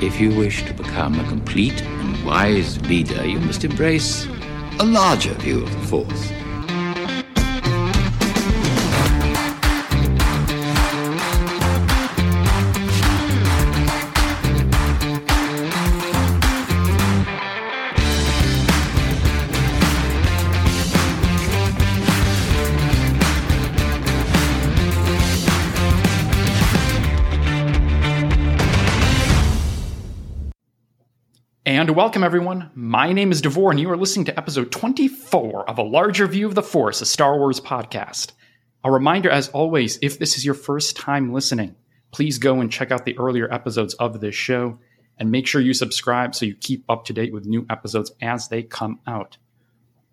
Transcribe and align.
If 0.00 0.20
you 0.20 0.32
wish 0.32 0.62
to 0.62 0.72
become 0.74 1.18
a 1.18 1.24
complete 1.24 1.82
and 1.82 2.24
wise 2.24 2.80
leader, 2.82 3.26
you 3.26 3.40
must 3.40 3.64
embrace 3.64 4.28
a 4.78 4.84
larger 4.84 5.34
view 5.34 5.64
of 5.64 5.72
the 5.72 5.86
Force. 5.88 6.30
Welcome, 31.98 32.22
everyone. 32.22 32.70
My 32.76 33.12
name 33.12 33.32
is 33.32 33.42
Davor, 33.42 33.72
and 33.72 33.80
you 33.80 33.90
are 33.90 33.96
listening 33.96 34.26
to 34.26 34.38
episode 34.38 34.70
24 34.70 35.68
of 35.68 35.78
A 35.78 35.82
Larger 35.82 36.28
View 36.28 36.46
of 36.46 36.54
the 36.54 36.62
Force, 36.62 37.00
a 37.00 37.04
Star 37.04 37.36
Wars 37.36 37.60
podcast. 37.60 38.34
A 38.84 38.92
reminder, 38.92 39.28
as 39.28 39.48
always, 39.48 39.98
if 40.00 40.16
this 40.16 40.36
is 40.36 40.44
your 40.44 40.54
first 40.54 40.96
time 40.96 41.32
listening, 41.32 41.74
please 42.12 42.38
go 42.38 42.60
and 42.60 42.70
check 42.70 42.92
out 42.92 43.04
the 43.04 43.18
earlier 43.18 43.52
episodes 43.52 43.94
of 43.94 44.20
this 44.20 44.36
show 44.36 44.78
and 45.18 45.32
make 45.32 45.48
sure 45.48 45.60
you 45.60 45.74
subscribe 45.74 46.36
so 46.36 46.46
you 46.46 46.54
keep 46.54 46.84
up 46.88 47.04
to 47.06 47.12
date 47.12 47.32
with 47.32 47.46
new 47.46 47.66
episodes 47.68 48.12
as 48.22 48.46
they 48.46 48.62
come 48.62 49.00
out. 49.04 49.36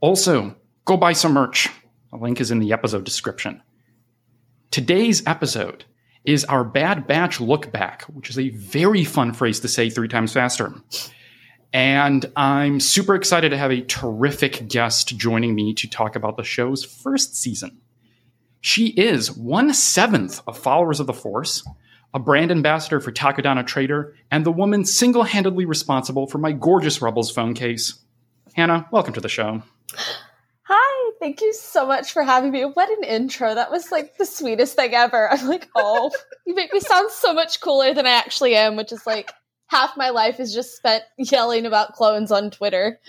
Also, 0.02 0.56
go 0.86 0.98
buy 0.98 1.14
some 1.14 1.34
merch. 1.34 1.70
A 2.12 2.18
link 2.18 2.42
is 2.42 2.50
in 2.50 2.58
the 2.58 2.74
episode 2.74 3.04
description. 3.04 3.62
Today's 4.72 5.22
episode 5.28 5.86
is 6.24 6.46
our 6.46 6.64
Bad 6.64 7.06
Batch 7.06 7.40
look 7.40 7.72
back, 7.72 8.02
which 8.06 8.32
is 8.32 8.40
a 8.40 8.50
very 8.50 9.04
fun 9.04 9.34
phrase 9.34 9.60
to 9.60 9.68
say 9.68 9.92
three 9.92 10.08
times 10.08 10.34
faster. 10.34 10.74
And 11.74 12.32
I'm 12.36 12.80
super 12.80 13.16
excited 13.16 13.50
to 13.50 13.58
have 13.58 13.71
a 13.71 13.82
terrific 13.82 14.68
guest 14.68 15.18
joining 15.18 15.55
me 15.55 15.74
to 15.76 15.90
talk 15.90 16.16
about 16.16 16.38
the 16.38 16.44
show's 16.44 16.85
first 16.85 17.35
season. 17.35 17.80
She 18.62 18.88
is 18.88 19.32
one 19.32 19.74
seventh 19.74 20.41
of 20.48 20.58
Followers 20.58 20.99
of 20.99 21.08
the 21.08 21.13
Force, 21.13 21.68
a 22.13 22.20
brand 22.20 22.49
ambassador 22.49 22.99
for 22.99 23.12
Takodana 23.12 23.68
Trader, 23.68 24.16
and 24.32 24.46
the 24.46 24.52
woman 24.52 24.86
single 24.86 25.24
handedly 25.24 25.66
responsible 25.66 26.27
for 26.27 26.38
my 26.38 26.52
gorgeous 26.52 27.02
Rebels 27.02 27.30
phone 27.30 27.54
case. 27.54 27.99
Hannah, 28.55 28.88
welcome 28.91 29.13
to 29.13 29.21
the 29.21 29.30
show. 29.30 29.62
Hi, 30.63 31.12
thank 31.20 31.41
you 31.41 31.54
so 31.54 31.86
much 31.86 32.12
for 32.12 32.24
having 32.24 32.52
me. 32.52 32.63
What 32.63 32.90
an 32.90 33.04
intro. 33.04 33.54
That 33.54 33.70
was 33.70 33.91
like 33.91 34.18
the 34.18 34.26
sweetest 34.26 34.76
thing 34.76 34.96
ever. 34.96 35.32
I'm 35.32 35.48
like, 35.48 35.70
oh, 35.76 36.10
you 36.48 36.55
make 36.55 36.74
me 36.74 36.80
sound 36.80 37.12
so 37.12 37.34
much 37.34 37.62
cooler 37.62 37.93
than 37.93 38.08
I 38.08 38.12
actually 38.12 38.55
am, 38.55 38.77
which 38.77 38.91
is 38.91 39.05
like 39.05 39.32
half 39.68 39.98
my 39.98 40.10
life 40.10 40.40
is 40.40 40.54
just 40.54 40.76
spent 40.76 41.04
yelling 41.18 41.66
about 41.66 41.94
clones 41.94 42.32
on 42.32 42.52
Twitter. 42.52 42.99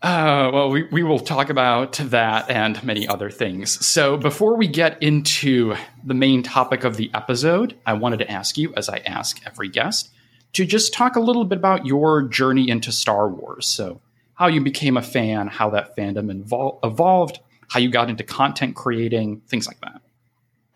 Uh, 0.00 0.50
well, 0.54 0.70
we, 0.70 0.84
we 0.92 1.02
will 1.02 1.18
talk 1.18 1.50
about 1.50 1.94
that 1.94 2.48
and 2.48 2.80
many 2.84 3.08
other 3.08 3.30
things. 3.30 3.84
So, 3.84 4.16
before 4.16 4.56
we 4.56 4.68
get 4.68 5.02
into 5.02 5.74
the 6.04 6.14
main 6.14 6.44
topic 6.44 6.84
of 6.84 6.96
the 6.96 7.10
episode, 7.14 7.76
I 7.84 7.94
wanted 7.94 8.18
to 8.18 8.30
ask 8.30 8.56
you, 8.56 8.72
as 8.76 8.88
I 8.88 8.98
ask 8.98 9.40
every 9.44 9.68
guest, 9.68 10.10
to 10.52 10.64
just 10.64 10.94
talk 10.94 11.16
a 11.16 11.20
little 11.20 11.44
bit 11.44 11.58
about 11.58 11.84
your 11.84 12.22
journey 12.22 12.68
into 12.68 12.92
Star 12.92 13.28
Wars. 13.28 13.66
So, 13.66 14.00
how 14.34 14.46
you 14.46 14.60
became 14.60 14.96
a 14.96 15.02
fan, 15.02 15.48
how 15.48 15.70
that 15.70 15.96
fandom 15.96 16.32
invol- 16.32 16.78
evolved, 16.84 17.40
how 17.68 17.80
you 17.80 17.90
got 17.90 18.08
into 18.08 18.22
content 18.22 18.76
creating, 18.76 19.40
things 19.48 19.66
like 19.66 19.80
that. 19.80 20.00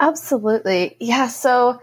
Absolutely. 0.01 0.97
Yeah. 0.99 1.29
So, 1.29 1.81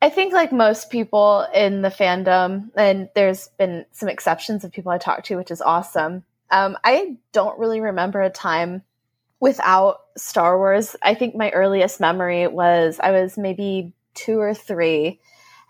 I 0.00 0.10
think, 0.10 0.32
like 0.32 0.52
most 0.52 0.90
people 0.90 1.46
in 1.52 1.82
the 1.82 1.88
fandom, 1.88 2.70
and 2.76 3.08
there's 3.14 3.48
been 3.58 3.84
some 3.90 4.08
exceptions 4.08 4.62
of 4.62 4.70
people 4.70 4.92
I 4.92 4.98
talk 4.98 5.24
to, 5.24 5.36
which 5.36 5.50
is 5.50 5.60
awesome. 5.60 6.24
Um, 6.50 6.78
I 6.84 7.16
don't 7.32 7.58
really 7.58 7.80
remember 7.80 8.22
a 8.22 8.30
time 8.30 8.82
without 9.40 9.98
Star 10.16 10.56
Wars. 10.56 10.94
I 11.02 11.14
think 11.14 11.34
my 11.34 11.50
earliest 11.50 12.00
memory 12.00 12.46
was 12.46 13.00
I 13.00 13.10
was 13.10 13.36
maybe 13.36 13.92
two 14.14 14.38
or 14.38 14.54
three, 14.54 15.20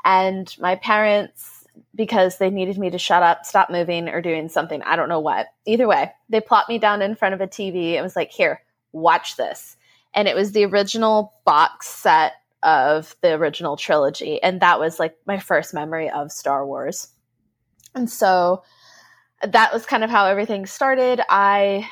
and 0.04 0.54
my 0.58 0.76
parents, 0.76 1.64
because 1.94 2.36
they 2.36 2.50
needed 2.50 2.76
me 2.76 2.90
to 2.90 2.98
shut 2.98 3.22
up, 3.22 3.46
stop 3.46 3.70
moving, 3.70 4.10
or 4.10 4.20
doing 4.20 4.50
something, 4.50 4.82
I 4.82 4.96
don't 4.96 5.08
know 5.08 5.20
what. 5.20 5.46
Either 5.64 5.88
way, 5.88 6.12
they 6.28 6.42
plopped 6.42 6.68
me 6.68 6.78
down 6.78 7.00
in 7.00 7.14
front 7.14 7.34
of 7.34 7.40
a 7.40 7.46
TV 7.46 7.94
and 7.94 8.02
was 8.02 8.16
like, 8.16 8.30
Here, 8.30 8.60
watch 8.92 9.36
this. 9.36 9.78
And 10.12 10.28
it 10.28 10.36
was 10.36 10.52
the 10.52 10.66
original 10.66 11.32
box 11.46 11.88
set 11.88 12.32
of 12.62 13.16
the 13.20 13.32
original 13.34 13.76
trilogy. 13.76 14.42
And 14.42 14.60
that 14.60 14.80
was 14.80 14.98
like 14.98 15.16
my 15.26 15.38
first 15.38 15.74
memory 15.74 16.10
of 16.10 16.32
Star 16.32 16.66
Wars. 16.66 17.08
And 17.94 18.10
so 18.10 18.62
that 19.42 19.72
was 19.72 19.86
kind 19.86 20.02
of 20.02 20.10
how 20.10 20.26
everything 20.26 20.66
started. 20.66 21.20
I 21.28 21.88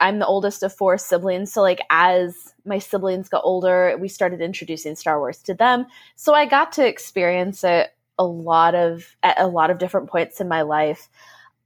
I'm 0.00 0.18
the 0.18 0.26
oldest 0.26 0.62
of 0.62 0.74
four 0.74 0.98
siblings, 0.98 1.52
so 1.52 1.62
like 1.62 1.80
as 1.88 2.54
my 2.64 2.78
siblings 2.78 3.28
got 3.28 3.42
older, 3.44 3.96
we 3.98 4.08
started 4.08 4.40
introducing 4.42 4.96
Star 4.96 5.18
Wars 5.18 5.38
to 5.44 5.54
them. 5.54 5.86
So 6.16 6.34
I 6.34 6.44
got 6.44 6.72
to 6.72 6.86
experience 6.86 7.64
it 7.64 7.90
a 8.18 8.24
lot 8.24 8.74
of 8.74 9.16
at 9.22 9.40
a 9.40 9.46
lot 9.46 9.70
of 9.70 9.78
different 9.78 10.10
points 10.10 10.40
in 10.40 10.48
my 10.48 10.62
life. 10.62 11.08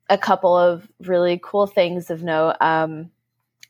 A 0.08 0.18
couple 0.18 0.56
of 0.56 0.86
really 1.00 1.40
cool 1.42 1.66
things 1.66 2.10
of 2.10 2.22
note. 2.22 2.56
Um, 2.60 3.10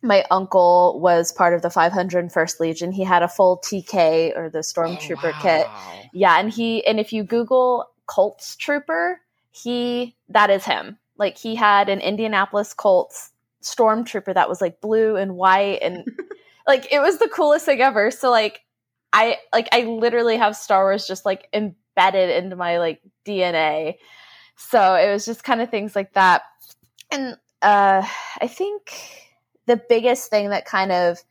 my 0.04 0.22
uncle 0.30 1.00
was 1.00 1.32
part 1.32 1.54
of 1.54 1.62
the 1.62 1.68
501st 1.68 2.60
Legion. 2.60 2.92
He 2.92 3.02
had 3.02 3.22
a 3.22 3.28
full 3.28 3.58
TK 3.64 4.36
or 4.36 4.50
the 4.50 4.58
Stormtrooper 4.58 5.24
oh, 5.24 5.30
wow. 5.30 5.38
kit. 5.40 5.66
Yeah, 6.12 6.38
and 6.38 6.50
he 6.50 6.86
and 6.86 7.00
if 7.00 7.12
you 7.12 7.24
Google 7.24 7.88
Colts 8.06 8.54
Trooper, 8.54 9.20
he 9.50 10.14
that 10.28 10.50
is 10.50 10.64
him. 10.64 10.98
Like 11.16 11.38
he 11.38 11.54
had 11.54 11.88
an 11.88 12.00
Indianapolis 12.00 12.74
Colts 12.74 13.30
Stormtrooper 13.62 14.34
that 14.34 14.48
was 14.48 14.60
like 14.60 14.82
blue 14.82 15.16
and 15.16 15.36
white 15.36 15.78
and 15.80 16.06
like 16.66 16.92
it 16.92 17.00
was 17.00 17.18
the 17.18 17.28
coolest 17.28 17.64
thing 17.64 17.80
ever. 17.80 18.10
So 18.10 18.30
like 18.30 18.60
I 19.14 19.38
like 19.54 19.68
I 19.72 19.84
literally 19.84 20.36
have 20.36 20.54
Star 20.54 20.84
Wars 20.84 21.06
just 21.06 21.24
like 21.24 21.48
embedded 21.54 22.44
into 22.44 22.56
my 22.56 22.78
like 22.78 23.00
DNA. 23.24 23.94
So 24.56 24.94
it 24.96 25.10
was 25.10 25.24
just 25.24 25.44
kind 25.44 25.62
of 25.62 25.70
things 25.70 25.96
like 25.96 26.12
that. 26.12 26.42
And 27.10 27.38
uh 27.62 28.06
I 28.40 28.48
think 28.48 29.23
the 29.66 29.80
biggest 29.88 30.30
thing 30.30 30.50
that 30.50 30.64
kind 30.64 30.92
of 30.92 31.22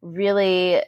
really 0.00 0.82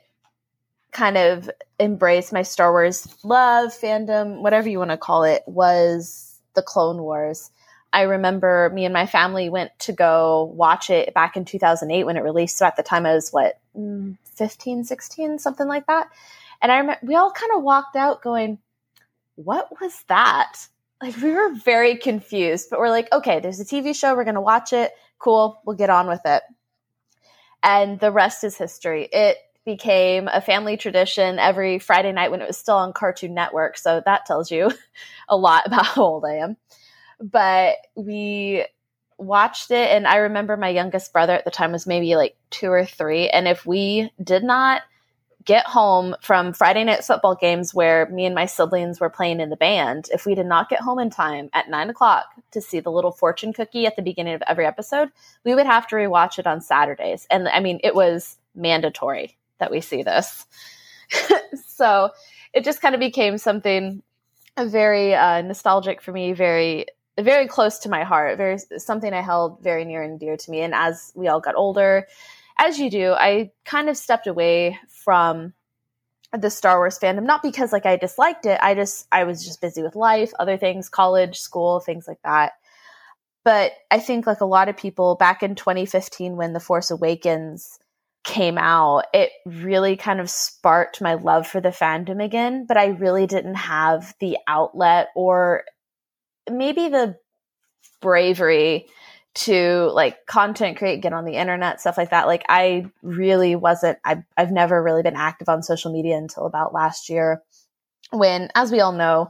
kind 0.92 1.16
of 1.16 1.50
embraced 1.80 2.32
my 2.32 2.42
Star 2.42 2.72
Wars 2.72 3.06
love, 3.24 3.72
fandom, 3.72 4.40
whatever 4.40 4.68
you 4.68 4.78
want 4.78 4.92
to 4.92 4.96
call 4.96 5.24
it, 5.24 5.42
was 5.46 6.40
the 6.54 6.62
Clone 6.62 7.02
Wars. 7.02 7.50
I 7.92 8.02
remember 8.02 8.70
me 8.72 8.84
and 8.84 8.94
my 8.94 9.06
family 9.06 9.48
went 9.48 9.70
to 9.80 9.92
go 9.92 10.52
watch 10.54 10.90
it 10.90 11.14
back 11.14 11.36
in 11.36 11.44
2008 11.44 12.04
when 12.04 12.16
it 12.16 12.22
released. 12.22 12.56
So 12.56 12.66
at 12.66 12.76
the 12.76 12.82
time 12.82 13.06
I 13.06 13.14
was 13.14 13.30
what, 13.30 13.58
mm, 13.76 14.16
15, 14.36 14.84
16, 14.84 15.38
something 15.38 15.68
like 15.68 15.86
that. 15.86 16.08
And 16.62 16.72
I 16.72 16.78
remember 16.78 17.06
we 17.06 17.14
all 17.14 17.30
kind 17.30 17.52
of 17.54 17.62
walked 17.62 17.94
out 17.94 18.22
going, 18.22 18.58
what 19.36 19.80
was 19.80 20.02
that? 20.08 20.54
Like 21.02 21.16
we 21.18 21.32
were 21.32 21.54
very 21.54 21.96
confused, 21.96 22.68
but 22.70 22.78
we're 22.78 22.90
like, 22.90 23.12
okay, 23.12 23.38
there's 23.40 23.60
a 23.60 23.64
TV 23.64 23.94
show. 23.94 24.14
We're 24.14 24.24
going 24.24 24.34
to 24.34 24.40
watch 24.40 24.72
it. 24.72 24.92
Cool. 25.18 25.60
We'll 25.64 25.76
get 25.76 25.90
on 25.90 26.08
with 26.08 26.22
it 26.24 26.42
and 27.64 27.98
the 27.98 28.12
rest 28.12 28.44
is 28.44 28.56
history. 28.56 29.08
It 29.10 29.38
became 29.64 30.28
a 30.28 30.42
family 30.42 30.76
tradition 30.76 31.38
every 31.38 31.78
Friday 31.78 32.12
night 32.12 32.30
when 32.30 32.42
it 32.42 32.46
was 32.46 32.58
still 32.58 32.76
on 32.76 32.92
Cartoon 32.92 33.32
Network. 33.32 33.78
So 33.78 34.02
that 34.04 34.26
tells 34.26 34.50
you 34.50 34.70
a 35.28 35.36
lot 35.36 35.66
about 35.66 35.86
how 35.86 36.02
old 36.02 36.24
I 36.24 36.36
am. 36.36 36.56
But 37.20 37.76
we 37.96 38.66
watched 39.16 39.70
it, 39.70 39.90
and 39.90 40.06
I 40.06 40.16
remember 40.16 40.56
my 40.56 40.68
youngest 40.68 41.12
brother 41.12 41.32
at 41.32 41.44
the 41.44 41.50
time 41.50 41.72
was 41.72 41.86
maybe 41.86 42.14
like 42.16 42.36
two 42.50 42.68
or 42.68 42.84
three. 42.84 43.28
And 43.28 43.48
if 43.48 43.64
we 43.64 44.10
did 44.22 44.44
not 44.44 44.82
get 45.44 45.66
home 45.66 46.16
from 46.20 46.52
Friday 46.52 46.84
night 46.84 47.04
football 47.04 47.34
games 47.34 47.74
where 47.74 48.06
me 48.06 48.24
and 48.24 48.34
my 48.34 48.46
siblings 48.46 49.00
were 49.00 49.10
playing 49.10 49.40
in 49.40 49.50
the 49.50 49.56
band, 49.56 50.08
if 50.12 50.24
we 50.24 50.34
did 50.34 50.46
not 50.46 50.70
get 50.70 50.80
home 50.80 50.98
in 50.98 51.10
time 51.10 51.50
at 51.52 51.68
nine 51.68 51.90
o'clock 51.90 52.26
to 52.52 52.60
see 52.60 52.80
the 52.80 52.90
little 52.90 53.12
fortune 53.12 53.52
cookie 53.52 53.86
at 53.86 53.96
the 53.96 54.02
beginning 54.02 54.34
of 54.34 54.42
every 54.46 54.64
episode, 54.66 55.10
we 55.44 55.54
would 55.54 55.66
have 55.66 55.86
to 55.88 55.96
rewatch 55.96 56.38
it 56.38 56.46
on 56.46 56.60
Saturdays. 56.60 57.26
And 57.30 57.48
I 57.48 57.60
mean, 57.60 57.80
it 57.84 57.94
was 57.94 58.38
mandatory 58.54 59.36
that 59.58 59.70
we 59.70 59.80
see 59.80 60.02
this. 60.02 60.46
so 61.66 62.10
it 62.52 62.64
just 62.64 62.80
kind 62.80 62.94
of 62.94 63.00
became 63.00 63.36
something 63.36 64.02
very 64.58 65.14
uh, 65.14 65.42
nostalgic 65.42 66.00
for 66.00 66.12
me, 66.12 66.32
very 66.32 66.86
very 67.20 67.46
close 67.46 67.78
to 67.80 67.88
my 67.88 68.02
heart, 68.02 68.36
very 68.38 68.58
something 68.78 69.12
I 69.12 69.20
held 69.20 69.62
very 69.62 69.84
near 69.84 70.02
and 70.02 70.18
dear 70.18 70.36
to 70.36 70.50
me. 70.50 70.62
And 70.62 70.74
as 70.74 71.12
we 71.14 71.28
all 71.28 71.40
got 71.40 71.54
older, 71.54 72.08
as 72.58 72.78
you 72.78 72.90
do, 72.90 73.12
I 73.12 73.50
kind 73.64 73.88
of 73.88 73.96
stepped 73.96 74.26
away 74.26 74.78
from 74.88 75.52
the 76.32 76.50
Star 76.50 76.78
Wars 76.78 76.98
fandom, 76.98 77.24
not 77.24 77.42
because 77.42 77.72
like 77.72 77.86
I 77.86 77.96
disliked 77.96 78.46
it. 78.46 78.58
I 78.60 78.74
just 78.74 79.06
I 79.12 79.24
was 79.24 79.44
just 79.44 79.60
busy 79.60 79.82
with 79.82 79.96
life, 79.96 80.32
other 80.38 80.56
things, 80.56 80.88
college, 80.88 81.38
school, 81.38 81.80
things 81.80 82.08
like 82.08 82.20
that. 82.24 82.52
But 83.44 83.72
I 83.90 83.98
think 83.98 84.26
like 84.26 84.40
a 84.40 84.46
lot 84.46 84.68
of 84.68 84.76
people 84.76 85.16
back 85.16 85.42
in 85.42 85.54
2015 85.54 86.36
when 86.36 86.54
The 86.54 86.60
Force 86.60 86.90
Awakens 86.90 87.78
came 88.24 88.56
out, 88.56 89.04
it 89.12 89.30
really 89.44 89.96
kind 89.96 90.18
of 90.18 90.30
sparked 90.30 91.02
my 91.02 91.14
love 91.14 91.46
for 91.46 91.60
the 91.60 91.68
fandom 91.68 92.24
again, 92.24 92.64
but 92.66 92.78
I 92.78 92.86
really 92.86 93.26
didn't 93.26 93.56
have 93.56 94.14
the 94.18 94.38
outlet 94.48 95.08
or 95.14 95.64
maybe 96.50 96.88
the 96.88 97.18
bravery 98.00 98.86
to 99.34 99.90
like 99.92 100.26
content 100.26 100.78
create, 100.78 101.02
get 101.02 101.12
on 101.12 101.24
the 101.24 101.34
internet, 101.34 101.80
stuff 101.80 101.98
like 101.98 102.10
that. 102.10 102.26
Like 102.26 102.44
I 102.48 102.86
really 103.02 103.56
wasn't 103.56 103.98
I 104.04 104.22
I've 104.36 104.52
never 104.52 104.82
really 104.82 105.02
been 105.02 105.16
active 105.16 105.48
on 105.48 105.62
social 105.62 105.92
media 105.92 106.16
until 106.16 106.46
about 106.46 106.72
last 106.72 107.08
year 107.08 107.42
when 108.10 108.48
as 108.54 108.70
we 108.70 108.80
all 108.80 108.92
know, 108.92 109.28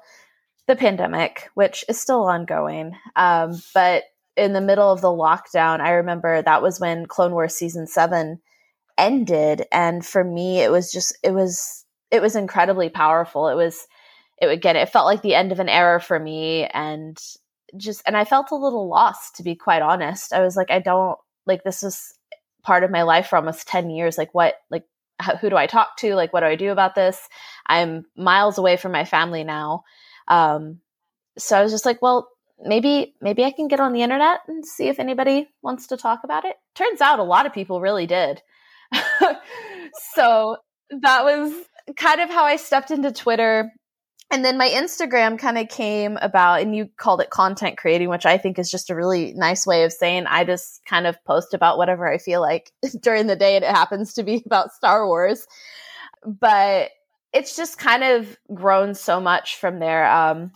the 0.67 0.77
pandemic, 0.77 1.49
which 1.55 1.85
is 1.89 2.01
still 2.01 2.25
ongoing. 2.25 2.93
Um, 3.17 3.61
but 3.73 4.05
in 4.37 4.53
the 4.53 4.61
middle 4.61 4.91
of 4.91 5.01
the 5.01 5.09
lockdown, 5.09 5.81
I 5.81 5.93
remember 5.93 6.43
that 6.43 6.63
was 6.63 6.81
when 6.81 7.07
Clone 7.07 7.33
Wars 7.33 7.55
season 7.55 7.87
7 7.87 8.41
ended 8.97 9.67
and 9.73 10.07
for 10.07 10.23
me 10.23 10.61
it 10.61 10.71
was 10.71 10.93
just 10.93 11.17
it 11.25 11.33
was 11.33 11.85
it 12.13 12.23
was 12.23 12.37
incredibly 12.37 12.89
powerful 12.89 13.49
it 13.49 13.57
was 13.57 13.89
it 14.41 14.47
would 14.47 14.63
get 14.63 14.77
it 14.77 14.89
felt 14.89 15.07
like 15.07 15.21
the 15.23 15.35
end 15.35 15.51
of 15.51 15.59
an 15.59 15.69
era 15.69 16.01
for 16.01 16.19
me 16.19 16.65
and 16.67 17.19
just 17.77 18.03
and 18.07 18.17
i 18.17 18.25
felt 18.25 18.51
a 18.51 18.57
little 18.57 18.89
lost 18.89 19.37
to 19.37 19.43
be 19.43 19.55
quite 19.55 19.83
honest. 19.83 20.33
I 20.33 20.41
was 20.41 20.57
like 20.57 20.71
i 20.71 20.79
don't 20.79 21.19
like 21.47 21.65
this 21.65 21.83
is 21.83 22.15
part 22.63 22.85
of 22.85 22.91
my 22.91 23.03
life 23.03 23.27
for 23.27 23.37
almost 23.37 23.69
10 23.69 23.91
years. 23.91 24.17
Like 24.17 24.35
what 24.35 24.55
like 24.71 24.85
how, 25.21 25.37
who 25.37 25.51
do 25.51 25.57
i 25.57 25.67
talk 25.67 25.97
to? 25.99 26.15
Like 26.15 26.33
what 26.33 26.41
do 26.41 26.47
i 26.47 26.57
do 26.57 26.71
about 26.71 26.95
this? 26.95 27.29
I'm 27.67 28.05
miles 28.17 28.59
away 28.59 28.77
from 28.77 28.93
my 28.93 29.05
family 29.05 29.45
now. 29.45 29.85
Um 30.29 30.81
so 31.39 31.59
i 31.59 31.63
was 31.63 31.73
just 31.73 31.87
like 31.87 32.01
well 32.01 32.29
maybe 32.61 33.15
maybe 33.21 33.45
i 33.45 33.51
can 33.51 33.67
get 33.67 33.81
on 33.81 33.93
the 33.93 34.03
internet 34.03 34.41
and 34.47 34.65
see 34.65 34.89
if 34.89 35.01
anybody 35.01 35.49
wants 35.63 35.89
to 35.89 35.97
talk 35.97 36.21
about 36.25 36.45
it. 36.45 36.57
Turns 36.75 37.01
out 37.01 37.19
a 37.19 37.25
lot 37.25 37.47
of 37.47 37.53
people 37.53 37.81
really 37.81 38.07
did. 38.07 38.43
So 40.15 40.57
that 40.91 41.25
was 41.25 41.53
kind 41.97 42.21
of 42.21 42.29
how 42.29 42.45
I 42.45 42.57
stepped 42.57 42.91
into 42.91 43.13
Twitter. 43.13 43.73
And 44.35 44.45
then 44.45 44.59
my 44.59 44.69
Instagram 44.69 45.39
kind 45.39 45.57
of 45.59 45.69
came 45.69 46.19
about, 46.21 46.61
and 46.61 46.75
you 46.75 46.89
called 46.97 47.21
it 47.21 47.31
content 47.31 47.79
creating, 47.79 48.09
which 48.09 48.27
I 48.27 48.37
think 48.37 48.59
is 48.59 48.69
just 48.69 48.91
a 48.91 48.95
really 48.97 49.33
nice 49.35 49.65
way 49.65 49.85
of 49.85 49.93
saying 49.93 50.27
I 50.27 50.43
just 50.43 50.85
kind 50.87 51.07
of 51.07 51.25
post 51.25 51.55
about 51.55 51.79
whatever 51.79 52.13
I 52.13 52.19
feel 52.19 52.41
like 52.41 52.73
during 53.01 53.29
the 53.29 53.37
day, 53.37 53.55
and 53.55 53.65
it 53.65 53.71
happens 53.71 54.13
to 54.15 54.25
be 54.25 54.43
about 54.47 54.73
Star 54.73 55.07
Wars. 55.07 55.47
But 56.27 56.91
it's 57.33 57.55
just 57.55 57.79
kind 57.79 58.03
of 58.03 58.37
grown 58.53 58.97
so 58.97 59.21
much 59.21 59.55
from 59.55 59.79
there. 59.79 60.05
Um, 60.11 60.51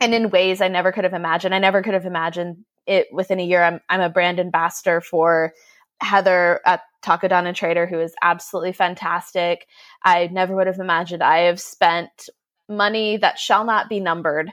and 0.00 0.14
in 0.14 0.30
ways 0.30 0.62
I 0.62 0.68
never 0.68 0.90
could 0.90 1.04
have 1.04 1.12
imagined. 1.12 1.54
I 1.54 1.58
never 1.58 1.82
could 1.82 1.92
have 1.92 2.06
imagined 2.06 2.64
it 2.86 3.08
within 3.12 3.38
a 3.38 3.44
year. 3.44 3.62
I'm, 3.62 3.80
I'm 3.90 4.00
a 4.00 4.08
brand 4.08 4.40
ambassador 4.40 5.02
for 5.02 5.52
Heather 6.00 6.62
at 6.64 6.80
Takodana 7.02 7.54
Trader, 7.54 7.86
who 7.86 8.00
is 8.00 8.14
absolutely 8.22 8.72
fantastic. 8.72 9.66
I 10.02 10.28
never 10.28 10.56
would 10.56 10.68
have 10.68 10.78
imagined 10.78 11.22
I 11.22 11.40
have 11.40 11.60
spent 11.60 12.30
money 12.70 13.16
that 13.18 13.38
shall 13.38 13.64
not 13.64 13.88
be 13.88 14.00
numbered 14.00 14.50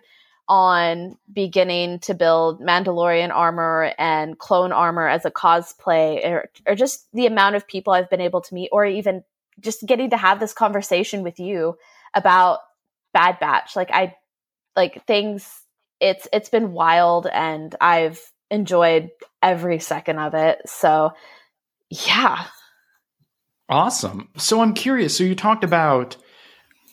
on 0.50 1.18
beginning 1.32 2.00
to 2.00 2.14
build 2.14 2.62
Mandalorian 2.62 3.32
armor 3.32 3.94
and 3.98 4.38
clone 4.38 4.72
armor 4.72 5.08
as 5.08 5.26
a 5.26 5.32
cosplay, 5.32 6.26
or, 6.26 6.50
or 6.66 6.76
just 6.76 7.08
the 7.14 7.26
amount 7.26 7.56
of 7.56 7.68
people 7.68 7.94
I've 7.94 8.10
been 8.10 8.22
able 8.22 8.42
to 8.42 8.54
meet, 8.54 8.70
or 8.72 8.86
even 8.86 9.24
just 9.60 9.86
getting 9.86 10.12
to 10.12 10.18
have 10.18 10.40
this 10.40 10.54
conversation 10.54 11.24
with 11.24 11.40
you 11.40 11.78
about 12.14 12.60
Bad 13.14 13.40
Batch. 13.40 13.76
Like 13.76 13.92
I 13.92 14.16
like 14.76 15.06
things 15.06 15.62
it's 16.00 16.28
it's 16.32 16.50
been 16.50 16.74
wild 16.74 17.28
and 17.28 17.76
I've 17.82 18.22
enjoyed 18.52 19.10
every 19.42 19.80
second 19.80 20.20
of 20.20 20.34
it. 20.34 20.62
So 20.66 21.12
yeah. 21.90 22.46
Awesome. 23.70 24.30
So 24.38 24.62
I'm 24.62 24.74
curious. 24.74 25.18
So 25.18 25.24
you 25.24 25.36
talked 25.36 25.64
about 25.64 26.16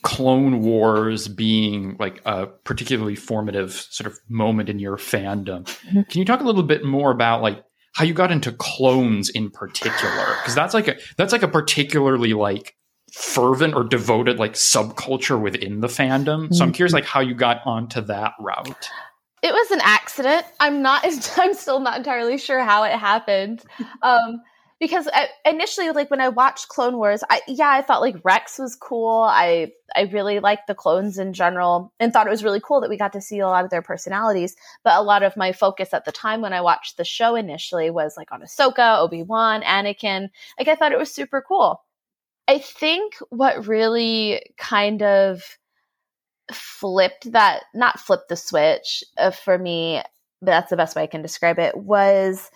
Clone 0.04 0.60
Wars 0.60 1.28
being 1.28 1.96
like 1.98 2.20
a 2.26 2.46
particularly 2.46 3.16
formative 3.16 3.72
sort 3.72 4.06
of 4.06 4.18
moment 4.28 4.68
in 4.68 4.78
your 4.78 4.98
fandom. 4.98 5.64
Mm-hmm. 5.64 6.02
Can 6.02 6.18
you 6.18 6.26
talk 6.26 6.40
a 6.40 6.44
little 6.44 6.62
bit 6.62 6.84
more 6.84 7.10
about 7.10 7.42
like 7.42 7.64
how 7.94 8.04
you 8.04 8.12
got 8.12 8.30
into 8.30 8.52
clones 8.52 9.30
in 9.30 9.50
particular? 9.50 10.36
Because 10.40 10.54
that's 10.54 10.74
like 10.74 10.88
a 10.88 10.96
that's 11.16 11.32
like 11.32 11.42
a 11.42 11.48
particularly 11.48 12.34
like 12.34 12.76
fervent 13.14 13.74
or 13.74 13.82
devoted 13.82 14.38
like 14.38 14.52
subculture 14.52 15.40
within 15.40 15.80
the 15.80 15.88
fandom. 15.88 16.52
So 16.52 16.64
I'm 16.64 16.72
curious 16.72 16.90
mm-hmm. 16.90 16.96
like 16.96 17.06
how 17.06 17.20
you 17.20 17.34
got 17.34 17.62
onto 17.64 18.02
that 18.02 18.32
route. 18.38 18.90
It 19.42 19.52
was 19.52 19.70
an 19.70 19.80
accident. 19.82 20.44
I'm 20.60 20.82
not 20.82 21.02
I'm 21.38 21.54
still 21.54 21.80
not 21.80 21.96
entirely 21.96 22.36
sure 22.36 22.62
how 22.62 22.84
it 22.84 22.92
happened. 22.92 23.62
Um 24.02 24.42
because 24.80 25.08
I, 25.12 25.28
initially 25.46 25.90
like 25.90 26.10
when 26.10 26.20
i 26.20 26.28
watched 26.28 26.68
clone 26.68 26.96
wars 26.96 27.22
i 27.30 27.40
yeah 27.46 27.70
i 27.70 27.82
thought 27.82 28.00
like 28.00 28.16
rex 28.24 28.58
was 28.58 28.76
cool. 28.76 29.22
I 29.22 29.72
i 29.96 30.02
really 30.02 30.40
liked 30.40 30.66
the 30.66 30.74
clones 30.74 31.18
in 31.18 31.32
general 31.32 31.92
and 32.00 32.12
thought 32.12 32.26
it 32.26 32.30
was 32.30 32.44
really 32.44 32.60
cool 32.60 32.80
that 32.80 32.90
we 32.90 32.96
got 32.96 33.12
to 33.12 33.20
see 33.20 33.38
a 33.38 33.46
lot 33.46 33.64
of 33.64 33.70
their 33.70 33.82
personalities. 33.82 34.56
But 34.82 34.98
a 34.98 35.02
lot 35.02 35.22
of 35.22 35.36
my 35.36 35.52
focus 35.52 35.94
at 35.94 36.04
the 36.04 36.12
time 36.12 36.40
when 36.40 36.52
i 36.52 36.60
watched 36.60 36.96
the 36.96 37.04
show 37.04 37.34
initially 37.34 37.90
was 37.90 38.14
like 38.16 38.32
on 38.32 38.42
ahsoka 38.42 38.98
obi-wan 38.98 39.62
anakin. 39.62 40.28
Like 40.58 40.68
i 40.68 40.74
thought 40.74 40.92
it 40.92 40.98
was 40.98 41.12
super 41.12 41.42
cool. 41.46 41.82
I 42.46 42.58
think 42.58 43.14
what 43.30 43.66
really 43.66 44.42
kind 44.58 45.02
of 45.02 45.42
flipped 46.52 47.32
that 47.32 47.62
not 47.74 47.98
flipped 47.98 48.28
the 48.28 48.36
switch 48.36 49.02
uh, 49.16 49.30
for 49.30 49.56
me 49.56 50.02
but 50.42 50.50
that's 50.50 50.68
the 50.68 50.76
best 50.76 50.94
way 50.94 51.02
i 51.02 51.06
can 51.06 51.22
describe 51.22 51.58
it 51.58 51.74
was 51.74 52.50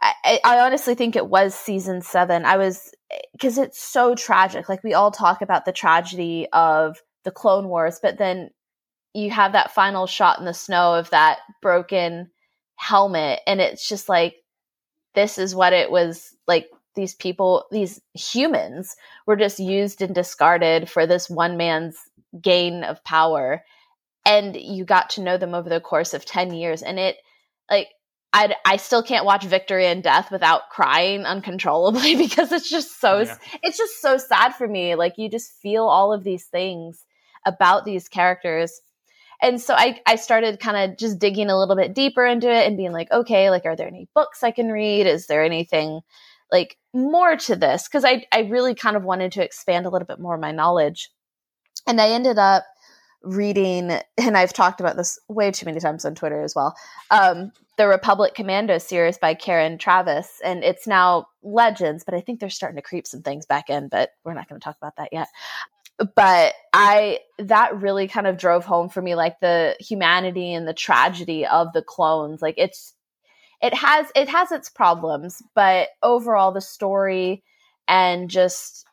I, 0.00 0.40
I 0.44 0.60
honestly 0.60 0.94
think 0.94 1.16
it 1.16 1.26
was 1.26 1.54
season 1.54 2.02
seven. 2.02 2.44
I 2.44 2.56
was 2.56 2.92
because 3.32 3.58
it's 3.58 3.82
so 3.82 4.14
tragic. 4.14 4.68
Like 4.68 4.84
we 4.84 4.94
all 4.94 5.10
talk 5.10 5.42
about 5.42 5.64
the 5.64 5.72
tragedy 5.72 6.46
of 6.52 7.02
the 7.24 7.30
Clone 7.30 7.68
Wars, 7.68 7.98
but 8.00 8.18
then 8.18 8.50
you 9.14 9.30
have 9.30 9.52
that 9.52 9.74
final 9.74 10.06
shot 10.06 10.38
in 10.38 10.44
the 10.44 10.54
snow 10.54 10.94
of 10.94 11.10
that 11.10 11.38
broken 11.60 12.30
helmet, 12.76 13.40
and 13.46 13.60
it's 13.60 13.88
just 13.88 14.08
like 14.08 14.36
this 15.14 15.38
is 15.38 15.54
what 15.54 15.72
it 15.72 15.90
was 15.90 16.36
like. 16.46 16.68
These 16.94 17.14
people, 17.14 17.66
these 17.70 18.00
humans, 18.14 18.96
were 19.24 19.36
just 19.36 19.60
used 19.60 20.02
and 20.02 20.12
discarded 20.12 20.90
for 20.90 21.06
this 21.06 21.30
one 21.30 21.56
man's 21.56 21.96
gain 22.40 22.82
of 22.82 23.04
power, 23.04 23.62
and 24.26 24.56
you 24.56 24.84
got 24.84 25.10
to 25.10 25.22
know 25.22 25.36
them 25.36 25.54
over 25.54 25.68
the 25.68 25.80
course 25.80 26.12
of 26.12 26.24
ten 26.24 26.52
years, 26.52 26.82
and 26.82 26.98
it 26.98 27.16
like 27.70 27.88
I 28.32 28.54
I 28.64 28.76
still 28.76 29.02
can't 29.02 29.24
watch 29.24 29.44
Victory 29.44 29.86
and 29.86 30.02
Death 30.02 30.30
without 30.30 30.68
crying 30.70 31.24
uncontrollably 31.24 32.16
because 32.28 32.52
it's 32.52 32.68
just 32.68 33.00
so 33.00 33.16
oh, 33.16 33.20
yeah. 33.20 33.36
it's 33.62 33.78
just 33.78 34.00
so 34.00 34.18
sad 34.18 34.50
for 34.50 34.66
me. 34.68 34.94
Like 34.94 35.14
you 35.16 35.30
just 35.30 35.52
feel 35.60 35.84
all 35.84 36.12
of 36.12 36.24
these 36.24 36.44
things 36.46 37.04
about 37.46 37.84
these 37.84 38.08
characters. 38.08 38.80
And 39.40 39.60
so 39.60 39.74
I 39.74 40.00
I 40.06 40.16
started 40.16 40.60
kind 40.60 40.92
of 40.92 40.98
just 40.98 41.18
digging 41.18 41.48
a 41.48 41.58
little 41.58 41.76
bit 41.76 41.94
deeper 41.94 42.26
into 42.26 42.50
it 42.50 42.66
and 42.66 42.76
being 42.76 42.92
like, 42.92 43.10
okay, 43.10 43.50
like 43.50 43.64
are 43.64 43.76
there 43.76 43.88
any 43.88 44.08
books 44.14 44.42
I 44.42 44.50
can 44.50 44.68
read? 44.68 45.06
Is 45.06 45.26
there 45.26 45.44
anything 45.44 46.00
like 46.52 46.76
more 46.92 47.36
to 47.36 47.56
this? 47.56 47.88
Cuz 47.88 48.04
I 48.04 48.26
I 48.32 48.40
really 48.40 48.74
kind 48.74 48.96
of 48.96 49.04
wanted 49.04 49.32
to 49.32 49.44
expand 49.44 49.86
a 49.86 49.90
little 49.90 50.06
bit 50.06 50.20
more 50.20 50.36
my 50.36 50.52
knowledge. 50.52 51.10
And 51.86 52.00
I 52.00 52.10
ended 52.10 52.38
up 52.38 52.64
reading, 53.22 53.98
and 54.16 54.36
I've 54.36 54.52
talked 54.52 54.80
about 54.80 54.96
this 54.96 55.18
way 55.28 55.50
too 55.50 55.66
many 55.66 55.80
times 55.80 56.04
on 56.04 56.14
Twitter 56.14 56.42
as 56.42 56.54
well. 56.54 56.76
Um, 57.10 57.52
the 57.76 57.88
Republic 57.88 58.34
Commando 58.34 58.78
series 58.78 59.18
by 59.18 59.34
Karen 59.34 59.78
Traviss, 59.78 60.28
and 60.44 60.64
it's 60.64 60.86
now 60.86 61.28
Legends, 61.42 62.04
but 62.04 62.14
I 62.14 62.20
think 62.20 62.40
they're 62.40 62.50
starting 62.50 62.76
to 62.76 62.82
creep 62.82 63.06
some 63.06 63.22
things 63.22 63.46
back 63.46 63.70
in, 63.70 63.88
but 63.88 64.10
we're 64.24 64.34
not 64.34 64.48
going 64.48 64.60
to 64.60 64.64
talk 64.64 64.76
about 64.76 64.96
that 64.96 65.10
yet. 65.12 65.28
But 66.14 66.54
I, 66.72 67.20
that 67.38 67.80
really 67.80 68.08
kind 68.08 68.26
of 68.26 68.36
drove 68.36 68.64
home 68.64 68.88
for 68.88 69.02
me, 69.02 69.14
like 69.14 69.40
the 69.40 69.76
humanity 69.80 70.52
and 70.54 70.66
the 70.66 70.74
tragedy 70.74 71.46
of 71.46 71.72
the 71.72 71.82
clones. 71.82 72.40
Like 72.40 72.54
it's, 72.56 72.94
it 73.60 73.74
has, 73.74 74.06
it 74.14 74.28
has 74.28 74.52
its 74.52 74.68
problems, 74.68 75.42
but 75.54 75.88
overall 76.02 76.52
the 76.52 76.60
story 76.60 77.42
and 77.88 78.30
just 78.30 78.87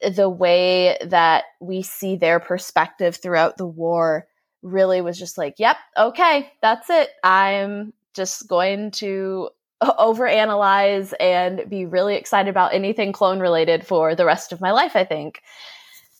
the 0.00 0.28
way 0.28 0.98
that 1.04 1.44
we 1.60 1.82
see 1.82 2.16
their 2.16 2.40
perspective 2.40 3.16
throughout 3.16 3.56
the 3.56 3.66
war 3.66 4.26
really 4.62 5.00
was 5.00 5.18
just 5.18 5.38
like, 5.38 5.54
yep, 5.58 5.76
okay, 5.96 6.50
that's 6.62 6.90
it. 6.90 7.10
I'm 7.22 7.92
just 8.14 8.48
going 8.48 8.90
to 8.92 9.50
overanalyze 9.82 11.14
and 11.20 11.68
be 11.68 11.86
really 11.86 12.16
excited 12.16 12.50
about 12.50 12.74
anything 12.74 13.12
clone 13.12 13.40
related 13.40 13.86
for 13.86 14.14
the 14.14 14.24
rest 14.24 14.52
of 14.52 14.60
my 14.60 14.72
life, 14.72 14.96
I 14.96 15.04
think. 15.04 15.40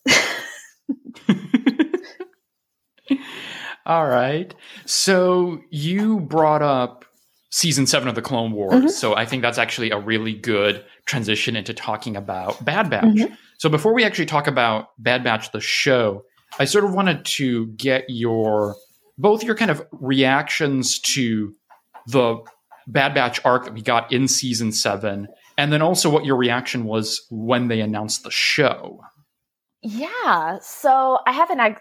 All 3.86 4.06
right. 4.06 4.54
So 4.84 5.62
you 5.70 6.20
brought 6.20 6.62
up 6.62 7.04
season 7.50 7.86
seven 7.86 8.08
of 8.08 8.14
the 8.14 8.22
Clone 8.22 8.52
Wars. 8.52 8.74
Mm-hmm. 8.74 8.88
So 8.88 9.16
I 9.16 9.24
think 9.24 9.42
that's 9.42 9.58
actually 9.58 9.90
a 9.90 9.98
really 9.98 10.34
good 10.34 10.84
transition 11.06 11.56
into 11.56 11.72
talking 11.74 12.16
about 12.16 12.62
Bad 12.64 12.90
Batch. 12.90 13.04
Mm-hmm. 13.04 13.34
So 13.58 13.68
before 13.68 13.92
we 13.92 14.04
actually 14.04 14.26
talk 14.26 14.46
about 14.46 14.88
Bad 14.98 15.24
Batch, 15.24 15.52
the 15.52 15.60
show, 15.60 16.24
I 16.58 16.64
sort 16.64 16.84
of 16.84 16.94
wanted 16.94 17.24
to 17.24 17.66
get 17.68 18.04
your 18.08 18.76
both 19.18 19.42
your 19.42 19.56
kind 19.56 19.70
of 19.70 19.84
reactions 19.92 21.00
to 21.00 21.54
the 22.06 22.38
Bad 22.86 23.14
Batch 23.14 23.44
arc 23.44 23.64
that 23.64 23.74
we 23.74 23.82
got 23.82 24.12
in 24.12 24.28
season 24.28 24.72
seven, 24.72 25.28
and 25.58 25.72
then 25.72 25.82
also 25.82 26.08
what 26.08 26.24
your 26.24 26.36
reaction 26.36 26.84
was 26.84 27.26
when 27.30 27.68
they 27.68 27.80
announced 27.80 28.22
the 28.22 28.30
show. 28.30 29.00
Yeah. 29.82 30.58
So 30.60 31.18
I 31.26 31.32
haven't 31.32 31.78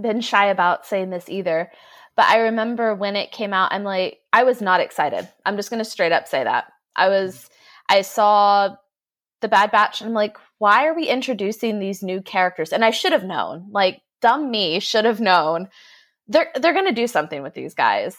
been 0.00 0.20
shy 0.20 0.46
about 0.46 0.86
saying 0.86 1.10
this 1.10 1.28
either. 1.28 1.70
But 2.16 2.26
I 2.26 2.38
remember 2.38 2.94
when 2.94 3.16
it 3.16 3.32
came 3.32 3.52
out, 3.52 3.72
I'm 3.72 3.82
like, 3.82 4.20
I 4.32 4.44
was 4.44 4.62
not 4.62 4.80
excited. 4.80 5.28
I'm 5.44 5.56
just 5.56 5.68
going 5.68 5.82
to 5.82 5.84
straight 5.84 6.12
up 6.12 6.28
say 6.28 6.44
that. 6.44 6.66
I 6.94 7.08
was, 7.08 7.50
I 7.88 8.02
saw 8.02 8.76
the 9.40 9.48
Bad 9.48 9.72
Batch 9.72 10.00
and 10.00 10.08
I'm 10.08 10.14
like, 10.14 10.36
why 10.58 10.86
are 10.86 10.94
we 10.94 11.08
introducing 11.08 11.78
these 11.78 12.02
new 12.02 12.20
characters? 12.20 12.72
And 12.72 12.84
I 12.84 12.90
should 12.90 13.12
have 13.12 13.24
known, 13.24 13.68
like, 13.70 14.02
dumb 14.20 14.50
me 14.50 14.80
should 14.80 15.04
have 15.04 15.20
known 15.20 15.68
they're, 16.28 16.50
they're 16.54 16.72
going 16.72 16.86
to 16.86 16.92
do 16.92 17.06
something 17.06 17.42
with 17.42 17.54
these 17.54 17.74
guys. 17.74 18.16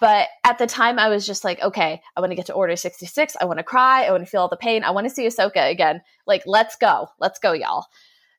But 0.00 0.28
at 0.42 0.56
the 0.56 0.66
time, 0.66 0.98
I 0.98 1.08
was 1.08 1.26
just 1.26 1.44
like, 1.44 1.60
okay, 1.60 2.00
I 2.16 2.20
want 2.20 2.30
to 2.30 2.36
get 2.36 2.46
to 2.46 2.54
Order 2.54 2.76
66. 2.76 3.36
I 3.38 3.44
want 3.44 3.58
to 3.58 3.64
cry. 3.64 4.04
I 4.04 4.10
want 4.10 4.24
to 4.24 4.30
feel 4.30 4.40
all 4.40 4.48
the 4.48 4.56
pain. 4.56 4.84
I 4.84 4.90
want 4.90 5.06
to 5.06 5.14
see 5.14 5.26
Ahsoka 5.26 5.70
again. 5.70 6.00
Like, 6.26 6.44
let's 6.46 6.76
go. 6.76 7.08
Let's 7.20 7.38
go, 7.38 7.52
y'all. 7.52 7.84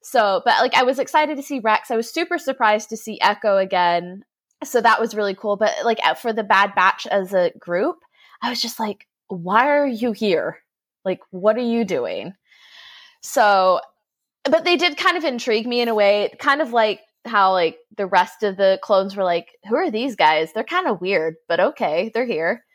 So, 0.01 0.41
but 0.43 0.59
like, 0.59 0.73
I 0.73 0.83
was 0.83 0.97
excited 0.97 1.37
to 1.37 1.43
see 1.43 1.59
Rex. 1.59 1.91
I 1.91 1.95
was 1.95 2.11
super 2.11 2.39
surprised 2.39 2.89
to 2.89 2.97
see 2.97 3.21
Echo 3.21 3.57
again. 3.57 4.23
So 4.63 4.81
that 4.81 4.99
was 4.99 5.15
really 5.15 5.35
cool. 5.35 5.55
But 5.55 5.73
like, 5.83 5.99
for 6.17 6.33
the 6.33 6.43
Bad 6.43 6.73
Batch 6.75 7.05
as 7.05 7.33
a 7.33 7.51
group, 7.59 7.97
I 8.41 8.49
was 8.49 8.61
just 8.61 8.79
like, 8.79 9.07
why 9.27 9.69
are 9.69 9.85
you 9.85 10.11
here? 10.11 10.57
Like, 11.05 11.19
what 11.29 11.55
are 11.57 11.61
you 11.61 11.85
doing? 11.85 12.33
So, 13.23 13.79
but 14.43 14.65
they 14.65 14.75
did 14.75 14.97
kind 14.97 15.17
of 15.17 15.23
intrigue 15.23 15.65
me 15.65 15.81
in 15.81 15.87
a 15.87 15.95
way, 15.95 16.31
kind 16.39 16.61
of 16.61 16.73
like 16.73 17.01
how 17.25 17.53
like 17.53 17.77
the 17.97 18.05
rest 18.05 18.43
of 18.43 18.57
the 18.57 18.79
clones 18.83 19.15
were 19.15 19.23
like, 19.23 19.51
who 19.67 19.75
are 19.75 19.89
these 19.89 20.15
guys? 20.15 20.51
They're 20.53 20.63
kind 20.63 20.87
of 20.87 21.01
weird, 21.01 21.35
but 21.47 21.59
okay, 21.59 22.11
they're 22.13 22.25
here. 22.25 22.65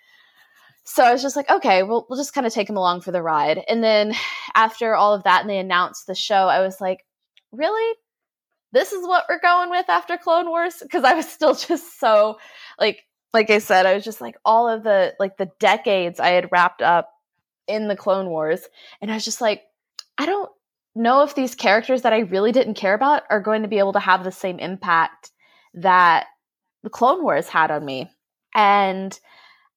So 0.85 1.05
I 1.05 1.13
was 1.13 1.21
just 1.21 1.37
like, 1.37 1.51
okay, 1.51 1.83
we'll, 1.83 2.07
we'll 2.09 2.19
just 2.19 2.33
kind 2.33 2.47
of 2.47 2.53
take 2.53 2.67
them 2.67 2.79
along 2.79 3.03
for 3.03 3.13
the 3.13 3.23
ride. 3.23 3.63
And 3.69 3.85
then 3.85 4.15
after 4.55 4.95
all 4.95 5.13
of 5.13 5.25
that 5.25 5.43
and 5.43 5.51
they 5.51 5.59
announced 5.59 6.07
the 6.07 6.15
show, 6.15 6.49
I 6.49 6.61
was 6.61 6.81
like, 6.81 7.05
really? 7.53 7.95
This 8.73 8.93
is 8.93 9.07
what 9.07 9.25
we're 9.29 9.41
going 9.41 9.69
with 9.69 9.89
after 9.91 10.17
Clone 10.17 10.49
Wars? 10.49 10.77
Because 10.81 11.05
I 11.05 11.13
was 11.15 11.29
still 11.29 11.55
just 11.69 12.01
so 12.01 12.39
like 12.79 13.05
like 13.35 13.51
I 13.51 13.59
said, 13.59 13.85
I 13.85 13.95
was 13.95 14.05
just 14.05 14.23
like 14.23 14.37
all 14.45 14.69
of 14.69 14.83
the 14.83 15.15
like 15.21 15.37
the 15.37 15.51
decades 15.59 16.19
I 16.19 16.29
had 16.29 16.49
wrapped 16.51 16.81
up 16.81 17.11
in 17.67 17.89
the 17.89 17.97
Clone 17.97 18.31
Wars. 18.31 18.63
And 19.03 19.11
I 19.11 19.15
was 19.15 19.25
just 19.25 19.43
like, 19.43 19.63
I 20.19 20.27
don't 20.27 20.51
know 20.95 21.23
if 21.23 21.35
these 21.35 21.55
characters 21.55 22.03
that 22.03 22.13
I 22.13 22.21
really 22.21 22.53
didn't 22.53 22.75
care 22.75 22.95
about 22.95 23.23
are 23.31 23.41
going 23.41 23.63
to 23.63 23.69
be 23.69 23.79
able 23.79 23.93
to 23.93 24.01
have 24.01 24.25
the 24.25 24.33
same 24.33 24.59
impact 24.59 25.31
that 25.75 26.27
the 26.83 26.91
Clone 26.91 27.23
Wars 27.23 27.49
had 27.49 27.71
on 27.71 27.85
me. 27.85 28.11
And 28.55 29.19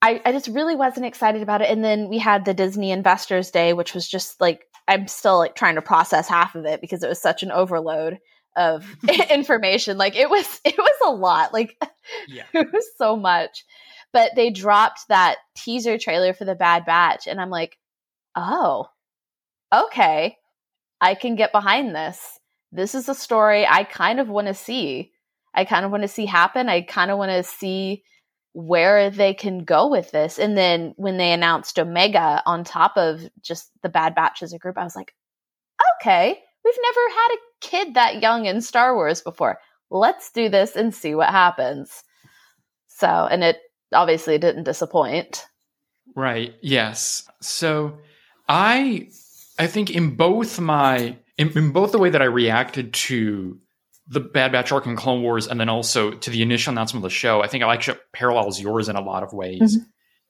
I, 0.01 0.21
I 0.25 0.31
just 0.31 0.47
really 0.47 0.75
wasn't 0.75 1.05
excited 1.05 1.43
about 1.43 1.61
it. 1.61 1.69
And 1.69 1.83
then 1.83 2.09
we 2.09 2.17
had 2.17 2.43
the 2.43 2.53
Disney 2.53 2.91
Investors 2.91 3.51
Day, 3.51 3.73
which 3.73 3.93
was 3.93 4.07
just 4.07 4.41
like 4.41 4.65
I'm 4.87 5.07
still 5.07 5.37
like 5.37 5.55
trying 5.55 5.75
to 5.75 5.81
process 5.81 6.27
half 6.27 6.55
of 6.55 6.65
it 6.65 6.81
because 6.81 7.03
it 7.03 7.09
was 7.09 7.21
such 7.21 7.43
an 7.43 7.51
overload 7.51 8.17
of 8.55 8.85
information. 9.29 9.97
Like 9.97 10.15
it 10.15 10.29
was 10.29 10.59
it 10.65 10.77
was 10.77 10.95
a 11.05 11.11
lot. 11.11 11.53
Like 11.53 11.77
yeah. 12.27 12.43
it 12.53 12.71
was 12.71 12.87
so 12.97 13.15
much. 13.15 13.63
But 14.13 14.31
they 14.35 14.49
dropped 14.49 15.07
that 15.07 15.37
teaser 15.55 15.97
trailer 15.97 16.33
for 16.33 16.45
the 16.45 16.55
Bad 16.55 16.85
Batch 16.85 17.27
and 17.27 17.39
I'm 17.39 17.49
like, 17.49 17.77
"Oh. 18.35 18.87
Okay. 19.73 20.37
I 20.99 21.15
can 21.15 21.35
get 21.35 21.51
behind 21.51 21.95
this. 21.95 22.39
This 22.71 22.95
is 22.95 23.09
a 23.09 23.15
story 23.15 23.65
I 23.67 23.83
kind 23.83 24.19
of 24.19 24.29
want 24.29 24.47
to 24.47 24.53
see. 24.53 25.11
I 25.53 25.65
kind 25.65 25.85
of 25.85 25.91
want 25.91 26.03
to 26.03 26.07
see 26.07 26.25
happen. 26.25 26.69
I 26.69 26.81
kind 26.81 27.11
of 27.11 27.17
want 27.17 27.31
to 27.31 27.43
see 27.43 28.03
where 28.53 29.09
they 29.09 29.33
can 29.33 29.63
go 29.63 29.87
with 29.87 30.11
this. 30.11 30.37
And 30.37 30.57
then 30.57 30.93
when 30.97 31.17
they 31.17 31.31
announced 31.31 31.79
Omega 31.79 32.43
on 32.45 32.63
top 32.63 32.93
of 32.97 33.21
just 33.41 33.71
the 33.81 33.89
Bad 33.89 34.15
Batch 34.15 34.43
as 34.43 34.53
a 34.53 34.59
group, 34.59 34.77
I 34.77 34.83
was 34.83 34.95
like, 34.95 35.13
okay, 35.99 36.39
we've 36.63 36.73
never 36.81 37.09
had 37.09 37.29
a 37.33 37.37
kid 37.61 37.93
that 37.95 38.21
young 38.21 38.45
in 38.45 38.61
Star 38.61 38.95
Wars 38.95 39.21
before. 39.21 39.57
Let's 39.89 40.31
do 40.31 40.49
this 40.49 40.75
and 40.75 40.93
see 40.93 41.15
what 41.15 41.29
happens. 41.29 42.03
So, 42.87 43.07
and 43.07 43.43
it 43.43 43.57
obviously 43.93 44.37
didn't 44.37 44.63
disappoint. 44.63 45.45
Right. 46.15 46.55
Yes. 46.61 47.27
So 47.41 47.97
I 48.47 49.09
I 49.59 49.67
think 49.67 49.89
in 49.89 50.15
both 50.15 50.59
my 50.59 51.17
in, 51.37 51.49
in 51.57 51.71
both 51.71 51.91
the 51.91 51.97
way 51.97 52.09
that 52.09 52.21
I 52.21 52.25
reacted 52.25 52.93
to 52.93 53.59
the 54.07 54.19
Bad 54.19 54.51
Batch 54.51 54.71
arc 54.71 54.85
in 54.85 54.95
Clone 54.95 55.21
Wars, 55.21 55.47
and 55.47 55.59
then 55.59 55.69
also 55.69 56.11
to 56.11 56.29
the 56.29 56.41
initial 56.41 56.71
announcement 56.71 57.05
of 57.05 57.09
the 57.09 57.15
show, 57.15 57.41
I 57.41 57.47
think 57.47 57.63
I 57.63 57.73
actually 57.73 57.99
parallels 58.13 58.59
yours 58.59 58.89
in 58.89 58.95
a 58.95 59.01
lot 59.01 59.23
of 59.23 59.33
ways. 59.33 59.77
Mm-hmm. 59.77 59.83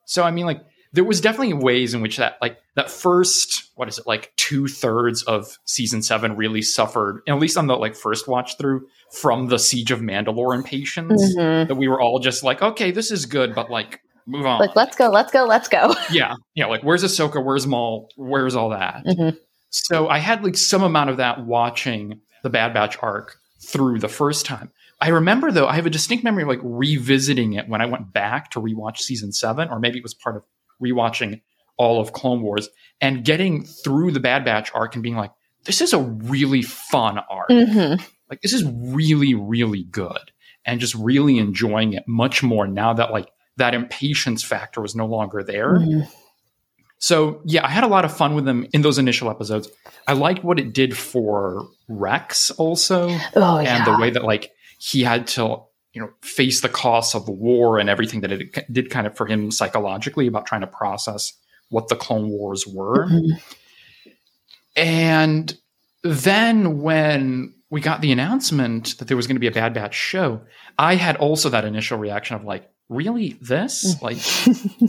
So 0.05 0.23
I 0.23 0.31
mean, 0.31 0.45
like 0.45 0.61
there 0.93 1.03
was 1.03 1.21
definitely 1.21 1.53
ways 1.53 1.93
in 1.93 2.01
which 2.01 2.17
that 2.17 2.37
like 2.41 2.57
that 2.75 2.91
first 2.91 3.71
what 3.75 3.87
is 3.87 3.97
it 3.97 4.05
like 4.05 4.33
two 4.35 4.67
thirds 4.67 5.23
of 5.23 5.57
season 5.65 6.03
seven 6.03 6.35
really 6.35 6.61
suffered, 6.61 7.21
at 7.27 7.39
least 7.39 7.57
on 7.57 7.67
the 7.67 7.75
like 7.75 7.95
first 7.95 8.27
watch 8.27 8.57
through 8.57 8.87
from 9.11 9.47
the 9.47 9.57
siege 9.57 9.91
of 9.91 10.01
Mandalore 10.01 10.55
impatience 10.55 11.35
mm-hmm. 11.35 11.67
that 11.67 11.75
we 11.75 11.87
were 11.87 11.99
all 11.99 12.19
just 12.19 12.43
like, 12.43 12.61
okay, 12.61 12.91
this 12.91 13.11
is 13.11 13.25
good, 13.25 13.55
but 13.55 13.71
like 13.71 14.01
move 14.25 14.45
on. 14.45 14.59
Like 14.59 14.75
let's 14.75 14.95
go, 14.95 15.09
let's 15.09 15.31
go, 15.31 15.45
let's 15.45 15.67
go. 15.67 15.93
yeah, 16.11 16.35
yeah. 16.55 16.65
Like 16.65 16.83
where's 16.83 17.03
Ahsoka? 17.03 17.43
Where's 17.43 17.67
Maul? 17.67 18.09
Where's 18.15 18.55
all 18.55 18.69
that? 18.69 19.03
Mm-hmm. 19.05 19.37
So 19.69 20.09
I 20.09 20.19
had 20.19 20.43
like 20.43 20.57
some 20.57 20.83
amount 20.83 21.09
of 21.09 21.17
that 21.17 21.45
watching 21.45 22.21
the 22.43 22.49
Bad 22.49 22.73
Batch 22.73 22.97
arc 23.01 23.37
through 23.63 23.99
the 23.99 24.09
first 24.09 24.45
time. 24.45 24.71
I 24.99 25.09
remember 25.09 25.51
though, 25.51 25.67
I 25.67 25.75
have 25.75 25.85
a 25.85 25.91
distinct 25.91 26.23
memory 26.23 26.43
of 26.43 26.49
like 26.49 26.59
revisiting 26.61 27.53
it 27.53 27.67
when 27.67 27.81
I 27.81 27.85
went 27.85 28.13
back 28.13 28.51
to 28.51 28.59
rewatch 28.59 28.99
season 28.99 29.31
seven, 29.31 29.69
or 29.69 29.79
maybe 29.79 29.97
it 29.97 30.03
was 30.03 30.13
part 30.13 30.35
of 30.35 30.43
rewatching 30.81 31.41
all 31.77 31.99
of 31.99 32.13
Clone 32.13 32.41
Wars 32.41 32.69
and 32.99 33.25
getting 33.25 33.63
through 33.63 34.11
the 34.11 34.19
Bad 34.19 34.45
Batch 34.45 34.71
arc 34.73 34.93
and 34.93 35.01
being 35.01 35.15
like, 35.15 35.31
this 35.65 35.81
is 35.81 35.93
a 35.93 35.99
really 35.99 36.61
fun 36.61 37.19
arc. 37.29 37.49
Mm-hmm. 37.49 38.01
Like 38.29 38.41
this 38.41 38.53
is 38.53 38.63
really, 38.63 39.33
really 39.33 39.83
good. 39.83 40.31
And 40.65 40.79
just 40.79 40.93
really 40.93 41.39
enjoying 41.39 41.93
it 41.93 42.03
much 42.07 42.43
more 42.43 42.67
now 42.67 42.93
that 42.93 43.11
like 43.11 43.29
that 43.57 43.73
impatience 43.73 44.43
factor 44.43 44.81
was 44.81 44.95
no 44.95 45.05
longer 45.05 45.43
there. 45.43 45.75
Mm-hmm. 45.75 46.09
So 46.99 47.41
yeah, 47.45 47.65
I 47.65 47.69
had 47.69 47.83
a 47.83 47.87
lot 47.87 48.05
of 48.05 48.15
fun 48.15 48.35
with 48.35 48.45
them 48.45 48.67
in 48.73 48.83
those 48.83 48.97
initial 48.97 49.29
episodes. 49.29 49.69
I 50.07 50.13
liked 50.13 50.43
what 50.43 50.59
it 50.59 50.73
did 50.73 50.95
for 50.95 51.67
Rex 51.87 52.51
also, 52.51 53.09
oh, 53.35 53.57
and 53.57 53.65
yeah. 53.65 53.85
the 53.85 53.97
way 53.97 54.11
that 54.11 54.23
like 54.23 54.51
he 54.77 55.03
had 55.03 55.27
to 55.27 55.63
you 55.93 56.01
know 56.01 56.09
face 56.21 56.61
the 56.61 56.69
costs 56.69 57.15
of 57.15 57.25
the 57.25 57.31
war 57.31 57.79
and 57.79 57.89
everything 57.89 58.21
that 58.21 58.31
it 58.31 58.71
did 58.71 58.89
kind 58.89 59.07
of 59.07 59.17
for 59.17 59.25
him 59.25 59.51
psychologically 59.51 60.27
about 60.27 60.45
trying 60.45 60.61
to 60.61 60.67
process 60.67 61.33
what 61.69 61.87
the 61.87 61.95
Clone 61.95 62.29
Wars 62.29 62.67
were. 62.67 63.07
Mm-hmm. 63.07 63.37
And 64.75 65.57
then 66.03 66.81
when 66.81 67.53
we 67.69 67.81
got 67.81 68.01
the 68.01 68.11
announcement 68.11 68.97
that 68.99 69.07
there 69.07 69.17
was 69.17 69.27
going 69.27 69.37
to 69.37 69.41
be 69.41 69.47
a 69.47 69.51
Bad 69.51 69.73
Batch 69.73 69.95
show, 69.95 70.41
I 70.77 70.95
had 70.95 71.15
also 71.17 71.49
that 71.49 71.65
initial 71.65 71.97
reaction 71.97 72.35
of 72.35 72.43
like, 72.43 72.69
really 72.91 73.37
this? 73.41 73.95
Like 74.01 74.17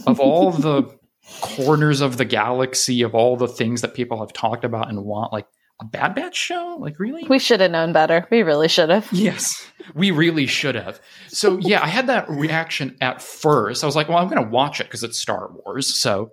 of 0.07 0.21
all 0.21 0.51
the 0.51 0.95
corners 1.41 2.01
of 2.01 2.17
the 2.17 2.25
galaxy 2.25 3.03
of 3.03 3.15
all 3.15 3.37
the 3.37 3.49
things 3.49 3.81
that 3.83 3.95
people 3.95 4.21
have 4.21 4.33
talked 4.33 4.65
about 4.65 4.89
and 4.89 5.05
want, 5.05 5.33
like 5.33 5.47
a 5.81 5.85
Bad 5.85 6.15
Batch 6.15 6.37
show? 6.37 6.77
Like, 6.79 6.99
really? 6.99 7.25
We 7.29 7.39
should 7.39 7.61
have 7.61 7.71
known 7.71 7.93
better. 7.93 8.27
We 8.31 8.43
really 8.43 8.69
should 8.69 8.89
have. 8.89 9.09
Yes, 9.13 9.67
we 9.95 10.11
really 10.11 10.47
should 10.47 10.75
have. 10.75 11.01
So, 11.29 11.59
yeah, 11.59 11.83
I 11.83 11.89
had 11.89 12.07
that 12.07 12.29
reaction 12.29 12.97
at 13.01 13.23
first. 13.23 13.83
I 13.83 13.87
was 13.87 13.97
like, 13.97 14.09
well, 14.09 14.19
I'm 14.19 14.29
going 14.29 14.43
to 14.43 14.51
watch 14.51 14.81
it 14.81 14.85
because 14.85 15.03
it's 15.03 15.19
Star 15.19 15.51
Wars. 15.53 16.01
So, 16.01 16.33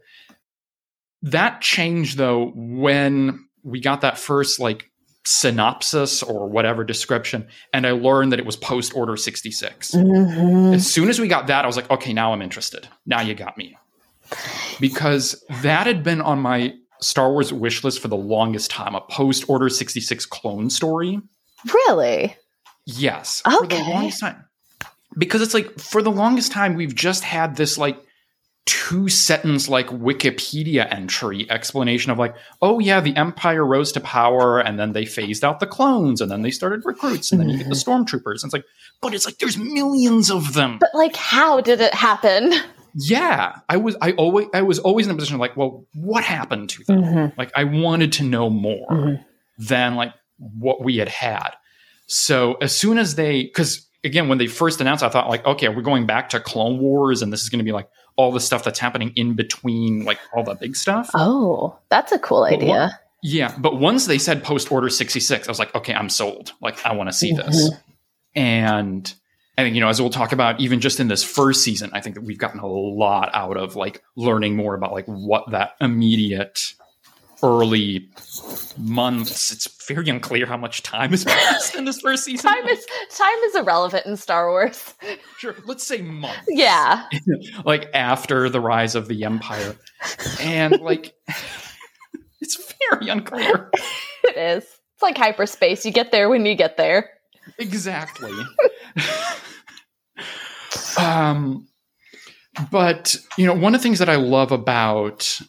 that 1.22 1.62
changed 1.62 2.18
though 2.18 2.52
when 2.56 3.46
we 3.64 3.82
got 3.82 4.02
that 4.02 4.18
first 4.18 4.60
like 4.60 4.89
synopsis 5.26 6.24
or 6.24 6.48
whatever 6.48 6.84
description 6.84 7.48
and 7.74 7.86
i 7.86 7.92
learned 7.92 8.32
that 8.32 8.40
it 8.40 8.46
was 8.46 8.56
post 8.56 8.96
order 8.96 9.18
66 9.18 9.92
mm-hmm. 9.92 10.74
as 10.74 10.92
soon 10.92 11.10
as 11.10 11.20
we 11.20 11.28
got 11.28 11.48
that 11.48 11.66
i 11.66 11.68
was 11.68 11.76
like 11.76 11.90
okay 11.92 12.14
now 12.14 12.32
i'm 12.34 12.42
interested 12.42 12.88
now 13.06 13.22
you 13.22 13.36
got 13.36 13.58
me 13.58 13.78
because 14.80 15.44
that 15.62 15.88
had 15.88 16.04
been 16.04 16.22
on 16.22 16.40
my 16.40 16.74
Star 17.02 17.32
Wars 17.32 17.54
wish 17.54 17.84
list 17.84 18.02
for 18.02 18.08
the 18.08 18.18
longest 18.18 18.72
time 18.72 18.96
a 18.96 19.02
post 19.02 19.50
Order 19.50 19.70
66 19.70 20.26
clone 20.26 20.70
story. 20.70 21.20
Really? 21.74 22.36
Yes. 22.86 23.42
Okay. 23.46 23.78
For 23.78 23.84
the 23.84 23.90
longest 23.90 24.20
time. 24.20 24.46
Because 25.18 25.42
it's 25.42 25.54
like, 25.54 25.80
for 25.80 26.02
the 26.02 26.12
longest 26.12 26.52
time, 26.52 26.76
we've 26.76 26.96
just 26.96 27.24
had 27.24 27.56
this 27.56 27.78
like 27.78 27.98
two 28.70 29.10
sentence 29.10 29.68
like 29.68 29.88
Wikipedia 29.88 30.88
entry 30.94 31.50
explanation 31.50 32.12
of 32.12 32.20
like, 32.20 32.36
oh 32.62 32.78
yeah, 32.78 33.02
the 33.02 33.16
Empire 33.16 33.66
rose 33.66 33.92
to 33.94 34.00
power 34.00 34.60
and 34.60 34.78
then 34.78 34.92
they 34.92 35.06
phased 35.06 35.44
out 35.44 35.60
the 35.60 35.66
clones 35.66 36.22
and 36.22 36.30
then 36.30 36.44
they 36.44 36.52
started 36.52 36.86
recruits 36.86 37.32
and 37.32 37.42
then 37.42 37.50
you 37.50 37.58
get 37.58 37.68
the 37.68 37.74
mm-hmm. 37.74 37.92
stormtroopers. 37.92 38.44
And 38.44 38.46
it's 38.46 38.54
like, 38.54 38.66
but 39.02 39.16
it's 39.16 39.26
like 39.26 39.40
there's 39.40 39.58
millions 39.58 40.30
of 40.30 40.54
them. 40.54 40.78
But 40.80 40.94
like, 40.94 41.16
how 41.16 41.62
did 41.62 41.82
it 41.82 41.96
happen? 41.96 42.54
yeah 42.96 43.60
i 43.70 43.78
was 43.78 43.96
i 44.02 44.14
always 44.14 44.48
i 44.52 44.64
was 44.64 44.80
always 44.80 45.06
in 45.06 45.12
a 45.12 45.16
position 45.16 45.36
of 45.36 45.40
like 45.40 45.56
well 45.56 45.86
what 45.94 46.24
happened 46.24 46.68
to 46.72 46.84
them 46.86 47.04
mm-hmm. 47.04 47.40
like 47.40 47.52
i 47.56 47.64
wanted 47.64 48.12
to 48.12 48.24
know 48.24 48.50
more 48.50 48.90
mm-hmm. 48.90 49.22
than 49.60 49.96
like 49.96 50.12
what 50.40 50.84
we 50.84 50.98
had 50.98 51.08
had 51.08 51.52
so 52.08 52.56
as 52.56 52.76
soon 52.76 52.98
as 52.98 53.14
they 53.14 53.44
because 53.44 53.88
again, 54.04 54.28
when 54.28 54.38
they 54.38 54.48
first 54.48 54.82
announced, 54.82 55.04
I 55.04 55.10
thought 55.10 55.30
like, 55.30 55.46
okay, 55.46 55.70
we're 55.70 55.82
going 55.82 56.06
back 56.06 56.30
to 56.30 56.40
Clone 56.40 56.80
Wars, 56.80 57.22
and 57.22 57.32
this 57.32 57.44
is 57.44 57.50
going 57.50 57.60
to 57.60 57.66
be 57.66 57.72
like 57.72 57.90
all 58.20 58.34
the 58.34 58.40
stuff 58.42 58.66
that's 58.66 58.80
happening 58.80 59.14
in 59.16 59.34
between, 59.34 60.04
like 60.04 60.20
all 60.34 60.44
the 60.44 60.54
big 60.54 60.76
stuff. 60.76 61.10
Oh, 61.14 61.80
that's 61.88 62.12
a 62.12 62.20
cool 62.20 62.44
idea. 62.44 62.68
Well, 62.68 63.00
yeah, 63.24 63.56
but 63.58 63.80
once 63.80 64.08
they 64.08 64.18
said 64.18 64.44
post 64.44 64.70
Order 64.74 64.90
sixty 64.90 65.22
six, 65.22 65.48
I 65.48 65.52
was 65.52 65.58
like, 65.58 65.74
okay, 65.74 65.94
I'm 65.94 66.10
sold. 66.10 66.52
Like, 66.62 66.86
I 66.86 66.94
want 66.94 67.08
to 67.08 67.14
see 67.14 67.32
mm-hmm. 67.34 67.50
this. 67.50 67.72
And 68.36 69.14
I 69.58 69.64
think 69.64 69.74
you 69.74 69.80
know, 69.80 69.88
as 69.88 70.02
we'll 70.02 70.10
talk 70.10 70.34
about, 70.34 70.60
even 70.60 70.82
just 70.82 71.00
in 71.00 71.08
this 71.08 71.24
first 71.24 71.64
season, 71.64 71.92
I 71.94 72.02
think 72.02 72.16
that 72.16 72.22
we've 72.22 72.38
gotten 72.38 72.60
a 72.60 72.68
lot 72.68 73.30
out 73.34 73.56
of 73.56 73.78
like 73.78 74.04
learning 74.18 74.58
more 74.58 74.76
about 74.76 74.92
like 74.92 75.06
what 75.06 75.52
that 75.52 75.76
immediate 75.80 76.60
early 77.44 78.10
months. 78.78 79.52
It's 79.52 79.86
very 79.88 80.10
unclear 80.10 80.46
how 80.46 80.58
much 80.58 80.84
time 80.84 81.12
has 81.12 81.24
passed 81.24 81.76
in 81.76 81.86
this 81.86 82.02
first 82.02 82.24
season. 82.24 82.50
Time 82.50 82.66
is 82.68 82.86
time 83.16 83.38
is 83.46 83.56
irrelevant 83.56 84.06
in 84.06 84.18
Star 84.18 84.50
Wars. 84.50 84.94
Sure, 85.38 85.56
let's 85.66 85.86
say 85.86 86.02
months. 86.02 86.48
Yeah, 86.48 87.06
like 87.66 87.90
after 87.94 88.50
the 88.50 88.60
rise 88.60 88.96
of 88.96 89.08
the 89.08 89.24
Empire, 89.24 89.76
and 90.40 90.80
like 90.82 91.14
it's 92.42 92.74
very 92.90 93.10
unclear. 93.10 93.70
it 94.24 94.38
is. 94.38 94.64
It's 94.64 95.02
like 95.02 95.18
hyperspace. 95.18 95.86
You 95.86 95.92
get 95.92 96.12
there 96.12 96.30
when 96.30 96.46
you 96.46 96.56
get 96.56 96.78
there. 96.78 97.10
Exactly. 97.58 98.32
um, 100.98 101.68
but 102.72 103.16
you 103.38 103.46
know, 103.46 103.54
one 103.54 103.74
of 103.74 103.82
the 103.82 103.84
things 103.84 104.00
that 104.00 104.10
I 104.10 104.16
love 104.16 104.52
about 104.52 105.40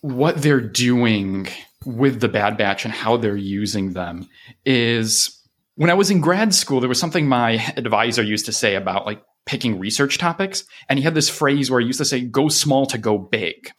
what 0.00 0.40
they're 0.42 0.60
doing 0.60 1.48
with 1.84 2.20
the 2.20 2.28
Bad 2.28 2.56
Batch 2.56 2.84
and 2.84 2.92
how 2.92 3.16
they're 3.16 3.36
using 3.36 3.92
them 3.92 4.28
is 4.64 5.40
when 5.76 5.90
I 5.90 5.94
was 5.94 6.10
in 6.10 6.20
grad 6.20 6.54
school, 6.54 6.80
there 6.80 6.88
was 6.88 7.00
something 7.00 7.26
my 7.26 7.52
advisor 7.76 8.22
used 8.22 8.46
to 8.46 8.52
say 8.52 8.74
about 8.74 9.06
like 9.06 9.22
picking 9.46 9.78
research 9.78 10.18
topics. 10.18 10.64
And 10.88 10.98
he 10.98 11.02
had 11.02 11.14
this 11.14 11.28
phrase 11.28 11.70
where 11.70 11.80
he 11.80 11.86
used 11.86 11.98
to 11.98 12.04
say, 12.04 12.20
go 12.20 12.48
small 12.48 12.86
to 12.86 12.98
go 12.98 13.18
big. 13.18 13.70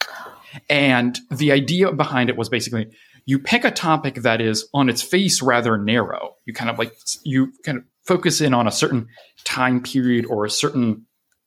And 0.70 1.18
the 1.30 1.52
idea 1.52 1.92
behind 1.92 2.30
it 2.30 2.38
was 2.38 2.50
basically 2.50 2.88
you 3.26 3.40
pick 3.40 3.64
a 3.64 3.72
topic 3.72 4.16
that 4.16 4.42
is 4.42 4.68
on 4.74 4.90
its 4.90 5.02
face 5.02 5.42
rather 5.42 5.78
narrow. 5.78 6.36
You 6.46 6.54
kind 6.54 6.70
of 6.70 6.80
like, 6.80 6.94
you 7.24 7.54
kind 7.64 7.78
of 7.78 7.84
focus 8.04 8.42
in 8.42 8.54
on 8.54 8.68
a 8.68 8.72
certain 8.72 9.08
time 9.44 9.82
period 9.82 10.26
or 10.26 10.44
a 10.44 10.50
certain 10.50 11.06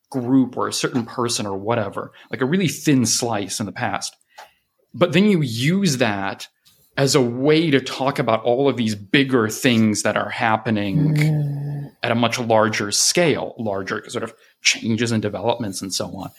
group 0.09 0.57
or 0.57 0.67
a 0.67 0.73
certain 0.73 1.05
person 1.05 1.45
or 1.45 1.57
whatever, 1.57 2.13
like 2.31 2.41
a 2.41 2.45
really 2.45 2.69
thin 2.69 3.05
slice 3.05 3.59
in 3.59 3.65
the 3.65 3.71
past. 3.71 4.15
But 4.95 5.13
then 5.13 5.25
you 5.25 5.41
use 5.41 5.97
that 5.97 6.47
as 6.97 7.13
a 7.13 7.21
way 7.21 7.69
to 7.69 7.81
talk 7.81 8.17
about 8.17 8.41
all 8.43 8.69
of 8.69 8.77
these 8.77 8.95
bigger 8.95 9.49
things 9.49 10.03
that 10.03 10.15
are 10.15 10.29
happening 10.29 11.15
mm. 11.15 11.91
at 12.01 12.11
a 12.11 12.15
much 12.15 12.39
larger 12.39 12.91
scale, 12.91 13.53
larger 13.59 14.09
sort 14.09 14.23
of 14.23 14.33
changes 14.61 15.11
and 15.11 15.21
developments 15.21 15.81
and 15.81 15.93
so 15.93 16.07
on. 16.15 16.31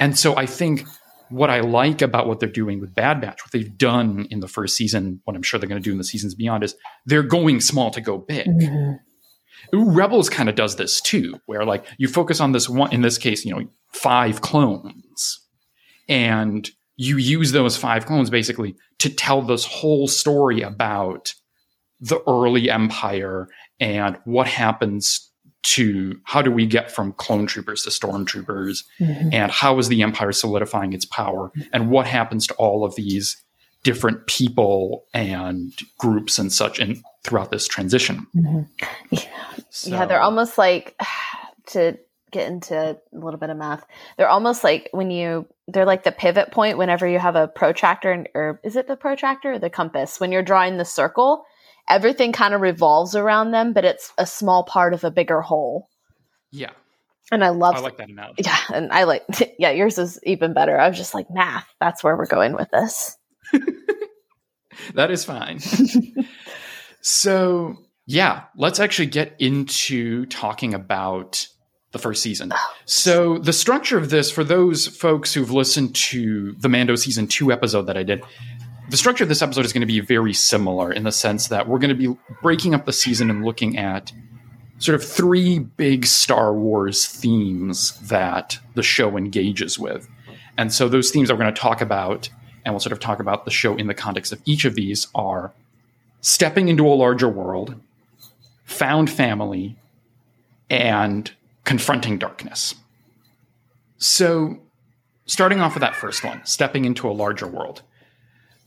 And 0.00 0.18
so 0.18 0.34
I 0.36 0.46
think 0.46 0.86
what 1.28 1.50
I 1.50 1.60
like 1.60 2.00
about 2.00 2.26
what 2.26 2.40
they're 2.40 2.48
doing 2.48 2.80
with 2.80 2.94
Bad 2.94 3.20
Batch, 3.20 3.44
what 3.44 3.52
they've 3.52 3.76
done 3.76 4.26
in 4.30 4.40
the 4.40 4.48
first 4.48 4.76
season, 4.76 5.20
what 5.24 5.36
I'm 5.36 5.42
sure 5.42 5.60
they're 5.60 5.68
going 5.68 5.82
to 5.82 5.84
do 5.84 5.92
in 5.92 5.98
the 5.98 6.04
seasons 6.04 6.34
beyond, 6.34 6.64
is 6.64 6.74
they're 7.04 7.22
going 7.22 7.60
small 7.60 7.90
to 7.90 8.00
go 8.00 8.16
big. 8.16 8.46
Mm-hmm. 8.46 9.90
Rebels 9.90 10.30
kind 10.30 10.48
of 10.48 10.54
does 10.54 10.76
this 10.76 11.02
too, 11.02 11.38
where 11.44 11.66
like 11.66 11.84
you 11.98 12.08
focus 12.08 12.40
on 12.40 12.52
this 12.52 12.68
one, 12.68 12.92
in 12.92 13.02
this 13.02 13.18
case, 13.18 13.44
you 13.44 13.54
know, 13.54 13.68
five 13.92 14.40
clones, 14.40 15.40
and 16.08 16.70
you 16.98 17.16
use 17.16 17.52
those 17.52 17.76
five 17.76 18.04
clones 18.04 18.28
basically 18.28 18.76
to 18.98 19.08
tell 19.08 19.40
this 19.40 19.64
whole 19.64 20.08
story 20.08 20.60
about 20.60 21.32
the 22.00 22.20
early 22.26 22.68
empire 22.68 23.48
and 23.80 24.18
what 24.24 24.46
happens 24.46 25.30
to 25.62 26.20
how 26.24 26.42
do 26.42 26.50
we 26.50 26.66
get 26.66 26.90
from 26.90 27.12
clone 27.12 27.46
troopers 27.46 27.82
to 27.82 27.90
stormtroopers 27.90 28.84
mm-hmm. 29.00 29.30
and 29.32 29.50
how 29.50 29.78
is 29.78 29.88
the 29.88 30.02
empire 30.02 30.32
solidifying 30.32 30.92
its 30.92 31.04
power 31.04 31.50
and 31.72 31.90
what 31.90 32.06
happens 32.06 32.46
to 32.46 32.54
all 32.54 32.84
of 32.84 32.94
these 32.96 33.42
different 33.84 34.26
people 34.26 35.04
and 35.14 35.72
groups 35.98 36.38
and 36.38 36.52
such 36.52 36.78
and 36.78 37.02
throughout 37.24 37.50
this 37.50 37.66
transition 37.66 38.26
mm-hmm. 38.36 38.62
yeah. 39.10 39.20
So, 39.70 39.90
yeah 39.90 40.04
they're 40.04 40.20
almost 40.20 40.58
like 40.58 40.98
to 41.68 41.98
get 42.30 42.48
into 42.48 42.76
a 42.76 42.96
little 43.12 43.38
bit 43.38 43.50
of 43.50 43.56
math. 43.56 43.84
They're 44.16 44.28
almost 44.28 44.64
like 44.64 44.88
when 44.92 45.10
you 45.10 45.46
they're 45.66 45.86
like 45.86 46.04
the 46.04 46.12
pivot 46.12 46.50
point 46.50 46.78
whenever 46.78 47.06
you 47.06 47.18
have 47.18 47.36
a 47.36 47.48
protractor 47.48 48.10
and, 48.10 48.28
or 48.34 48.60
is 48.64 48.76
it 48.76 48.88
the 48.88 48.96
protractor 48.96 49.52
or 49.52 49.58
the 49.58 49.70
compass? 49.70 50.18
When 50.20 50.32
you're 50.32 50.42
drawing 50.42 50.76
the 50.76 50.84
circle 50.84 51.44
everything 51.88 52.32
kind 52.32 52.54
of 52.54 52.60
revolves 52.60 53.16
around 53.16 53.50
them 53.50 53.72
but 53.72 53.84
it's 53.84 54.12
a 54.18 54.26
small 54.26 54.62
part 54.62 54.94
of 54.94 55.04
a 55.04 55.10
bigger 55.10 55.40
whole. 55.40 55.88
Yeah. 56.50 56.70
And 57.30 57.44
i 57.44 57.50
love 57.50 57.76
i 57.76 57.80
like 57.80 57.98
that 57.98 58.08
analogy. 58.08 58.42
Yeah 58.44 58.58
and 58.72 58.92
i 58.92 59.04
like 59.04 59.24
yeah 59.58 59.70
yours 59.70 59.98
is 59.98 60.20
even 60.24 60.54
better. 60.54 60.78
I 60.78 60.88
was 60.88 60.96
just 60.96 61.14
like 61.14 61.30
math 61.30 61.66
that's 61.80 62.04
where 62.04 62.16
we're 62.16 62.26
going 62.26 62.54
with 62.54 62.70
this. 62.70 63.16
That 64.94 65.10
is 65.10 65.24
fine. 65.24 65.58
So 67.00 67.76
yeah 68.06 68.44
let's 68.56 68.80
actually 68.80 69.06
get 69.06 69.34
into 69.38 70.26
talking 70.26 70.74
about 70.74 71.46
the 71.92 71.98
first 71.98 72.22
season. 72.22 72.52
Oh. 72.54 72.74
So 72.84 73.38
the 73.38 73.52
structure 73.52 73.98
of 73.98 74.10
this, 74.10 74.30
for 74.30 74.44
those 74.44 74.86
folks 74.86 75.32
who've 75.32 75.50
listened 75.50 75.94
to 75.94 76.52
the 76.52 76.68
Mando 76.68 76.96
season 76.96 77.26
two 77.26 77.50
episode 77.50 77.82
that 77.82 77.96
I 77.96 78.02
did, 78.02 78.22
the 78.90 78.96
structure 78.96 79.24
of 79.24 79.28
this 79.28 79.42
episode 79.42 79.64
is 79.64 79.72
going 79.72 79.82
to 79.82 79.86
be 79.86 80.00
very 80.00 80.32
similar 80.32 80.92
in 80.92 81.04
the 81.04 81.12
sense 81.12 81.48
that 81.48 81.68
we're 81.68 81.78
going 81.78 81.96
to 81.96 82.08
be 82.08 82.16
breaking 82.42 82.74
up 82.74 82.86
the 82.86 82.92
season 82.92 83.30
and 83.30 83.44
looking 83.44 83.76
at 83.76 84.12
sort 84.78 84.94
of 84.94 85.06
three 85.06 85.58
big 85.58 86.06
Star 86.06 86.54
Wars 86.54 87.06
themes 87.06 87.98
that 88.08 88.58
the 88.74 88.82
show 88.82 89.16
engages 89.16 89.78
with. 89.78 90.08
And 90.56 90.72
so 90.72 90.88
those 90.88 91.10
themes 91.10 91.28
that 91.28 91.34
we're 91.34 91.42
going 91.42 91.54
to 91.54 91.60
talk 91.60 91.80
about, 91.80 92.28
and 92.64 92.72
we'll 92.72 92.80
sort 92.80 92.92
of 92.92 93.00
talk 93.00 93.20
about 93.20 93.44
the 93.44 93.50
show 93.50 93.76
in 93.76 93.86
the 93.86 93.94
context 93.94 94.32
of 94.32 94.40
each 94.44 94.64
of 94.64 94.74
these, 94.74 95.08
are 95.14 95.52
stepping 96.20 96.68
into 96.68 96.86
a 96.86 96.94
larger 96.94 97.28
world, 97.28 97.74
found 98.64 99.10
family, 99.10 99.76
and 100.70 101.30
confronting 101.68 102.16
darkness. 102.16 102.74
So, 103.98 104.58
starting 105.26 105.60
off 105.60 105.74
with 105.74 105.82
that 105.82 105.94
first 105.94 106.24
one, 106.24 106.40
stepping 106.46 106.86
into 106.86 107.06
a 107.06 107.12
larger 107.12 107.46
world. 107.46 107.82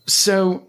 So, 0.06 0.68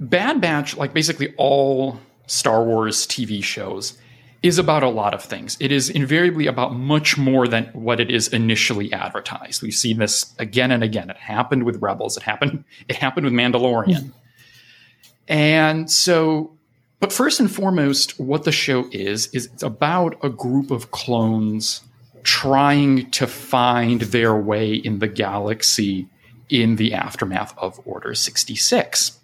Bad 0.00 0.40
Batch, 0.40 0.78
like 0.78 0.94
basically 0.94 1.34
all 1.36 2.00
Star 2.26 2.64
Wars 2.64 3.06
TV 3.06 3.44
shows, 3.44 3.98
is 4.42 4.56
about 4.58 4.82
a 4.82 4.88
lot 4.88 5.12
of 5.12 5.22
things. 5.22 5.58
It 5.60 5.70
is 5.70 5.90
invariably 5.90 6.46
about 6.46 6.72
much 6.72 7.18
more 7.18 7.46
than 7.46 7.66
what 7.74 8.00
it 8.00 8.10
is 8.10 8.28
initially 8.28 8.90
advertised. 8.94 9.60
We've 9.60 9.74
seen 9.74 9.98
this 9.98 10.34
again 10.38 10.70
and 10.70 10.82
again. 10.82 11.10
It 11.10 11.18
happened 11.18 11.64
with 11.64 11.82
Rebels. 11.82 12.16
It 12.16 12.22
happened. 12.22 12.64
It 12.88 12.96
happened 12.96 13.26
with 13.26 13.34
Mandalorian. 13.34 14.12
And 15.28 15.90
so 15.90 16.56
but 17.00 17.12
first 17.12 17.40
and 17.40 17.50
foremost, 17.50 18.20
what 18.20 18.44
the 18.44 18.52
show 18.52 18.86
is, 18.92 19.28
is 19.28 19.46
it's 19.46 19.62
about 19.62 20.22
a 20.22 20.28
group 20.28 20.70
of 20.70 20.90
clones 20.90 21.82
trying 22.22 23.10
to 23.10 23.26
find 23.26 24.02
their 24.02 24.36
way 24.36 24.74
in 24.74 24.98
the 24.98 25.08
galaxy 25.08 26.06
in 26.50 26.76
the 26.76 26.92
aftermath 26.92 27.56
of 27.56 27.80
Order 27.86 28.14
66. 28.14 29.18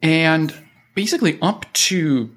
And 0.00 0.54
basically, 0.94 1.38
up 1.42 1.70
to 1.74 2.34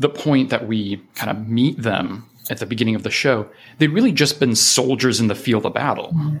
the 0.00 0.08
point 0.08 0.50
that 0.50 0.66
we 0.66 1.00
kind 1.14 1.30
of 1.30 1.48
meet 1.48 1.80
them 1.80 2.28
at 2.50 2.58
the 2.58 2.66
beginning 2.66 2.94
of 2.94 3.04
the 3.04 3.10
show, 3.10 3.48
they'd 3.78 3.88
really 3.88 4.12
just 4.12 4.40
been 4.40 4.56
soldiers 4.56 5.20
in 5.20 5.28
the 5.28 5.34
field 5.34 5.64
of 5.64 5.74
battle. 5.74 6.08
Mm-hmm. 6.08 6.38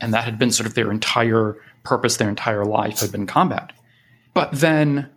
And 0.00 0.14
that 0.14 0.24
had 0.24 0.38
been 0.38 0.52
sort 0.52 0.68
of 0.68 0.74
their 0.74 0.92
entire 0.92 1.56
purpose, 1.82 2.16
their 2.16 2.28
entire 2.28 2.64
life 2.64 3.00
had 3.00 3.10
been 3.10 3.26
combat. 3.26 3.72
But 4.34 4.52
then, 4.52 5.10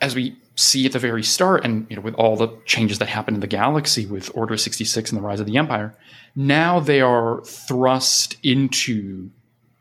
as 0.00 0.14
we 0.14 0.36
see 0.56 0.86
at 0.86 0.92
the 0.92 0.98
very 0.98 1.22
start, 1.22 1.64
and 1.64 1.86
you 1.88 1.96
know, 1.96 2.02
with 2.02 2.14
all 2.14 2.36
the 2.36 2.48
changes 2.64 2.98
that 2.98 3.08
happened 3.08 3.36
in 3.36 3.40
the 3.40 3.46
galaxy 3.46 4.06
with 4.06 4.30
Order 4.34 4.56
66 4.56 5.10
and 5.10 5.18
the 5.18 5.22
rise 5.22 5.38
of 5.38 5.46
the 5.46 5.56
Empire, 5.56 5.94
now 6.34 6.80
they 6.80 7.00
are 7.00 7.42
thrust 7.44 8.36
into 8.42 9.30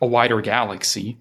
a 0.01 0.05
wider 0.05 0.41
galaxy, 0.41 1.17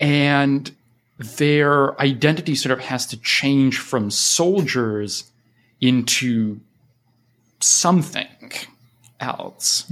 and 0.00 0.70
their 1.18 2.00
identity 2.00 2.54
sort 2.54 2.72
of 2.72 2.84
has 2.84 3.06
to 3.06 3.16
change 3.18 3.78
from 3.78 4.10
soldiers 4.10 5.30
into 5.80 6.60
something 7.60 8.28
else. 9.18 9.90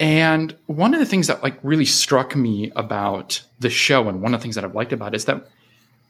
And 0.00 0.56
one 0.66 0.92
of 0.92 1.00
the 1.00 1.06
things 1.06 1.28
that 1.28 1.42
like 1.42 1.58
really 1.62 1.84
struck 1.84 2.34
me 2.36 2.72
about 2.76 3.42
the 3.60 3.70
show, 3.70 4.08
and 4.08 4.20
one 4.20 4.34
of 4.34 4.40
the 4.40 4.42
things 4.42 4.56
that 4.56 4.64
I've 4.64 4.74
liked 4.74 4.92
about 4.92 5.14
it 5.14 5.16
is 5.16 5.24
that 5.26 5.48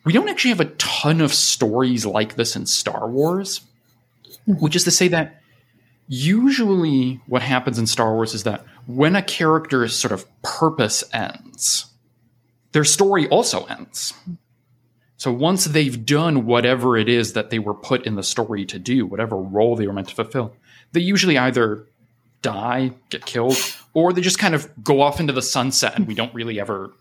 we 0.04 0.12
don't 0.12 0.28
actually 0.28 0.50
have 0.50 0.60
a 0.60 0.66
ton 0.76 1.20
of 1.20 1.32
stories 1.32 2.04
like 2.04 2.36
this 2.36 2.56
in 2.56 2.66
Star 2.66 3.08
Wars, 3.08 3.62
which 4.46 4.76
is 4.76 4.84
to 4.84 4.90
say 4.90 5.08
that 5.08 5.40
usually 6.08 7.20
what 7.26 7.42
happens 7.42 7.78
in 7.78 7.86
Star 7.86 8.12
Wars 8.14 8.34
is 8.34 8.44
that 8.44 8.64
when 8.86 9.16
a 9.16 9.22
character's 9.22 9.96
sort 9.96 10.12
of 10.12 10.26
purpose 10.42 11.04
ends, 11.12 11.86
their 12.72 12.84
story 12.84 13.26
also 13.28 13.64
ends. 13.64 14.12
So 15.16 15.32
once 15.32 15.64
they've 15.64 16.04
done 16.04 16.44
whatever 16.44 16.98
it 16.98 17.08
is 17.08 17.32
that 17.32 17.48
they 17.48 17.58
were 17.58 17.72
put 17.72 18.04
in 18.04 18.16
the 18.16 18.22
story 18.22 18.66
to 18.66 18.78
do, 18.78 19.06
whatever 19.06 19.36
role 19.36 19.74
they 19.74 19.86
were 19.86 19.92
meant 19.94 20.08
to 20.08 20.14
fulfill, 20.14 20.54
they 20.92 21.00
usually 21.00 21.38
either 21.38 21.86
die, 22.42 22.92
get 23.08 23.24
killed, 23.24 23.56
or 23.94 24.12
they 24.12 24.20
just 24.20 24.38
kind 24.38 24.54
of 24.54 24.70
go 24.82 25.00
off 25.00 25.20
into 25.20 25.32
the 25.32 25.40
sunset 25.40 25.96
and 25.96 26.06
we 26.06 26.14
don't 26.14 26.34
really 26.34 26.60
ever 26.60 26.92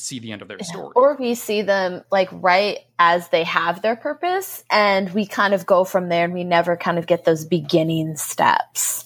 see 0.00 0.18
the 0.18 0.32
end 0.32 0.42
of 0.42 0.48
their 0.48 0.58
story. 0.60 0.92
Or 0.94 1.16
we 1.18 1.34
see 1.34 1.62
them 1.62 2.02
like 2.10 2.28
right 2.32 2.78
as 2.98 3.28
they 3.28 3.44
have 3.44 3.82
their 3.82 3.96
purpose 3.96 4.64
and 4.70 5.12
we 5.12 5.26
kind 5.26 5.54
of 5.54 5.66
go 5.66 5.84
from 5.84 6.08
there 6.08 6.24
and 6.24 6.34
we 6.34 6.44
never 6.44 6.76
kind 6.76 6.98
of 6.98 7.06
get 7.06 7.24
those 7.24 7.44
beginning 7.44 8.16
steps. 8.16 9.04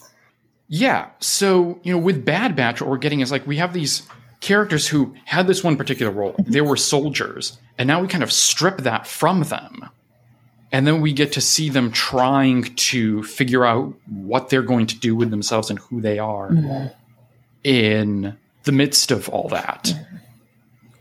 Yeah. 0.67 1.09
So, 1.19 1.79
you 1.83 1.93
know, 1.93 1.99
with 1.99 2.25
Bad 2.25 2.55
Batch, 2.55 2.81
what 2.81 2.89
we're 2.89 2.97
getting 2.97 3.19
is 3.19 3.31
like 3.31 3.45
we 3.45 3.57
have 3.57 3.73
these 3.73 4.03
characters 4.41 4.87
who 4.87 5.15
had 5.25 5.47
this 5.47 5.63
one 5.63 5.77
particular 5.77 6.11
role. 6.11 6.33
Mm-hmm. 6.33 6.51
They 6.51 6.61
were 6.61 6.77
soldiers. 6.77 7.57
And 7.77 7.87
now 7.87 8.01
we 8.01 8.07
kind 8.07 8.23
of 8.23 8.31
strip 8.31 8.79
that 8.79 9.07
from 9.07 9.43
them. 9.43 9.89
And 10.71 10.85
then 10.85 11.01
we 11.01 11.13
get 11.13 11.31
to 11.33 11.41
see 11.41 11.69
them 11.69 11.91
trying 11.91 12.63
to 12.63 13.23
figure 13.23 13.65
out 13.65 13.93
what 14.07 14.49
they're 14.49 14.61
going 14.61 14.87
to 14.87 14.99
do 14.99 15.15
with 15.15 15.29
themselves 15.29 15.69
and 15.69 15.79
who 15.79 16.01
they 16.01 16.19
are 16.19 16.49
mm-hmm. 16.49 16.87
in 17.63 18.37
the 18.63 18.71
midst 18.71 19.11
of 19.11 19.29
all 19.29 19.47
that. 19.49 19.93
Mm-hmm. 19.95 20.14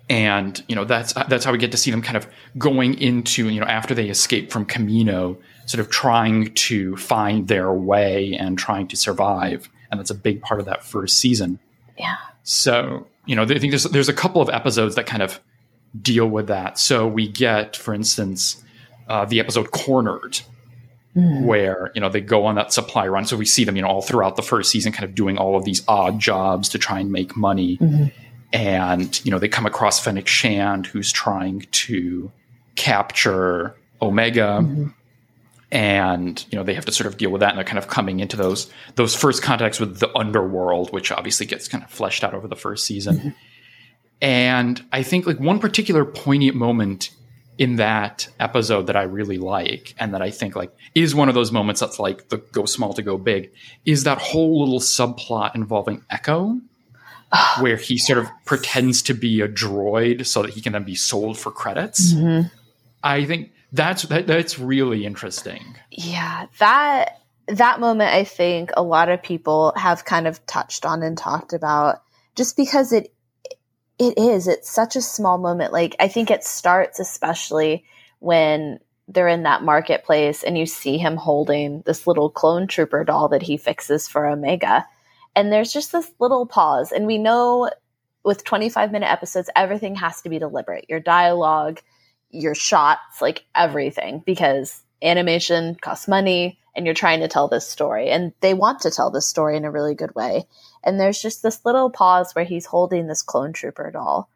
And 0.08 0.62
you 0.68 0.74
know 0.74 0.84
that's 0.84 1.14
that's 1.14 1.44
how 1.46 1.52
we 1.52 1.58
get 1.58 1.70
to 1.72 1.78
see 1.78 1.90
them 1.90 2.02
kind 2.02 2.16
of 2.16 2.26
going 2.58 3.00
into 3.00 3.48
you 3.48 3.58
know 3.58 3.66
after 3.66 3.94
they 3.94 4.10
escape 4.10 4.52
from 4.52 4.66
Kamino, 4.66 5.38
sort 5.64 5.80
of 5.80 5.90
trying 5.90 6.52
to 6.54 6.96
find 6.96 7.48
their 7.48 7.72
way 7.72 8.34
and 8.34 8.58
trying 8.58 8.86
to 8.88 8.96
survive, 8.96 9.70
and 9.90 9.98
that's 9.98 10.10
a 10.10 10.14
big 10.14 10.42
part 10.42 10.60
of 10.60 10.66
that 10.66 10.84
first 10.84 11.18
season. 11.18 11.58
Yeah. 11.98 12.16
So 12.42 13.06
you 13.26 13.34
know, 13.34 13.42
I 13.42 13.46
think 13.46 13.70
there's 13.70 13.84
there's 13.84 14.08
a 14.08 14.14
couple 14.14 14.42
of 14.42 14.50
episodes 14.50 14.94
that 14.96 15.06
kind 15.06 15.22
of 15.22 15.40
deal 16.00 16.26
with 16.26 16.48
that. 16.48 16.78
So 16.78 17.06
we 17.06 17.28
get, 17.28 17.76
for 17.76 17.94
instance, 17.94 18.62
uh, 19.08 19.24
the 19.24 19.40
episode 19.40 19.70
"Cornered," 19.70 20.40
mm. 21.16 21.44
where 21.44 21.90
you 21.94 22.00
know 22.00 22.08
they 22.08 22.20
go 22.20 22.44
on 22.46 22.56
that 22.56 22.72
supply 22.72 23.06
run. 23.08 23.24
So 23.24 23.36
we 23.36 23.46
see 23.46 23.64
them, 23.64 23.76
you 23.76 23.82
know, 23.82 23.88
all 23.88 24.02
throughout 24.02 24.36
the 24.36 24.42
first 24.42 24.70
season, 24.70 24.92
kind 24.92 25.04
of 25.04 25.14
doing 25.14 25.38
all 25.38 25.56
of 25.56 25.64
these 25.64 25.82
odd 25.88 26.18
jobs 26.20 26.68
to 26.70 26.78
try 26.78 27.00
and 27.00 27.10
make 27.10 27.36
money. 27.36 27.78
Mm-hmm. 27.78 28.06
And 28.54 29.22
you 29.24 29.30
know, 29.30 29.38
they 29.38 29.48
come 29.48 29.66
across 29.66 30.02
Fennec 30.02 30.26
Shand, 30.26 30.86
who's 30.86 31.12
trying 31.12 31.66
to 31.72 32.32
capture 32.76 33.74
Omega. 34.00 34.60
Mm-hmm 34.62 34.86
and 35.74 36.46
you 36.50 36.56
know 36.56 36.62
they 36.62 36.72
have 36.72 36.84
to 36.84 36.92
sort 36.92 37.08
of 37.08 37.18
deal 37.18 37.30
with 37.30 37.40
that 37.40 37.50
and 37.50 37.58
they're 37.58 37.64
kind 37.64 37.78
of 37.78 37.88
coming 37.88 38.20
into 38.20 38.36
those 38.36 38.70
those 38.94 39.14
first 39.14 39.42
contacts 39.42 39.80
with 39.80 39.98
the 39.98 40.16
underworld 40.16 40.92
which 40.92 41.10
obviously 41.10 41.44
gets 41.44 41.66
kind 41.66 41.82
of 41.82 41.90
fleshed 41.90 42.22
out 42.22 42.32
over 42.32 42.46
the 42.46 42.56
first 42.56 42.86
season 42.86 43.16
mm-hmm. 43.16 43.28
and 44.22 44.84
i 44.92 45.02
think 45.02 45.26
like 45.26 45.40
one 45.40 45.58
particular 45.58 46.04
poignant 46.04 46.56
moment 46.56 47.10
in 47.58 47.76
that 47.76 48.28
episode 48.38 48.86
that 48.86 48.96
i 48.96 49.02
really 49.02 49.38
like 49.38 49.94
and 49.98 50.14
that 50.14 50.22
i 50.22 50.30
think 50.30 50.54
like 50.54 50.72
is 50.94 51.12
one 51.12 51.28
of 51.28 51.34
those 51.34 51.50
moments 51.50 51.80
that's 51.80 51.98
like 51.98 52.28
the 52.28 52.36
go 52.52 52.64
small 52.64 52.94
to 52.94 53.02
go 53.02 53.18
big 53.18 53.50
is 53.84 54.04
that 54.04 54.18
whole 54.18 54.60
little 54.60 54.80
subplot 54.80 55.56
involving 55.56 56.04
echo 56.08 56.60
where 57.60 57.76
he 57.76 57.98
sort 57.98 58.18
of 58.18 58.28
pretends 58.44 59.02
to 59.02 59.14
be 59.14 59.40
a 59.40 59.48
droid 59.48 60.26
so 60.26 60.42
that 60.42 60.52
he 60.52 60.60
can 60.60 60.72
then 60.72 60.84
be 60.84 60.94
sold 60.94 61.38
for 61.38 61.50
credits 61.50 62.14
mm-hmm. 62.14 62.46
i 63.02 63.24
think 63.24 63.50
that's 63.74 64.04
that, 64.04 64.28
that's 64.28 64.58
really 64.58 65.04
interesting. 65.04 65.76
Yeah, 65.90 66.46
that 66.58 67.20
that 67.48 67.80
moment 67.80 68.14
I 68.14 68.22
think 68.22 68.70
a 68.76 68.84
lot 68.84 69.08
of 69.08 69.22
people 69.22 69.72
have 69.76 70.04
kind 70.04 70.28
of 70.28 70.44
touched 70.46 70.86
on 70.86 71.02
and 71.02 71.18
talked 71.18 71.52
about 71.52 72.02
just 72.36 72.56
because 72.56 72.92
it 72.92 73.12
it 73.98 74.16
is 74.16 74.46
it's 74.46 74.70
such 74.70 74.94
a 74.94 75.02
small 75.02 75.38
moment 75.38 75.72
like 75.72 75.96
I 75.98 76.06
think 76.06 76.30
it 76.30 76.44
starts 76.44 77.00
especially 77.00 77.84
when 78.20 78.78
they're 79.08 79.28
in 79.28 79.42
that 79.42 79.64
marketplace 79.64 80.44
and 80.44 80.56
you 80.56 80.66
see 80.66 80.96
him 80.96 81.16
holding 81.16 81.82
this 81.84 82.06
little 82.06 82.30
clone 82.30 82.68
trooper 82.68 83.02
doll 83.02 83.28
that 83.28 83.42
he 83.42 83.56
fixes 83.56 84.06
for 84.06 84.24
Omega 84.24 84.86
and 85.36 85.52
there's 85.52 85.72
just 85.72 85.92
this 85.92 86.10
little 86.18 86.46
pause 86.46 86.92
and 86.92 87.06
we 87.06 87.18
know 87.18 87.70
with 88.24 88.44
25 88.44 88.92
minute 88.92 89.10
episodes 89.10 89.50
everything 89.54 89.96
has 89.96 90.22
to 90.22 90.28
be 90.28 90.38
deliberate 90.38 90.86
your 90.88 91.00
dialogue 91.00 91.80
your 92.34 92.54
shots, 92.54 93.22
like 93.22 93.44
everything, 93.54 94.22
because 94.26 94.82
animation 95.02 95.76
costs 95.76 96.08
money 96.08 96.58
and 96.76 96.84
you're 96.84 96.94
trying 96.94 97.20
to 97.20 97.28
tell 97.28 97.48
this 97.48 97.68
story. 97.68 98.10
And 98.10 98.32
they 98.40 98.52
want 98.52 98.80
to 98.80 98.90
tell 98.90 99.10
this 99.10 99.28
story 99.28 99.56
in 99.56 99.64
a 99.64 99.70
really 99.70 99.94
good 99.94 100.14
way. 100.14 100.46
And 100.82 100.98
there's 100.98 101.22
just 101.22 101.42
this 101.42 101.64
little 101.64 101.90
pause 101.90 102.34
where 102.34 102.44
he's 102.44 102.66
holding 102.66 103.06
this 103.06 103.22
clone 103.22 103.52
trooper 103.52 103.90
doll. 103.90 104.28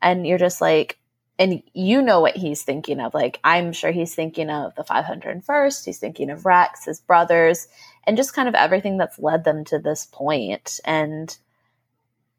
And 0.00 0.26
you're 0.26 0.38
just 0.38 0.60
like, 0.60 0.98
and 1.38 1.62
you 1.74 2.02
know 2.02 2.20
what 2.20 2.36
he's 2.36 2.62
thinking 2.62 3.00
of. 3.00 3.14
Like, 3.14 3.38
I'm 3.44 3.72
sure 3.72 3.90
he's 3.90 4.14
thinking 4.14 4.48
of 4.48 4.74
the 4.74 4.84
501st, 4.84 5.84
he's 5.84 5.98
thinking 5.98 6.30
of 6.30 6.46
Rex, 6.46 6.86
his 6.86 7.00
brothers, 7.00 7.68
and 8.04 8.16
just 8.16 8.34
kind 8.34 8.48
of 8.48 8.54
everything 8.54 8.98
that's 8.98 9.18
led 9.18 9.44
them 9.44 9.64
to 9.66 9.78
this 9.78 10.06
point. 10.06 10.80
And 10.84 11.36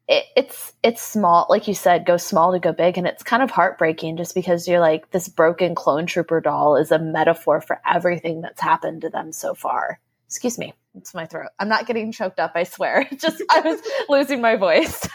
it, 0.06 0.24
it's 0.36 0.72
it's 0.82 1.02
small, 1.02 1.46
like 1.48 1.66
you 1.66 1.74
said, 1.74 2.04
go 2.04 2.16
small 2.16 2.52
to 2.52 2.58
go 2.58 2.72
big, 2.72 2.98
and 2.98 3.06
it's 3.06 3.22
kind 3.22 3.42
of 3.42 3.50
heartbreaking 3.50 4.16
just 4.16 4.34
because 4.34 4.68
you're 4.68 4.80
like 4.80 5.10
this 5.10 5.28
broken 5.28 5.74
clone 5.74 6.06
trooper 6.06 6.40
doll 6.40 6.76
is 6.76 6.90
a 6.90 6.98
metaphor 6.98 7.60
for 7.60 7.80
everything 7.88 8.42
that's 8.42 8.60
happened 8.60 9.00
to 9.02 9.08
them 9.08 9.32
so 9.32 9.54
far. 9.54 10.00
Excuse 10.26 10.58
me, 10.58 10.74
it's 10.94 11.14
my 11.14 11.24
throat. 11.24 11.50
I'm 11.58 11.68
not 11.68 11.86
getting 11.86 12.12
choked 12.12 12.38
up. 12.38 12.52
I 12.54 12.64
swear. 12.64 13.08
just 13.18 13.42
I 13.50 13.60
was 13.60 13.80
losing 14.08 14.42
my 14.42 14.56
voice, 14.56 15.08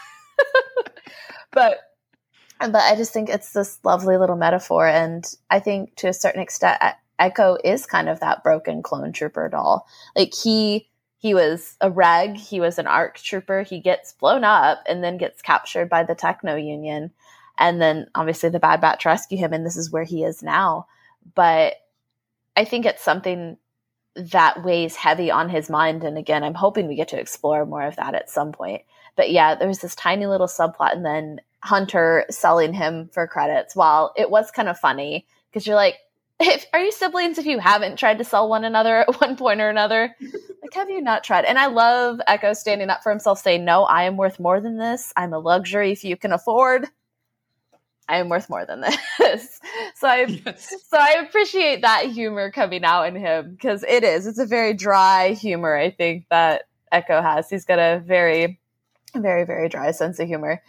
but 1.52 1.78
but 2.60 2.76
I 2.76 2.96
just 2.96 3.14
think 3.14 3.30
it's 3.30 3.54
this 3.54 3.80
lovely 3.84 4.18
little 4.18 4.38
metaphor, 4.38 4.88
and 4.88 5.24
I 5.52 5.60
think 5.60 5.96
to 5.98 6.08
a 6.08 6.14
certain 6.14 6.42
extent, 6.42 6.82
Echo 7.20 7.58
is 7.64 7.86
kind 7.86 8.10
of 8.10 8.20
that 8.22 8.44
broken 8.44 8.82
clone 8.82 9.12
trooper 9.12 9.50
doll. 9.50 9.88
Like 10.16 10.34
he 10.34 10.90
he 11.20 11.34
was 11.34 11.76
a 11.82 11.92
reg, 11.92 12.38
he 12.38 12.62
was 12.62 12.80
an 12.80 12.88
ARC 12.88 13.18
trooper. 13.18 13.64
He 13.64 13.82
gets 13.82 14.14
blown 14.14 14.46
up 14.46 14.82
and 14.88 15.04
then 15.04 15.18
gets 15.18 15.42
captured 15.42 15.90
by 15.90 16.04
the 16.04 16.16
Techno 16.16 16.56
Union. 16.56 17.12
And 17.58 17.82
then 17.82 18.08
obviously 18.16 18.50
the 18.50 18.60
Bad 18.60 18.80
Batch 18.80 19.06
rescue 19.06 19.38
him, 19.38 19.52
and 19.52 19.66
this 19.66 19.76
is 19.76 19.92
where 19.92 20.06
he 20.06 20.24
is 20.24 20.42
now. 20.42 20.88
But 21.36 21.76
I 22.56 22.64
think 22.64 22.86
it's 22.86 23.04
something 23.04 23.58
that 24.16 24.64
weighs 24.64 24.96
heavy 24.96 25.30
on 25.30 25.50
his 25.50 25.70
mind. 25.70 26.06
And 26.06 26.18
again, 26.18 26.44
I'm 26.44 26.54
hoping 26.54 26.88
we 26.88 26.96
get 26.96 27.10
to 27.10 27.20
explore 27.20 27.66
more 27.66 27.84
of 27.84 27.98
that 27.98 28.16
at 28.16 28.30
some 28.30 28.54
point. 28.54 28.84
But 29.18 29.32
yeah, 29.32 29.56
there's 29.56 29.80
this 29.80 29.96
tiny 29.96 30.26
little 30.26 30.48
subplot, 30.48 30.94
and 30.94 31.06
then 31.06 31.42
Hunter 31.62 32.26
selling 32.30 32.72
him 32.72 33.10
for 33.12 33.28
credits. 33.28 33.76
While 33.76 34.14
it 34.16 34.32
was 34.32 34.52
kind 34.52 34.70
of 34.70 34.80
funny 34.80 35.28
because 35.52 35.68
you're 35.68 35.76
like, 35.76 35.96
if, 36.40 36.66
are 36.74 36.80
you 36.80 36.92
siblings 36.92 37.38
if 37.38 37.46
you 37.46 37.60
haven't 37.60 37.98
tried 37.98 38.20
to 38.20 38.24
sell 38.24 38.50
one 38.50 38.64
another 38.64 38.98
at 38.98 39.22
one 39.22 39.36
point 39.36 39.62
or 39.62 39.70
another? 39.70 40.16
like, 40.22 40.74
have 40.74 40.90
you 40.90 41.02
not 41.02 41.24
tried? 41.24 41.46
And 41.46 41.58
I 41.58 41.68
love 41.68 42.22
Echo 42.28 42.54
standing 42.54 42.90
up 42.90 43.04
for 43.04 43.10
himself, 43.10 43.40
saying, 43.40 43.66
No, 43.66 43.84
I 43.84 44.04
am 44.04 44.18
worth 44.18 44.40
more 44.40 44.60
than 44.62 44.78
this. 44.78 45.14
I'm 45.16 45.34
a 45.34 45.40
luxury 45.40 45.92
if 45.92 46.04
you 46.04 46.18
can 46.18 46.32
afford. 46.32 46.88
I 48.08 48.18
am 48.18 48.30
worth 48.30 48.50
more 48.50 48.66
than 48.66 48.82
this. 49.20 49.60
so 49.96 50.08
I 50.08 50.24
yes. 50.24 50.74
so 50.90 50.98
I 50.98 51.24
appreciate 51.28 51.84
that 51.84 52.06
humor 52.08 52.52
coming 52.52 52.84
out 52.84 53.04
in 53.04 53.16
him 53.16 53.52
because 53.52 53.84
it 53.88 54.04
is. 54.04 54.26
It's 54.26 54.40
a 54.40 54.48
very 54.48 54.74
dry 54.74 55.34
humor, 55.34 55.76
I 55.76 55.92
think, 55.92 56.26
that 56.30 56.64
Echo 56.92 57.22
has. 57.22 57.50
He's 57.50 57.66
got 57.66 57.78
a 57.78 58.02
very, 58.04 58.60
very, 59.16 59.46
very 59.46 59.70
dry 59.70 59.92
sense 59.92 60.20
of 60.20 60.28
humor. 60.28 60.62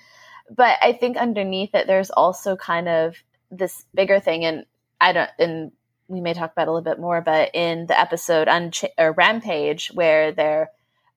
But 0.54 0.78
I 0.82 0.92
think 0.92 1.16
underneath 1.16 1.74
it, 1.74 1.86
there's 1.86 2.10
also 2.10 2.56
kind 2.56 2.88
of 2.88 3.16
this 3.50 3.86
bigger 3.94 4.20
thing. 4.20 4.44
And 4.44 4.66
I 5.00 5.12
don't, 5.12 5.30
and 5.38 5.72
we 6.08 6.20
may 6.20 6.34
talk 6.34 6.52
about 6.52 6.68
a 6.68 6.72
little 6.72 6.84
bit 6.84 7.00
more, 7.00 7.20
but 7.20 7.50
in 7.54 7.86
the 7.86 7.98
episode 7.98 8.48
on 8.48 8.72
Rampage, 8.98 9.88
where 9.94 10.32
they're 10.32 10.70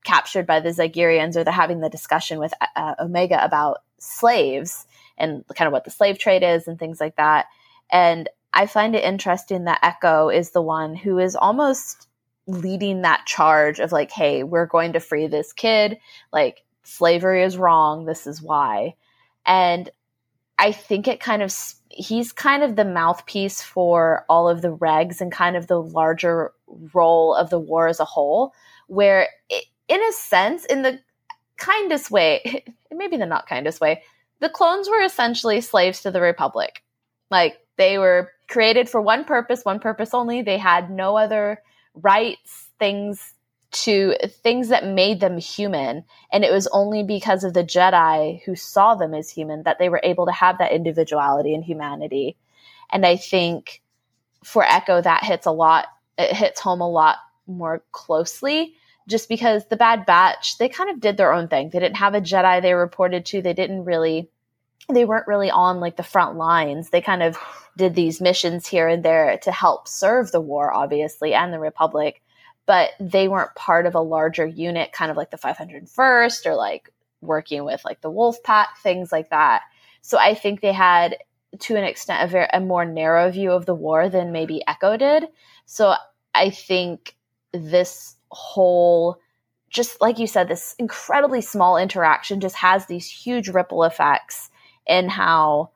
captured 0.04 0.46
by 0.46 0.60
the 0.60 0.69
Zygerians 0.69 1.36
or 1.36 1.43
they're 1.43 1.54
having 1.54 1.80
the 1.80 1.89
discussion 1.89 2.39
with 2.39 2.54
uh, 2.76 2.96
Omega 3.00 3.43
about 3.43 3.80
slaves 3.98 4.86
and 5.17 5.43
kind 5.56 5.67
of 5.67 5.72
what 5.72 5.86
the 5.86 5.91
slave 5.91 6.17
trade 6.19 6.43
is 6.43 6.67
and 6.67 6.78
things 6.78 7.00
like 7.00 7.15
that. 7.15 7.48
And 7.91 8.30
I 8.54 8.67
find 8.67 8.96
it 8.96 9.04
interesting 9.04 9.63
that 9.63 9.80
Echo 9.82 10.30
is 10.30 10.52
the 10.52 10.62
one 10.62 10.96
who 10.96 11.19
is 11.19 11.36
almost 11.36 12.08
leading 12.46 13.02
that 13.02 13.26
charge 13.26 13.80
of 13.80 13.91
like, 13.91 14.12
hey, 14.12 14.43
we're 14.43 14.65
going 14.65 14.93
to 14.93 15.00
free 15.00 15.28
this 15.28 15.54
kid. 15.54 15.98
Like, 16.32 16.63
slavery 16.84 17.43
is 17.43 17.58
wrong. 17.58 18.06
This 18.06 18.28
is 18.28 18.41
why. 18.41 18.96
And 19.46 19.89
I 20.60 20.72
think 20.72 21.08
it 21.08 21.19
kind 21.19 21.41
of 21.41 21.52
he's 21.95 22.32
kind 22.32 22.63
of 22.63 22.75
the 22.75 22.86
mouthpiece 22.86 23.62
for 23.62 24.25
all 24.29 24.49
of 24.49 24.62
the 24.62 24.75
regs 24.75 25.21
and 25.21 25.32
kind 25.32 25.56
of 25.56 25.67
the 25.67 25.82
larger 25.82 26.51
role 26.93 27.36
of 27.36 27.49
the 27.49 27.60
war 27.60 27.88
as 27.88 27.99
a 27.99 28.06
whole 28.06 28.53
where 28.88 29.29
it, 29.49 29.65
in 29.88 30.01
a 30.03 30.12
sense 30.12 30.65
in 30.65 30.82
the 30.82 30.99
kindest 31.58 32.12
way 32.12 32.63
maybe 32.91 33.17
the 33.17 33.25
not 33.25 33.47
kindest 33.47 33.79
way 33.79 34.01
the 34.43 34.49
clones 34.49 34.89
were 34.89 35.01
essentially 35.01 35.62
slaves 35.62 36.01
to 36.01 36.12
the 36.12 36.19
republic. 36.19 36.84
Like 37.32 37.65
they 37.77 37.97
were 37.97 38.34
created 38.49 38.89
for 38.89 39.01
one 39.01 39.23
purpose 39.23 39.63
one 39.63 39.79
purpose 39.79 40.13
only. 40.13 40.41
They 40.41 40.58
had 40.58 40.91
no 40.91 41.17
other 41.17 41.62
rights 41.93 42.67
things 42.77 43.33
to 43.74 44.16
things 44.28 44.70
that 44.70 44.86
made 44.86 45.20
them 45.20 45.38
human. 45.38 46.04
And 46.32 46.44
it 46.44 46.52
was 46.52 46.68
only 46.68 47.04
because 47.04 47.44
of 47.44 47.54
the 47.54 47.64
Jedi 47.64 48.42
who 48.44 48.56
saw 48.56 48.96
them 48.96 49.14
as 49.14 49.30
human 49.30 49.64
that 49.64 49.80
they 49.80 49.90
were 49.90 50.02
able 50.04 50.26
to 50.26 50.32
have 50.32 50.58
that 50.60 50.72
individuality 50.72 51.54
and 51.54 51.64
humanity. 51.64 52.38
And 52.92 53.06
I 53.06 53.18
think 53.18 53.82
for 54.44 54.64
Echo, 54.64 55.02
that 55.02 55.24
hits 55.24 55.46
a 55.46 55.52
lot, 55.52 55.88
it 56.18 56.36
hits 56.36 56.60
home 56.60 56.82
a 56.82 56.90
lot 56.90 57.18
more 57.48 57.84
closely 57.92 58.76
just 59.08 59.28
because 59.28 59.66
the 59.68 59.76
Bad 59.76 60.06
Batch, 60.06 60.58
they 60.58 60.70
kind 60.70 60.90
of 60.90 61.00
did 61.00 61.18
their 61.18 61.34
own 61.34 61.48
thing. 61.48 61.70
They 61.70 61.80
didn't 61.80 61.98
have 61.98 62.16
a 62.16 62.22
Jedi 62.22 62.62
they 62.62 62.74
reported 62.74 63.26
to. 63.28 63.42
They 63.42 63.54
didn't 63.54 63.86
really, 63.86 64.30
they 64.90 65.06
weren't 65.06 65.28
really 65.28 65.52
on 65.52 65.80
like 65.80 65.98
the 65.98 66.04
front 66.04 66.38
lines. 66.38 66.90
They 66.90 67.02
kind 67.02 67.24
of 67.24 67.38
did 67.76 67.96
these 67.96 68.22
missions 68.22 68.68
here 68.68 68.88
and 68.88 69.04
there 69.04 69.38
to 69.40 69.52
help 69.52 69.88
serve 69.88 70.32
the 70.32 70.42
war, 70.42 70.74
obviously, 70.74 71.34
and 71.34 71.52
the 71.52 71.60
Republic, 71.60 72.22
but 72.65 72.91
they 72.99 73.28
weren't 73.28 73.56
part 73.56 73.86
of 73.86 73.95
a 73.95 74.02
larger 74.02 74.45
unit, 74.45 74.91
kind 74.91 75.12
of 75.12 75.17
like 75.17 75.32
the 75.32 75.38
501st 75.38 76.45
or 76.45 76.56
like 76.56 76.89
working 77.21 77.65
with 77.65 77.84
like 77.86 78.02
the 78.02 78.12
Wolf 78.12 78.41
Pack, 78.43 78.78
things 78.82 79.12
like 79.12 79.30
that. 79.30 79.63
So 80.02 80.17
I 80.17 80.34
think 80.34 80.62
they 80.62 80.73
had, 80.73 81.17
to 81.60 81.76
an 81.76 81.84
extent, 81.84 82.23
a, 82.23 82.28
very, 82.28 82.47
a 82.54 82.60
more 82.60 82.86
narrow 82.86 83.32
view 83.32 83.52
of 83.52 83.65
the 83.65 83.76
war 83.76 84.10
than 84.10 84.32
maybe 84.32 84.65
Echo 84.67 84.97
did. 84.97 85.26
So 85.65 85.95
I 86.34 86.49
think 86.49 87.15
this 87.54 88.15
whole 88.30 89.19
just 89.73 89.99
like 90.02 90.19
you 90.19 90.28
said 90.28 90.47
this 90.47 90.76
incredibly 90.78 91.41
small 91.41 91.78
interaction 91.78 92.39
just 92.39 92.56
has 92.56 92.86
these 92.86 93.10
huge 93.10 93.49
ripple 93.49 93.84
effects 93.84 94.49
in 94.86 95.10
how 95.10 95.71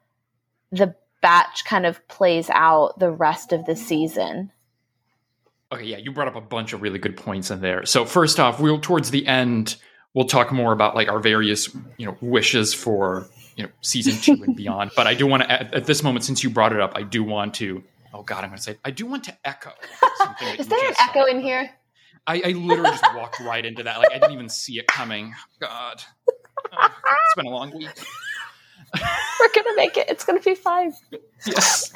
the 0.71 0.95
batch 1.21 1.65
kind 1.65 1.86
of 1.86 2.08
plays 2.08 2.50
out 2.52 3.00
the 3.00 3.12
rest 3.12 3.52
of 3.52 3.65
the 3.65 3.76
season 3.76 4.52
okay 5.71 5.84
yeah 5.84 5.97
you 5.97 6.12
brought 6.12 6.27
up 6.27 6.36
a 6.36 6.41
bunch 6.41 6.73
of 6.73 6.82
really 6.82 6.99
good 6.99 7.17
points 7.17 7.51
in 7.51 7.62
there 7.62 7.86
so 7.86 8.06
first 8.06 8.39
off 8.39 8.60
we'll 8.60 8.80
towards 8.80 9.12
the 9.12 9.25
end 9.27 9.75
we'll 10.13 10.25
talk 10.25 10.51
more 10.51 10.73
about 10.73 10.95
like 10.95 11.08
our 11.08 11.19
various 11.19 11.73
you 11.97 12.06
know 12.06 12.17
wishes 12.21 12.73
for 12.73 13.27
you 13.56 13.63
know 13.63 13.69
season 13.82 14.19
two 14.21 14.43
and 14.43 14.56
beyond 14.58 14.91
but 14.95 15.08
i 15.08 15.13
do 15.13 15.25
want 15.27 15.43
to 15.43 15.51
at, 15.51 15.73
at 15.73 15.86
this 15.86 16.03
moment 16.03 16.23
since 16.23 16.43
you 16.43 16.49
brought 16.49 16.73
it 16.73 16.80
up 16.80 16.93
i 16.95 17.03
do 17.03 17.23
want 17.23 17.53
to 17.53 17.84
oh 18.13 18.23
god 18.23 18.43
i'm 18.43 18.49
going 18.49 18.58
to 18.58 18.63
say 18.63 18.77
i 18.86 18.91
do 18.91 19.06
want 19.06 19.23
to 19.23 19.38
echo 19.45 19.71
is 20.58 20.67
there 20.67 20.88
an 20.88 20.95
echo 20.99 21.25
in 21.25 21.39
here 21.39 21.69
I, 22.27 22.41
I 22.43 22.49
literally 22.49 22.89
just 22.89 23.15
walked 23.15 23.39
right 23.39 23.65
into 23.65 23.84
that. 23.84 23.99
Like 23.99 24.12
I 24.12 24.15
didn't 24.15 24.34
even 24.34 24.49
see 24.49 24.80
it 24.80 24.88
coming. 24.88 25.34
God, 25.62 26.03
oh, 26.73 26.89
it's 26.89 27.36
been 27.38 27.45
a 27.45 27.49
long 27.49 27.71
week. 27.75 27.89
We're 29.39 29.53
gonna 29.56 29.75
make 29.77 29.95
it. 29.95 30.10
It's 30.10 30.25
gonna 30.25 30.41
be 30.41 30.53
fine. 30.53 30.93
yes, 31.45 31.91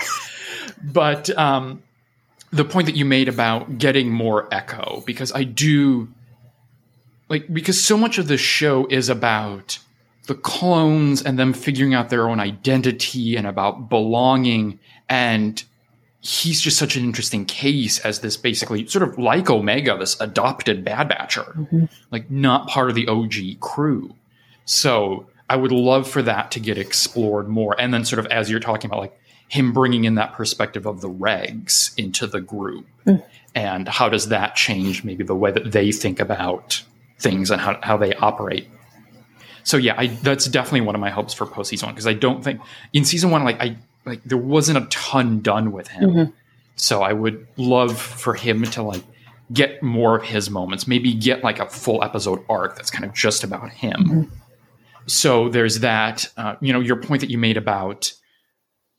but 0.84 1.30
um, 1.38 1.84
the 2.52 2.66
point 2.66 2.86
that 2.86 2.96
you 2.96 3.06
made 3.06 3.30
about 3.30 3.78
getting 3.78 4.12
more 4.12 4.48
echo, 4.54 5.04
because 5.06 5.32
I 5.32 5.44
do 5.44 6.10
like 7.30 7.52
because 7.52 7.84
so 7.84 7.98
much 7.98 8.18
of 8.18 8.28
the 8.28 8.38
show 8.38 8.86
is 8.88 9.10
about 9.10 9.80
the 10.28 10.36
clones 10.36 11.22
and 11.22 11.40
them 11.40 11.54
figuring 11.54 11.94
out 11.94 12.10
their 12.10 12.30
own 12.30 12.40
identity 12.40 13.36
and 13.36 13.48
about 13.48 13.90
belonging 13.90 14.80
and 15.10 15.64
he's 16.22 16.62
just 16.62 16.78
such 16.78 16.96
an 16.96 17.04
interesting 17.04 17.46
case 17.46 18.00
as 18.00 18.20
this 18.20 18.38
basically 18.38 18.88
sort 18.88 19.08
of 19.08 19.18
like 19.18 19.50
Omega, 19.50 19.98
this 19.98 20.20
adopted 20.22 20.86
Bad 20.86 21.10
Batcher, 21.10 21.56
mm-hmm. 21.56 21.86
like 22.12 22.30
not 22.30 22.68
part 22.68 22.90
of 22.90 22.96
the 22.96 23.08
OG 23.08 23.60
crew. 23.60 24.14
So 24.66 25.28
I 25.50 25.56
would 25.56 25.72
love 25.72 26.08
for 26.08 26.22
that 26.22 26.52
to 26.52 26.60
get 26.60 26.78
explored 26.78 27.50
more. 27.50 27.76
And 27.80 27.94
then, 27.94 28.06
sort 28.06 28.20
of 28.20 28.28
as 28.28 28.50
you're 28.50 28.60
talking 28.60 28.90
about, 28.90 29.00
like 29.00 29.20
him 29.52 29.74
bringing 29.74 30.06
in 30.06 30.16
that 30.16 30.32
perspective 30.32 30.86
of 30.86 31.02
the 31.02 31.10
regs 31.10 31.92
into 31.98 32.26
the 32.26 32.40
group, 32.40 32.88
mm. 33.06 33.22
and 33.54 33.86
how 33.86 34.08
does 34.08 34.30
that 34.30 34.56
change 34.56 35.04
maybe 35.04 35.26
the 35.26 35.36
way 35.36 35.52
that 35.52 35.74
they 35.74 35.92
think 35.92 36.22
about 36.22 36.82
things 37.20 37.52
and 37.52 37.60
how, 37.60 37.78
how 37.84 37.98
they 37.98 38.14
operate. 38.14 38.70
So 39.64 39.76
yeah, 39.76 39.96
I, 39.98 40.08
that's 40.08 40.46
definitely 40.46 40.82
one 40.82 40.96
of 40.96 41.02
my 41.02 41.10
hopes 41.10 41.34
for 41.34 41.46
post 41.46 41.70
season 41.70 41.88
one 41.88 41.96
because 41.96 42.08
I 42.08 42.14
don't 42.14 42.42
think 42.42 42.62
in 42.94 43.04
season 43.04 43.30
one, 43.30 43.44
like 43.44 43.60
I 43.60 43.76
like 44.06 44.24
there 44.24 44.38
wasn't 44.38 44.78
a 44.78 44.88
ton 44.90 45.42
done 45.42 45.74
with 45.74 45.90
him. 45.90 46.10
Mm-hmm. 46.10 46.32
So 46.78 47.02
I 47.02 47.12
would 47.12 47.46
love 47.58 48.00
for 48.00 48.34
him 48.34 48.64
to 48.64 48.82
like 48.82 49.04
get 49.52 49.84
more 49.84 50.16
of 50.16 50.24
his 50.24 50.50
moments, 50.50 50.88
maybe 50.88 51.14
get 51.14 51.44
like 51.44 51.60
a 51.60 51.68
full 51.68 52.06
episode 52.06 52.40
arc 52.48 52.78
that's 52.78 52.90
kind 52.90 53.04
of 53.04 53.14
just 53.14 53.44
about 53.44 53.70
him. 53.70 54.00
Mm-hmm. 54.00 54.36
So 55.08 55.50
there's 55.50 55.82
that. 55.82 56.32
Uh, 56.38 56.56
you 56.62 56.72
know, 56.72 56.80
your 56.80 56.96
point 56.96 57.20
that 57.20 57.30
you 57.30 57.38
made 57.38 57.58
about 57.58 58.14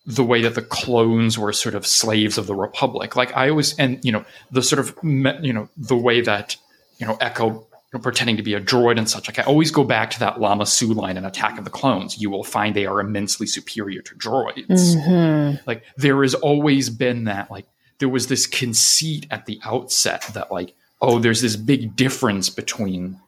the 0.04 0.24
way 0.24 0.42
that 0.42 0.54
the 0.54 0.62
clones 0.62 1.38
were 1.38 1.52
sort 1.52 1.74
of 1.74 1.86
slaves 1.86 2.38
of 2.38 2.46
the 2.46 2.54
republic. 2.54 3.14
Like 3.16 3.36
I 3.36 3.48
always, 3.50 3.78
and 3.78 4.04
you 4.04 4.12
know, 4.12 4.24
the 4.50 4.62
sort 4.62 4.80
of 4.80 4.96
you 5.02 5.52
know 5.52 5.68
the 5.76 5.96
way 5.96 6.20
that 6.20 6.56
you 6.98 7.06
know 7.06 7.16
Echo 7.20 7.66
know, 7.92 7.98
pretending 8.00 8.36
to 8.36 8.42
be 8.42 8.54
a 8.54 8.60
droid 8.60 8.98
and 8.98 9.08
such. 9.08 9.28
Like 9.28 9.38
I 9.38 9.42
always 9.42 9.70
go 9.70 9.84
back 9.84 10.10
to 10.12 10.20
that 10.20 10.40
Lama 10.40 10.66
Su 10.66 10.92
line 10.92 11.16
in 11.16 11.24
Attack 11.24 11.58
of 11.58 11.64
the 11.64 11.70
Clones. 11.70 12.20
You 12.20 12.30
will 12.30 12.44
find 12.44 12.74
they 12.74 12.86
are 12.86 13.00
immensely 13.00 13.46
superior 13.46 14.02
to 14.02 14.14
droids. 14.14 14.66
Mm-hmm. 14.66 15.62
Like 15.66 15.84
there 15.96 16.22
has 16.22 16.34
always 16.34 16.90
been 16.90 17.24
that. 17.24 17.50
Like 17.50 17.66
there 17.98 18.08
was 18.08 18.28
this 18.28 18.46
conceit 18.46 19.26
at 19.30 19.46
the 19.46 19.60
outset 19.64 20.30
that 20.34 20.50
like, 20.50 20.74
oh, 21.00 21.18
there's 21.18 21.42
this 21.42 21.56
big 21.56 21.94
difference 21.94 22.48
between 22.48 23.20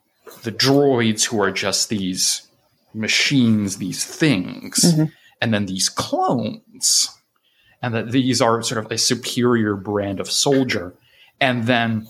the 0.43 0.53
droids 0.53 1.25
who 1.25 1.41
are 1.41 1.51
just 1.51 1.89
these 1.89 2.47
machines, 2.95 3.79
these 3.79 4.05
things, 4.05 4.81
mm-hmm. 4.81 5.05
And 5.40 5.53
then 5.53 5.66
these 5.66 5.88
clones, 5.88 7.11
and 7.83 7.94
that 7.94 8.11
these 8.11 8.40
are 8.40 8.62
sort 8.62 8.85
of 8.85 8.90
a 8.90 8.99
superior 8.99 9.77
brand 9.77 10.20
of 10.20 10.31
soldier. 10.31 10.94
And 11.40 11.64
then 11.64 12.07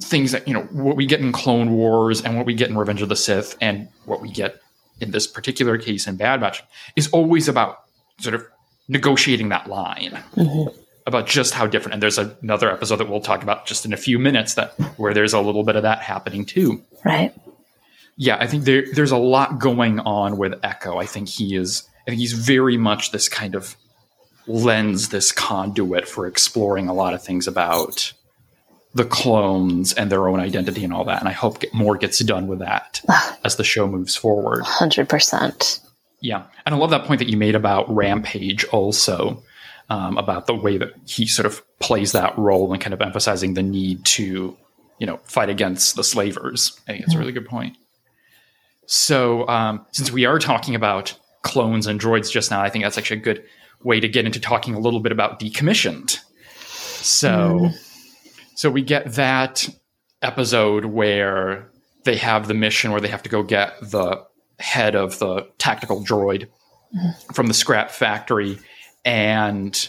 things 0.00 0.32
that 0.32 0.48
you 0.48 0.54
know 0.54 0.62
what 0.72 0.96
we 0.96 1.06
get 1.06 1.20
in 1.20 1.32
Clone 1.32 1.72
Wars 1.72 2.22
and 2.22 2.36
what 2.36 2.46
we 2.46 2.54
get 2.54 2.68
in 2.68 2.76
Revenge 2.76 3.02
of 3.02 3.08
the 3.08 3.16
Sith 3.16 3.56
and 3.60 3.88
what 4.06 4.20
we 4.20 4.30
get 4.30 4.60
in 5.00 5.10
this 5.10 5.26
particular 5.26 5.78
case 5.78 6.06
in 6.06 6.16
Bad 6.16 6.40
Batch 6.40 6.62
is 6.96 7.08
always 7.08 7.48
about 7.48 7.84
sort 8.18 8.34
of 8.34 8.44
negotiating 8.88 9.48
that 9.48 9.68
line 9.68 10.22
mm-hmm. 10.36 10.76
about 11.06 11.26
just 11.26 11.54
how 11.54 11.66
different. 11.66 11.94
And 11.94 12.02
there's 12.02 12.18
another 12.18 12.70
episode 12.70 12.96
that 12.96 13.08
we'll 13.08 13.20
talk 13.20 13.42
about 13.42 13.66
just 13.66 13.84
in 13.84 13.92
a 13.92 13.96
few 13.96 14.18
minutes 14.18 14.54
that 14.54 14.72
where 14.96 15.14
there's 15.14 15.32
a 15.32 15.40
little 15.40 15.64
bit 15.64 15.76
of 15.76 15.82
that 15.82 16.00
happening 16.00 16.44
too. 16.44 16.82
Right. 17.04 17.34
Yeah, 18.16 18.36
I 18.38 18.46
think 18.46 18.64
there, 18.64 18.84
there's 18.92 19.10
a 19.10 19.16
lot 19.16 19.58
going 19.58 19.98
on 20.00 20.38
with 20.38 20.54
Echo. 20.62 20.98
I 20.98 21.06
think 21.06 21.28
he 21.28 21.56
is. 21.56 21.88
I 22.06 22.10
think 22.10 22.20
he's 22.20 22.32
very 22.32 22.76
much 22.76 23.12
this 23.12 23.28
kind 23.28 23.54
of 23.54 23.76
lens, 24.46 25.08
this 25.08 25.32
conduit 25.32 26.06
for 26.06 26.26
exploring 26.26 26.88
a 26.88 26.94
lot 26.94 27.14
of 27.14 27.22
things 27.22 27.46
about 27.46 28.12
the 28.94 29.04
clones 29.04 29.92
and 29.92 30.10
their 30.10 30.28
own 30.28 30.38
identity 30.38 30.84
and 30.84 30.92
all 30.92 31.04
that. 31.04 31.20
And 31.20 31.28
I 31.28 31.32
hope 31.32 31.60
get, 31.60 31.74
more 31.74 31.96
gets 31.96 32.20
done 32.20 32.46
with 32.46 32.60
that 32.60 33.02
as 33.44 33.56
the 33.56 33.64
show 33.64 33.86
moves 33.86 34.16
forward. 34.16 34.64
100%. 34.64 35.80
Yeah. 36.20 36.44
And 36.64 36.74
I 36.74 36.78
love 36.78 36.90
that 36.90 37.04
point 37.04 37.18
that 37.18 37.28
you 37.28 37.36
made 37.36 37.54
about 37.54 37.92
Rampage 37.94 38.64
also, 38.66 39.42
um, 39.90 40.16
about 40.16 40.46
the 40.46 40.54
way 40.54 40.78
that 40.78 40.92
he 41.06 41.26
sort 41.26 41.46
of 41.46 41.62
plays 41.78 42.12
that 42.12 42.36
role 42.38 42.72
and 42.72 42.80
kind 42.80 42.94
of 42.94 43.02
emphasizing 43.02 43.54
the 43.54 43.62
need 43.62 44.04
to, 44.06 44.56
you 44.98 45.06
know, 45.06 45.18
fight 45.24 45.50
against 45.50 45.96
the 45.96 46.04
slavers. 46.04 46.78
I 46.86 46.92
think 46.92 47.04
it's 47.04 47.14
a 47.14 47.18
really 47.18 47.32
good 47.32 47.46
point. 47.46 47.76
So, 48.86 49.48
um, 49.48 49.86
since 49.92 50.12
we 50.12 50.26
are 50.26 50.38
talking 50.38 50.74
about 50.74 51.18
clones 51.44 51.86
and 51.86 52.00
droids 52.00 52.30
just 52.30 52.50
now, 52.50 52.60
I 52.60 52.70
think 52.70 52.84
that's 52.84 52.98
actually 52.98 53.20
a 53.20 53.22
good 53.22 53.44
way 53.84 54.00
to 54.00 54.08
get 54.08 54.26
into 54.26 54.40
talking 54.40 54.74
a 54.74 54.80
little 54.80 55.00
bit 55.00 55.12
about 55.12 55.38
decommissioned. 55.38 56.18
So, 57.02 57.30
mm 57.30 57.78
so 58.54 58.70
we 58.70 58.82
get 58.82 59.14
that 59.14 59.68
episode 60.22 60.86
where 60.86 61.68
they 62.04 62.16
have 62.16 62.48
the 62.48 62.54
mission 62.54 62.92
where 62.92 63.00
they 63.00 63.08
have 63.08 63.22
to 63.24 63.28
go 63.28 63.42
get 63.42 63.78
the 63.80 64.24
head 64.58 64.94
of 64.94 65.18
the 65.18 65.46
tactical 65.58 66.04
droid 66.04 66.48
mm-hmm. 66.96 67.32
from 67.32 67.48
the 67.48 67.54
scrap 67.54 67.90
factory 67.90 68.58
and 69.04 69.88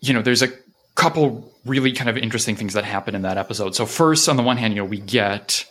you 0.00 0.14
know 0.14 0.22
there's 0.22 0.42
a 0.42 0.48
couple 0.94 1.52
really 1.66 1.92
kind 1.92 2.08
of 2.08 2.16
interesting 2.16 2.56
things 2.56 2.74
that 2.74 2.84
happen 2.84 3.14
in 3.14 3.22
that 3.22 3.36
episode 3.36 3.74
so 3.74 3.84
first 3.84 4.28
on 4.28 4.36
the 4.36 4.42
one 4.42 4.56
hand 4.56 4.72
you 4.72 4.80
know 4.80 4.88
we 4.88 5.00
get 5.00 5.66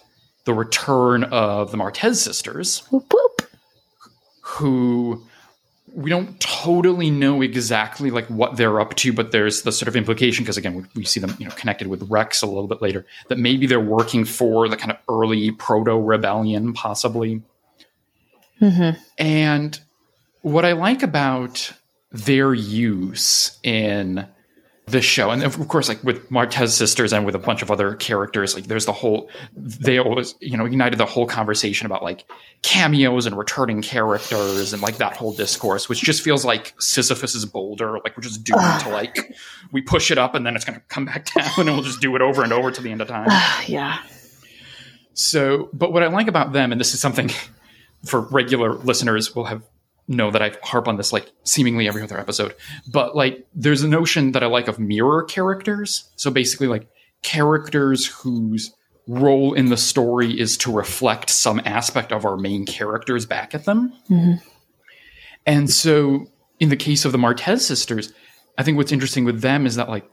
the 0.45 0.53
return 0.53 1.23
of 1.25 1.71
the 1.71 1.77
martez 1.77 2.15
sisters 2.17 2.83
whoop, 2.91 3.11
whoop. 3.11 3.28
Who 4.59 5.23
we 5.93 6.09
don't 6.09 6.39
totally 6.39 7.09
know 7.09 7.41
exactly 7.41 8.11
like 8.11 8.27
what 8.27 8.57
they're 8.57 8.79
up 8.79 8.95
to, 8.95 9.11
but 9.11 9.31
there's 9.31 9.63
the 9.63 9.71
sort 9.71 9.87
of 9.87 9.95
implication 9.95 10.43
because 10.43 10.57
again 10.57 10.75
we, 10.75 10.83
we, 10.95 11.05
see 11.05 11.19
them 11.19 11.35
you 11.39 11.45
know 11.45 11.55
connected 11.55 11.87
with 11.87 12.03
Rex 12.09 12.41
a 12.41 12.45
little 12.45 12.67
bit 12.67 12.81
later 12.81 13.05
that 13.27 13.37
maybe 13.37 13.65
they're 13.65 13.79
working 13.79 14.25
for 14.25 14.67
the 14.69 14.77
kind 14.77 14.91
of 14.91 14.97
early 15.09 15.51
proto 15.51 15.95
rebellion, 15.95 16.73
possibly. 16.73 17.41
Mm-hmm. 18.61 19.01
And 19.17 19.79
what 20.41 20.65
I 20.65 20.73
like 20.73 21.01
about 21.03 21.71
their 22.11 22.53
use 22.53 23.57
in 23.63 24.27
the 24.91 25.01
show. 25.01 25.29
And 25.31 25.43
of 25.43 25.67
course 25.67 25.89
like 25.89 26.03
with 26.03 26.29
martez 26.29 26.69
sisters 26.69 27.13
and 27.13 27.25
with 27.25 27.35
a 27.35 27.39
bunch 27.39 27.61
of 27.61 27.71
other 27.71 27.95
characters 27.95 28.55
like 28.55 28.65
there's 28.65 28.85
the 28.85 28.93
whole 28.93 29.29
they 29.55 29.97
always 29.97 30.35
you 30.39 30.57
know 30.57 30.65
ignited 30.65 30.99
the 30.99 31.05
whole 31.05 31.25
conversation 31.25 31.85
about 31.85 32.03
like 32.03 32.25
cameos 32.61 33.25
and 33.25 33.37
returning 33.37 33.81
characters 33.81 34.73
and 34.73 34.81
like 34.81 34.97
that 34.97 35.15
whole 35.15 35.33
discourse 35.33 35.89
which 35.89 36.01
just 36.01 36.21
feels 36.21 36.45
like 36.45 36.73
sisyphus's 36.79 37.45
boulder 37.45 37.99
like 38.03 38.15
we're 38.15 38.23
just 38.23 38.43
doomed 38.43 38.59
uh, 38.61 38.79
to 38.79 38.89
like 38.89 39.35
we 39.71 39.81
push 39.81 40.11
it 40.11 40.17
up 40.17 40.35
and 40.35 40.45
then 40.45 40.55
it's 40.55 40.65
going 40.65 40.77
to 40.77 40.85
come 40.87 41.05
back 41.05 41.31
down 41.33 41.49
and 41.57 41.67
we'll 41.67 41.81
just 41.81 42.01
do 42.01 42.15
it 42.15 42.21
over 42.21 42.43
and 42.43 42.53
over 42.53 42.71
to 42.71 42.81
the 42.81 42.91
end 42.91 43.01
of 43.01 43.07
time. 43.07 43.27
Uh, 43.29 43.61
yeah. 43.67 43.99
So 45.13 45.69
but 45.73 45.91
what 45.91 46.03
i 46.03 46.07
like 46.07 46.27
about 46.27 46.53
them 46.53 46.71
and 46.71 46.79
this 46.79 46.93
is 46.93 46.99
something 46.99 47.29
for 48.05 48.21
regular 48.21 48.73
listeners 48.73 49.35
will 49.35 49.45
have 49.45 49.61
know 50.09 50.31
that 50.31 50.41
I 50.41 50.51
harp 50.63 50.87
on 50.87 50.97
this 50.97 51.13
like 51.13 51.31
seemingly 51.43 51.87
every 51.87 52.01
other 52.01 52.19
episode, 52.19 52.55
but 52.91 53.15
like 53.15 53.45
there's 53.53 53.83
a 53.83 53.87
notion 53.87 54.33
that 54.33 54.43
I 54.43 54.47
like 54.47 54.67
of 54.67 54.79
mirror 54.79 55.23
characters. 55.23 56.09
So 56.17 56.31
basically, 56.31 56.67
like 56.67 56.87
characters 57.21 58.07
whose 58.07 58.73
role 59.07 59.53
in 59.53 59.69
the 59.69 59.77
story 59.77 60.39
is 60.39 60.57
to 60.57 60.71
reflect 60.71 61.29
some 61.29 61.61
aspect 61.65 62.11
of 62.11 62.25
our 62.25 62.37
main 62.37 62.65
characters 62.65 63.25
back 63.25 63.55
at 63.55 63.65
them. 63.65 63.93
Mm-hmm. 64.09 64.45
And 65.45 65.69
so, 65.69 66.27
in 66.59 66.69
the 66.69 66.75
case 66.75 67.05
of 67.05 67.11
the 67.11 67.17
Martez 67.17 67.61
sisters, 67.61 68.11
I 68.57 68.63
think 68.63 68.77
what's 68.77 68.91
interesting 68.91 69.25
with 69.25 69.41
them 69.41 69.65
is 69.65 69.75
that 69.75 69.89
like 69.89 70.09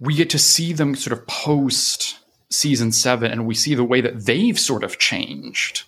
we 0.00 0.14
get 0.14 0.30
to 0.30 0.38
see 0.38 0.72
them 0.72 0.96
sort 0.96 1.18
of 1.18 1.26
post 1.26 2.18
season 2.50 2.90
seven, 2.90 3.30
and 3.30 3.46
we 3.46 3.54
see 3.54 3.74
the 3.74 3.84
way 3.84 4.00
that 4.00 4.26
they've 4.26 4.58
sort 4.58 4.82
of 4.82 4.98
changed 4.98 5.84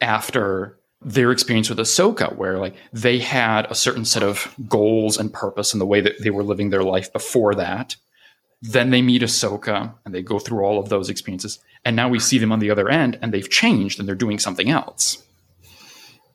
after 0.00 0.79
their 1.02 1.32
experience 1.32 1.70
with 1.70 1.78
Ahsoka, 1.78 2.36
where 2.36 2.58
like 2.58 2.74
they 2.92 3.18
had 3.18 3.70
a 3.70 3.74
certain 3.74 4.04
set 4.04 4.22
of 4.22 4.54
goals 4.68 5.16
and 5.16 5.32
purpose 5.32 5.72
in 5.72 5.78
the 5.78 5.86
way 5.86 6.00
that 6.00 6.22
they 6.22 6.30
were 6.30 6.44
living 6.44 6.70
their 6.70 6.82
life 6.82 7.12
before 7.12 7.54
that. 7.54 7.96
Then 8.62 8.90
they 8.90 9.00
meet 9.00 9.22
Ahsoka 9.22 9.94
and 10.04 10.14
they 10.14 10.22
go 10.22 10.38
through 10.38 10.62
all 10.62 10.78
of 10.78 10.90
those 10.90 11.08
experiences. 11.08 11.58
And 11.84 11.96
now 11.96 12.10
we 12.10 12.18
see 12.18 12.36
them 12.36 12.52
on 12.52 12.58
the 12.58 12.70
other 12.70 12.90
end 12.90 13.18
and 13.22 13.32
they've 13.32 13.48
changed 13.48 13.98
and 13.98 14.06
they're 14.06 14.14
doing 14.14 14.38
something 14.38 14.68
else. 14.68 15.24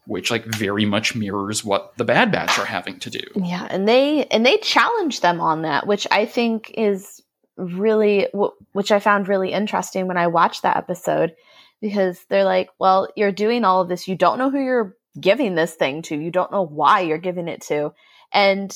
Which 0.08 0.32
like 0.32 0.45
very 0.45 0.86
much 0.86 1.15
mirrors 1.15 1.63
what 1.63 1.95
the 1.97 2.04
Bad 2.04 2.32
Batch 2.32 2.58
are 2.58 2.65
having 2.65 2.99
to 2.99 3.10
do. 3.12 3.21
Yeah, 3.36 3.67
and 3.69 3.88
they 3.88 4.25
and 4.25 4.45
they 4.45 4.58
challenge 4.58 5.21
them 5.21 5.41
on 5.41 5.63
that, 5.63 5.88
which 5.88 6.06
I 6.12 6.25
think 6.25 6.71
is 6.75 7.23
really 7.58 8.28
which 8.73 8.91
I 8.91 8.99
found 8.99 9.28
really 9.28 9.51
interesting 9.51 10.08
when 10.08 10.17
I 10.17 10.28
watched 10.28 10.62
that 10.62 10.78
episode 10.78 11.36
because 11.81 12.23
they're 12.29 12.43
like, 12.43 12.69
well, 12.79 13.07
you're 13.15 13.31
doing 13.31 13.63
all 13.63 13.81
of 13.81 13.89
this. 13.89 14.07
You 14.07 14.15
don't 14.15 14.38
know 14.38 14.49
who 14.49 14.59
you're 14.59 14.95
giving 15.19 15.55
this 15.55 15.73
thing 15.73 16.01
to. 16.03 16.15
You 16.15 16.31
don't 16.31 16.51
know 16.51 16.65
why 16.65 17.01
you're 17.01 17.17
giving 17.17 17.47
it 17.47 17.61
to. 17.63 17.93
And 18.33 18.75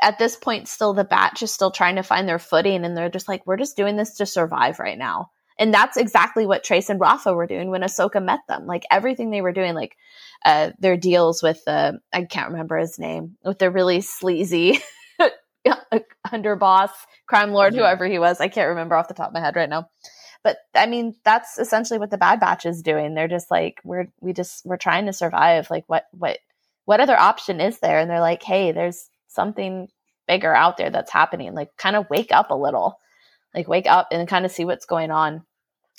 at 0.00 0.18
this 0.18 0.36
point, 0.36 0.68
still 0.68 0.94
the 0.94 1.04
batch 1.04 1.42
is 1.42 1.52
still 1.52 1.70
trying 1.70 1.96
to 1.96 2.02
find 2.02 2.28
their 2.28 2.38
footing. 2.38 2.84
And 2.84 2.96
they're 2.96 3.08
just 3.08 3.28
like, 3.28 3.46
we're 3.46 3.56
just 3.56 3.76
doing 3.76 3.96
this 3.96 4.16
to 4.16 4.26
survive 4.26 4.78
right 4.78 4.98
now. 4.98 5.30
And 5.58 5.72
that's 5.72 5.96
exactly 5.96 6.46
what 6.46 6.64
Trace 6.64 6.90
and 6.90 7.00
Rafa 7.00 7.32
were 7.32 7.46
doing 7.46 7.70
when 7.70 7.82
Ahsoka 7.82 8.22
met 8.22 8.40
them. 8.48 8.66
Like 8.66 8.84
everything 8.90 9.30
they 9.30 9.40
were 9.40 9.52
doing, 9.52 9.74
like 9.74 9.96
uh, 10.44 10.70
their 10.80 10.96
deals 10.96 11.42
with 11.42 11.64
the, 11.64 12.00
I 12.12 12.24
can't 12.24 12.50
remember 12.50 12.76
his 12.76 12.98
name, 12.98 13.36
with 13.44 13.60
the 13.60 13.70
really 13.70 14.00
sleazy 14.00 14.80
underboss, 16.32 16.90
crime 17.28 17.52
lord, 17.52 17.74
whoever 17.74 18.06
he 18.06 18.18
was. 18.18 18.40
I 18.40 18.48
can't 18.48 18.70
remember 18.70 18.96
off 18.96 19.06
the 19.06 19.14
top 19.14 19.28
of 19.28 19.34
my 19.34 19.40
head 19.40 19.54
right 19.54 19.68
now 19.68 19.88
but 20.44 20.58
I 20.74 20.86
mean, 20.86 21.16
that's 21.24 21.58
essentially 21.58 21.98
what 21.98 22.10
the 22.10 22.18
Bad 22.18 22.38
Batch 22.38 22.66
is 22.66 22.82
doing. 22.82 23.14
They're 23.14 23.26
just 23.26 23.50
like, 23.50 23.80
we're, 23.82 24.08
we 24.20 24.32
just, 24.32 24.64
we're 24.64 24.76
trying 24.76 25.06
to 25.06 25.12
survive. 25.12 25.70
Like, 25.70 25.84
what, 25.88 26.04
what, 26.12 26.38
what 26.84 27.00
other 27.00 27.18
option 27.18 27.60
is 27.60 27.80
there? 27.80 27.98
And 27.98 28.10
they're 28.10 28.20
like, 28.20 28.42
hey, 28.42 28.70
there's 28.70 29.08
something 29.26 29.88
bigger 30.28 30.54
out 30.54 30.76
there 30.76 30.90
that's 30.90 31.10
happening. 31.10 31.54
Like, 31.54 31.76
kind 31.78 31.96
of 31.96 32.10
wake 32.10 32.30
up 32.30 32.50
a 32.50 32.54
little, 32.54 33.00
like, 33.54 33.66
wake 33.66 33.86
up 33.86 34.08
and 34.12 34.28
kind 34.28 34.44
of 34.44 34.52
see 34.52 34.66
what's 34.66 34.86
going 34.86 35.10
on. 35.10 35.44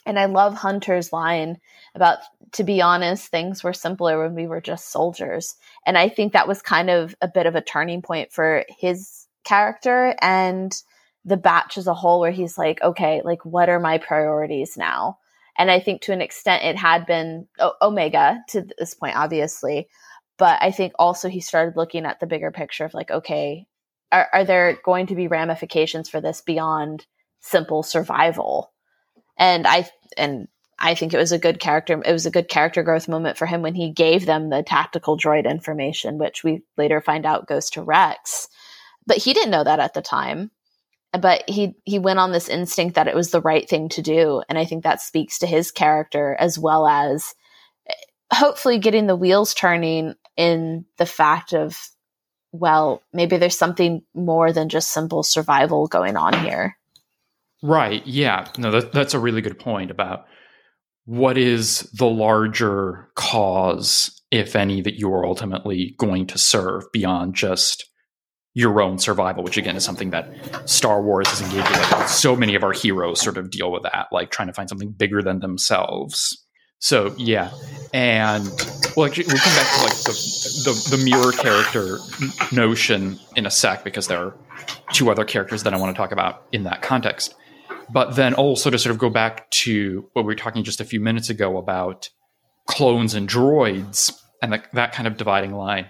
And 0.06 0.20
I 0.20 0.26
love 0.26 0.54
Hunter's 0.54 1.12
line 1.12 1.58
about, 1.96 2.20
to 2.52 2.64
be 2.64 2.84
honest, 2.84 3.28
things 3.28 3.64
were 3.64 3.74
simpler 3.74 4.22
when 4.22 4.36
we 4.36 4.46
were 4.46 4.62
just 4.62 4.92
soldiers. 4.92 5.56
And 5.88 5.98
I 5.98 6.10
think 6.10 6.34
that 6.34 6.48
was 6.48 6.62
kind 6.62 6.92
of 6.92 7.16
a 7.20 7.28
bit 7.28 7.48
of 7.48 7.56
a 7.56 7.62
turning 7.62 8.04
point 8.04 8.32
for 8.32 8.64
his 8.70 9.26
character 9.44 10.16
and 10.22 10.72
the 11.26 11.38
batch 11.38 11.78
as 11.78 11.88
a 11.88 11.94
whole 11.94 12.20
where 12.20 12.32
he's 12.32 12.58
like, 12.58 12.82
okay, 12.82 13.22
like 13.26 13.44
what 13.44 13.68
are 13.68 13.80
my 13.80 13.98
priorities 13.98 14.78
now? 14.78 15.18
And 15.58 15.72
I 15.72 15.80
think 15.80 16.02
to 16.02 16.14
an 16.14 16.22
extent 16.22 16.64
it 16.64 16.78
had 16.78 17.06
been 17.06 17.48
o- 17.60 17.74
Omega 17.82 18.44
to 18.50 18.68
this 18.78 18.94
point, 18.94 19.16
obviously. 19.16 19.88
But 20.38 20.62
I 20.62 20.72
think 20.72 20.94
also 21.00 21.30
he 21.30 21.40
started 21.40 21.78
looking 21.78 22.06
at 22.06 22.20
the 22.20 22.28
bigger 22.28 22.52
picture 22.52 22.86
of 22.86 22.94
like, 22.94 23.10
okay, 23.10 23.66
are, 24.12 24.28
are 24.32 24.44
there 24.44 24.78
going 24.84 25.08
to 25.08 25.16
be 25.16 25.28
ramifications 25.28 26.10
for 26.10 26.22
this 26.22 26.42
beyond 26.42 27.06
simple 27.40 27.84
survival? 27.84 28.72
And 29.38 29.66
I, 29.66 29.90
and 30.18 30.48
I 30.78 30.94
think 30.94 31.14
it 31.14 31.18
was 31.18 31.32
a 31.32 31.40
good 31.40 31.60
character. 31.60 32.02
It 32.06 32.12
was 32.12 32.26
a 32.26 32.32
good 32.32 32.50
character 32.50 32.84
growth 32.84 33.08
moment 33.08 33.38
for 33.38 33.46
him 33.46 33.62
when 33.62 33.76
he 33.76 33.92
gave 33.92 34.26
them 34.26 34.50
the 34.50 34.62
tactical 34.62 35.18
droid 35.18 35.50
information, 35.50 36.18
which 36.18 36.44
we 36.44 36.64
later 36.78 37.02
find 37.02 37.26
out 37.26 37.48
goes 37.48 37.70
to 37.72 37.82
Rex. 37.82 38.50
But 39.08 39.18
he 39.18 39.34
didn't 39.34 39.52
know 39.52 39.64
that 39.64 39.80
at 39.80 39.94
the 39.94 40.02
time 40.02 40.52
but 41.18 41.44
he 41.48 41.76
he 41.84 42.00
went 42.00 42.20
on 42.20 42.32
this 42.32 42.50
instinct 42.50 42.96
that 42.96 43.08
it 43.08 43.16
was 43.16 43.32
the 43.32 43.42
right 43.42 43.68
thing 43.68 43.90
to 43.90 44.02
do. 44.02 44.42
And 44.50 44.58
i 44.58 44.66
think 44.66 44.84
that 44.84 45.02
speaks 45.02 45.40
to 45.40 45.48
his 45.48 45.72
character 45.72 46.36
as 46.40 46.58
well 46.58 46.88
as 46.88 47.34
eh, 47.90 47.94
hopefully 48.34 48.80
getting 48.80 49.08
the 49.08 49.16
wheels 49.16 49.54
turning 49.54 50.16
in 50.38 50.86
the 50.98 51.06
fact 51.06 51.54
of 51.54 51.78
well 52.52 53.02
maybe 53.14 53.38
there's 53.38 53.58
something 53.58 54.02
more 54.14 54.52
than 54.52 54.70
just 54.70 54.92
simple 54.92 55.24
survival 55.24 55.88
going 55.88 56.18
on 56.18 56.34
here. 56.46 56.78
Right. 57.64 58.06
Yeah. 58.06 58.48
No 58.58 58.72
that, 58.72 58.92
that's 58.92 59.14
a 59.14 59.20
really 59.20 59.42
good 59.42 59.60
point 59.60 59.92
about 59.92 60.26
what 61.06 61.38
is 61.38 61.82
the 61.94 62.08
larger 62.08 63.10
cause 63.16 64.22
if 64.32 64.56
any 64.56 64.82
that 64.82 64.96
you 64.96 65.12
are 65.14 65.26
ultimately 65.26 65.96
going 65.98 66.28
to 66.28 66.38
serve 66.38 66.84
beyond 66.92 67.36
just 67.36 67.90
your 68.56 68.82
own 68.82 68.98
survival, 68.98 69.44
which 69.44 69.58
again 69.58 69.76
is 69.76 69.84
something 69.84 70.10
that 70.12 70.28
Star 70.68 71.02
Wars 71.02 71.32
is 71.32 71.42
engaged 71.42 71.70
with. 71.70 72.10
So 72.10 72.36
many 72.36 72.56
of 72.56 72.64
our 72.64 72.72
heroes 72.72 73.22
sort 73.22 73.38
of 73.38 73.52
deal 73.52 73.72
with 73.72 73.84
that, 73.84 74.08
like 74.12 74.32
trying 74.32 74.48
to 74.48 74.54
find 74.54 74.70
something 74.70 74.92
bigger 74.92 75.22
than 75.22 75.42
themselves. 75.42 76.42
So 76.80 77.14
yeah, 77.18 77.52
and 77.94 78.46
well, 78.96 79.08
actually, 79.08 79.26
we'll 79.28 79.38
come 79.38 79.56
back 79.56 79.76
to 79.76 79.84
like 79.84 79.98
the, 80.04 80.62
the, 80.66 80.98
the 80.98 81.04
mirror 81.04 81.32
character 81.34 81.98
notion 82.56 83.20
in 83.36 83.46
a 83.46 83.52
sec 83.52 83.84
because 83.84 84.08
there 84.08 84.20
are 84.20 84.38
two 84.94 85.12
other 85.12 85.26
characters 85.26 85.64
that 85.64 85.74
I 85.74 85.78
want 85.78 85.94
to 85.96 86.00
talk 86.00 86.12
about 86.12 86.44
in 86.52 86.64
that 86.64 86.82
context. 86.82 87.36
But 87.92 88.16
then 88.16 88.34
also 88.34 88.70
to 88.70 88.80
sort 88.80 88.92
of 88.92 88.98
go 88.98 89.10
back 89.10 89.50
to 89.52 90.10
what 90.14 90.24
we 90.24 90.28
were 90.28 90.36
talking 90.36 90.64
just 90.64 90.80
a 90.80 90.86
few 90.86 91.00
minutes 91.00 91.30
ago 91.30 91.58
about 91.58 92.10
clones 92.68 93.14
and 93.14 93.28
droids 93.28 94.18
and 94.42 94.54
the, 94.54 94.64
that 94.74 94.94
kind 94.94 95.08
of 95.08 95.18
dividing 95.18 95.54
line 95.54 95.88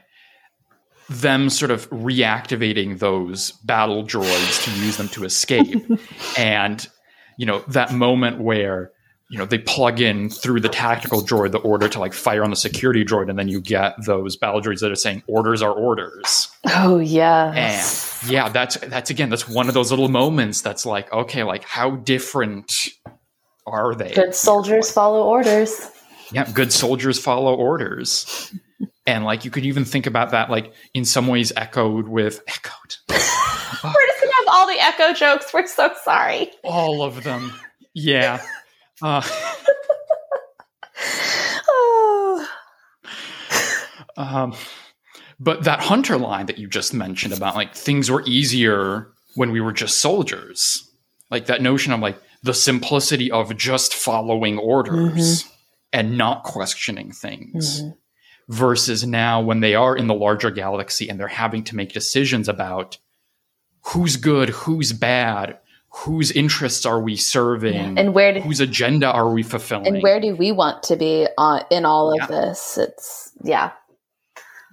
them 1.09 1.49
sort 1.49 1.71
of 1.71 1.89
reactivating 1.89 2.99
those 2.99 3.51
battle 3.63 4.03
droids 4.03 4.63
to 4.63 4.71
use 4.83 4.97
them 4.97 5.09
to 5.09 5.23
escape. 5.23 5.83
And 6.37 6.85
you 7.37 7.45
know 7.45 7.59
that 7.67 7.93
moment 7.93 8.41
where 8.41 8.91
you 9.29 9.37
know 9.37 9.45
they 9.45 9.57
plug 9.57 10.01
in 10.01 10.29
through 10.29 10.59
the 10.59 10.69
tactical 10.69 11.21
droid 11.21 11.51
the 11.51 11.59
order 11.59 11.87
to 11.87 11.99
like 11.99 12.13
fire 12.13 12.43
on 12.43 12.49
the 12.49 12.55
security 12.55 13.03
droid 13.03 13.29
and 13.29 13.39
then 13.39 13.47
you 13.47 13.61
get 13.61 13.93
those 14.05 14.35
battle 14.35 14.61
droids 14.61 14.79
that 14.81 14.91
are 14.91 14.95
saying 14.95 15.23
orders 15.27 15.61
are 15.61 15.71
orders. 15.71 16.49
Oh 16.65 16.99
yeah 16.99 17.53
and 17.55 18.29
yeah 18.31 18.49
that's 18.49 18.77
that's 18.77 19.09
again 19.09 19.29
that's 19.29 19.47
one 19.47 19.67
of 19.67 19.73
those 19.73 19.91
little 19.91 20.09
moments 20.09 20.61
that's 20.61 20.85
like 20.85 21.11
okay 21.13 21.43
like 21.43 21.63
how 21.63 21.91
different 21.91 22.89
are 23.65 23.95
they? 23.95 24.13
Good 24.13 24.35
soldiers 24.35 24.87
like, 24.87 24.93
follow 24.93 25.23
orders. 25.23 25.89
Yeah 26.31 26.49
good 26.51 26.73
soldiers 26.73 27.19
follow 27.19 27.55
orders 27.55 28.53
and 29.05 29.23
like 29.23 29.45
you 29.45 29.51
could 29.51 29.65
even 29.65 29.85
think 29.85 30.07
about 30.07 30.31
that 30.31 30.49
like 30.49 30.73
in 30.93 31.05
some 31.05 31.27
ways 31.27 31.53
echoed 31.55 32.07
with 32.07 32.41
echoed. 32.47 32.95
We're 33.09 34.07
just 34.07 34.21
gonna 34.21 34.33
have 34.33 34.47
all 34.49 34.67
the 34.67 34.79
echo 34.79 35.13
jokes. 35.13 35.53
We're 35.53 35.67
so 35.67 35.93
sorry. 36.03 36.51
All 36.63 37.03
of 37.03 37.23
them. 37.23 37.53
Yeah. 37.93 38.41
Uh, 39.01 39.17
um, 44.17 44.55
but 45.39 45.63
that 45.65 45.81
hunter 45.81 46.17
line 46.17 46.47
that 46.47 46.57
you 46.57 46.67
just 46.67 46.93
mentioned 46.93 47.33
about 47.33 47.55
like 47.55 47.75
things 47.75 48.09
were 48.09 48.23
easier 48.25 49.11
when 49.35 49.51
we 49.51 49.61
were 49.61 49.73
just 49.73 49.99
soldiers. 49.99 50.89
Like 51.29 51.47
that 51.47 51.61
notion 51.61 51.91
of 51.91 51.99
like 51.99 52.17
the 52.43 52.53
simplicity 52.53 53.29
of 53.31 53.57
just 53.57 53.93
following 53.93 54.57
orders 54.57 55.43
mm-hmm. 55.43 55.49
and 55.91 56.17
not 56.17 56.43
questioning 56.43 57.11
things. 57.11 57.81
Mm-hmm 57.81 57.89
versus 58.47 59.05
now 59.05 59.41
when 59.41 59.59
they 59.59 59.75
are 59.75 59.95
in 59.95 60.07
the 60.07 60.13
larger 60.13 60.51
galaxy 60.51 61.09
and 61.09 61.19
they're 61.19 61.27
having 61.27 61.63
to 61.63 61.75
make 61.75 61.93
decisions 61.93 62.47
about 62.47 62.97
who's 63.81 64.17
good, 64.17 64.49
who's 64.49 64.93
bad, 64.93 65.57
whose 65.89 66.31
interests 66.31 66.85
are 66.85 66.99
we 66.99 67.15
serving, 67.15 67.97
and 67.97 68.13
where 68.13 68.33
do, 68.33 68.41
whose 68.41 68.59
agenda 68.59 69.11
are 69.11 69.29
we 69.29 69.43
fulfilling, 69.43 69.87
and 69.87 70.03
where 70.03 70.19
do 70.19 70.35
we 70.35 70.51
want 70.51 70.83
to 70.83 70.95
be 70.95 71.27
on, 71.37 71.61
in 71.71 71.85
all 71.85 72.11
of 72.11 72.17
yeah. 72.19 72.27
this? 72.27 72.77
It's 72.77 73.31
yeah. 73.43 73.71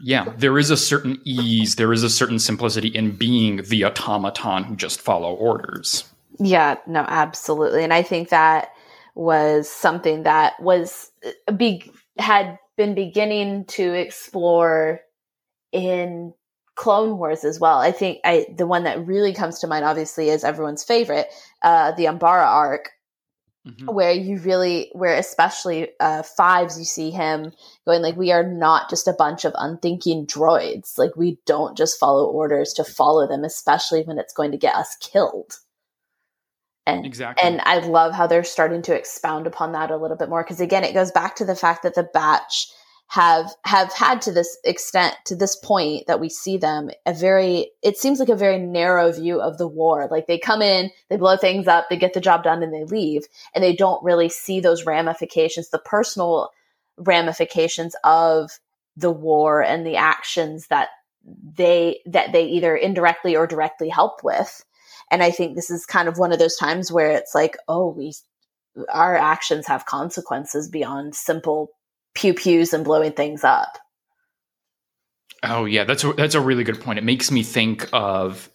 Yeah, 0.04 0.32
there 0.36 0.58
is 0.58 0.70
a 0.70 0.76
certain 0.76 1.20
ease, 1.24 1.76
there 1.76 1.92
is 1.92 2.02
a 2.02 2.10
certain 2.10 2.40
simplicity 2.40 2.88
in 2.88 3.12
being 3.12 3.62
the 3.62 3.84
automaton 3.84 4.64
who 4.64 4.74
just 4.74 5.00
follow 5.00 5.32
orders. 5.34 6.04
Yeah, 6.40 6.76
no, 6.88 7.04
absolutely. 7.06 7.84
And 7.84 7.92
I 7.92 8.02
think 8.02 8.30
that 8.30 8.70
was 9.14 9.70
something 9.70 10.24
that 10.24 10.60
was 10.60 11.12
uh, 11.24 11.52
big 11.52 11.92
had 12.18 12.58
been 12.82 12.94
beginning 12.94 13.64
to 13.66 13.92
explore 13.92 15.00
in 15.70 16.34
Clone 16.74 17.18
Wars 17.18 17.44
as 17.44 17.60
well. 17.60 17.78
I 17.78 17.92
think 17.92 18.18
I 18.24 18.46
the 18.56 18.66
one 18.66 18.84
that 18.84 19.06
really 19.06 19.34
comes 19.34 19.60
to 19.60 19.66
mind, 19.66 19.84
obviously, 19.84 20.30
is 20.30 20.42
everyone's 20.42 20.82
favorite, 20.82 21.28
uh, 21.62 21.92
the 21.92 22.06
Umbara 22.06 22.46
arc, 22.46 22.90
mm-hmm. 23.66 23.86
where 23.86 24.12
you 24.12 24.38
really 24.38 24.90
where 24.92 25.14
especially 25.14 25.88
uh 26.00 26.22
fives 26.22 26.78
you 26.78 26.84
see 26.84 27.10
him 27.10 27.52
going 27.86 28.02
like 28.02 28.16
we 28.16 28.32
are 28.32 28.42
not 28.42 28.90
just 28.90 29.06
a 29.06 29.12
bunch 29.12 29.44
of 29.44 29.52
unthinking 29.56 30.26
droids 30.26 30.98
like 30.98 31.14
we 31.16 31.38
don't 31.46 31.76
just 31.76 31.98
follow 31.98 32.26
orders 32.26 32.72
to 32.72 32.84
follow 32.84 33.28
them 33.28 33.44
especially 33.44 34.02
when 34.02 34.18
it's 34.18 34.34
going 34.34 34.50
to 34.50 34.58
get 34.58 34.74
us 34.74 34.96
killed 35.00 35.58
and 36.86 37.06
exactly. 37.06 37.46
and 37.46 37.60
I 37.64 37.78
love 37.78 38.12
how 38.12 38.26
they're 38.26 38.44
starting 38.44 38.82
to 38.82 38.94
expound 38.94 39.46
upon 39.46 39.72
that 39.72 39.90
a 39.90 39.96
little 39.96 40.16
bit 40.16 40.28
more 40.28 40.42
because 40.42 40.60
again 40.60 40.84
it 40.84 40.94
goes 40.94 41.10
back 41.10 41.36
to 41.36 41.44
the 41.44 41.54
fact 41.54 41.82
that 41.82 41.94
the 41.94 42.08
batch 42.14 42.68
have 43.08 43.52
have 43.64 43.92
had 43.92 44.22
to 44.22 44.32
this 44.32 44.56
extent 44.64 45.14
to 45.26 45.36
this 45.36 45.54
point 45.56 46.06
that 46.06 46.18
we 46.18 46.28
see 46.28 46.56
them 46.56 46.88
a 47.04 47.12
very 47.12 47.70
it 47.82 47.98
seems 47.98 48.18
like 48.18 48.30
a 48.30 48.36
very 48.36 48.58
narrow 48.58 49.12
view 49.12 49.40
of 49.40 49.58
the 49.58 49.68
war 49.68 50.08
like 50.10 50.26
they 50.26 50.38
come 50.38 50.62
in 50.62 50.90
they 51.10 51.16
blow 51.16 51.36
things 51.36 51.68
up 51.68 51.86
they 51.90 51.96
get 51.96 52.14
the 52.14 52.20
job 52.20 52.42
done 52.42 52.62
and 52.62 52.72
they 52.72 52.84
leave 52.84 53.26
and 53.54 53.62
they 53.62 53.76
don't 53.76 54.02
really 54.02 54.28
see 54.28 54.60
those 54.60 54.86
ramifications 54.86 55.68
the 55.68 55.78
personal 55.78 56.50
ramifications 56.96 57.94
of 58.02 58.50
the 58.96 59.10
war 59.10 59.62
and 59.62 59.86
the 59.86 59.96
actions 59.96 60.68
that 60.68 60.88
they 61.56 62.00
that 62.06 62.32
they 62.32 62.44
either 62.44 62.74
indirectly 62.74 63.36
or 63.36 63.46
directly 63.46 63.88
help 63.88 64.24
with 64.24 64.64
and 65.12 65.22
i 65.22 65.30
think 65.30 65.54
this 65.54 65.70
is 65.70 65.86
kind 65.86 66.08
of 66.08 66.18
one 66.18 66.32
of 66.32 66.40
those 66.40 66.56
times 66.56 66.90
where 66.90 67.12
it's 67.12 67.34
like 67.34 67.56
oh 67.68 67.88
we 67.96 68.12
our 68.88 69.16
actions 69.16 69.66
have 69.66 69.86
consequences 69.86 70.68
beyond 70.68 71.14
simple 71.14 71.70
pew 72.14 72.34
pews 72.34 72.72
and 72.72 72.84
blowing 72.84 73.12
things 73.12 73.44
up. 73.44 73.78
Oh 75.42 75.64
yeah, 75.64 75.84
that's 75.84 76.04
a, 76.04 76.12
that's 76.12 76.34
a 76.34 76.40
really 76.40 76.64
good 76.64 76.80
point. 76.80 76.98
It 76.98 77.04
makes 77.04 77.30
me 77.30 77.42
think 77.42 77.88
of 77.92 78.48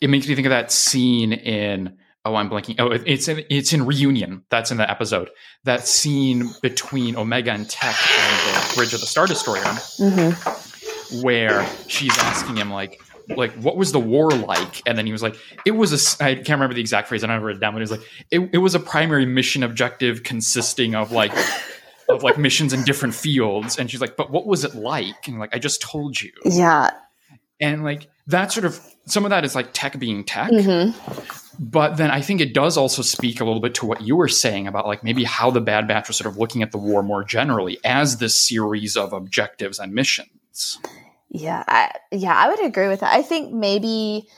it 0.00 0.10
makes 0.10 0.28
me 0.28 0.34
think 0.34 0.46
of 0.46 0.50
that 0.50 0.70
scene 0.70 1.32
in 1.32 1.96
oh 2.24 2.34
I'm 2.34 2.50
blanking 2.50 2.76
oh 2.78 2.90
it's 2.90 3.28
in 3.28 3.44
it's 3.50 3.72
in 3.72 3.86
reunion 3.86 4.44
that's 4.50 4.70
in 4.70 4.76
the 4.76 4.88
episode 4.88 5.30
that 5.64 5.86
scene 5.86 6.50
between 6.60 7.16
Omega 7.16 7.52
and 7.52 7.68
Tech 7.68 7.94
on 7.94 8.54
the 8.68 8.72
bridge 8.76 8.92
of 8.94 9.00
the 9.00 9.06
Star 9.06 9.26
Destroyer 9.26 9.62
mm-hmm. 9.62 11.20
where 11.22 11.66
she's 11.88 12.16
asking 12.18 12.56
him 12.56 12.70
like 12.70 13.00
like 13.28 13.52
what 13.54 13.76
was 13.76 13.92
the 13.92 14.00
war 14.00 14.30
like? 14.30 14.82
And 14.86 14.96
then 14.96 15.06
he 15.06 15.12
was 15.12 15.22
like 15.22 15.36
it 15.64 15.72
was 15.72 16.20
a 16.20 16.24
i 16.24 16.34
can't 16.34 16.50
remember 16.50 16.74
the 16.74 16.80
exact 16.80 17.08
phrase 17.08 17.22
i 17.24 17.26
don't 17.26 17.42
wrote 17.42 17.56
it 17.56 17.60
down 17.60 17.72
but 17.72 17.78
he 17.78 17.82
was 17.82 17.90
like 17.90 18.02
it, 18.30 18.50
it 18.52 18.58
was 18.58 18.74
a 18.74 18.80
primary 18.80 19.26
mission 19.26 19.62
objective 19.62 20.22
consisting 20.22 20.94
of 20.94 21.12
like 21.12 21.32
of 22.08 22.22
like 22.22 22.38
missions 22.38 22.72
in 22.72 22.82
different 22.84 23.14
fields. 23.14 23.78
And 23.78 23.90
she's 23.90 24.00
like 24.00 24.16
but 24.16 24.30
what 24.30 24.46
was 24.46 24.64
it 24.64 24.74
like? 24.74 25.28
And 25.28 25.38
like 25.38 25.54
i 25.54 25.58
just 25.58 25.80
told 25.82 26.20
you. 26.20 26.32
Yeah. 26.44 26.90
And 27.60 27.84
like 27.84 28.08
that 28.26 28.52
sort 28.52 28.64
of 28.64 28.80
some 29.06 29.24
of 29.24 29.30
that 29.30 29.44
is 29.44 29.54
like 29.54 29.70
tech 29.72 29.98
being 29.98 30.24
tech. 30.24 30.50
Mm-hmm. 30.50 30.96
but 31.58 31.96
then 31.96 32.10
i 32.10 32.20
think 32.20 32.40
it 32.40 32.54
does 32.54 32.76
also 32.76 33.02
speak 33.02 33.40
a 33.40 33.44
little 33.44 33.60
bit 33.60 33.74
to 33.74 33.86
what 33.86 34.00
you 34.00 34.16
were 34.16 34.28
saying 34.28 34.66
about 34.66 34.86
like 34.86 35.04
maybe 35.04 35.24
how 35.24 35.50
the 35.50 35.60
bad 35.60 35.86
batch 35.86 36.08
was 36.08 36.16
sort 36.16 36.30
of 36.30 36.38
looking 36.38 36.62
at 36.62 36.72
the 36.72 36.78
war 36.78 37.02
more 37.02 37.24
generally 37.24 37.78
as 37.84 38.18
this 38.18 38.34
series 38.34 38.96
of 38.96 39.12
objectives 39.12 39.78
and 39.78 39.92
missions 39.92 40.78
yeah 41.32 41.64
I, 41.66 41.90
yeah 42.10 42.34
i 42.34 42.48
would 42.48 42.64
agree 42.64 42.88
with 42.88 43.00
that. 43.00 43.14
I 43.14 43.22
think 43.22 43.52
maybe 43.52 44.28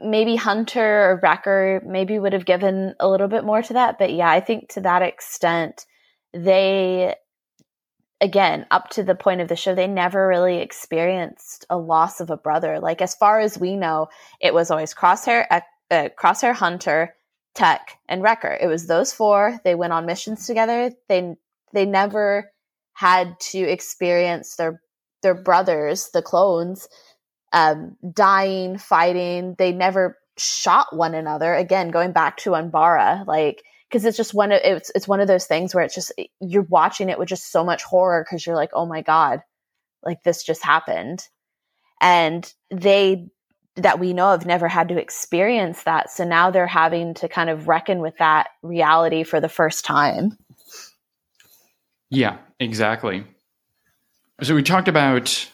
maybe 0.00 0.36
hunter 0.36 1.10
or 1.10 1.20
wrecker 1.22 1.82
maybe 1.84 2.18
would 2.18 2.32
have 2.32 2.46
given 2.46 2.94
a 3.00 3.08
little 3.08 3.28
bit 3.28 3.44
more 3.44 3.62
to 3.62 3.72
that 3.74 3.98
but 3.98 4.12
yeah 4.12 4.30
i 4.30 4.40
think 4.40 4.68
to 4.70 4.80
that 4.80 5.02
extent 5.02 5.86
they 6.32 7.14
again 8.20 8.66
up 8.70 8.90
to 8.90 9.02
the 9.02 9.14
point 9.14 9.40
of 9.40 9.48
the 9.48 9.56
show 9.56 9.74
they 9.74 9.86
never 9.86 10.26
really 10.26 10.58
experienced 10.58 11.64
a 11.70 11.76
loss 11.76 12.20
of 12.20 12.30
a 12.30 12.36
brother. 12.36 12.80
Like 12.80 13.00
as 13.00 13.14
far 13.14 13.40
as 13.40 13.58
we 13.58 13.76
know 13.76 14.08
it 14.40 14.54
was 14.54 14.70
always 14.70 14.94
crosshair 14.94 15.46
uh, 15.50 15.60
crosshair 15.90 16.54
hunter 16.54 17.14
tech 17.54 17.98
and 18.08 18.22
wrecker. 18.22 18.56
It 18.60 18.66
was 18.66 18.86
those 18.86 19.12
four. 19.12 19.60
They 19.64 19.74
went 19.74 19.92
on 19.92 20.06
missions 20.06 20.46
together. 20.46 20.92
They 21.08 21.34
they 21.72 21.86
never 21.86 22.50
had 22.94 23.38
to 23.40 23.58
experience 23.58 24.56
their 24.56 24.80
their 25.22 25.34
brothers 25.34 26.10
the 26.12 26.22
clones 26.22 26.88
um, 27.52 27.96
dying 28.12 28.78
fighting 28.78 29.54
they 29.58 29.72
never 29.72 30.18
shot 30.36 30.94
one 30.94 31.14
another 31.14 31.54
again 31.54 31.90
going 31.90 32.12
back 32.12 32.36
to 32.36 32.50
Umbara 32.50 33.26
like 33.26 33.62
because 33.88 34.04
it's 34.04 34.16
just 34.16 34.34
one 34.34 34.52
of 34.52 34.60
it's 34.62 34.90
it's 34.94 35.08
one 35.08 35.20
of 35.20 35.28
those 35.28 35.46
things 35.46 35.74
where 35.74 35.84
it's 35.84 35.94
just 35.94 36.12
you're 36.40 36.62
watching 36.62 37.08
it 37.08 37.18
with 37.18 37.28
just 37.28 37.50
so 37.50 37.64
much 37.64 37.82
horror 37.82 38.24
because 38.24 38.44
you're 38.44 38.56
like, 38.56 38.70
oh 38.74 38.86
my 38.86 39.02
god, 39.02 39.40
like 40.02 40.22
this 40.22 40.44
just 40.44 40.64
happened, 40.64 41.26
and 42.00 42.52
they 42.70 43.28
that 43.76 44.00
we 44.00 44.12
know 44.12 44.34
of 44.34 44.44
never 44.44 44.68
had 44.68 44.88
to 44.88 45.00
experience 45.00 45.84
that, 45.84 46.10
so 46.10 46.24
now 46.24 46.50
they're 46.50 46.66
having 46.66 47.14
to 47.14 47.28
kind 47.28 47.48
of 47.48 47.68
reckon 47.68 48.00
with 48.00 48.16
that 48.18 48.48
reality 48.62 49.22
for 49.22 49.40
the 49.40 49.48
first 49.48 49.84
time. 49.84 50.36
Yeah, 52.10 52.38
exactly. 52.58 53.24
So 54.40 54.54
we 54.54 54.62
talked 54.62 54.86
about 54.86 55.50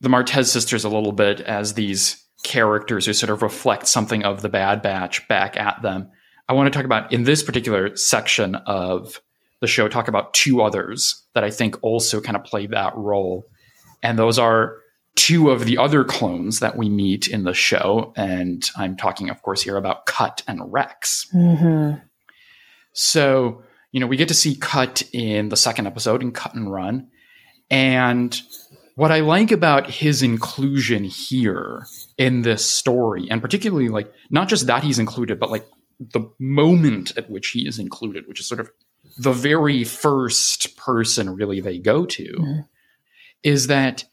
the 0.00 0.08
Martez 0.08 0.46
sisters 0.46 0.84
a 0.84 0.88
little 0.88 1.12
bit 1.12 1.40
as 1.40 1.74
these 1.74 2.24
characters 2.44 3.06
who 3.06 3.12
sort 3.12 3.30
of 3.30 3.42
reflect 3.42 3.88
something 3.88 4.24
of 4.24 4.42
the 4.42 4.48
Bad 4.48 4.80
Batch 4.80 5.26
back 5.26 5.56
at 5.56 5.82
them. 5.82 6.08
I 6.48 6.52
want 6.52 6.72
to 6.72 6.76
talk 6.76 6.84
about 6.84 7.12
in 7.12 7.24
this 7.24 7.42
particular 7.42 7.96
section 7.96 8.54
of 8.54 9.20
the 9.60 9.66
show, 9.66 9.88
talk 9.88 10.06
about 10.06 10.32
two 10.34 10.62
others 10.62 11.26
that 11.34 11.42
I 11.42 11.50
think 11.50 11.76
also 11.82 12.20
kind 12.20 12.36
of 12.36 12.44
play 12.44 12.66
that 12.68 12.96
role. 12.96 13.46
And 14.02 14.16
those 14.18 14.38
are 14.38 14.76
two 15.16 15.50
of 15.50 15.64
the 15.64 15.76
other 15.76 16.04
clones 16.04 16.60
that 16.60 16.76
we 16.76 16.88
meet 16.88 17.26
in 17.26 17.42
the 17.42 17.54
show. 17.54 18.12
And 18.16 18.68
I'm 18.76 18.96
talking, 18.96 19.30
of 19.30 19.42
course, 19.42 19.62
here 19.62 19.76
about 19.76 20.06
Cut 20.06 20.42
and 20.46 20.72
Rex. 20.72 21.26
Mm-hmm. 21.34 21.98
So, 22.92 23.64
you 23.90 23.98
know, 23.98 24.06
we 24.06 24.16
get 24.16 24.28
to 24.28 24.34
see 24.34 24.54
Cut 24.54 25.02
in 25.12 25.48
the 25.48 25.56
second 25.56 25.88
episode 25.88 26.22
in 26.22 26.30
Cut 26.30 26.54
and 26.54 26.72
Run. 26.72 27.08
And 27.70 28.40
what 28.96 29.12
I 29.12 29.20
like 29.20 29.52
about 29.52 29.88
his 29.88 30.22
inclusion 30.22 31.04
here 31.04 31.86
in 32.18 32.42
this 32.42 32.64
story, 32.64 33.28
and 33.30 33.40
particularly 33.40 33.88
like 33.88 34.12
not 34.30 34.48
just 34.48 34.66
that 34.66 34.82
he's 34.82 34.98
included, 34.98 35.38
but 35.38 35.50
like 35.50 35.66
the 35.98 36.30
moment 36.38 37.16
at 37.16 37.30
which 37.30 37.48
he 37.48 37.66
is 37.66 37.78
included, 37.78 38.26
which 38.26 38.40
is 38.40 38.46
sort 38.46 38.60
of 38.60 38.70
the 39.18 39.32
very 39.32 39.84
first 39.84 40.76
person 40.76 41.34
really 41.34 41.60
they 41.60 41.78
go 41.78 42.04
to, 42.06 42.24
mm-hmm. 42.24 42.60
is 43.42 43.68
that 43.68 44.04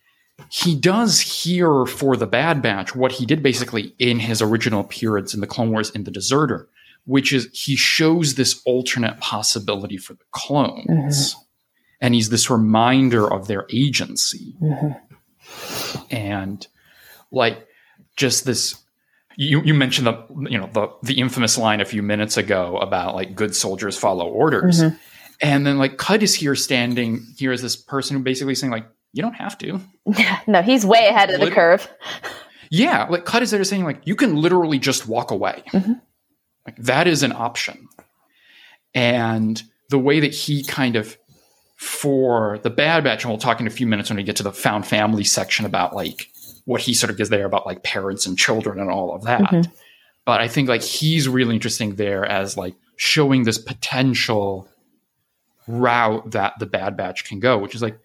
he 0.49 0.75
does 0.75 1.19
hear 1.19 1.85
for 1.85 2.15
the 2.15 2.27
Bad 2.27 2.61
Batch 2.61 2.95
what 2.95 3.13
he 3.13 3.25
did 3.25 3.41
basically 3.41 3.93
in 3.97 4.19
his 4.19 4.41
original 4.41 4.81
appearance 4.81 5.33
in 5.33 5.41
the 5.41 5.47
Clone 5.47 5.71
Wars 5.71 5.89
in 5.89 6.03
the 6.03 6.11
Deserter, 6.11 6.69
which 7.05 7.33
is 7.33 7.49
he 7.53 7.75
shows 7.75 8.35
this 8.35 8.61
alternate 8.65 9.19
possibility 9.19 9.97
for 9.97 10.13
the 10.13 10.25
clones. 10.31 10.85
Mm-hmm. 11.33 11.41
And 11.99 12.13
he's 12.13 12.29
this 12.29 12.49
reminder 12.49 13.31
of 13.31 13.47
their 13.47 13.65
agency. 13.71 14.55
Mm-hmm. 14.61 16.15
And 16.15 16.67
like 17.31 17.67
just 18.15 18.45
this 18.45 18.83
you, 19.37 19.61
you 19.61 19.73
mentioned 19.75 20.07
the 20.07 20.49
you 20.49 20.57
know 20.57 20.69
the 20.73 20.89
the 21.03 21.19
infamous 21.19 21.57
line 21.57 21.79
a 21.79 21.85
few 21.85 22.01
minutes 22.01 22.37
ago 22.37 22.77
about 22.77 23.15
like 23.15 23.35
good 23.35 23.55
soldiers 23.55 23.97
follow 23.97 24.27
orders. 24.27 24.81
Mm-hmm. 24.81 24.95
And 25.41 25.67
then 25.67 25.77
like 25.77 25.97
Cut 25.97 26.23
is 26.23 26.33
here 26.33 26.55
standing 26.55 27.25
here 27.37 27.51
as 27.51 27.61
this 27.61 27.75
person 27.75 28.17
who 28.17 28.23
basically 28.23 28.55
saying 28.55 28.71
like 28.71 28.87
you 29.13 29.21
don't 29.21 29.35
have 29.35 29.57
to. 29.59 29.79
no, 30.47 30.61
he's 30.63 30.85
way 30.85 31.07
ahead 31.07 31.29
of 31.29 31.39
the 31.39 31.51
curve. 31.51 31.87
yeah, 32.71 33.05
like 33.09 33.25
Cut 33.25 33.43
is 33.43 33.51
there 33.51 33.63
saying 33.63 33.83
like 33.83 34.01
you 34.05 34.15
can 34.15 34.35
literally 34.35 34.79
just 34.79 35.07
walk 35.07 35.29
away. 35.29 35.63
Mm-hmm. 35.71 35.93
Like 36.65 36.77
that 36.77 37.07
is 37.07 37.21
an 37.21 37.31
option. 37.31 37.87
And 38.95 39.61
the 39.89 39.99
way 39.99 40.19
that 40.19 40.33
he 40.33 40.63
kind 40.63 40.95
of 40.95 41.15
for 41.78 42.59
the 42.63 42.69
Bad 42.69 43.03
Batch, 43.03 43.23
and 43.23 43.32
we'll 43.32 43.39
talk 43.39 43.61
in 43.61 43.67
a 43.67 43.71
few 43.71 43.88
minutes 43.88 44.09
when 44.09 44.17
we 44.17 44.23
get 44.23 44.36
to 44.38 44.43
the 44.43 44.51
found 44.51 44.86
family 44.86 45.23
section 45.23 45.65
about 45.65 45.95
like 45.95 46.30
what 46.65 46.82
he 46.82 46.93
sort 46.93 47.09
of 47.09 47.17
gives 47.17 47.30
there 47.30 47.45
about 47.45 47.65
like 47.65 47.84
parents 47.84 48.25
and 48.25 48.38
children 48.38 48.80
and 48.80 48.89
all 48.89 49.15
of 49.15 49.23
that. 49.23 49.41
Mm-hmm. 49.41 49.71
But 50.25 50.41
I 50.41 50.47
think 50.47 50.67
like 50.67 50.82
he's 50.82 51.30
really 51.30 51.53
interesting 51.53 51.95
there 51.95 52.25
as 52.25 52.57
like 52.57 52.75
showing 52.97 53.43
this 53.43 53.59
potential 53.59 54.67
route 55.67 56.32
that 56.32 56.57
the 56.59 56.65
Bad 56.65 56.97
Batch 56.97 57.25
can 57.25 57.39
go, 57.39 57.59
which 57.59 57.75
is 57.75 57.82
like, 57.82 57.99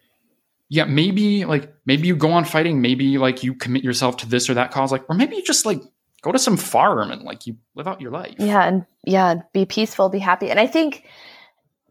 yeah, 0.69 0.85
maybe 0.85 1.43
like 1.43 1.73
maybe 1.85 2.07
you 2.07 2.15
go 2.15 2.31
on 2.31 2.45
fighting, 2.45 2.79
maybe 2.79 3.17
like 3.17 3.43
you 3.43 3.55
commit 3.55 3.83
yourself 3.83 4.17
to 4.17 4.29
this 4.29 4.49
or 4.49 4.53
that 4.53 4.71
cause, 4.71 4.91
like, 4.91 5.03
or 5.09 5.15
maybe 5.15 5.35
you 5.35 5.43
just 5.43 5.65
like 5.65 5.81
go 6.21 6.31
to 6.31 6.39
some 6.39 6.57
farm 6.57 7.11
and 7.11 7.23
like 7.23 7.47
you 7.47 7.57
live 7.75 7.87
out 7.87 7.99
your 8.01 8.11
life. 8.11 8.35
Yeah, 8.37 8.63
and 8.63 8.85
yeah, 9.03 9.41
be 9.51 9.65
peaceful, 9.65 10.09
be 10.09 10.19
happy. 10.19 10.51
And 10.51 10.59
I 10.59 10.67
think 10.67 11.05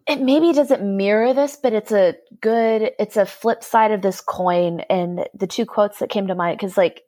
it 0.07 0.20
maybe 0.20 0.53
doesn't 0.53 0.96
mirror 0.96 1.32
this, 1.32 1.57
but 1.62 1.72
it's 1.72 1.92
a 1.92 2.14
good, 2.40 2.90
it's 2.98 3.16
a 3.16 3.26
flip 3.26 3.62
side 3.62 3.92
of 3.92 4.03
this 4.03 4.20
coin. 4.20 4.80
And 4.90 5.26
the 5.34 5.46
two 5.46 5.66
quotes 5.66 5.98
that 5.98 6.11
came 6.11 6.26
to 6.26 6.34
mind, 6.34 6.59
because 6.59 6.76
like, 6.76 7.03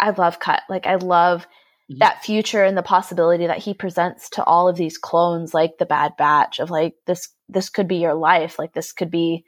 I 0.00 0.10
love 0.10 0.40
Cut. 0.40 0.62
Like, 0.68 0.86
I 0.86 0.96
love 0.96 1.42
mm-hmm. 1.42 1.98
that 1.98 2.24
future 2.24 2.64
and 2.64 2.76
the 2.76 2.82
possibility 2.82 3.46
that 3.46 3.58
he 3.58 3.74
presents 3.74 4.30
to 4.30 4.44
all 4.44 4.68
of 4.68 4.76
these 4.76 4.98
clones, 4.98 5.54
like 5.54 5.78
the 5.78 5.86
Bad 5.86 6.12
Batch, 6.16 6.58
of 6.58 6.70
like, 6.70 6.94
this, 7.06 7.28
this 7.48 7.68
could 7.68 7.88
be 7.88 7.96
your 7.96 8.14
life. 8.14 8.58
Like, 8.58 8.72
this 8.72 8.92
could 8.92 9.10
be 9.10 9.44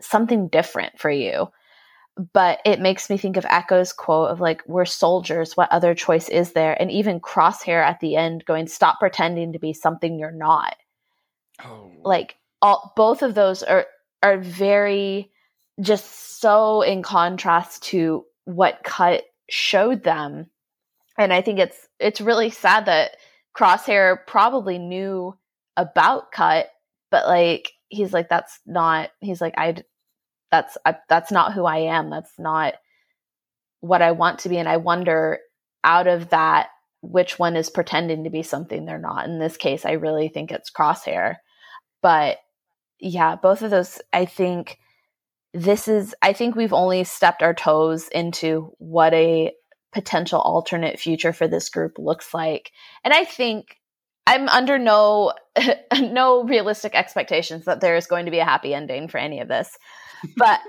something 0.00 0.48
different 0.48 0.98
for 0.98 1.10
you. 1.10 1.48
But 2.32 2.60
it 2.64 2.80
makes 2.80 3.10
me 3.10 3.18
think 3.18 3.36
of 3.36 3.44
Echo's 3.44 3.92
quote 3.92 4.30
of 4.30 4.40
like, 4.40 4.62
we're 4.66 4.86
soldiers. 4.86 5.54
What 5.54 5.70
other 5.70 5.94
choice 5.94 6.30
is 6.30 6.52
there? 6.52 6.80
And 6.80 6.90
even 6.90 7.20
Crosshair 7.20 7.84
at 7.84 8.00
the 8.00 8.16
end 8.16 8.44
going, 8.46 8.68
stop 8.68 8.98
pretending 8.98 9.52
to 9.52 9.58
be 9.58 9.74
something 9.74 10.18
you're 10.18 10.30
not 10.30 10.74
Oh. 11.64 11.90
Like 12.02 12.36
all 12.62 12.92
both 12.96 13.22
of 13.22 13.34
those 13.34 13.62
are 13.62 13.86
are 14.22 14.38
very 14.38 15.30
just 15.80 16.40
so 16.40 16.82
in 16.82 17.02
contrast 17.02 17.82
to 17.84 18.24
what 18.44 18.82
cut 18.84 19.24
showed 19.48 20.02
them. 20.02 20.50
And 21.18 21.32
i 21.32 21.40
think 21.40 21.58
it's 21.58 21.88
it's 21.98 22.20
really 22.20 22.50
sad 22.50 22.86
that 22.86 23.16
crosshair 23.56 24.18
probably 24.26 24.78
knew 24.78 25.34
about 25.78 26.30
cut 26.30 26.68
but 27.10 27.26
like 27.26 27.72
he's 27.88 28.12
like 28.12 28.28
that's 28.28 28.60
not 28.66 29.10
he's 29.20 29.40
like 29.40 29.54
i 29.56 29.76
that's 30.50 30.76
I, 30.84 30.96
that's 31.08 31.32
not 31.32 31.52
who 31.52 31.64
i 31.64 31.78
am. 31.78 32.10
That's 32.10 32.38
not 32.38 32.74
what 33.80 34.02
i 34.02 34.12
want 34.12 34.40
to 34.40 34.48
be. 34.48 34.58
And 34.58 34.68
i 34.68 34.76
wonder 34.76 35.38
out 35.84 36.06
of 36.06 36.30
that 36.30 36.68
which 37.02 37.38
one 37.38 37.56
is 37.56 37.70
pretending 37.70 38.24
to 38.24 38.30
be 38.30 38.42
something 38.42 38.84
they're 38.84 38.98
not? 38.98 39.26
In 39.26 39.38
this 39.38 39.56
case 39.56 39.84
i 39.84 39.92
really 39.92 40.28
think 40.28 40.52
it's 40.52 40.70
crosshair 40.70 41.36
but 42.02 42.38
yeah 42.98 43.36
both 43.36 43.62
of 43.62 43.70
those 43.70 44.00
i 44.12 44.24
think 44.24 44.78
this 45.52 45.88
is 45.88 46.14
i 46.22 46.32
think 46.32 46.54
we've 46.54 46.72
only 46.72 47.04
stepped 47.04 47.42
our 47.42 47.54
toes 47.54 48.08
into 48.08 48.72
what 48.78 49.12
a 49.14 49.52
potential 49.92 50.40
alternate 50.40 50.98
future 50.98 51.32
for 51.32 51.48
this 51.48 51.68
group 51.68 51.98
looks 51.98 52.34
like 52.34 52.72
and 53.04 53.14
i 53.14 53.24
think 53.24 53.78
i'm 54.26 54.48
under 54.48 54.78
no 54.78 55.32
no 55.98 56.44
realistic 56.44 56.94
expectations 56.94 57.64
that 57.64 57.80
there 57.80 57.96
is 57.96 58.06
going 58.06 58.26
to 58.26 58.30
be 58.30 58.38
a 58.38 58.44
happy 58.44 58.74
ending 58.74 59.08
for 59.08 59.18
any 59.18 59.40
of 59.40 59.48
this 59.48 59.76
but 60.36 60.60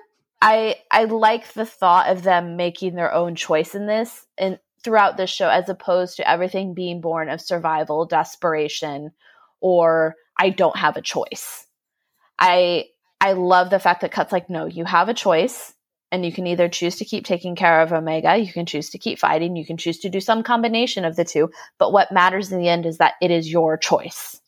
i 0.41 0.75
i 0.91 1.03
like 1.05 1.51
the 1.53 1.65
thought 1.65 2.09
of 2.09 2.23
them 2.23 2.55
making 2.55 2.95
their 2.95 3.13
own 3.13 3.35
choice 3.35 3.75
in 3.75 3.85
this 3.85 4.25
and 4.37 4.59
throughout 4.83 5.17
this 5.17 5.29
show 5.29 5.49
as 5.49 5.67
opposed 5.67 6.15
to 6.15 6.29
everything 6.29 6.73
being 6.73 7.01
born 7.01 7.29
of 7.29 7.41
survival 7.41 8.05
desperation 8.05 9.11
or 9.59 10.15
i 10.39 10.49
don't 10.49 10.77
have 10.77 10.97
a 10.97 11.01
choice 11.01 11.65
i 12.39 12.85
I 13.19 13.33
love 13.33 13.69
the 13.69 13.79
fact 13.79 14.01
that 14.01 14.11
Cut's 14.11 14.31
like, 14.31 14.49
no, 14.49 14.65
you 14.65 14.85
have 14.85 15.09
a 15.09 15.13
choice 15.13 15.73
and 16.11 16.25
you 16.25 16.31
can 16.31 16.47
either 16.47 16.69
choose 16.69 16.97
to 16.97 17.05
keep 17.05 17.25
taking 17.25 17.55
care 17.55 17.81
of 17.81 17.91
Omega, 17.91 18.37
you 18.37 18.51
can 18.51 18.65
choose 18.65 18.89
to 18.91 18.97
keep 18.97 19.19
fighting, 19.19 19.55
you 19.55 19.65
can 19.65 19.77
choose 19.77 19.99
to 19.99 20.09
do 20.09 20.21
some 20.21 20.43
combination 20.43 21.03
of 21.03 21.15
the 21.15 21.25
two. 21.25 21.49
But 21.77 21.91
what 21.91 22.11
matters 22.11 22.51
in 22.51 22.59
the 22.59 22.69
end 22.69 22.85
is 22.85 22.99
that 22.99 23.15
it 23.21 23.31
is 23.31 23.51
your 23.51 23.75
choice. 23.77 24.39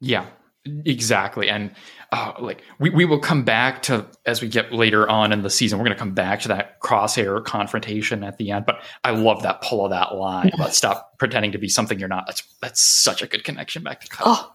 Yeah, 0.00 0.26
exactly. 0.84 1.48
And 1.48 1.70
uh, 2.12 2.32
like 2.38 2.62
we, 2.78 2.90
we 2.90 3.04
will 3.06 3.20
come 3.20 3.44
back 3.44 3.82
to 3.84 4.06
as 4.26 4.42
we 4.42 4.48
get 4.48 4.72
later 4.72 5.08
on 5.08 5.32
in 5.32 5.42
the 5.42 5.48
season, 5.48 5.78
we're 5.78 5.86
going 5.86 5.96
to 5.96 5.98
come 5.98 6.12
back 6.12 6.40
to 6.40 6.48
that 6.48 6.80
crosshair 6.80 7.42
confrontation 7.42 8.22
at 8.22 8.36
the 8.36 8.50
end. 8.50 8.66
But 8.66 8.82
I 9.02 9.12
love 9.12 9.44
that 9.44 9.62
pull 9.62 9.84
of 9.84 9.90
that 9.92 10.14
line 10.14 10.50
about 10.52 10.74
stop 10.74 11.18
pretending 11.18 11.52
to 11.52 11.58
be 11.58 11.68
something 11.68 11.98
you're 11.98 12.08
not. 12.08 12.26
That's 12.26 12.42
that's 12.60 12.82
such 12.82 13.22
a 13.22 13.26
good 13.26 13.44
connection 13.44 13.82
back 13.82 14.00
to 14.00 14.08
Cut. 14.08 14.26
Oh. 14.26 14.50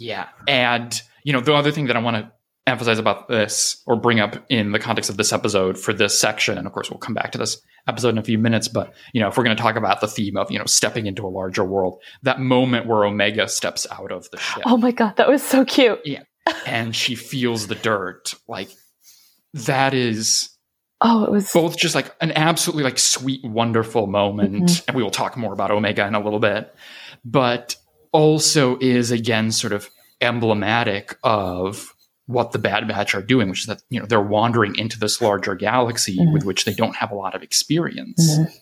Yeah, 0.00 0.28
and 0.48 1.00
you 1.22 1.32
know, 1.32 1.40
the 1.40 1.54
other 1.54 1.70
thing 1.70 1.86
that 1.86 1.96
I 1.96 2.00
want 2.00 2.16
to 2.16 2.32
emphasize 2.66 2.98
about 2.98 3.28
this 3.28 3.82
or 3.86 3.96
bring 3.96 4.20
up 4.20 4.44
in 4.48 4.72
the 4.72 4.78
context 4.78 5.10
of 5.10 5.16
this 5.16 5.32
episode 5.32 5.78
for 5.78 5.92
this 5.92 6.18
section, 6.18 6.58
and 6.58 6.66
of 6.66 6.72
course 6.72 6.90
we'll 6.90 6.98
come 6.98 7.14
back 7.14 7.32
to 7.32 7.38
this 7.38 7.60
episode 7.86 8.10
in 8.10 8.18
a 8.18 8.22
few 8.22 8.38
minutes, 8.38 8.68
but 8.68 8.94
you 9.12 9.20
know, 9.20 9.28
if 9.28 9.36
we're 9.36 9.44
going 9.44 9.56
to 9.56 9.62
talk 9.62 9.76
about 9.76 10.00
the 10.00 10.08
theme 10.08 10.36
of, 10.36 10.50
you 10.50 10.58
know, 10.58 10.66
stepping 10.66 11.06
into 11.06 11.26
a 11.26 11.28
larger 11.28 11.64
world, 11.64 12.00
that 12.22 12.40
moment 12.40 12.86
where 12.86 13.04
Omega 13.04 13.48
steps 13.48 13.86
out 13.90 14.12
of 14.12 14.30
the 14.30 14.38
ship. 14.38 14.62
Oh 14.66 14.76
my 14.76 14.90
god, 14.90 15.16
that 15.16 15.28
was 15.28 15.42
so 15.42 15.64
cute. 15.64 16.00
Yeah. 16.04 16.22
And 16.66 16.96
she 16.96 17.14
feels 17.14 17.66
the 17.66 17.74
dirt. 17.74 18.34
Like 18.48 18.70
that 19.54 19.94
is 19.94 20.50
Oh, 21.02 21.24
it 21.24 21.30
was 21.30 21.50
both 21.50 21.78
just 21.78 21.94
like 21.94 22.14
an 22.20 22.32
absolutely 22.32 22.84
like 22.84 22.98
sweet, 22.98 23.42
wonderful 23.42 24.06
moment. 24.06 24.66
Mm-hmm. 24.66 24.84
And 24.88 24.96
we 24.96 25.02
will 25.02 25.10
talk 25.10 25.36
more 25.36 25.52
about 25.52 25.70
Omega 25.70 26.06
in 26.06 26.14
a 26.14 26.20
little 26.20 26.38
bit, 26.38 26.74
but 27.24 27.76
also 28.12 28.78
is 28.80 29.10
again 29.10 29.52
sort 29.52 29.72
of 29.72 29.90
emblematic 30.20 31.16
of 31.22 31.94
what 32.26 32.52
the 32.52 32.58
Bad 32.58 32.86
Batch 32.86 33.14
are 33.14 33.22
doing, 33.22 33.48
which 33.48 33.60
is 33.60 33.66
that 33.66 33.82
you 33.90 33.98
know 33.98 34.06
they're 34.06 34.20
wandering 34.20 34.76
into 34.76 34.98
this 34.98 35.20
larger 35.20 35.54
galaxy 35.54 36.16
mm-hmm. 36.16 36.32
with 36.32 36.44
which 36.44 36.64
they 36.64 36.74
don't 36.74 36.96
have 36.96 37.10
a 37.10 37.16
lot 37.16 37.34
of 37.34 37.42
experience, 37.42 38.30
mm-hmm. 38.30 38.52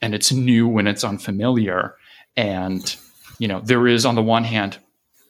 and 0.00 0.14
it's 0.14 0.32
new 0.32 0.78
and 0.78 0.88
it's 0.88 1.04
unfamiliar. 1.04 1.94
And 2.36 2.96
you 3.38 3.48
know 3.48 3.60
there 3.60 3.86
is 3.86 4.06
on 4.06 4.14
the 4.14 4.22
one 4.22 4.44
hand 4.44 4.78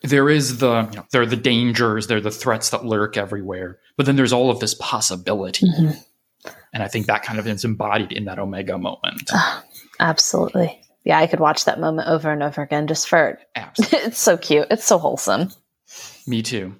there 0.02 0.30
is 0.30 0.58
the 0.58 0.88
you 0.90 0.96
know, 0.96 1.06
there 1.12 1.22
are 1.22 1.26
the 1.26 1.36
dangers, 1.36 2.06
there 2.06 2.18
are 2.18 2.22
the 2.22 2.30
threats 2.30 2.70
that 2.70 2.84
lurk 2.84 3.16
everywhere, 3.16 3.78
but 3.96 4.06
then 4.06 4.16
there's 4.16 4.32
all 4.32 4.50
of 4.50 4.60
this 4.60 4.74
possibility, 4.74 5.66
mm-hmm. 5.66 6.50
and 6.72 6.82
I 6.82 6.88
think 6.88 7.06
that 7.06 7.22
kind 7.22 7.38
of 7.38 7.46
is 7.46 7.64
embodied 7.64 8.12
in 8.12 8.24
that 8.24 8.38
Omega 8.38 8.78
moment. 8.78 9.30
Uh, 9.32 9.60
absolutely, 9.98 10.80
yeah, 11.04 11.18
I 11.18 11.26
could 11.26 11.40
watch 11.40 11.64
that 11.64 11.80
moment 11.80 12.08
over 12.08 12.30
and 12.30 12.42
over 12.42 12.62
again 12.62 12.86
just 12.86 13.08
for 13.08 13.38
absolutely. 13.56 13.98
it's 14.08 14.18
so 14.18 14.36
cute, 14.36 14.66
it's 14.70 14.84
so 14.84 14.98
wholesome. 14.98 15.50
Me 16.26 16.42
too. 16.42 16.76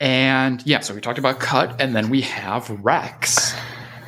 And 0.00 0.64
yeah, 0.66 0.80
so 0.80 0.94
we 0.94 1.00
talked 1.00 1.18
about 1.18 1.38
Cut, 1.38 1.80
and 1.80 1.94
then 1.94 2.10
we 2.10 2.22
have 2.22 2.68
Rex. 2.82 3.54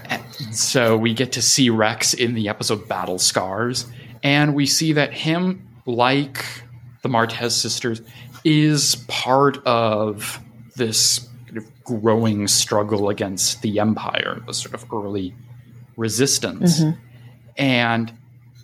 And 0.09 0.25
so 0.53 0.97
we 0.97 1.15
get 1.15 1.33
to 1.33 1.43
see 1.43 1.71
Rex 1.71 2.15
in 2.15 2.35
the 2.35 2.49
episode 2.49 2.89
Battle 2.89 3.19
Scars, 3.19 3.87
and 4.23 4.55
we 4.55 4.67
see 4.67 4.93
that 4.95 5.13
him, 5.13 5.69
like 5.87 6.45
the 7.03 7.09
Martez 7.09 7.53
sisters, 7.53 8.03
is 8.45 8.97
part 9.07 9.65
of 9.67 10.41
this 10.75 11.29
kind 11.47 11.59
of 11.59 11.85
growing 11.85 12.49
struggle 12.49 13.09
against 13.09 13.63
the 13.63 13.79
Empire, 13.79 14.43
the 14.47 14.55
sort 14.55 14.75
of 14.75 14.85
early 14.93 15.33
resistance. 15.97 16.81
Mm-hmm. 16.81 17.01
And 17.57 18.13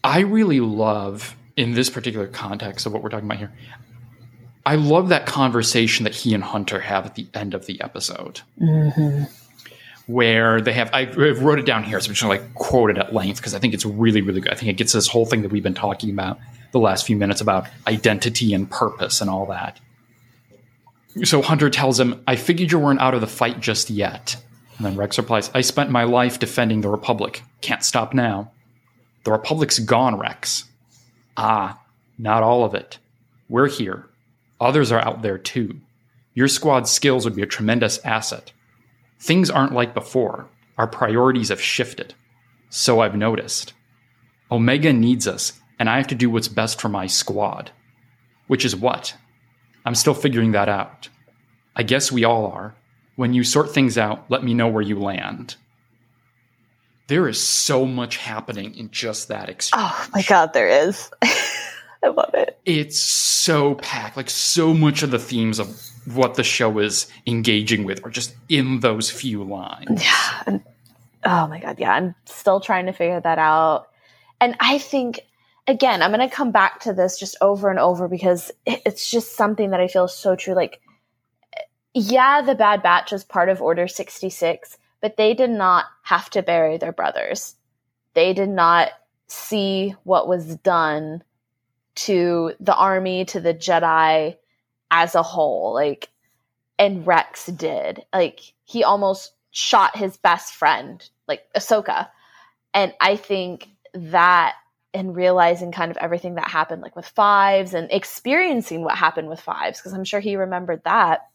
I 0.03 0.21
really 0.21 0.61
love, 0.61 1.37
in 1.57 1.75
this 1.75 1.91
particular 1.91 2.27
context 2.27 2.87
of 2.87 2.93
what 2.93 3.03
we're 3.03 3.11
talking 3.11 3.27
about 3.27 3.39
here, 3.39 3.53
I 4.65 4.75
love 4.77 5.09
that 5.09 5.27
conversation 5.27 6.05
that 6.05 6.15
he 6.15 6.35
and 6.35 6.45
Hunter 6.45 6.81
have 6.81 7.07
at 7.07 7.15
the 7.15 7.27
end 7.35 7.55
of 7.55 7.67
the 7.67 7.81
episode. 7.81 8.41
Mm-hmm. 8.61 9.25
Where 10.07 10.61
they 10.61 10.73
have, 10.73 10.91
I 10.93 11.05
wrote 11.13 11.59
it 11.61 11.67
down 11.67 11.85
here, 11.85 12.01
so 12.01 12.09
I'm 12.09 12.15
just 12.15 12.23
gonna 12.23 12.35
like 12.35 12.55
quote 12.55 12.91
it 12.91 12.99
at 12.99 13.15
length 13.15 13.39
because 13.39 13.55
I 13.55 13.59
think 13.59 13.75
it's 13.75 13.87
really, 13.87 14.23
really 14.23 14.41
good. 14.41 14.53
I 14.53 14.57
think 14.57 14.71
it 14.71 14.77
gets 14.77 14.93
this 14.93 15.07
whole 15.07 15.25
thing 15.25 15.43
that 15.43 15.53
we've 15.53 15.63
been 15.63 15.75
talking 15.75 16.11
about 16.11 16.39
the 16.73 16.81
last 16.81 17.07
few 17.07 17.17
minutes 17.17 17.41
about 17.41 17.69
identity 17.87 18.53
and 18.53 18.69
purpose 18.69 19.21
and 19.21 19.31
all 19.31 19.47
that. 19.47 19.79
So 21.25 21.43
Hunter 21.43 21.71
tells 21.71 21.99
him, 21.99 22.23
I 22.27 22.37
figured 22.37 22.73
you 22.73 22.79
weren't 22.79 23.01
out 23.01 23.15
of 23.15 23.21
the 23.21 23.27
fight 23.27 23.61
just 23.61 23.91
yet. 23.91 24.37
And 24.77 24.87
then 24.87 24.97
Rex 24.97 25.19
replies, 25.19 25.51
I 25.55 25.61
spent 25.61 25.91
my 25.91 26.05
life 26.05 26.39
defending 26.39 26.81
the 26.81 26.89
Republic. 26.89 27.43
Can't 27.61 27.85
stop 27.85 28.15
now. 28.15 28.51
The 29.25 29.33
Republic's 29.33 29.79
gone, 29.79 30.19
Rex. 30.19 30.65
Ah, 31.37 31.81
not 32.19 32.43
all 32.43 32.65
of 32.65 32.75
it. 32.75 32.99
We're 33.49 33.69
here. 33.69 34.07
Others 34.61 34.93
are 34.93 35.01
out 35.01 35.23
there 35.23 35.39
too. 35.39 35.81
Your 36.35 36.49
squad's 36.49 36.91
skills 36.91 37.25
would 37.25 37.35
be 37.35 37.43
a 37.43 37.47
tremendous 37.47 37.99
asset. 38.05 38.53
Things 39.19 39.51
aren't 39.51 39.73
like 39.73 39.95
before. 39.95 40.49
Our 40.79 40.87
priorities 40.87 41.49
have 41.49 41.61
shifted. 41.61 42.15
So 42.71 43.01
I've 43.01 43.17
noticed. 43.17 43.75
Omega 44.51 44.93
needs 44.93 45.27
us, 45.27 45.53
and 45.79 45.89
I 45.91 45.97
have 45.97 46.07
to 46.09 46.15
do 46.15 46.31
what's 46.31 46.49
best 46.49 46.81
for 46.81 46.89
my 46.89 47.07
squad. 47.07 47.71
Which 48.47 48.65
is 48.65 48.77
what? 48.77 49.15
I'm 49.85 49.95
still 49.95 50.15
figuring 50.15 50.53
that 50.53 50.69
out. 50.69 51.09
I 51.77 51.83
guess 51.83 52.13
we 52.13 52.25
all 52.25 52.47
are. 52.47 52.75
When 53.17 53.35
you 53.35 53.45
sort 53.45 53.73
things 53.73 53.99
out, 53.99 54.25
let 54.31 54.43
me 54.43 54.55
know 54.55 54.69
where 54.69 54.83
you 54.83 54.99
land. 54.99 55.57
There 57.11 57.27
is 57.27 57.45
so 57.45 57.87
much 57.87 58.19
happening 58.19 58.73
in 58.77 58.93
just 58.93 59.27
that 59.27 59.49
exchange. 59.49 59.83
Oh 59.85 60.07
my 60.15 60.23
god, 60.23 60.53
there 60.53 60.69
is. 60.69 61.11
I 62.05 62.07
love 62.07 62.31
it. 62.35 62.57
It's 62.65 63.03
so 63.03 63.75
packed. 63.75 64.17
Like 64.17 64.31
so 64.31 64.73
much 64.73 65.03
of 65.03 65.11
the 65.11 65.19
themes 65.19 65.59
of 65.59 65.77
what 66.15 66.37
the 66.37 66.45
show 66.45 66.79
is 66.79 67.11
engaging 67.27 67.83
with 67.83 68.07
are 68.07 68.11
just 68.11 68.37
in 68.49 68.79
those 68.79 69.11
few 69.11 69.43
lines. 69.43 70.05
Yeah. 70.05 70.59
Oh 71.25 71.49
my 71.49 71.59
god, 71.59 71.81
yeah. 71.81 71.95
I'm 71.95 72.15
still 72.27 72.61
trying 72.61 72.87
to 72.87 72.93
figure 72.93 73.21
that 73.21 73.41
out. 73.41 73.89
And 74.41 74.55
I 74.61 74.79
think 74.79 75.19
again, 75.67 76.03
I'm 76.03 76.13
going 76.13 76.29
to 76.29 76.33
come 76.33 76.53
back 76.53 76.79
to 76.83 76.93
this 76.93 77.19
just 77.19 77.37
over 77.41 77.71
and 77.71 77.81
over 77.81 78.07
because 78.07 78.53
it's 78.67 79.11
just 79.11 79.35
something 79.35 79.71
that 79.71 79.81
I 79.81 79.89
feel 79.89 80.07
so 80.07 80.37
true. 80.37 80.55
Like, 80.55 80.81
yeah, 81.93 82.41
the 82.41 82.55
Bad 82.55 82.85
Batch 82.85 83.13
is 83.13 83.25
part 83.25 83.49
of 83.49 83.61
Order 83.61 83.89
66, 83.89 84.79
but 85.01 85.17
they 85.17 85.35
did 85.35 85.51
not 85.51 85.87
have 86.03 86.31
to 86.31 86.43
bury 86.43 86.79
their 86.79 86.93
brothers. 86.93 87.57
They 88.15 88.33
did 88.33 88.49
not 88.49 88.91
see 89.27 89.95
what 90.05 90.29
was 90.29 90.57
done 90.57 91.23
to 91.95 92.55
the 92.61 92.75
army, 92.75 93.25
to 93.27 93.41
the 93.41 93.55
Jedi 93.55 94.37
as 94.91 95.15
a 95.15 95.23
whole. 95.23 95.75
Like, 95.75 96.09
and 96.79 97.07
Rex 97.07 97.47
did. 97.47 98.05
Like, 98.13 98.41
he 98.65 98.85
almost 98.85 99.33
shot 99.51 99.97
his 99.97 100.17
best 100.17 100.55
friend, 100.55 101.09
like 101.29 101.43
Ahsoka. 101.55 102.09
And 102.73 102.95
I 103.01 103.17
think 103.17 103.69
that 103.95 104.55
and 104.93 105.15
realizing 105.15 105.73
kind 105.73 105.91
of 105.91 105.97
everything 105.99 106.35
that 106.35 106.49
happened, 106.49 106.83
like 106.83 106.97
with 106.97 107.07
fives 107.07 107.75
and 107.75 107.91
experiencing 107.93 108.83
what 108.83 108.97
happened 108.97 109.29
with 109.29 109.41
fives, 109.41 109.79
because 109.79 109.93
I'm 109.93 110.05
sure 110.05 110.21
he 110.21 110.37
remembered 110.37 110.83
that. 110.85 111.29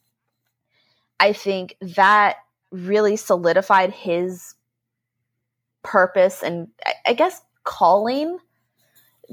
I 1.20 1.32
think 1.32 1.78
that 1.80 2.38
really 2.76 3.16
solidified 3.16 3.92
his 3.92 4.56
purpose 5.84 6.44
and 6.44 6.68
I 7.06 7.14
guess 7.14 7.42
calling 7.64 8.40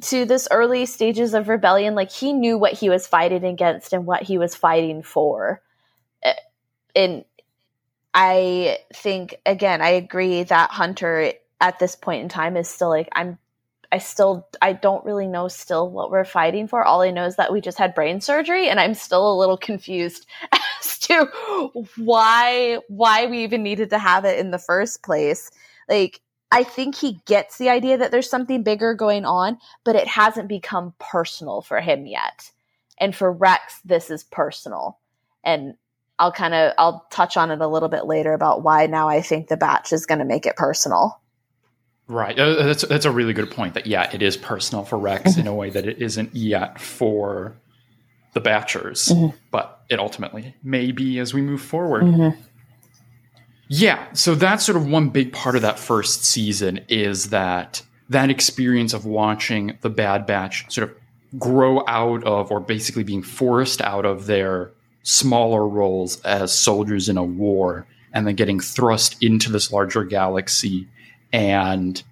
to 0.00 0.24
this 0.24 0.48
early 0.50 0.86
stages 0.86 1.34
of 1.34 1.48
rebellion, 1.48 1.94
like 1.94 2.10
he 2.10 2.32
knew 2.32 2.56
what 2.56 2.72
he 2.72 2.88
was 2.88 3.06
fighting 3.06 3.44
against 3.44 3.92
and 3.92 4.06
what 4.06 4.22
he 4.22 4.38
was 4.38 4.54
fighting 4.54 5.02
for. 5.02 5.60
Uh, 6.24 6.32
and 6.96 7.24
I 8.14 8.78
think 8.94 9.36
again, 9.44 9.82
I 9.82 9.90
agree 9.90 10.42
that 10.44 10.70
Hunter 10.70 11.32
at 11.60 11.78
this 11.78 11.94
point 11.94 12.22
in 12.22 12.28
time 12.28 12.56
is 12.56 12.68
still 12.68 12.88
like 12.88 13.08
I'm 13.12 13.38
I 13.92 13.98
still 13.98 14.48
I 14.62 14.72
don't 14.72 15.04
really 15.04 15.26
know 15.26 15.48
still 15.48 15.88
what 15.88 16.10
we're 16.10 16.24
fighting 16.24 16.66
for. 16.66 16.82
All 16.82 17.02
I 17.02 17.10
know 17.10 17.26
is 17.26 17.36
that 17.36 17.52
we 17.52 17.60
just 17.60 17.78
had 17.78 17.94
brain 17.94 18.22
surgery 18.22 18.68
and 18.68 18.80
I'm 18.80 18.94
still 18.94 19.30
a 19.30 19.38
little 19.38 19.56
confused 19.68 20.26
as 20.52 20.98
to 21.00 21.26
why 21.96 22.78
why 22.88 23.26
we 23.26 23.44
even 23.44 23.62
needed 23.62 23.90
to 23.90 23.98
have 23.98 24.24
it 24.24 24.38
in 24.38 24.50
the 24.50 24.58
first 24.58 25.02
place. 25.02 25.50
Like 25.88 26.22
I 26.50 26.64
think 26.64 26.96
he 26.96 27.20
gets 27.26 27.58
the 27.58 27.68
idea 27.68 27.98
that 27.98 28.10
there's 28.10 28.28
something 28.28 28.62
bigger 28.62 28.94
going 28.94 29.24
on, 29.24 29.58
but 29.84 29.96
it 29.96 30.08
hasn't 30.08 30.48
become 30.48 30.94
personal 30.98 31.60
for 31.60 31.80
him 31.80 32.06
yet. 32.06 32.50
And 32.98 33.14
for 33.14 33.30
Rex 33.30 33.80
this 33.84 34.10
is 34.10 34.24
personal. 34.24 34.98
And 35.44 35.74
I'll 36.18 36.32
kind 36.32 36.54
of 36.54 36.72
I'll 36.78 37.06
touch 37.10 37.36
on 37.36 37.50
it 37.50 37.60
a 37.60 37.68
little 37.68 37.90
bit 37.90 38.06
later 38.06 38.32
about 38.32 38.62
why 38.62 38.86
now 38.86 39.08
I 39.08 39.20
think 39.20 39.48
the 39.48 39.56
batch 39.58 39.92
is 39.92 40.06
going 40.06 40.20
to 40.20 40.24
make 40.24 40.46
it 40.46 40.56
personal. 40.56 41.21
Right. 42.08 42.38
Uh, 42.38 42.64
that's 42.64 42.82
that's 42.82 43.04
a 43.04 43.10
really 43.10 43.32
good 43.32 43.50
point. 43.50 43.74
That 43.74 43.86
yeah, 43.86 44.10
it 44.12 44.22
is 44.22 44.36
personal 44.36 44.84
for 44.84 44.98
Rex 44.98 45.36
in 45.36 45.46
a 45.46 45.54
way 45.54 45.70
that 45.70 45.86
it 45.86 46.02
isn't 46.02 46.34
yet 46.34 46.80
for 46.80 47.54
the 48.34 48.40
Batchers, 48.40 49.10
mm-hmm. 49.10 49.36
but 49.50 49.82
it 49.88 49.98
ultimately 49.98 50.54
may 50.62 50.90
be 50.92 51.18
as 51.18 51.32
we 51.32 51.40
move 51.42 51.60
forward. 51.60 52.04
Mm-hmm. 52.04 52.40
Yeah. 53.68 54.04
So 54.12 54.34
that's 54.34 54.64
sort 54.64 54.76
of 54.76 54.86
one 54.86 55.08
big 55.08 55.32
part 55.32 55.56
of 55.56 55.62
that 55.62 55.78
first 55.78 56.24
season 56.24 56.80
is 56.88 57.30
that 57.30 57.82
that 58.10 58.30
experience 58.30 58.92
of 58.92 59.06
watching 59.06 59.78
the 59.80 59.88
Bad 59.88 60.26
Batch 60.26 60.70
sort 60.70 60.90
of 60.90 60.96
grow 61.38 61.82
out 61.86 62.22
of, 62.24 62.50
or 62.50 62.60
basically 62.60 63.04
being 63.04 63.22
forced 63.22 63.80
out 63.80 64.04
of 64.04 64.26
their 64.26 64.72
smaller 65.02 65.66
roles 65.66 66.20
as 66.20 66.56
soldiers 66.56 67.08
in 67.08 67.16
a 67.16 67.24
war, 67.24 67.86
and 68.12 68.26
then 68.26 68.34
getting 68.34 68.60
thrust 68.60 69.16
into 69.22 69.50
this 69.50 69.72
larger 69.72 70.04
galaxy 70.04 70.86
and 71.32 72.02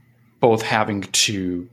both 0.41 0.63
having 0.63 1.03
to 1.03 1.69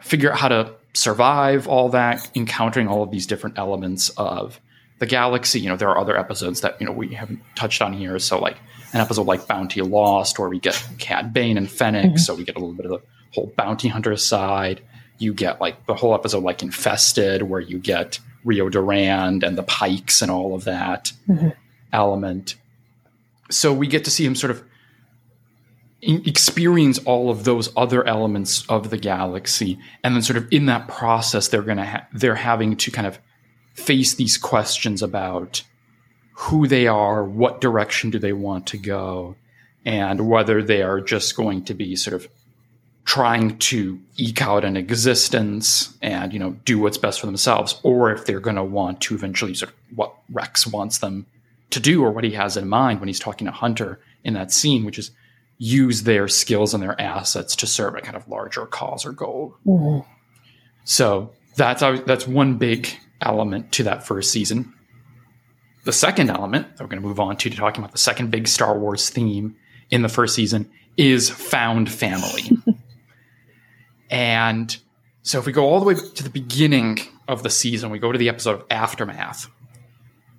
figure 0.00 0.32
out 0.32 0.38
how 0.38 0.48
to 0.48 0.74
survive 0.92 1.66
all 1.66 1.88
that, 1.90 2.30
encountering 2.34 2.88
all 2.88 3.02
of 3.02 3.10
these 3.10 3.26
different 3.26 3.58
elements 3.58 4.10
of 4.10 4.60
the 5.00 5.06
galaxy. 5.06 5.60
You 5.60 5.68
know, 5.68 5.76
there 5.76 5.88
are 5.88 5.98
other 5.98 6.16
episodes 6.16 6.60
that, 6.60 6.80
you 6.80 6.86
know, 6.86 6.92
we 6.92 7.14
haven't 7.14 7.40
touched 7.56 7.82
on 7.82 7.92
here. 7.92 8.18
So, 8.18 8.38
like 8.38 8.56
an 8.92 9.00
episode 9.00 9.26
like 9.26 9.46
Bounty 9.46 9.82
Lost, 9.82 10.38
where 10.38 10.48
we 10.48 10.60
get 10.60 10.82
Cad 10.98 11.32
Bane 11.32 11.56
and 11.56 11.68
Fennec. 11.68 12.04
Mm-hmm. 12.06 12.16
So, 12.16 12.34
we 12.34 12.44
get 12.44 12.56
a 12.56 12.60
little 12.60 12.74
bit 12.74 12.86
of 12.86 12.92
the 12.92 13.00
whole 13.32 13.52
bounty 13.56 13.88
hunter 13.88 14.16
side. 14.16 14.80
You 15.18 15.34
get 15.34 15.60
like 15.60 15.86
the 15.86 15.94
whole 15.94 16.14
episode 16.14 16.44
like 16.44 16.62
Infested, 16.62 17.42
where 17.42 17.60
you 17.60 17.78
get 17.78 18.20
Rio 18.44 18.68
Durand 18.68 19.42
and 19.42 19.58
the 19.58 19.62
Pikes 19.62 20.22
and 20.22 20.30
all 20.30 20.54
of 20.54 20.64
that 20.64 21.12
mm-hmm. 21.28 21.48
element. 21.92 22.54
So, 23.50 23.72
we 23.72 23.88
get 23.88 24.04
to 24.04 24.10
see 24.10 24.24
him 24.24 24.36
sort 24.36 24.52
of 24.52 24.62
experience 26.06 26.98
all 27.00 27.30
of 27.30 27.44
those 27.44 27.72
other 27.76 28.06
elements 28.06 28.64
of 28.68 28.90
the 28.90 28.98
galaxy. 28.98 29.78
And 30.02 30.14
then 30.14 30.22
sort 30.22 30.36
of 30.36 30.52
in 30.52 30.66
that 30.66 30.88
process 30.88 31.48
they're 31.48 31.62
going 31.62 31.78
to 31.78 31.86
ha- 31.86 32.06
they're 32.12 32.34
having 32.34 32.76
to 32.76 32.90
kind 32.90 33.06
of 33.06 33.18
face 33.74 34.14
these 34.14 34.38
questions 34.38 35.02
about 35.02 35.62
who 36.34 36.66
they 36.66 36.86
are 36.86 37.24
what 37.24 37.60
direction 37.60 38.10
do 38.10 38.18
they 38.18 38.32
want 38.32 38.66
to 38.66 38.78
go 38.78 39.36
and 39.84 40.28
whether 40.28 40.62
they 40.62 40.82
are 40.82 41.00
just 41.00 41.36
going 41.36 41.64
to 41.64 41.74
be 41.74 41.94
sort 41.94 42.14
of 42.14 42.28
trying 43.04 43.58
to 43.58 44.00
eke 44.16 44.42
out 44.42 44.64
an 44.64 44.76
existence 44.76 45.96
and 46.00 46.32
you 46.32 46.38
know 46.38 46.56
do 46.64 46.78
what's 46.78 46.98
best 46.98 47.20
for 47.20 47.26
themselves 47.26 47.78
or 47.82 48.10
if 48.10 48.24
they're 48.24 48.40
going 48.40 48.56
to 48.56 48.64
want 48.64 49.00
to 49.00 49.14
eventually 49.14 49.54
sort 49.54 49.70
of 49.70 49.76
what 49.96 50.14
Rex 50.32 50.66
wants 50.66 50.98
them 50.98 51.26
to 51.70 51.80
do 51.80 52.02
or 52.02 52.10
what 52.10 52.24
he 52.24 52.30
has 52.32 52.56
in 52.56 52.68
mind 52.68 53.00
when 53.00 53.08
he's 53.08 53.20
talking 53.20 53.46
to 53.46 53.52
Hunter 53.52 54.00
in 54.24 54.34
that 54.34 54.52
scene 54.52 54.84
which 54.84 54.98
is 54.98 55.10
use 55.58 56.02
their 56.02 56.28
skills 56.28 56.74
and 56.74 56.82
their 56.82 57.00
assets 57.00 57.56
to 57.56 57.66
serve 57.66 57.94
a 57.94 58.00
kind 58.00 58.16
of 58.16 58.28
larger 58.28 58.66
cause 58.66 59.06
or 59.06 59.12
goal. 59.12 59.56
Mm-hmm. 59.66 60.08
So 60.84 61.32
that's 61.56 61.80
that's 61.80 62.26
one 62.26 62.58
big 62.58 62.88
element 63.20 63.72
to 63.72 63.84
that 63.84 64.06
first 64.06 64.30
season. 64.30 64.72
The 65.84 65.92
second 65.92 66.30
element 66.30 66.76
that 66.76 66.82
we're 66.82 66.88
going 66.88 67.02
to 67.02 67.06
move 67.06 67.20
on 67.20 67.36
to, 67.36 67.50
to 67.50 67.56
talking 67.56 67.82
about 67.82 67.92
the 67.92 67.98
second 67.98 68.30
big 68.30 68.48
Star 68.48 68.78
Wars 68.78 69.10
theme 69.10 69.56
in 69.90 70.02
the 70.02 70.08
first 70.08 70.34
season 70.34 70.70
is 70.96 71.28
found 71.28 71.90
family. 71.90 72.50
and 74.10 74.76
so 75.22 75.38
if 75.38 75.46
we 75.46 75.52
go 75.52 75.64
all 75.66 75.80
the 75.80 75.86
way 75.86 75.94
to 75.94 76.22
the 76.22 76.30
beginning 76.30 77.00
of 77.28 77.42
the 77.42 77.50
season, 77.50 77.90
we 77.90 77.98
go 77.98 78.12
to 78.12 78.18
the 78.18 78.28
episode 78.28 78.60
of 78.60 78.66
Aftermath. 78.70 79.48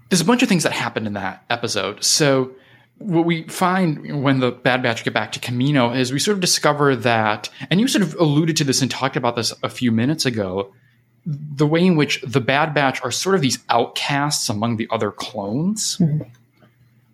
There's 0.09 0.22
a 0.22 0.26
bunch 0.26 0.43
of 0.43 0.49
things 0.49 0.63
that 0.63 0.72
happened 0.72 1.07
in 1.07 1.13
that 1.13 1.43
episode. 1.49 2.03
So 2.03 2.51
what 2.97 3.25
we 3.25 3.43
find 3.43 4.23
when 4.23 4.39
the 4.39 4.51
Bad 4.51 4.81
Batch 4.81 5.03
get 5.03 5.13
back 5.13 5.31
to 5.33 5.39
Kamino 5.39 5.95
is 5.95 6.13
we 6.13 6.19
sort 6.19 6.35
of 6.35 6.41
discover 6.41 6.95
that, 6.95 7.49
and 7.69 7.79
you 7.81 7.87
sort 7.87 8.03
of 8.03 8.15
alluded 8.15 8.57
to 8.57 8.63
this 8.63 8.81
and 8.81 8.89
talked 8.89 9.17
about 9.17 9.35
this 9.35 9.53
a 9.63 9.69
few 9.69 9.91
minutes 9.91 10.25
ago, 10.25 10.73
the 11.25 11.67
way 11.67 11.85
in 11.85 11.95
which 11.95 12.21
the 12.21 12.39
Bad 12.39 12.73
Batch 12.73 13.01
are 13.03 13.11
sort 13.11 13.35
of 13.35 13.41
these 13.41 13.59
outcasts 13.69 14.47
among 14.47 14.77
the 14.77 14.87
other 14.91 15.11
clones, 15.11 15.97
mm-hmm. 15.97 16.23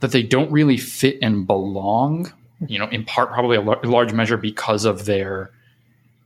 that 0.01 0.11
they 0.11 0.21
don't 0.21 0.51
really 0.51 0.77
fit 0.77 1.17
and 1.21 1.47
belong, 1.47 2.32
you 2.67 2.77
know, 2.77 2.88
in 2.88 3.03
part 3.03 3.32
probably 3.32 3.57
a, 3.57 3.61
l- 3.61 3.79
large 3.84 4.13
measure 4.13 4.38
because 4.38 4.86
of 4.86 5.05
their 5.05 5.49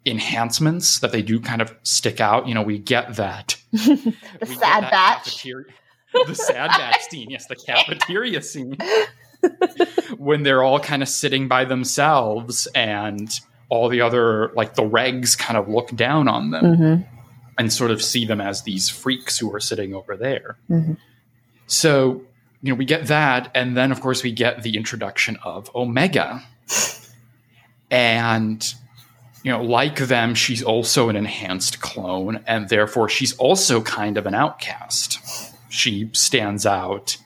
enhancements 0.06 1.00
that 1.00 1.12
they 1.12 1.22
do 1.22 1.40
kind 1.40 1.62
of 1.62 1.74
stick 1.84 2.20
out. 2.20 2.48
You 2.48 2.56
know, 2.56 2.62
we 2.62 2.78
get 2.78 3.16
that. 3.16 3.56
the 3.72 3.88
sad 4.46 4.84
that 4.84 4.92
batch. 4.92 5.44
the 5.44 6.36
sad 6.36 6.68
batch 6.70 7.04
scene, 7.04 7.30
yes, 7.30 7.48
the 7.48 7.56
cafeteria 7.56 8.42
scene 8.42 8.78
when 10.18 10.44
they're 10.44 10.64
all 10.64 10.80
kind 10.80 11.02
of 11.02 11.10
sitting 11.10 11.48
by 11.48 11.66
themselves 11.66 12.68
and 12.76 13.40
all 13.70 13.90
the 13.90 14.02
other 14.02 14.52
like 14.56 14.76
the 14.76 14.84
regs 14.84 15.38
kind 15.38 15.58
of 15.58 15.68
look 15.68 15.90
down 15.96 16.28
on 16.28 16.52
them 16.52 16.64
mm-hmm. 16.64 17.02
and 17.58 17.74
sort 17.74 17.92
of 17.92 18.02
see 18.02 18.26
them 18.26 18.42
as 18.42 18.64
these 18.64 18.90
freaks 18.90 19.38
who 19.38 19.54
are 19.54 19.60
sitting 19.60 19.94
over 19.94 20.16
there. 20.16 20.58
Mm-hmm. 20.70 20.94
So, 21.68 22.22
you 22.62 22.72
know, 22.72 22.76
we 22.76 22.86
get 22.86 23.08
that 23.08 23.52
and 23.56 23.76
then 23.76 23.92
of 23.92 24.02
course 24.02 24.24
we 24.24 24.32
get 24.32 24.64
the 24.64 24.78
introduction 24.78 25.38
of 25.44 25.74
Omega. 25.76 26.44
and 27.92 28.74
you 29.44 29.52
know, 29.52 29.62
like 29.62 29.98
them, 29.98 30.34
she's 30.34 30.64
also 30.64 31.08
an 31.10 31.16
enhanced 31.16 31.80
clone 31.80 32.44
and 32.48 32.68
therefore 32.70 33.10
she's 33.10 33.36
also 33.38 33.82
kind 33.82 34.18
of 34.18 34.26
an 34.26 34.34
outcast. 34.34 35.20
She 35.70 36.10
stands 36.14 36.66
out 36.66 37.18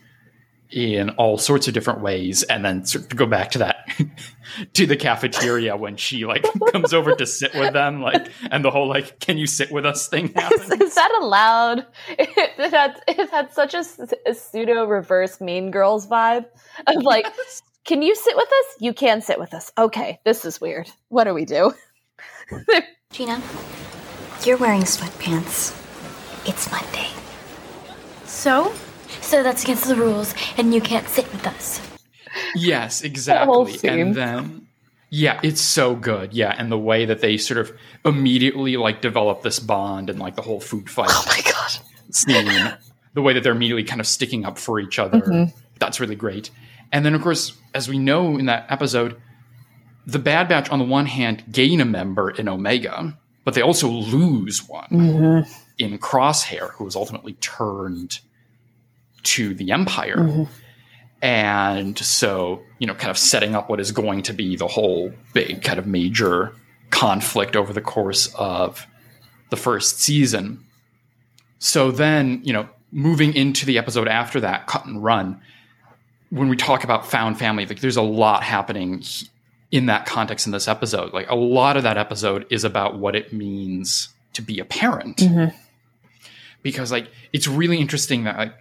in 0.71 1.09
all 1.11 1.37
sorts 1.37 1.67
of 1.67 1.73
different 1.73 2.01
ways 2.01 2.43
and 2.43 2.63
then 2.63 2.85
sort 2.85 3.03
of 3.03 3.17
go 3.17 3.25
back 3.25 3.49
to 3.49 3.57
that 3.57 3.87
to 4.73 4.85
the 4.85 4.95
cafeteria 4.95 5.75
when 5.75 5.97
she 5.97 6.25
like 6.25 6.45
comes 6.71 6.93
over 6.93 7.15
to 7.15 7.25
sit 7.25 7.53
with 7.55 7.73
them 7.73 8.01
like 8.01 8.29
and 8.51 8.63
the 8.63 8.69
whole 8.69 8.87
like 8.87 9.19
can 9.19 9.37
you 9.37 9.47
sit 9.47 9.71
with 9.71 9.85
us? 9.85 10.07
thing 10.07 10.31
happens. 10.33 10.71
Is, 10.71 10.81
is 10.81 10.95
that 10.95 11.11
allowed? 11.21 11.85
It, 12.09 12.29
it, 12.59 12.71
had 12.71 13.01
it 13.07 13.29
had 13.29 13.51
such 13.51 13.73
a, 13.73 13.83
a, 14.27 14.33
pseudo 14.33 14.85
reverse 14.85 15.41
mean 15.41 15.71
girls 15.71 16.07
vibe 16.07 16.45
of 16.87 17.03
like 17.03 17.25
yes. 17.25 17.61
can 17.85 18.01
you 18.01 18.15
sit 18.15 18.35
with 18.35 18.47
us? 18.47 18.75
You 18.79 18.93
can 18.93 19.21
sit 19.21 19.39
with 19.39 19.53
us. 19.53 19.71
Okay 19.77 20.19
this 20.23 20.45
is 20.45 20.61
weird. 20.61 20.89
What 21.09 21.23
do 21.23 21.33
we 21.33 21.45
do? 21.45 21.73
Gina 23.11 23.41
you're 24.45 24.57
wearing 24.57 24.83
sweatpants. 24.83 25.75
It's 26.47 26.71
monday. 26.71 27.09
So 28.23 28.73
so 29.29 29.43
that's 29.43 29.63
against 29.63 29.87
the 29.87 29.95
rules, 29.95 30.33
and 30.57 30.73
you 30.73 30.81
can't 30.81 31.07
sit 31.07 31.31
with 31.31 31.45
us. 31.45 31.79
Yes, 32.55 33.03
exactly. 33.03 33.77
And 33.87 34.15
then 34.15 34.67
yeah, 35.11 35.39
it's 35.43 35.61
so 35.61 35.95
good. 35.95 36.33
Yeah, 36.33 36.55
and 36.57 36.71
the 36.71 36.77
way 36.77 37.05
that 37.05 37.21
they 37.21 37.37
sort 37.37 37.59
of 37.59 37.71
immediately 38.05 38.77
like 38.77 39.01
develop 39.01 39.41
this 39.43 39.59
bond 39.59 40.09
and 40.09 40.19
like 40.19 40.35
the 40.35 40.41
whole 40.41 40.59
food 40.59 40.89
fight. 40.89 41.09
Oh 41.11 41.25
my 41.27 41.41
god. 41.51 41.71
Scene, 42.11 42.73
the 43.13 43.21
way 43.21 43.33
that 43.33 43.43
they're 43.43 43.53
immediately 43.53 43.83
kind 43.83 44.01
of 44.01 44.07
sticking 44.07 44.45
up 44.45 44.57
for 44.57 44.79
each 44.79 44.97
other. 44.97 45.19
Mm-hmm. 45.19 45.57
That's 45.79 45.99
really 45.99 46.15
great. 46.15 46.49
And 46.91 47.05
then 47.05 47.13
of 47.13 47.21
course, 47.21 47.53
as 47.73 47.87
we 47.87 47.99
know 47.99 48.37
in 48.37 48.47
that 48.47 48.65
episode, 48.69 49.19
the 50.07 50.19
Bad 50.19 50.47
Batch 50.47 50.69
on 50.69 50.79
the 50.79 50.85
one 50.85 51.05
hand 51.05 51.43
gain 51.51 51.81
a 51.81 51.85
member 51.85 52.31
in 52.31 52.47
Omega, 52.47 53.15
but 53.45 53.53
they 53.53 53.61
also 53.61 53.87
lose 53.89 54.67
one 54.67 54.89
mm-hmm. 54.89 55.51
in 55.77 55.99
Crosshair, 55.99 56.71
who 56.73 56.83
was 56.83 56.95
ultimately 56.95 57.33
turned 57.33 58.21
to 59.23 59.53
the 59.53 59.71
empire. 59.71 60.17
Mm-hmm. 60.17 60.43
And 61.21 61.97
so, 61.97 62.61
you 62.77 62.87
know, 62.87 62.93
kind 62.93 63.11
of 63.11 63.17
setting 63.17 63.55
up 63.55 63.69
what 63.69 63.79
is 63.79 63.91
going 63.91 64.23
to 64.23 64.33
be 64.33 64.55
the 64.55 64.67
whole 64.67 65.11
big 65.33 65.61
kind 65.61 65.77
of 65.77 65.85
major 65.85 66.53
conflict 66.91 67.55
over 67.55 67.73
the 67.73 67.81
course 67.81 68.33
of 68.35 68.87
the 69.49 69.57
first 69.57 69.99
season. 69.99 70.63
So 71.59 71.91
then, 71.91 72.41
you 72.43 72.53
know, 72.53 72.69
moving 72.91 73.33
into 73.35 73.65
the 73.65 73.77
episode 73.77 74.07
after 74.07 74.39
that, 74.39 74.67
Cut 74.67 74.85
and 74.85 75.03
Run, 75.03 75.41
when 76.29 76.47
we 76.47 76.55
talk 76.55 76.83
about 76.83 77.05
found 77.05 77.37
family, 77.37 77.65
like 77.65 77.81
there's 77.81 77.97
a 77.97 78.01
lot 78.01 78.43
happening 78.43 79.03
in 79.71 79.87
that 79.87 80.05
context 80.05 80.45
in 80.45 80.51
this 80.51 80.67
episode. 80.67 81.13
Like 81.13 81.29
a 81.29 81.35
lot 81.35 81.77
of 81.77 81.83
that 81.83 81.97
episode 81.97 82.45
is 82.49 82.63
about 82.63 82.97
what 82.97 83.15
it 83.15 83.33
means 83.33 84.09
to 84.33 84.41
be 84.41 84.59
a 84.59 84.65
parent. 84.65 85.17
Mm-hmm. 85.17 85.55
Because 86.61 86.91
like 86.91 87.09
it's 87.33 87.47
really 87.47 87.79
interesting 87.79 88.23
that 88.23 88.37
like 88.37 88.53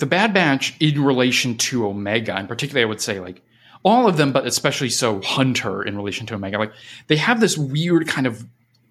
the 0.00 0.06
Bad 0.06 0.34
Batch 0.34 0.74
in 0.80 1.02
relation 1.04 1.56
to 1.58 1.86
Omega, 1.86 2.34
and 2.34 2.48
particularly 2.48 2.82
I 2.82 2.88
would 2.88 3.00
say 3.00 3.20
like 3.20 3.42
all 3.82 4.08
of 4.08 4.16
them, 4.16 4.32
but 4.32 4.46
especially 4.46 4.90
so 4.90 5.20
Hunter 5.22 5.82
in 5.82 5.96
relation 5.96 6.26
to 6.26 6.34
Omega, 6.34 6.58
like 6.58 6.72
they 7.06 7.16
have 7.16 7.40
this 7.40 7.56
weird 7.56 8.08
kind 8.08 8.26
of 8.26 8.44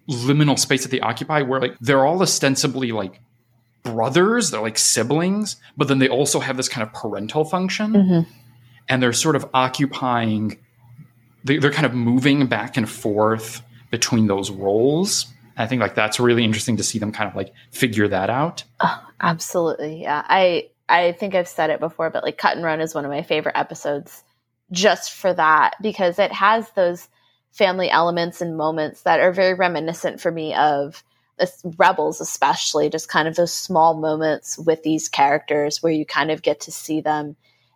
liminal 0.08 0.58
space 0.58 0.82
that 0.82 0.90
they 0.90 1.00
occupy 1.00 1.42
where 1.42 1.60
like 1.60 1.76
they're 1.80 2.04
all 2.04 2.22
ostensibly 2.22 2.90
like 2.90 3.20
brothers, 3.82 4.50
they're 4.50 4.60
like 4.60 4.78
siblings, 4.78 5.56
but 5.76 5.88
then 5.88 5.98
they 5.98 6.08
also 6.08 6.40
have 6.40 6.56
this 6.56 6.68
kind 6.68 6.86
of 6.86 6.92
parental 6.92 7.44
function. 7.44 7.92
Mm-hmm. 7.92 8.30
And 8.88 9.02
they're 9.02 9.12
sort 9.12 9.36
of 9.36 9.48
occupying, 9.54 10.58
they, 11.44 11.58
they're 11.58 11.70
kind 11.70 11.86
of 11.86 11.94
moving 11.94 12.46
back 12.46 12.76
and 12.76 12.88
forth 12.88 13.62
between 13.90 14.26
those 14.26 14.50
roles. 14.50 15.26
I 15.56 15.66
think 15.66 15.80
like 15.80 15.94
that's 15.94 16.18
really 16.18 16.44
interesting 16.44 16.76
to 16.78 16.82
see 16.82 16.98
them 16.98 17.12
kind 17.12 17.30
of 17.30 17.36
like 17.36 17.52
figure 17.70 18.08
that 18.08 18.30
out. 18.30 18.64
Oh, 18.80 19.00
absolutely. 19.20 20.02
Yeah. 20.02 20.24
I 20.26 20.70
I 20.90 21.12
think 21.12 21.34
I've 21.34 21.48
said 21.48 21.70
it 21.70 21.80
before, 21.80 22.10
but 22.10 22.22
like 22.22 22.38
Cut 22.38 22.56
and 22.56 22.64
Run 22.64 22.80
is 22.80 22.94
one 22.94 23.04
of 23.04 23.10
my 23.10 23.22
favorite 23.22 23.58
episodes 23.58 24.22
just 24.70 25.12
for 25.12 25.32
that 25.34 25.74
because 25.80 26.18
it 26.18 26.32
has 26.32 26.70
those 26.70 27.08
family 27.50 27.90
elements 27.90 28.40
and 28.40 28.56
moments 28.56 29.02
that 29.02 29.20
are 29.20 29.32
very 29.32 29.54
reminiscent 29.54 30.20
for 30.20 30.30
me 30.30 30.54
of 30.54 31.02
rebels 31.78 32.20
especially 32.20 32.90
just 32.90 33.08
kind 33.08 33.26
of 33.26 33.34
those 33.34 33.52
small 33.52 33.94
moments 33.98 34.58
with 34.58 34.82
these 34.82 35.08
characters 35.08 35.82
where 35.82 35.92
you 35.92 36.04
kind 36.04 36.30
of 36.30 36.42
get 36.42 36.60
to 36.60 36.70
see 36.70 37.00
them 37.00 37.34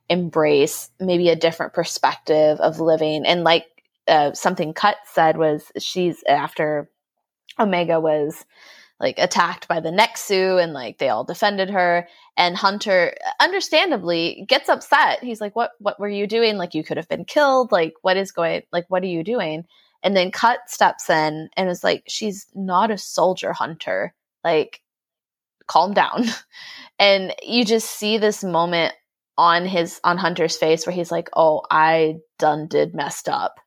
embrace 0.09 0.91
maybe 1.01 1.29
a 1.29 1.37
different 1.37 1.73
perspective 1.73 2.61
of 2.61 2.81
living. 2.81 3.25
And 3.25 3.43
like 3.43 3.67
uh, 4.07 4.33
something 4.35 4.75
cut 4.75 4.97
said 5.07 5.37
was 5.37 5.73
she's 5.79 6.23
after 6.29 6.91
omega 7.59 8.01
was 8.01 8.45
like 9.01 9.19
attacked 9.19 9.69
by 9.69 9.81
the 9.81 9.91
next 9.91 10.29
nexu 10.29 10.63
and 10.63 10.73
like 10.73 10.99
they 10.99 11.09
all 11.09 11.25
defended 11.25 11.69
her 11.71 12.07
and 12.37 12.57
hunter 12.57 13.15
understandably 13.41 14.45
gets 14.49 14.69
upset 14.69 15.23
he's 15.23 15.41
like 15.41 15.55
what 15.57 15.73
what 15.79 15.99
were 15.99 16.09
you 16.09 16.27
doing 16.27 16.57
like 16.57 16.75
you 16.75 16.85
could 16.85 16.97
have 16.97 17.09
been 17.09 17.25
killed 17.25 17.73
like 17.73 17.95
what 18.03 18.17
is 18.17 18.33
going 18.33 18.63
like 18.73 18.85
what 18.89 19.03
are 19.03 19.07
you 19.07 19.25
doing 19.25 19.65
and 20.05 20.15
then 20.15 20.31
Cut 20.31 20.59
steps 20.69 21.09
in 21.09 21.49
and 21.57 21.69
is 21.71 21.83
like, 21.83 22.05
she's 22.07 22.47
not 22.55 22.91
a 22.91 22.99
soldier 22.99 23.55
hunter. 23.55 24.15
Like, 24.45 24.83
calm 25.67 25.95
down. 25.95 26.27
and 26.99 27.35
you 27.43 27.65
just 27.65 27.91
see 27.91 28.19
this 28.19 28.45
moment 28.45 28.95
on 29.37 29.65
his 29.65 30.01
on 30.05 30.17
Hunter's 30.17 30.57
face 30.57 30.87
where 30.87 30.95
he's 30.95 31.11
like, 31.11 31.29
"Oh, 31.35 31.63
I 31.69 32.19
done 32.39 32.69
did 32.69 32.95
messed 32.95 33.29
up." 33.29 33.59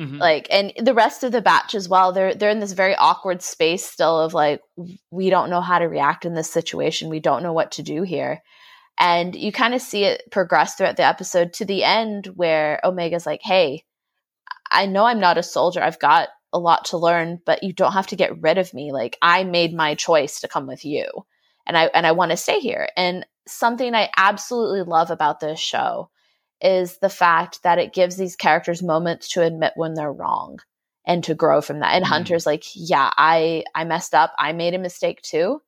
Mm-hmm. 0.00 0.18
Like, 0.18 0.48
and 0.50 0.72
the 0.76 0.94
rest 0.94 1.22
of 1.22 1.32
the 1.32 1.40
batch 1.40 1.74
as 1.74 1.88
well. 1.88 2.12
They're 2.12 2.34
they're 2.34 2.50
in 2.50 2.58
this 2.58 2.72
very 2.72 2.96
awkward 2.96 3.42
space 3.42 3.84
still 3.84 4.20
of 4.20 4.34
like, 4.34 4.60
we 5.10 5.30
don't 5.30 5.50
know 5.50 5.60
how 5.60 5.78
to 5.78 5.86
react 5.86 6.24
in 6.24 6.34
this 6.34 6.50
situation. 6.50 7.10
We 7.10 7.20
don't 7.20 7.42
know 7.42 7.52
what 7.52 7.72
to 7.72 7.82
do 7.82 8.02
here. 8.02 8.42
And 8.98 9.34
you 9.34 9.52
kind 9.52 9.74
of 9.74 9.80
see 9.80 10.04
it 10.04 10.22
progress 10.30 10.74
throughout 10.74 10.96
the 10.96 11.04
episode 11.04 11.52
to 11.54 11.64
the 11.64 11.84
end 11.84 12.26
where 12.34 12.80
Omega's 12.84 13.26
like, 13.26 13.40
"Hey, 13.42 13.84
I 14.70 14.86
know 14.86 15.04
I'm 15.04 15.20
not 15.20 15.38
a 15.38 15.42
soldier. 15.42 15.82
I've 15.82 15.98
got 15.98 16.28
a 16.52 16.58
lot 16.58 16.86
to 16.86 16.98
learn, 16.98 17.40
but 17.44 17.62
you 17.62 17.72
don't 17.72 17.92
have 17.92 18.06
to 18.08 18.16
get 18.16 18.40
rid 18.40 18.58
of 18.58 18.72
me. 18.72 18.92
Like 18.92 19.18
I 19.20 19.44
made 19.44 19.74
my 19.74 19.94
choice 19.94 20.40
to 20.40 20.48
come 20.48 20.66
with 20.66 20.84
you. 20.84 21.06
And 21.66 21.76
I 21.76 21.86
and 21.86 22.06
I 22.06 22.12
want 22.12 22.30
to 22.30 22.36
stay 22.36 22.60
here. 22.60 22.88
And 22.96 23.26
something 23.46 23.94
I 23.94 24.10
absolutely 24.16 24.82
love 24.82 25.10
about 25.10 25.40
this 25.40 25.58
show 25.58 26.10
is 26.60 26.98
the 26.98 27.08
fact 27.08 27.62
that 27.62 27.78
it 27.78 27.92
gives 27.92 28.16
these 28.16 28.36
characters 28.36 28.82
moments 28.82 29.28
to 29.30 29.42
admit 29.42 29.72
when 29.76 29.94
they're 29.94 30.12
wrong 30.12 30.58
and 31.06 31.22
to 31.24 31.34
grow 31.34 31.60
from 31.60 31.80
that. 31.80 31.94
And 31.94 32.04
mm. 32.04 32.08
Hunter's 32.08 32.46
like, 32.46 32.64
"Yeah, 32.74 33.10
I 33.16 33.64
I 33.74 33.84
messed 33.84 34.14
up. 34.14 34.32
I 34.38 34.52
made 34.52 34.74
a 34.74 34.78
mistake 34.78 35.22
too. 35.22 35.60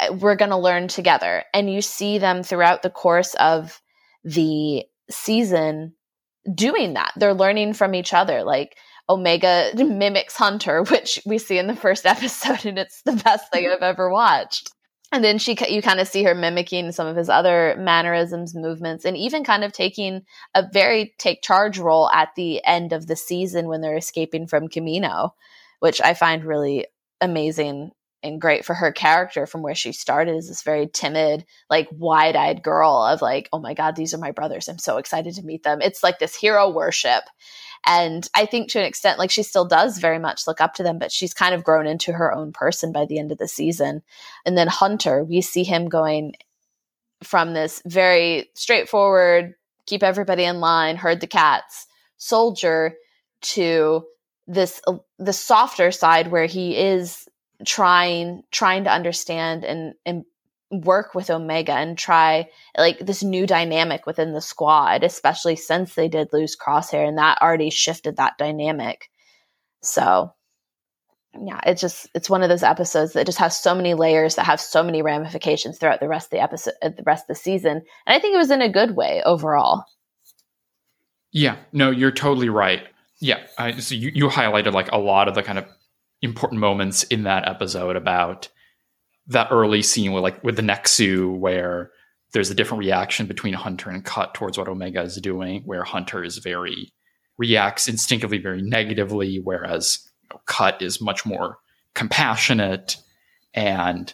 Uh, 0.00 0.14
we're 0.14 0.36
going 0.36 0.50
to 0.50 0.56
learn 0.56 0.88
together." 0.88 1.44
And 1.52 1.70
you 1.72 1.82
see 1.82 2.18
them 2.18 2.42
throughout 2.42 2.82
the 2.82 2.90
course 2.90 3.34
of 3.34 3.80
the 4.24 4.84
season 5.10 5.94
doing 6.52 6.94
that. 6.94 7.12
They're 7.16 7.34
learning 7.34 7.74
from 7.74 7.94
each 7.94 8.14
other. 8.14 8.42
Like 8.42 8.76
Omega 9.08 9.72
mimics 9.76 10.36
Hunter, 10.36 10.82
which 10.84 11.20
we 11.26 11.38
see 11.38 11.58
in 11.58 11.66
the 11.66 11.76
first 11.76 12.06
episode, 12.06 12.66
and 12.66 12.78
it's 12.78 13.02
the 13.02 13.12
best 13.12 13.50
thing 13.52 13.68
I've 13.68 13.82
ever 13.82 14.10
watched. 14.10 14.70
And 15.10 15.24
then 15.24 15.38
she, 15.38 15.56
you 15.70 15.80
kind 15.80 16.00
of 16.00 16.08
see 16.08 16.22
her 16.24 16.34
mimicking 16.34 16.92
some 16.92 17.06
of 17.06 17.16
his 17.16 17.30
other 17.30 17.74
mannerisms, 17.78 18.54
movements, 18.54 19.06
and 19.06 19.16
even 19.16 19.42
kind 19.42 19.64
of 19.64 19.72
taking 19.72 20.22
a 20.54 20.66
very 20.70 21.14
take 21.18 21.42
charge 21.42 21.78
role 21.78 22.10
at 22.10 22.28
the 22.36 22.62
end 22.64 22.92
of 22.92 23.06
the 23.06 23.16
season 23.16 23.68
when 23.68 23.80
they're 23.80 23.96
escaping 23.96 24.46
from 24.46 24.68
Kamino 24.68 25.30
which 25.80 26.00
I 26.00 26.14
find 26.14 26.44
really 26.44 26.86
amazing 27.20 27.92
and 28.22 28.40
great 28.40 28.64
for 28.64 28.74
her 28.74 28.90
character 28.90 29.46
from 29.46 29.62
where 29.62 29.76
she 29.76 29.92
started 29.92 30.34
is 30.34 30.48
this 30.48 30.62
very 30.62 30.88
timid, 30.88 31.44
like 31.70 31.88
wide 31.92 32.34
eyed 32.34 32.64
girl 32.64 33.04
of 33.04 33.22
like, 33.22 33.48
oh 33.52 33.60
my 33.60 33.74
God, 33.74 33.94
these 33.94 34.12
are 34.12 34.18
my 34.18 34.32
brothers. 34.32 34.68
I'm 34.68 34.78
so 34.78 34.96
excited 34.96 35.34
to 35.34 35.44
meet 35.44 35.62
them. 35.62 35.80
It's 35.80 36.02
like 36.02 36.18
this 36.18 36.34
hero 36.34 36.68
worship. 36.68 37.22
And 37.86 38.28
I 38.34 38.46
think 38.46 38.70
to 38.70 38.78
an 38.78 38.84
extent, 38.84 39.18
like 39.18 39.30
she 39.30 39.42
still 39.42 39.64
does 39.64 39.98
very 39.98 40.18
much 40.18 40.46
look 40.46 40.60
up 40.60 40.74
to 40.74 40.82
them, 40.82 40.98
but 40.98 41.12
she's 41.12 41.34
kind 41.34 41.54
of 41.54 41.64
grown 41.64 41.86
into 41.86 42.12
her 42.12 42.34
own 42.34 42.52
person 42.52 42.92
by 42.92 43.06
the 43.06 43.18
end 43.18 43.32
of 43.32 43.38
the 43.38 43.48
season. 43.48 44.02
And 44.44 44.56
then 44.56 44.68
Hunter, 44.68 45.24
we 45.24 45.40
see 45.40 45.64
him 45.64 45.88
going 45.88 46.34
from 47.22 47.54
this 47.54 47.82
very 47.86 48.50
straightforward, 48.54 49.54
keep 49.86 50.02
everybody 50.02 50.44
in 50.44 50.60
line, 50.60 50.96
herd 50.96 51.20
the 51.20 51.26
cats 51.26 51.86
soldier 52.18 52.96
to 53.40 54.04
this 54.46 54.80
uh, 54.86 54.98
the 55.18 55.32
softer 55.32 55.90
side 55.92 56.30
where 56.30 56.46
he 56.46 56.76
is 56.76 57.28
trying 57.64 58.42
trying 58.50 58.84
to 58.84 58.92
understand 58.92 59.64
and 59.64 59.94
and 60.04 60.24
work 60.70 61.14
with 61.14 61.30
Omega 61.30 61.72
and 61.72 61.96
try 61.96 62.48
like 62.76 62.98
this 62.98 63.22
new 63.22 63.46
dynamic 63.46 64.06
within 64.06 64.32
the 64.32 64.40
squad, 64.40 65.02
especially 65.02 65.56
since 65.56 65.94
they 65.94 66.08
did 66.08 66.32
lose 66.32 66.56
Crosshair 66.56 67.06
and 67.06 67.18
that 67.18 67.40
already 67.40 67.70
shifted 67.70 68.16
that 68.16 68.38
dynamic. 68.38 69.10
So 69.82 70.34
yeah, 71.40 71.60
it's 71.64 71.80
just 71.80 72.08
it's 72.14 72.30
one 72.30 72.42
of 72.42 72.48
those 72.48 72.62
episodes 72.62 73.12
that 73.12 73.26
just 73.26 73.38
has 73.38 73.56
so 73.56 73.74
many 73.74 73.94
layers 73.94 74.34
that 74.36 74.46
have 74.46 74.60
so 74.60 74.82
many 74.82 75.02
ramifications 75.02 75.78
throughout 75.78 76.00
the 76.00 76.08
rest 76.08 76.26
of 76.26 76.30
the 76.30 76.40
episode 76.40 76.74
uh, 76.82 76.88
the 76.88 77.02
rest 77.04 77.24
of 77.24 77.28
the 77.28 77.34
season. 77.34 77.82
And 78.06 78.16
I 78.16 78.18
think 78.18 78.34
it 78.34 78.38
was 78.38 78.50
in 78.50 78.62
a 78.62 78.72
good 78.72 78.96
way 78.96 79.22
overall. 79.24 79.84
Yeah, 81.30 81.56
no, 81.72 81.90
you're 81.90 82.10
totally 82.10 82.48
right. 82.48 82.82
Yeah, 83.20 83.46
so 83.78 83.94
you, 83.94 84.10
you 84.14 84.28
highlighted 84.28 84.72
like 84.72 84.90
a 84.92 84.98
lot 84.98 85.28
of 85.28 85.34
the 85.34 85.42
kind 85.42 85.58
of 85.58 85.66
important 86.22 86.60
moments 86.60 87.02
in 87.04 87.24
that 87.24 87.48
episode 87.48 87.96
about 87.96 88.48
that 89.28 89.48
early 89.50 89.82
scene 89.82 90.12
with 90.12 90.22
like 90.22 90.42
with 90.42 90.56
the 90.56 90.62
Nexu 90.62 91.36
where 91.36 91.90
there's 92.32 92.50
a 92.50 92.54
different 92.54 92.80
reaction 92.80 93.26
between 93.26 93.54
Hunter 93.54 93.90
and 93.90 94.04
Cut 94.04 94.34
towards 94.34 94.58
what 94.58 94.68
Omega 94.68 95.02
is 95.02 95.16
doing, 95.16 95.62
where 95.64 95.84
Hunter 95.84 96.22
is 96.22 96.38
very 96.38 96.92
reacts 97.38 97.88
instinctively 97.88 98.38
very 98.38 98.62
negatively, 98.62 99.40
whereas 99.42 100.00
you 100.22 100.28
know, 100.30 100.40
Cut 100.46 100.82
is 100.82 101.00
much 101.00 101.24
more 101.24 101.58
compassionate 101.94 102.96
and 103.54 104.12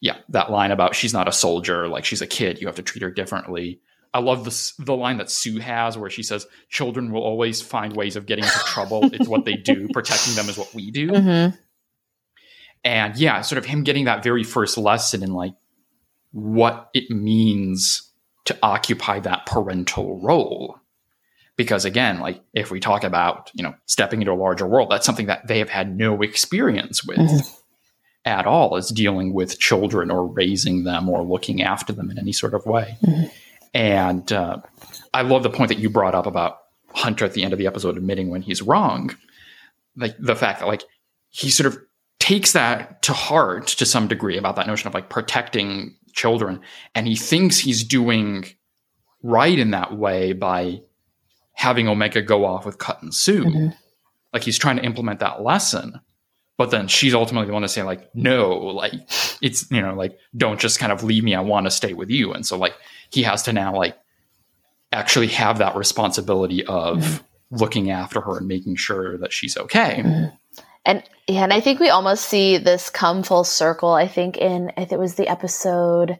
yeah, 0.00 0.16
that 0.28 0.50
line 0.50 0.70
about 0.70 0.94
she's 0.94 1.14
not 1.14 1.28
a 1.28 1.32
soldier, 1.32 1.88
like 1.88 2.04
she's 2.04 2.20
a 2.20 2.26
kid, 2.26 2.60
you 2.60 2.66
have 2.66 2.76
to 2.76 2.82
treat 2.82 3.02
her 3.02 3.10
differently. 3.10 3.80
I 4.12 4.20
love 4.20 4.44
this 4.44 4.74
the 4.78 4.94
line 4.94 5.16
that 5.16 5.26
Suu 5.26 5.60
has 5.60 5.98
where 5.98 6.10
she 6.10 6.22
says, 6.22 6.46
"Children 6.68 7.10
will 7.10 7.22
always 7.22 7.60
find 7.60 7.96
ways 7.96 8.14
of 8.14 8.26
getting 8.26 8.44
into 8.44 8.58
trouble. 8.58 9.10
it's 9.12 9.26
what 9.26 9.44
they 9.44 9.56
do. 9.56 9.88
Protecting 9.92 10.34
them 10.34 10.48
is 10.48 10.56
what 10.56 10.72
we 10.72 10.90
do." 10.92 11.08
Mm-hmm. 11.08 11.56
And 12.84 13.16
yeah, 13.16 13.40
sort 13.40 13.58
of 13.58 13.64
him 13.64 13.82
getting 13.82 14.04
that 14.04 14.22
very 14.22 14.44
first 14.44 14.76
lesson 14.76 15.22
in 15.22 15.32
like 15.32 15.54
what 16.32 16.90
it 16.92 17.10
means 17.10 18.10
to 18.44 18.56
occupy 18.62 19.20
that 19.20 19.46
parental 19.46 20.20
role. 20.20 20.78
Because 21.56 21.84
again, 21.84 22.20
like 22.20 22.42
if 22.52 22.70
we 22.70 22.80
talk 22.80 23.04
about 23.04 23.50
you 23.54 23.62
know 23.62 23.74
stepping 23.86 24.20
into 24.20 24.32
a 24.32 24.34
larger 24.34 24.66
world, 24.66 24.90
that's 24.90 25.06
something 25.06 25.26
that 25.26 25.46
they 25.46 25.58
have 25.60 25.70
had 25.70 25.96
no 25.96 26.20
experience 26.22 27.04
with. 27.04 27.18
Mm-hmm. 27.18 27.60
At 28.26 28.46
all, 28.46 28.76
is 28.78 28.88
dealing 28.88 29.34
with 29.34 29.58
children 29.58 30.10
or 30.10 30.26
raising 30.26 30.84
them 30.84 31.10
or 31.10 31.22
looking 31.22 31.62
after 31.62 31.92
them 31.92 32.10
in 32.10 32.18
any 32.18 32.32
sort 32.32 32.54
of 32.54 32.64
way. 32.64 32.96
Mm-hmm 33.04 33.26
and 33.74 34.32
uh, 34.32 34.58
I 35.12 35.22
love 35.22 35.42
the 35.42 35.50
point 35.50 35.68
that 35.68 35.78
you 35.78 35.90
brought 35.90 36.14
up 36.14 36.26
about 36.26 36.58
Hunter 36.94 37.24
at 37.24 37.32
the 37.32 37.42
end 37.42 37.52
of 37.52 37.58
the 37.58 37.66
episode 37.66 37.96
admitting 37.96 38.30
when 38.30 38.40
he's 38.40 38.62
wrong. 38.62 39.14
Like 39.96 40.14
the 40.18 40.36
fact 40.36 40.60
that 40.60 40.66
like 40.66 40.84
he 41.30 41.50
sort 41.50 41.66
of 41.66 41.78
takes 42.24 42.52
that 42.52 43.02
to 43.02 43.12
heart 43.12 43.66
to 43.66 43.84
some 43.84 44.08
degree 44.08 44.38
about 44.38 44.56
that 44.56 44.66
notion 44.66 44.88
of 44.88 44.94
like 44.94 45.10
protecting 45.10 45.94
children, 46.14 46.58
and 46.94 47.06
he 47.06 47.16
thinks 47.16 47.58
he's 47.58 47.84
doing 47.84 48.46
right 49.22 49.58
in 49.58 49.72
that 49.72 49.94
way 49.94 50.32
by 50.32 50.80
having 51.52 51.86
Omega 51.86 52.22
go 52.22 52.46
off 52.46 52.64
with 52.64 52.78
Cut 52.78 53.02
and 53.02 53.12
Suu. 53.12 53.44
Mm-hmm. 53.44 53.68
Like 54.32 54.42
he's 54.42 54.56
trying 54.56 54.76
to 54.76 54.84
implement 54.84 55.20
that 55.20 55.42
lesson. 55.42 56.00
But 56.56 56.70
then 56.70 56.88
she's 56.88 57.14
ultimately 57.14 57.46
the 57.46 57.52
one 57.52 57.60
to 57.60 57.68
say, 57.68 57.82
like, 57.82 58.08
no, 58.14 58.54
like 58.54 58.94
it's 59.42 59.70
you 59.70 59.82
know, 59.82 59.92
like, 59.92 60.16
don't 60.34 60.58
just 60.58 60.78
kind 60.78 60.92
of 60.92 61.04
leave 61.04 61.24
me. 61.24 61.34
I 61.34 61.40
want 61.40 61.66
to 61.66 61.70
stay 61.70 61.92
with 61.92 62.08
you. 62.08 62.32
And 62.32 62.46
so 62.46 62.56
like 62.56 62.74
he 63.10 63.22
has 63.24 63.42
to 63.42 63.52
now 63.52 63.76
like 63.76 63.98
actually 64.92 65.26
have 65.26 65.58
that 65.58 65.76
responsibility 65.76 66.64
of 66.64 67.00
mm-hmm. 67.00 67.24
looking 67.50 67.90
after 67.90 68.22
her 68.22 68.38
and 68.38 68.48
making 68.48 68.76
sure 68.76 69.18
that 69.18 69.32
she's 69.34 69.58
okay. 69.58 70.02
Mm-hmm. 70.02 70.36
And 70.84 71.02
yeah, 71.26 71.44
and 71.44 71.52
I 71.52 71.60
think 71.60 71.80
we 71.80 71.88
almost 71.88 72.26
see 72.26 72.58
this 72.58 72.90
come 72.90 73.22
full 73.22 73.44
circle. 73.44 73.92
I 73.92 74.06
think 74.06 74.36
in 74.36 74.70
I 74.76 74.80
think 74.80 74.92
it 74.92 74.98
was 74.98 75.14
the 75.14 75.28
episode 75.28 76.18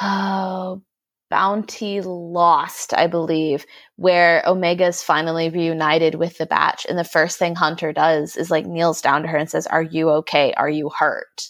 oh, 0.00 0.82
Bounty 1.30 2.00
Lost, 2.00 2.94
I 2.94 3.06
believe, 3.06 3.66
where 3.96 4.42
Omega 4.46 4.86
is 4.86 5.02
finally 5.02 5.50
reunited 5.50 6.14
with 6.14 6.38
the 6.38 6.46
batch. 6.46 6.86
And 6.88 6.98
the 6.98 7.04
first 7.04 7.38
thing 7.38 7.54
Hunter 7.54 7.92
does 7.92 8.36
is 8.36 8.50
like 8.50 8.64
kneels 8.64 9.02
down 9.02 9.22
to 9.22 9.28
her 9.28 9.36
and 9.36 9.50
says, 9.50 9.66
Are 9.66 9.82
you 9.82 10.10
okay? 10.10 10.54
Are 10.54 10.70
you 10.70 10.90
hurt? 10.96 11.48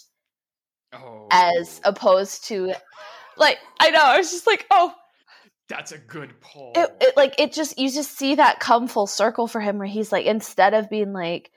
Oh. 0.91 1.27
As 1.31 1.79
opposed 1.83 2.45
to 2.47 2.73
like 3.37 3.59
I 3.79 3.91
know, 3.91 4.03
I 4.03 4.17
was 4.17 4.31
just 4.31 4.47
like, 4.47 4.65
oh 4.69 4.93
that's 5.69 5.91
a 5.91 5.99
good 5.99 6.33
pull. 6.41 6.73
It, 6.75 6.89
it 6.99 7.15
like 7.15 7.39
it 7.39 7.53
just 7.53 7.77
you 7.77 7.91
just 7.91 8.17
see 8.17 8.35
that 8.35 8.59
come 8.59 8.87
full 8.87 9.05
circle 9.05 9.47
for 9.47 9.61
him 9.61 9.77
where 9.77 9.87
he's 9.87 10.11
like 10.11 10.25
instead 10.25 10.73
of 10.73 10.89
being 10.89 11.13
like 11.13 11.51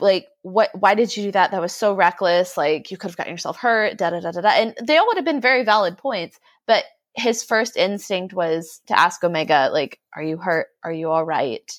like 0.00 0.26
what 0.42 0.70
why 0.74 0.94
did 0.94 1.16
you 1.16 1.24
do 1.24 1.32
that? 1.32 1.50
That 1.50 1.60
was 1.60 1.72
so 1.72 1.94
reckless 1.94 2.56
like 2.56 2.90
you 2.90 2.96
could 2.96 3.10
have 3.10 3.16
gotten 3.16 3.32
yourself 3.32 3.56
hurt 3.56 3.98
da 3.98 4.10
da 4.10 4.20
da 4.20 4.30
da 4.30 4.40
da. 4.40 4.48
And 4.48 4.74
they 4.82 4.96
all 4.96 5.06
would 5.06 5.16
have 5.16 5.24
been 5.24 5.40
very 5.40 5.64
valid 5.64 5.98
points 5.98 6.38
but 6.66 6.84
his 7.14 7.42
first 7.42 7.76
instinct 7.76 8.32
was 8.32 8.80
to 8.86 8.98
ask 8.98 9.22
omega 9.22 9.70
like 9.72 9.98
are 10.14 10.22
you 10.22 10.38
hurt? 10.38 10.68
Are 10.82 10.92
you 10.92 11.10
all 11.10 11.24
right? 11.24 11.70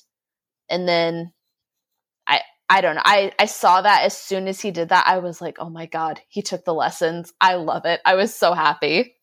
And 0.68 0.86
then 0.86 1.32
i 2.26 2.40
i 2.68 2.80
don't 2.80 2.94
know 2.94 3.02
i 3.04 3.32
i 3.38 3.46
saw 3.46 3.82
that 3.82 4.04
as 4.04 4.16
soon 4.16 4.46
as 4.46 4.60
he 4.60 4.70
did 4.70 4.90
that 4.90 5.06
i 5.06 5.18
was 5.18 5.40
like 5.40 5.56
oh 5.58 5.70
my 5.70 5.86
god 5.86 6.20
he 6.28 6.42
took 6.42 6.64
the 6.64 6.74
lessons. 6.74 7.32
I 7.40 7.54
love 7.54 7.86
it. 7.86 8.00
I 8.04 8.14
was 8.14 8.32
so 8.32 8.52
happy. 8.52 9.16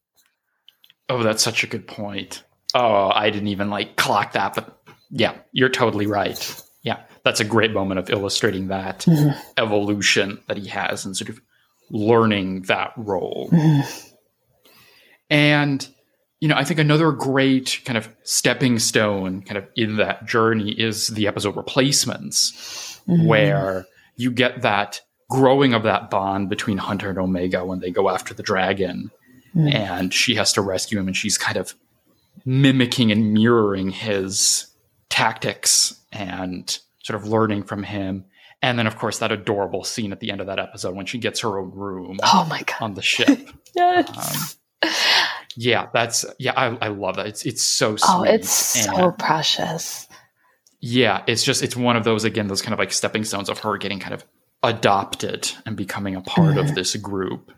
Oh 1.08 1.24
that's 1.24 1.44
such 1.44 1.64
a 1.64 1.68
good 1.68 1.88
point. 1.88 2.44
Oh 2.74 3.10
i 3.14 3.30
didn't 3.30 3.48
even 3.48 3.70
like 3.70 3.96
clock 3.96 4.34
that 4.34 4.56
but 4.56 4.82
yeah 5.10 5.36
you're 5.54 5.70
totally 5.70 6.08
right. 6.08 6.62
Yeah 6.84 7.04
that's 7.28 7.42
a 7.42 7.46
great 7.46 7.74
moment 7.74 8.00
of 8.00 8.10
illustrating 8.10 8.70
that 8.70 9.00
mm-hmm. 9.00 9.38
evolution 9.58 10.40
that 10.48 10.56
he 10.56 10.68
has 10.70 11.04
and 11.06 11.16
sort 11.16 11.28
of 11.28 11.42
learning 11.90 12.62
that 12.64 12.94
role. 12.96 13.50
Mm-hmm. 13.52 14.14
And 15.30 15.88
you 16.40 16.48
know, 16.48 16.56
I 16.56 16.64
think 16.64 16.80
another 16.80 17.12
great 17.12 17.82
kind 17.84 17.98
of 17.98 18.08
stepping 18.24 18.80
stone 18.80 19.42
kind 19.42 19.58
of 19.58 19.68
in 19.76 19.98
that 19.98 20.26
journey 20.26 20.72
is 20.72 21.08
the 21.08 21.28
episode 21.28 21.58
replacements, 21.58 23.02
mm-hmm. 23.10 23.26
where 23.26 23.86
you 24.16 24.32
get 24.32 24.62
that 24.62 25.02
growing 25.30 25.74
of 25.74 25.84
that 25.84 26.10
bond 26.10 26.48
between 26.48 26.78
Hunter 26.78 27.10
and 27.10 27.20
Omega 27.20 27.66
when 27.66 27.82
they 27.82 27.92
go 27.92 28.10
after 28.10 28.34
the 28.34 28.44
dragon 28.44 29.12
mm. 29.54 29.74
and 29.74 30.14
she 30.14 30.36
has 30.36 30.54
to 30.54 30.62
rescue 30.62 30.98
him 30.98 31.08
and 31.08 31.18
she's 31.18 31.38
kind 31.38 31.58
of 31.58 31.74
mimicking 32.46 33.12
and 33.12 33.34
mirroring 33.34 33.90
his 33.90 34.68
tactics 35.10 36.00
and 36.14 36.80
sort 37.08 37.20
of 37.20 37.28
learning 37.28 37.64
from 37.64 37.84
him. 37.84 38.26
And 38.62 38.78
then, 38.78 38.86
of 38.86 38.98
course, 38.98 39.20
that 39.20 39.32
adorable 39.32 39.84
scene 39.84 40.12
at 40.12 40.20
the 40.20 40.30
end 40.30 40.42
of 40.42 40.48
that 40.48 40.60
episode 40.60 40.96
when 40.96 41.06
she 41.06 41.20
gets 41.20 41.40
her 41.40 41.58
own 41.58 41.72
room. 41.72 42.18
Oh 42.24 42.46
my 42.50 42.62
god! 42.64 42.82
On 42.82 42.94
the 42.96 43.02
ship. 43.14 43.50
yes. 43.76 44.58
Um, 44.84 44.92
yeah, 45.56 45.88
that's 45.94 46.26
yeah. 46.38 46.54
I, 46.56 46.76
I 46.82 46.88
love 46.90 47.16
that. 47.16 47.28
It's 47.28 47.46
it's 47.46 47.64
so 47.64 47.96
sweet. 47.96 48.10
Oh, 48.10 48.24
it's 48.24 48.50
so 48.50 49.12
precious. 49.12 50.08
Yeah, 50.80 51.24
it's 51.28 51.44
just 51.44 51.64
it's 51.64 51.76
one 51.76 51.96
of 51.96 52.04
those 52.04 52.24
again 52.24 52.48
those 52.48 52.62
kind 52.62 52.74
of 52.74 52.80
like 52.80 52.92
stepping 52.92 53.24
stones 53.24 53.50
of 53.50 53.60
her 53.60 53.78
getting 53.78 54.00
kind 54.00 54.14
of 54.14 54.26
adopted 54.64 55.52
and 55.66 55.76
becoming 55.76 56.16
a 56.16 56.22
part 56.22 56.56
mm-hmm. 56.56 56.60
of 56.60 56.76
this 56.76 56.96
group. 56.96 57.52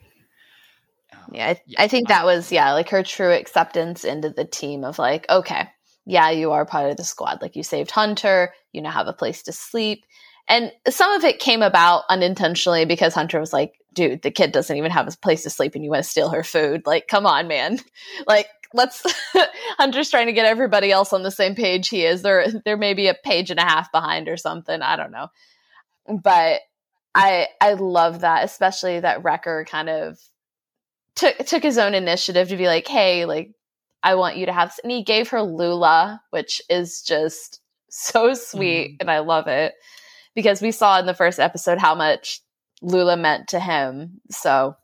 Um, 1.13 1.31
yeah, 1.33 1.47
I, 1.47 1.61
yeah, 1.65 1.81
I 1.81 1.87
think 1.87 2.09
that 2.09 2.25
was 2.25 2.51
yeah 2.51 2.73
like 2.73 2.89
her 2.89 3.03
true 3.03 3.31
acceptance 3.31 4.03
into 4.03 4.29
the 4.29 4.45
team 4.45 4.83
of 4.83 4.99
like 4.99 5.25
okay 5.29 5.69
yeah, 6.09 6.31
you 6.31 6.51
are 6.53 6.65
part 6.65 6.89
of 6.89 6.97
the 6.97 7.03
squad. 7.03 7.39
Like 7.39 7.55
you 7.55 7.61
saved 7.61 7.91
Hunter, 7.91 8.51
you 8.73 8.81
now 8.81 8.89
have 8.89 9.05
a 9.05 9.13
place 9.13 9.43
to 9.43 9.51
sleep. 9.51 10.05
And 10.47 10.71
some 10.89 11.11
of 11.11 11.23
it 11.23 11.37
came 11.37 11.61
about 11.61 12.05
unintentionally 12.09 12.85
because 12.85 13.13
Hunter 13.13 13.39
was 13.39 13.53
like, 13.53 13.75
dude, 13.93 14.23
the 14.23 14.31
kid 14.31 14.51
doesn't 14.51 14.75
even 14.75 14.89
have 14.89 15.07
a 15.07 15.15
place 15.21 15.43
to 15.43 15.51
sleep 15.51 15.75
and 15.75 15.83
you 15.83 15.91
want 15.91 16.03
to 16.03 16.09
steal 16.09 16.29
her 16.29 16.43
food. 16.43 16.81
Like, 16.87 17.07
come 17.07 17.27
on, 17.27 17.47
man. 17.47 17.79
Like, 18.27 18.47
let's 18.73 19.03
Hunter's 19.77 20.09
trying 20.09 20.25
to 20.25 20.33
get 20.33 20.47
everybody 20.47 20.91
else 20.91 21.13
on 21.13 21.21
the 21.21 21.29
same 21.29 21.53
page 21.53 21.89
he 21.89 22.03
is. 22.03 22.23
There 22.23 22.47
there 22.65 22.77
may 22.77 22.95
be 22.95 23.07
a 23.07 23.13
page 23.13 23.51
and 23.51 23.59
a 23.59 23.63
half 23.63 23.91
behind 23.91 24.29
or 24.29 24.37
something. 24.37 24.81
I 24.81 24.95
don't 24.95 25.11
know. 25.11 25.27
But 26.07 26.61
I 27.13 27.47
I 27.61 27.73
love 27.73 28.21
that, 28.21 28.43
especially 28.45 28.99
that 28.99 29.23
Wrecker 29.23 29.65
kind 29.69 29.89
of 29.89 30.19
took 31.15 31.37
took 31.45 31.61
his 31.61 31.77
own 31.77 31.93
initiative 31.93 32.49
to 32.49 32.57
be 32.57 32.65
like, 32.65 32.87
hey, 32.87 33.25
like 33.25 33.53
I 34.03 34.15
want 34.15 34.37
you 34.37 34.45
to 34.45 34.53
have. 34.53 34.73
And 34.83 34.91
he 34.91 35.03
gave 35.03 35.29
her 35.29 35.41
Lula, 35.41 36.21
which 36.29 36.61
is 36.69 37.01
just 37.01 37.61
so 37.89 38.33
sweet. 38.33 38.91
Mm. 38.91 38.97
And 39.01 39.11
I 39.11 39.19
love 39.19 39.47
it 39.47 39.73
because 40.35 40.61
we 40.61 40.71
saw 40.71 40.99
in 40.99 41.05
the 41.05 41.13
first 41.13 41.39
episode 41.39 41.79
how 41.79 41.95
much 41.95 42.41
Lula 42.81 43.17
meant 43.17 43.49
to 43.49 43.59
him. 43.59 44.21
So 44.29 44.75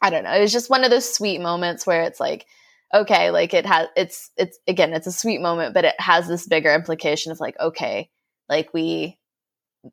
I 0.00 0.10
don't 0.10 0.24
know. 0.24 0.32
It 0.32 0.42
was 0.42 0.52
just 0.52 0.70
one 0.70 0.84
of 0.84 0.90
those 0.90 1.12
sweet 1.12 1.40
moments 1.40 1.86
where 1.86 2.02
it's 2.02 2.20
like, 2.20 2.46
okay, 2.94 3.30
like 3.30 3.52
it 3.52 3.66
has, 3.66 3.88
it's, 3.96 4.30
it's, 4.36 4.58
again, 4.68 4.92
it's 4.92 5.06
a 5.06 5.12
sweet 5.12 5.40
moment, 5.40 5.74
but 5.74 5.84
it 5.84 5.94
has 5.98 6.28
this 6.28 6.46
bigger 6.46 6.72
implication 6.72 7.32
of 7.32 7.40
like, 7.40 7.58
okay, 7.58 8.10
like 8.48 8.72
we, 8.72 9.18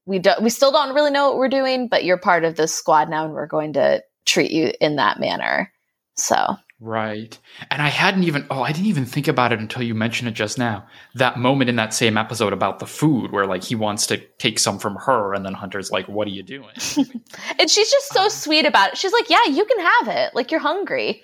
we 0.06 0.20
don't, 0.20 0.42
we 0.42 0.50
still 0.50 0.72
don't 0.72 0.94
really 0.94 1.12
know 1.12 1.30
what 1.30 1.38
we're 1.38 1.50
doing, 1.50 1.88
but 1.88 2.04
you're 2.04 2.18
part 2.18 2.44
of 2.44 2.56
this 2.56 2.74
squad 2.74 3.10
now 3.10 3.26
and 3.26 3.34
we're 3.34 3.48
going 3.48 3.74
to 3.74 4.04
treat 4.26 4.52
you 4.52 4.72
in 4.80 4.98
that 4.98 5.20
manner. 5.20 5.72
So 6.16 6.56
Right. 6.84 7.40
And 7.72 7.82
I 7.82 7.88
hadn't 7.88 8.26
even, 8.26 8.46
oh, 8.50 8.62
I 8.62 8.74
didn't 8.74 8.88
even 8.88 9.06
think 9.06 9.30
about 9.30 9.54
it 9.54 9.60
until 9.60 9.84
you 9.84 9.96
mentioned 9.96 10.28
it 10.28 10.34
just 10.34 10.58
now. 10.58 10.86
That 11.16 11.40
moment 11.40 11.70
in 11.70 11.78
that 11.78 11.94
same 11.94 12.18
episode 12.18 12.52
about 12.52 12.80
the 12.80 12.86
food 12.86 13.32
where 13.32 13.46
like 13.46 13.64
he 13.64 13.74
wants 13.74 14.06
to 14.08 14.18
take 14.18 14.60
some 14.60 14.80
from 14.80 14.98
her 14.98 15.34
and 15.34 15.46
then 15.46 15.54
Hunter's 15.54 15.92
like, 15.92 16.10
what 16.10 16.28
are 16.28 16.32
you 16.32 16.44
doing? 16.44 16.76
and 17.58 17.70
she's 17.70 17.90
just 17.90 18.12
so 18.12 18.24
um, 18.24 18.30
sweet 18.30 18.66
about 18.66 18.90
it. 18.90 18.98
She's 18.98 19.14
like, 19.14 19.30
yeah, 19.30 19.46
you 19.46 19.64
can 19.64 19.80
have 19.80 20.08
it. 20.10 20.36
Like 20.36 20.52
you're 20.52 20.60
hungry. 20.60 21.24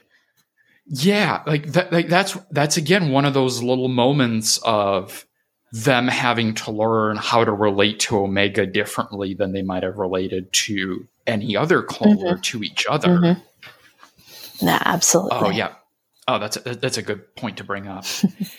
Yeah. 0.86 1.44
Like, 1.46 1.66
that, 1.74 1.92
like 1.92 2.08
that's, 2.08 2.38
that's 2.52 2.78
again 2.78 3.12
one 3.12 3.26
of 3.26 3.34
those 3.34 3.62
little 3.62 3.90
moments 3.90 4.60
of 4.64 5.26
them 5.74 6.08
having 6.08 6.54
to 6.54 6.72
learn 6.72 7.18
how 7.18 7.44
to 7.44 7.52
relate 7.52 8.00
to 8.00 8.18
Omega 8.18 8.66
differently 8.66 9.34
than 9.34 9.52
they 9.52 9.62
might 9.62 9.84
have 9.84 9.98
related 9.98 10.54
to 10.54 11.06
any 11.28 11.58
other 11.58 11.84
clone 11.84 12.20
mm-hmm. 12.20 12.28
or 12.28 12.38
to 12.38 12.64
each 12.64 12.86
other. 12.90 13.10
Mm-hmm 13.10 13.42
Nah, 14.62 14.80
absolutely. 14.86 15.38
Oh 15.40 15.50
yeah. 15.50 15.74
Oh, 16.28 16.40
that's 16.40 16.58
a, 16.58 16.76
that's 16.76 16.98
a 16.98 17.02
good 17.02 17.36
point 17.36 17.58
to 17.58 17.64
bring 17.64 17.88
up. 17.88 18.06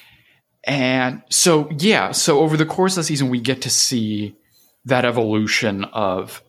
and 0.65 1.23
so 1.31 1.71
yeah, 1.79 2.13
so 2.13 2.41
over 2.41 2.57
the 2.57 2.67
course 2.67 2.93
of 2.93 2.97
the 2.97 3.05
season, 3.05 3.29
we 3.29 3.41
get 3.41 3.63
to 3.63 3.71
see 3.71 4.37
that 4.85 5.05
evolution 5.05 5.85
of 5.85 6.43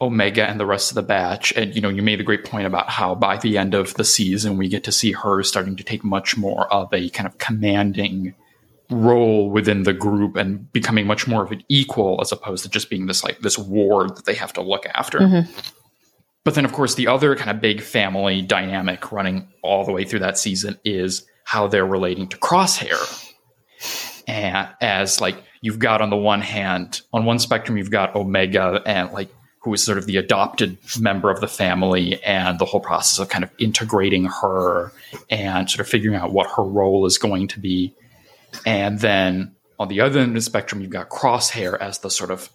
Omega 0.00 0.48
and 0.48 0.60
the 0.60 0.66
rest 0.66 0.90
of 0.90 0.94
the 0.94 1.02
batch. 1.02 1.52
And 1.56 1.74
you 1.74 1.80
know, 1.80 1.88
you 1.88 2.02
made 2.02 2.20
a 2.20 2.24
great 2.24 2.44
point 2.44 2.66
about 2.66 2.88
how 2.88 3.14
by 3.14 3.36
the 3.38 3.58
end 3.58 3.74
of 3.74 3.94
the 3.94 4.04
season, 4.04 4.56
we 4.56 4.68
get 4.68 4.84
to 4.84 4.92
see 4.92 5.12
her 5.12 5.42
starting 5.42 5.76
to 5.76 5.84
take 5.84 6.04
much 6.04 6.36
more 6.36 6.72
of 6.72 6.92
a 6.92 7.08
kind 7.10 7.26
of 7.26 7.38
commanding 7.38 8.34
role 8.90 9.50
within 9.50 9.82
the 9.82 9.92
group 9.92 10.36
and 10.36 10.72
becoming 10.72 11.06
much 11.06 11.26
more 11.26 11.42
of 11.42 11.52
an 11.52 11.62
equal 11.68 12.18
as 12.22 12.32
opposed 12.32 12.62
to 12.62 12.70
just 12.70 12.88
being 12.88 13.06
this 13.06 13.22
like 13.22 13.40
this 13.40 13.58
ward 13.58 14.16
that 14.16 14.24
they 14.24 14.34
have 14.34 14.52
to 14.52 14.62
look 14.62 14.86
after. 14.94 15.18
Mm-hmm. 15.18 15.50
But 16.48 16.54
then, 16.54 16.64
of 16.64 16.72
course, 16.72 16.94
the 16.94 17.08
other 17.08 17.36
kind 17.36 17.50
of 17.50 17.60
big 17.60 17.82
family 17.82 18.40
dynamic 18.40 19.12
running 19.12 19.48
all 19.60 19.84
the 19.84 19.92
way 19.92 20.04
through 20.04 20.20
that 20.20 20.38
season 20.38 20.78
is 20.82 21.26
how 21.44 21.68
they're 21.68 21.84
relating 21.84 22.26
to 22.28 22.38
Crosshair. 22.38 23.34
And 24.26 24.66
as 24.80 25.20
like 25.20 25.36
you've 25.60 25.78
got 25.78 26.00
on 26.00 26.08
the 26.08 26.16
one 26.16 26.40
hand, 26.40 27.02
on 27.12 27.26
one 27.26 27.38
spectrum, 27.38 27.76
you've 27.76 27.90
got 27.90 28.16
Omega 28.16 28.80
and 28.86 29.12
like 29.12 29.28
who 29.58 29.74
is 29.74 29.82
sort 29.82 29.98
of 29.98 30.06
the 30.06 30.16
adopted 30.16 30.78
member 30.98 31.30
of 31.30 31.42
the 31.42 31.48
family 31.48 32.18
and 32.22 32.58
the 32.58 32.64
whole 32.64 32.80
process 32.80 33.18
of 33.18 33.28
kind 33.28 33.44
of 33.44 33.50
integrating 33.58 34.24
her 34.24 34.90
and 35.28 35.68
sort 35.68 35.80
of 35.80 35.86
figuring 35.86 36.16
out 36.16 36.32
what 36.32 36.50
her 36.56 36.62
role 36.62 37.04
is 37.04 37.18
going 37.18 37.48
to 37.48 37.60
be. 37.60 37.94
And 38.64 39.00
then 39.00 39.54
on 39.78 39.88
the 39.88 40.00
other 40.00 40.20
end 40.20 40.30
of 40.30 40.34
the 40.36 40.40
spectrum, 40.40 40.80
you've 40.80 40.88
got 40.88 41.10
Crosshair 41.10 41.78
as 41.78 41.98
the 41.98 42.08
sort 42.08 42.30
of 42.30 42.48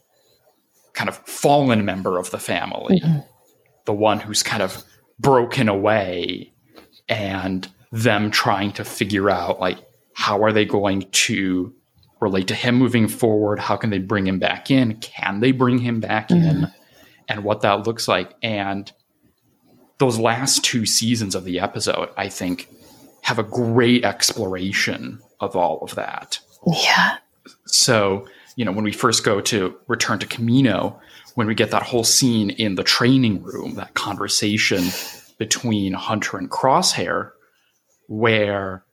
kind 0.93 1.09
of 1.09 1.17
fallen 1.27 1.85
member 1.85 2.17
of 2.17 2.31
the 2.31 2.39
family. 2.39 2.99
Mm-hmm 2.99 3.29
the 3.85 3.93
one 3.93 4.19
who's 4.19 4.43
kind 4.43 4.63
of 4.63 4.83
broken 5.19 5.69
away 5.69 6.53
and 7.09 7.67
them 7.91 8.31
trying 8.31 8.71
to 8.73 8.83
figure 8.83 9.29
out 9.29 9.59
like 9.59 9.77
how 10.13 10.43
are 10.43 10.51
they 10.51 10.65
going 10.65 11.07
to 11.11 11.73
relate 12.19 12.47
to 12.47 12.55
him 12.55 12.75
moving 12.75 13.07
forward? 13.07 13.59
How 13.59 13.75
can 13.75 13.89
they 13.89 13.99
bring 13.99 14.25
him 14.27 14.39
back 14.39 14.71
in? 14.71 14.97
Can 14.97 15.39
they 15.39 15.51
bring 15.51 15.79
him 15.79 15.99
back 15.99 16.29
mm-hmm. 16.29 16.47
in 16.47 16.71
and 17.27 17.43
what 17.43 17.61
that 17.61 17.87
looks 17.87 18.07
like. 18.07 18.33
And 18.41 18.91
those 19.97 20.19
last 20.19 20.63
two 20.63 20.85
seasons 20.85 21.35
of 21.35 21.45
the 21.45 21.59
episode 21.59 22.09
i 22.17 22.27
think 22.27 22.67
have 23.21 23.39
a 23.39 23.43
great 23.43 24.03
exploration 24.03 25.21
of 25.39 25.55
all 25.55 25.79
of 25.81 25.95
that. 25.95 26.39
Yeah. 26.67 27.17
So 27.65 28.27
you 28.55 28.65
know 28.65 28.71
when 28.71 28.83
we 28.83 28.91
first 28.91 29.23
go 29.23 29.39
to 29.41 29.75
return 29.87 30.19
to 30.19 30.27
Kamino 30.27 30.99
when 31.35 31.47
we 31.47 31.55
get 31.55 31.71
that 31.71 31.83
whole 31.83 32.03
scene 32.03 32.49
in 32.51 32.75
the 32.75 32.83
training 32.83 33.41
room, 33.43 33.75
that 33.75 33.93
conversation 33.93 34.83
between 35.37 35.93
Hunter 35.93 36.37
and 36.37 36.49
Crosshair, 36.49 37.31
where 38.07 38.83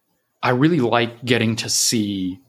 I 0.43 0.51
really 0.51 0.81
like 0.81 1.25
getting 1.25 1.57
to 1.57 1.69
see 1.69 2.41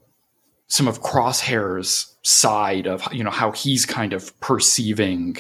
some 0.68 0.88
of 0.88 1.02
Crosshair's 1.02 2.16
side 2.24 2.88
of 2.88 3.12
you 3.14 3.24
know 3.24 3.30
how 3.32 3.52
he's 3.52 3.86
kind 3.86 4.14
of 4.14 4.38
perceiving 4.39 5.38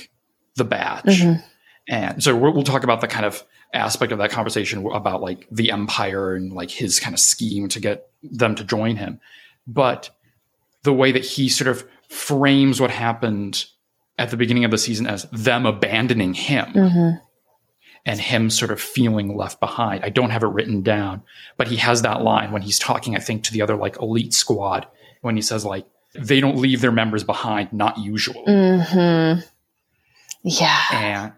the 0.55 0.65
batch, 0.65 1.05
Mhm. 1.05 1.43
and 1.87 2.21
so 2.23 2.35
we'll, 2.35 2.53
we'll 2.53 2.63
talk 2.63 2.83
about 2.83 2.99
the 3.01 3.07
kind 3.07 3.25
of 3.25 3.43
aspect 3.73 4.11
of 4.11 4.17
that 4.17 4.31
conversation 4.31 4.85
about 4.91 5.21
like 5.21 5.47
the 5.49 5.71
Empire 5.71 6.35
and 6.35 6.51
like 6.51 6.69
his 6.69 6.99
kind 6.99 7.13
of 7.13 7.19
scheme 7.21 7.69
to 7.69 7.79
get 7.79 8.09
them 8.21 8.53
to 8.55 8.65
join 8.65 8.97
him, 8.97 9.21
but 9.65 10.09
the 10.83 10.91
way 10.91 11.13
that 11.13 11.23
he 11.23 11.47
sort 11.47 11.69
of 11.69 11.87
frames 12.09 12.81
what 12.81 12.91
happened 12.91 13.65
at 14.21 14.29
the 14.29 14.37
beginning 14.37 14.65
of 14.65 14.71
the 14.71 14.77
season 14.77 15.07
as 15.07 15.23
them 15.31 15.65
abandoning 15.65 16.33
him 16.33 16.65
Mhm. 16.73 17.19
and 18.05 18.19
him 18.19 18.49
sort 18.49 18.71
of 18.71 18.79
feeling 18.79 19.35
left 19.35 19.59
behind. 19.59 20.03
I 20.03 20.09
don't 20.09 20.29
have 20.29 20.43
it 20.43 20.47
written 20.47 20.81
down, 20.81 21.23
but 21.57 21.67
he 21.67 21.77
has 21.77 22.01
that 22.03 22.21
line 22.21 22.51
when 22.51 22.61
he's 22.61 22.79
talking, 22.79 23.15
I 23.15 23.19
think, 23.19 23.43
to 23.45 23.53
the 23.53 23.61
other 23.61 23.75
like 23.75 23.97
elite 24.01 24.33
squad 24.33 24.87
when 25.21 25.35
he 25.35 25.41
says 25.41 25.65
like 25.65 25.85
they 26.13 26.39
don't 26.39 26.57
leave 26.57 26.81
their 26.81 26.91
members 26.91 27.23
behind, 27.23 27.71
not 27.73 27.97
usual. 27.97 28.43
Mhm. 28.47 29.43
Yeah. 30.43 30.77
And 30.91 31.33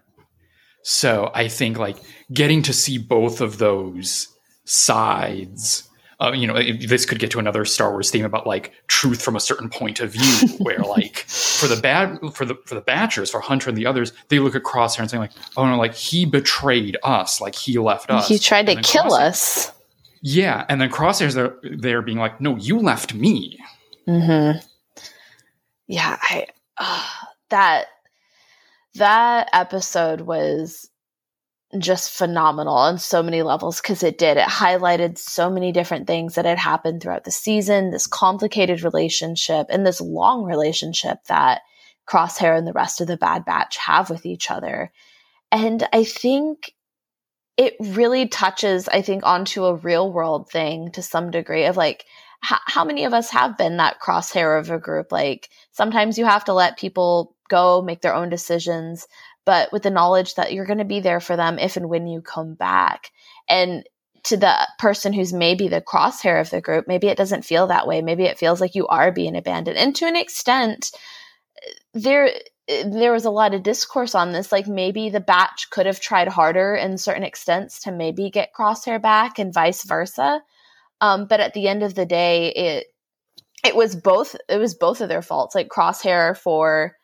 so 0.82 1.30
I 1.34 1.48
think 1.48 1.78
like 1.78 1.96
getting 2.32 2.62
to 2.62 2.72
see 2.72 2.98
both 2.98 3.40
of 3.40 3.58
those 3.58 4.28
sides. 4.64 5.88
Uh, 6.20 6.32
you 6.34 6.46
know, 6.46 6.54
it- 6.56 6.88
this 6.88 7.04
could 7.06 7.18
get 7.18 7.30
to 7.32 7.38
another 7.38 7.64
Star 7.64 7.90
Wars 7.90 8.10
theme 8.10 8.24
about 8.24 8.46
like 8.46 8.72
truth 8.86 9.22
from 9.22 9.36
a 9.36 9.40
certain 9.40 9.68
point 9.68 10.00
of 10.00 10.10
view, 10.12 10.48
where 10.58 10.78
like 10.78 11.18
for 11.28 11.66
the 11.66 11.76
bad 11.76 12.18
for 12.34 12.44
the 12.44 12.54
for 12.66 12.74
the 12.74 12.82
Batchers, 12.82 13.30
for 13.30 13.40
Hunter 13.40 13.68
and 13.68 13.76
the 13.78 13.86
others, 13.86 14.12
they 14.28 14.38
look 14.38 14.54
at 14.54 14.62
Crosshair 14.62 15.00
and 15.00 15.10
saying 15.10 15.20
like, 15.22 15.32
"Oh 15.56 15.66
no, 15.66 15.76
like 15.76 15.94
he 15.94 16.24
betrayed 16.26 16.96
us, 17.02 17.40
like 17.40 17.54
he 17.54 17.78
left 17.78 18.10
us." 18.10 18.28
He 18.28 18.38
tried 18.38 18.66
to 18.66 18.74
kill 18.82 19.04
Crosshair- 19.04 19.20
us. 19.20 19.72
Yeah, 20.22 20.64
and 20.68 20.80
then 20.80 20.88
Crosshair's 20.90 21.34
there, 21.34 21.54
there 21.62 22.00
being 22.00 22.18
like, 22.18 22.40
"No, 22.40 22.56
you 22.56 22.78
left 22.78 23.12
me." 23.14 23.58
hmm 24.06 24.52
Yeah, 25.86 26.16
I 26.22 26.46
uh, 26.78 27.06
that 27.50 27.86
that 28.94 29.48
episode 29.52 30.22
was 30.22 30.88
just 31.80 32.10
phenomenal 32.10 32.74
on 32.74 32.98
so 32.98 33.22
many 33.22 33.42
levels 33.42 33.80
because 33.80 34.02
it 34.02 34.18
did. 34.18 34.36
It 34.36 34.48
highlighted 34.48 35.18
so 35.18 35.50
many 35.50 35.72
different 35.72 36.06
things 36.06 36.34
that 36.34 36.44
had 36.44 36.58
happened 36.58 37.02
throughout 37.02 37.24
the 37.24 37.30
season, 37.30 37.90
this 37.90 38.06
complicated 38.06 38.82
relationship 38.82 39.66
and 39.70 39.86
this 39.86 40.00
long 40.00 40.44
relationship 40.44 41.18
that 41.28 41.62
Crosshair 42.08 42.56
and 42.56 42.66
the 42.66 42.72
rest 42.72 43.00
of 43.00 43.06
the 43.06 43.16
Bad 43.16 43.44
Batch 43.44 43.76
have 43.78 44.10
with 44.10 44.26
each 44.26 44.50
other. 44.50 44.92
And 45.50 45.86
I 45.92 46.04
think 46.04 46.74
it 47.56 47.76
really 47.80 48.28
touches, 48.28 48.88
I 48.88 49.02
think, 49.02 49.24
onto 49.24 49.64
a 49.64 49.76
real 49.76 50.12
world 50.12 50.50
thing 50.50 50.90
to 50.92 51.02
some 51.02 51.30
degree 51.30 51.64
of 51.66 51.76
like, 51.76 52.04
how, 52.40 52.84
many 52.84 53.04
of 53.04 53.14
us 53.14 53.30
have 53.30 53.56
been 53.56 53.78
that 53.78 54.00
crosshair 54.00 54.60
of 54.60 54.70
a 54.70 54.78
group? 54.78 55.10
Like 55.10 55.48
sometimes 55.72 56.18
you 56.18 56.26
have 56.26 56.44
to 56.44 56.52
let 56.52 56.78
people 56.78 57.34
go, 57.48 57.80
make 57.80 58.02
their 58.02 58.14
own 58.14 58.28
decisions, 58.28 59.06
but 59.44 59.72
with 59.72 59.82
the 59.82 59.90
knowledge 59.90 60.34
that 60.34 60.52
you're 60.52 60.66
going 60.66 60.78
to 60.78 60.84
be 60.84 61.00
there 61.00 61.20
for 61.20 61.36
them 61.36 61.58
if 61.58 61.76
and 61.76 61.88
when 61.88 62.06
you 62.06 62.20
come 62.20 62.54
back. 62.54 63.10
And 63.48 63.84
to 64.24 64.36
the 64.36 64.68
person 64.78 65.12
who's 65.12 65.32
maybe 65.32 65.68
the 65.68 65.82
crosshair 65.82 66.40
of 66.40 66.50
the 66.50 66.60
group, 66.60 66.88
maybe 66.88 67.08
it 67.08 67.18
doesn't 67.18 67.44
feel 67.44 67.66
that 67.66 67.86
way. 67.86 68.00
Maybe 68.00 68.24
it 68.24 68.38
feels 68.38 68.60
like 68.60 68.74
you 68.74 68.86
are 68.86 69.12
being 69.12 69.36
abandoned. 69.36 69.76
And 69.76 69.94
to 69.96 70.06
an 70.06 70.16
extent, 70.16 70.90
there 71.92 72.30
there 72.66 73.12
was 73.12 73.26
a 73.26 73.30
lot 73.30 73.52
of 73.52 73.62
discourse 73.62 74.14
on 74.14 74.32
this 74.32 74.50
like 74.50 74.66
maybe 74.66 75.10
the 75.10 75.20
batch 75.20 75.68
could 75.70 75.84
have 75.84 76.00
tried 76.00 76.28
harder 76.28 76.74
in 76.74 76.96
certain 76.96 77.22
extents 77.22 77.80
to 77.80 77.92
maybe 77.92 78.30
get 78.30 78.54
crosshair 78.58 79.00
back 79.00 79.38
and 79.38 79.52
vice 79.52 79.84
versa 79.84 80.40
um, 81.02 81.26
but 81.26 81.40
at 81.40 81.52
the 81.52 81.68
end 81.68 81.82
of 81.82 81.94
the 81.94 82.06
day 82.06 82.48
it 82.48 82.86
it 83.64 83.76
was 83.76 83.94
both 83.94 84.34
it 84.48 84.56
was 84.56 84.74
both 84.74 85.02
of 85.02 85.10
their 85.10 85.20
faults 85.20 85.54
like 85.54 85.68
crosshair 85.68 86.36
for 86.36 86.96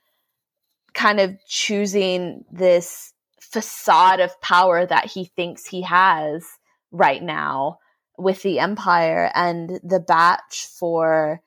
kind 0.95 1.21
of 1.21 1.37
choosing 1.47 2.45
this 2.51 3.13
facade 3.41 4.21
of 4.21 4.41
power 4.41 4.87
that 4.87 5.07
he 5.07 5.25
thinks 5.25 5.67
he 5.67 5.83
has 5.83 6.45
right 6.93 7.23
now 7.23 7.79
with 8.17 8.43
the 8.43 8.59
empire 8.59 9.31
and 9.35 9.81
the 9.83 10.01
batch 10.01 10.67
for 10.79 11.41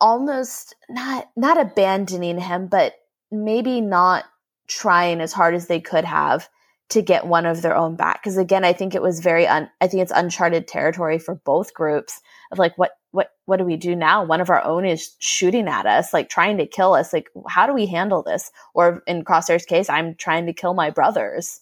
almost 0.00 0.74
not 0.88 1.28
not 1.36 1.60
abandoning 1.60 2.38
him 2.38 2.66
but 2.68 2.94
maybe 3.30 3.80
not 3.80 4.24
trying 4.68 5.20
as 5.20 5.32
hard 5.32 5.54
as 5.54 5.66
they 5.66 5.80
could 5.80 6.04
have 6.04 6.48
to 6.88 7.02
get 7.02 7.26
one 7.26 7.44
of 7.44 7.60
their 7.60 7.76
own 7.76 7.96
back. 7.96 8.22
Because 8.22 8.38
again 8.38 8.64
i 8.64 8.72
think 8.72 8.94
it 8.94 9.02
was 9.02 9.20
very 9.20 9.46
un- 9.46 9.70
i 9.80 9.86
think 9.86 10.02
it's 10.02 10.12
uncharted 10.14 10.66
territory 10.66 11.18
for 11.18 11.34
both 11.34 11.74
groups 11.74 12.20
of 12.50 12.58
like 12.58 12.76
what 12.78 12.92
what 13.10 13.30
what 13.46 13.56
do 13.56 13.64
we 13.64 13.76
do 13.76 13.96
now? 13.96 14.24
One 14.24 14.40
of 14.40 14.50
our 14.50 14.62
own 14.62 14.84
is 14.84 15.14
shooting 15.18 15.68
at 15.68 15.86
us 15.86 16.12
like 16.12 16.28
trying 16.28 16.58
to 16.58 16.66
kill 16.66 16.94
us. 16.94 17.12
Like 17.12 17.28
how 17.48 17.66
do 17.66 17.74
we 17.74 17.86
handle 17.86 18.22
this? 18.22 18.50
Or 18.74 19.02
in 19.06 19.24
crosshair's 19.24 19.64
case 19.64 19.88
i'm 19.88 20.14
trying 20.14 20.46
to 20.46 20.52
kill 20.52 20.74
my 20.74 20.90
brothers. 20.90 21.60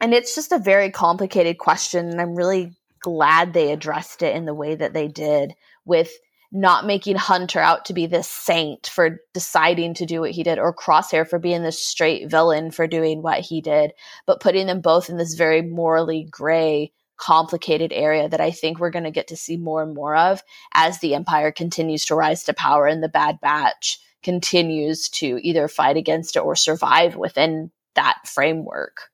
And 0.00 0.12
it's 0.12 0.34
just 0.34 0.52
a 0.52 0.58
very 0.58 0.90
complicated 0.90 1.58
question 1.58 2.08
and 2.08 2.20
i'm 2.20 2.34
really 2.34 2.76
glad 3.00 3.52
they 3.52 3.70
addressed 3.70 4.22
it 4.22 4.34
in 4.34 4.46
the 4.46 4.54
way 4.54 4.74
that 4.74 4.94
they 4.94 5.08
did 5.08 5.54
with 5.84 6.10
not 6.54 6.86
making 6.86 7.16
Hunter 7.16 7.58
out 7.58 7.84
to 7.84 7.92
be 7.92 8.06
this 8.06 8.28
saint 8.28 8.86
for 8.86 9.18
deciding 9.34 9.92
to 9.94 10.06
do 10.06 10.20
what 10.20 10.30
he 10.30 10.44
did, 10.44 10.58
or 10.58 10.72
Crosshair 10.72 11.28
for 11.28 11.40
being 11.40 11.64
this 11.64 11.84
straight 11.84 12.30
villain 12.30 12.70
for 12.70 12.86
doing 12.86 13.22
what 13.22 13.40
he 13.40 13.60
did, 13.60 13.92
but 14.24 14.40
putting 14.40 14.68
them 14.68 14.80
both 14.80 15.10
in 15.10 15.16
this 15.16 15.34
very 15.34 15.62
morally 15.62 16.28
gray, 16.30 16.92
complicated 17.16 17.92
area 17.92 18.28
that 18.28 18.40
I 18.40 18.50
think 18.50 18.78
we're 18.78 18.90
going 18.90 19.04
to 19.04 19.10
get 19.10 19.28
to 19.28 19.36
see 19.36 19.56
more 19.56 19.82
and 19.82 19.94
more 19.94 20.16
of 20.16 20.42
as 20.74 20.98
the 20.98 21.14
Empire 21.14 21.52
continues 21.52 22.04
to 22.06 22.14
rise 22.14 22.44
to 22.44 22.54
power 22.54 22.86
and 22.86 23.02
the 23.02 23.08
Bad 23.08 23.40
Batch 23.40 24.00
continues 24.22 25.08
to 25.10 25.38
either 25.42 25.68
fight 25.68 25.96
against 25.96 26.36
it 26.36 26.40
or 26.40 26.56
survive 26.56 27.14
within 27.16 27.70
that 27.94 28.18
framework. 28.26 29.10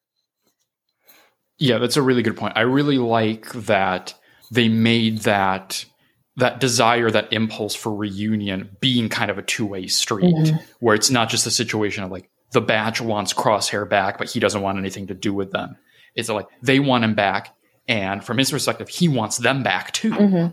Yeah, 1.58 1.78
that's 1.78 1.96
a 1.96 2.02
really 2.02 2.22
good 2.22 2.36
point. 2.36 2.54
I 2.56 2.62
really 2.62 2.98
like 2.98 3.52
that 3.52 4.14
they 4.50 4.68
made 4.68 5.18
that 5.18 5.84
that 6.36 6.58
desire, 6.58 7.10
that 7.10 7.32
impulse 7.32 7.74
for 7.74 7.94
reunion 7.94 8.74
being 8.80 9.10
kind 9.10 9.30
of 9.30 9.36
a 9.36 9.42
two-way 9.42 9.86
street 9.88 10.34
Mhm. 10.34 10.62
where 10.78 10.94
it's 10.94 11.10
not 11.10 11.28
just 11.28 11.46
a 11.46 11.50
situation 11.50 12.02
of 12.02 12.10
like 12.10 12.30
the 12.52 12.62
batch 12.62 13.00
wants 13.00 13.34
crosshair 13.34 13.86
back, 13.86 14.16
but 14.16 14.30
he 14.30 14.40
doesn't 14.40 14.62
want 14.62 14.78
anything 14.78 15.08
to 15.08 15.14
do 15.14 15.34
with 15.34 15.50
them. 15.50 15.76
It's 16.14 16.30
like 16.30 16.46
they 16.62 16.80
want 16.80 17.04
him 17.04 17.14
back, 17.14 17.54
and 17.90 18.24
from 18.24 18.38
his 18.38 18.50
perspective, 18.50 18.88
he 18.88 19.08
wants 19.08 19.36
them 19.38 19.62
back 19.62 19.92
too. 19.92 20.12
Mm-hmm. 20.12 20.52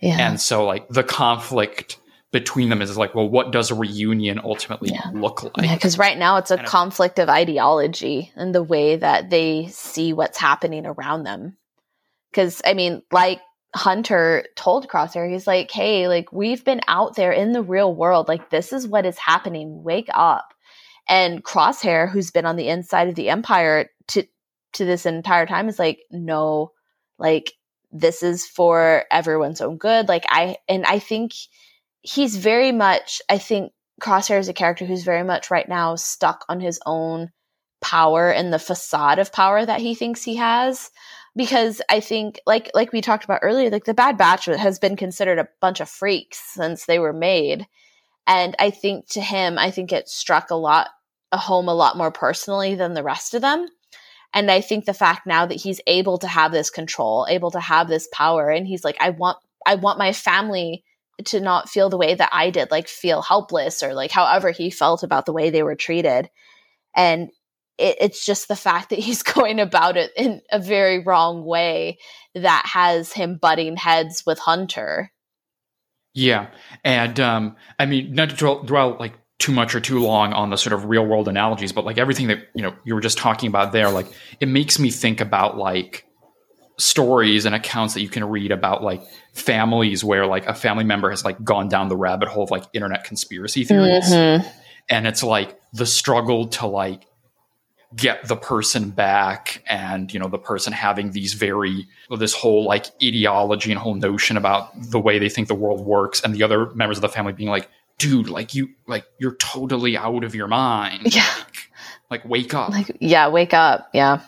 Yeah. 0.00 0.16
And 0.18 0.40
so 0.40 0.64
like 0.64 0.88
the 0.88 1.04
conflict 1.04 1.98
between 2.32 2.68
them 2.70 2.82
is 2.82 2.96
like, 2.96 3.14
well, 3.14 3.28
what 3.28 3.52
does 3.52 3.70
a 3.70 3.74
reunion 3.74 4.40
ultimately 4.42 4.90
Yeah. 4.90 5.10
look 5.12 5.42
like? 5.42 5.66
Yeah, 5.66 5.74
because 5.74 5.98
right 5.98 6.16
now 6.16 6.38
it's 6.38 6.50
a 6.50 6.60
of- 6.60 6.66
conflict 6.66 7.18
of 7.18 7.28
ideology 7.28 8.32
and 8.34 8.54
the 8.54 8.62
way 8.62 8.96
that 8.96 9.30
they 9.30 9.66
see 9.66 10.12
what's 10.12 10.38
happening 10.38 10.86
around 10.86 11.24
them. 11.24 11.56
Because, 12.30 12.60
I 12.64 12.74
mean, 12.74 13.02
like 13.12 13.40
Hunter 13.74 14.44
told 14.56 14.88
Crosshair, 14.88 15.30
he's 15.30 15.46
like, 15.46 15.70
hey, 15.70 16.08
like, 16.08 16.32
we've 16.32 16.64
been 16.64 16.80
out 16.88 17.16
there 17.16 17.32
in 17.32 17.52
the 17.52 17.62
real 17.62 17.94
world. 17.94 18.28
Like, 18.28 18.50
this 18.50 18.72
is 18.72 18.86
what 18.86 19.06
is 19.06 19.18
happening. 19.18 19.82
Wake 19.82 20.10
up. 20.12 20.52
And 21.08 21.42
Crosshair, 21.42 22.10
who's 22.10 22.30
been 22.30 22.44
on 22.44 22.56
the 22.56 22.68
inside 22.68 23.08
of 23.08 23.14
the 23.14 23.30
Empire 23.30 23.88
to, 24.08 24.24
to 24.74 24.84
this 24.84 25.06
entire 25.06 25.46
time, 25.46 25.68
is 25.68 25.78
like, 25.78 26.00
no, 26.10 26.72
like, 27.18 27.52
this 27.90 28.22
is 28.22 28.46
for 28.46 29.04
everyone's 29.10 29.60
own 29.60 29.78
good. 29.78 30.08
Like, 30.08 30.24
I, 30.28 30.56
and 30.68 30.84
I 30.84 30.98
think 30.98 31.32
he's 32.02 32.36
very 32.36 32.72
much, 32.72 33.22
I 33.28 33.38
think, 33.38 33.72
Crosshair 34.00 34.38
is 34.38 34.48
a 34.48 34.52
character 34.52 34.84
who's 34.84 35.02
very 35.02 35.24
much 35.24 35.50
right 35.50 35.68
now 35.68 35.96
stuck 35.96 36.44
on 36.48 36.60
his 36.60 36.78
own 36.86 37.30
power 37.80 38.30
and 38.30 38.52
the 38.52 38.58
facade 38.58 39.18
of 39.18 39.32
power 39.32 39.64
that 39.64 39.80
he 39.80 39.94
thinks 39.94 40.22
he 40.22 40.36
has 40.36 40.90
because 41.36 41.80
I 41.88 42.00
think 42.00 42.40
like 42.44 42.70
like 42.74 42.92
we 42.92 43.00
talked 43.00 43.24
about 43.24 43.40
earlier 43.42 43.70
like 43.70 43.84
the 43.84 43.94
Bad 43.94 44.18
Batch 44.18 44.46
has 44.46 44.78
been 44.78 44.96
considered 44.96 45.38
a 45.38 45.48
bunch 45.60 45.80
of 45.80 45.88
freaks 45.88 46.40
since 46.54 46.86
they 46.86 46.98
were 46.98 47.12
made 47.12 47.66
and 48.26 48.56
I 48.58 48.70
think 48.70 49.08
to 49.10 49.20
him 49.20 49.58
I 49.58 49.70
think 49.70 49.92
it 49.92 50.08
struck 50.08 50.50
a 50.50 50.56
lot 50.56 50.88
a 51.30 51.38
home 51.38 51.68
a 51.68 51.74
lot 51.74 51.96
more 51.96 52.10
personally 52.10 52.74
than 52.74 52.94
the 52.94 53.04
rest 53.04 53.34
of 53.34 53.42
them 53.42 53.68
and 54.34 54.50
I 54.50 54.60
think 54.60 54.84
the 54.84 54.94
fact 54.94 55.26
now 55.26 55.46
that 55.46 55.60
he's 55.60 55.80
able 55.86 56.18
to 56.18 56.28
have 56.28 56.52
this 56.52 56.70
control 56.70 57.26
able 57.28 57.50
to 57.52 57.60
have 57.60 57.88
this 57.88 58.08
power 58.12 58.50
and 58.50 58.66
he's 58.66 58.84
like 58.84 58.96
I 59.00 59.10
want 59.10 59.38
I 59.66 59.74
want 59.76 59.98
my 59.98 60.12
family 60.12 60.84
to 61.26 61.40
not 61.40 61.68
feel 61.68 61.90
the 61.90 61.98
way 61.98 62.14
that 62.14 62.30
I 62.32 62.50
did, 62.50 62.70
like 62.70 62.88
feel 62.88 63.22
helpless 63.22 63.82
or 63.82 63.92
like 63.94 64.10
however 64.10 64.50
he 64.50 64.70
felt 64.70 65.02
about 65.02 65.26
the 65.26 65.32
way 65.32 65.50
they 65.50 65.62
were 65.62 65.74
treated. 65.74 66.30
And 66.94 67.30
it, 67.76 67.96
it's 68.00 68.24
just 68.24 68.48
the 68.48 68.56
fact 68.56 68.90
that 68.90 68.98
he's 69.00 69.22
going 69.22 69.60
about 69.60 69.96
it 69.96 70.12
in 70.16 70.42
a 70.50 70.58
very 70.58 71.00
wrong 71.00 71.44
way 71.44 71.98
that 72.34 72.64
has 72.72 73.12
him 73.12 73.36
butting 73.36 73.76
heads 73.76 74.24
with 74.26 74.38
Hunter. 74.38 75.12
Yeah, 76.14 76.48
and 76.84 77.20
um, 77.20 77.56
I 77.78 77.86
mean, 77.86 78.12
not 78.12 78.30
to 78.30 78.36
dwell, 78.36 78.62
dwell 78.62 78.96
like 78.98 79.12
too 79.38 79.52
much 79.52 79.74
or 79.74 79.80
too 79.80 80.00
long 80.00 80.32
on 80.32 80.50
the 80.50 80.56
sort 80.56 80.72
of 80.72 80.86
real 80.86 81.06
world 81.06 81.28
analogies, 81.28 81.72
but 81.72 81.84
like 81.84 81.98
everything 81.98 82.26
that 82.28 82.48
you 82.54 82.62
know 82.62 82.74
you 82.84 82.94
were 82.94 83.00
just 83.00 83.18
talking 83.18 83.48
about 83.48 83.72
there, 83.72 83.88
like 83.90 84.06
it 84.40 84.48
makes 84.48 84.78
me 84.78 84.90
think 84.90 85.20
about 85.20 85.56
like 85.56 86.04
stories 86.76 87.44
and 87.44 87.54
accounts 87.54 87.94
that 87.94 88.02
you 88.02 88.08
can 88.08 88.24
read 88.24 88.52
about 88.52 88.82
like 88.84 89.02
families 89.32 90.04
where 90.04 90.26
like 90.26 90.46
a 90.46 90.54
family 90.54 90.84
member 90.84 91.10
has 91.10 91.24
like 91.24 91.42
gone 91.42 91.68
down 91.68 91.88
the 91.88 91.96
rabbit 91.96 92.28
hole 92.28 92.44
of 92.44 92.50
like 92.52 92.62
internet 92.72 93.02
conspiracy 93.04 93.64
theories 93.64 94.04
Mhm. 94.12 94.46
and 94.88 95.06
it's 95.06 95.24
like 95.24 95.58
the 95.72 95.84
struggle 95.86 96.46
to 96.48 96.66
like 96.68 97.04
get 97.96 98.28
the 98.28 98.36
person 98.36 98.90
back 98.90 99.60
and 99.66 100.12
you 100.14 100.20
know 100.20 100.28
the 100.28 100.38
person 100.38 100.72
having 100.72 101.10
these 101.10 101.34
very 101.34 101.88
this 102.16 102.32
whole 102.34 102.64
like 102.64 102.86
ideology 103.02 103.72
and 103.72 103.80
whole 103.80 103.94
notion 103.94 104.36
about 104.36 104.70
the 104.80 105.00
way 105.00 105.18
they 105.18 105.28
think 105.28 105.48
the 105.48 105.54
world 105.56 105.84
works 105.84 106.20
and 106.20 106.32
the 106.34 106.44
other 106.44 106.70
members 106.74 106.98
of 106.98 107.02
the 107.02 107.08
family 107.08 107.32
being 107.32 107.48
like 107.50 107.68
dude 107.98 108.28
like 108.28 108.54
you 108.54 108.68
like 108.86 109.04
you're 109.18 109.34
totally 109.36 109.96
out 109.96 110.24
of 110.24 110.34
your 110.34 110.46
mind 110.48 111.14
Yeah. 111.14 111.26
like, 111.38 111.56
like 112.10 112.24
wake 112.24 112.54
up 112.54 112.70
Like, 112.70 112.96
yeah, 113.00 113.28
wake 113.28 113.52
up. 113.54 113.88
Yeah. 113.92 114.20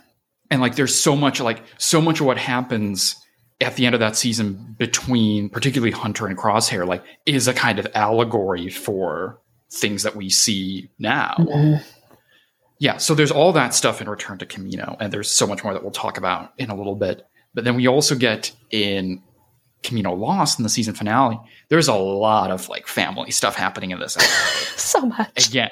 and 0.50 0.60
like 0.60 0.74
there's 0.76 0.94
so 0.94 1.14
much 1.16 1.40
like 1.40 1.62
so 1.78 2.00
much 2.00 2.20
of 2.20 2.26
what 2.26 2.36
happens 2.38 3.16
at 3.60 3.76
the 3.76 3.86
end 3.86 3.94
of 3.94 4.00
that 4.00 4.16
season 4.16 4.74
between 4.78 5.48
particularly 5.50 5.92
hunter 5.92 6.26
and 6.26 6.36
crosshair 6.36 6.86
like 6.86 7.02
is 7.26 7.46
a 7.46 7.54
kind 7.54 7.78
of 7.78 7.86
allegory 7.94 8.68
for 8.70 9.38
things 9.70 10.02
that 10.02 10.16
we 10.16 10.28
see 10.30 10.90
now 10.98 11.34
Mhm. 11.38 11.82
yeah 12.78 12.96
so 12.96 13.14
there's 13.14 13.30
all 13.30 13.52
that 13.52 13.74
stuff 13.74 14.00
in 14.00 14.08
return 14.08 14.38
to 14.38 14.46
Kamino 14.46 14.96
and 14.98 15.12
there's 15.12 15.30
so 15.30 15.46
much 15.46 15.62
more 15.62 15.72
that 15.74 15.82
we'll 15.82 15.92
talk 15.92 16.18
about 16.18 16.52
in 16.58 16.70
a 16.70 16.74
little 16.74 16.96
bit 16.96 17.24
but 17.54 17.64
then 17.64 17.76
we 17.76 17.86
also 17.86 18.14
get 18.16 18.50
in 18.70 19.22
Kamino 19.82 20.16
lost 20.18 20.58
in 20.58 20.62
the 20.62 20.68
season 20.68 20.94
finale 20.94 21.38
there's 21.68 21.88
a 21.88 21.94
lot 21.94 22.50
of 22.50 22.68
like 22.68 22.86
family 22.86 23.30
stuff 23.30 23.54
happening 23.56 23.90
in 23.90 23.98
this 24.00 24.16
episode 24.16 24.78
So 24.78 25.00
much. 25.06 25.48
again 25.48 25.70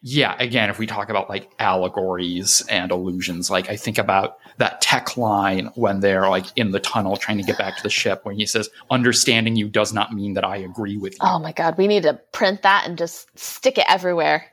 yeah 0.00 0.36
again 0.38 0.70
if 0.70 0.78
we 0.78 0.86
talk 0.86 1.08
about 1.10 1.28
like 1.28 1.50
allegories 1.58 2.64
and 2.68 2.92
illusions 2.92 3.50
like 3.50 3.68
i 3.68 3.74
think 3.76 3.98
about 3.98 4.38
that 4.58 4.80
tech 4.80 5.16
line 5.16 5.70
when 5.74 5.98
they're 5.98 6.28
like 6.28 6.46
in 6.56 6.70
the 6.70 6.78
tunnel 6.78 7.16
trying 7.16 7.36
to 7.36 7.42
get 7.42 7.58
back 7.58 7.76
to 7.76 7.82
the 7.82 7.90
ship 7.90 8.20
when 8.24 8.36
he 8.36 8.46
says 8.46 8.68
understanding 8.90 9.56
you 9.56 9.68
does 9.68 9.92
not 9.92 10.12
mean 10.12 10.34
that 10.34 10.44
i 10.44 10.56
agree 10.56 10.96
with 10.96 11.14
you 11.14 11.18
Oh 11.22 11.38
my 11.40 11.50
God. 11.52 11.76
We 11.76 11.88
need 11.88 12.04
to 12.04 12.14
print 12.32 12.62
that 12.62 12.84
and 12.86 12.96
just 12.96 13.36
stick 13.38 13.76
it 13.76 13.84
everywhere. 13.88 14.46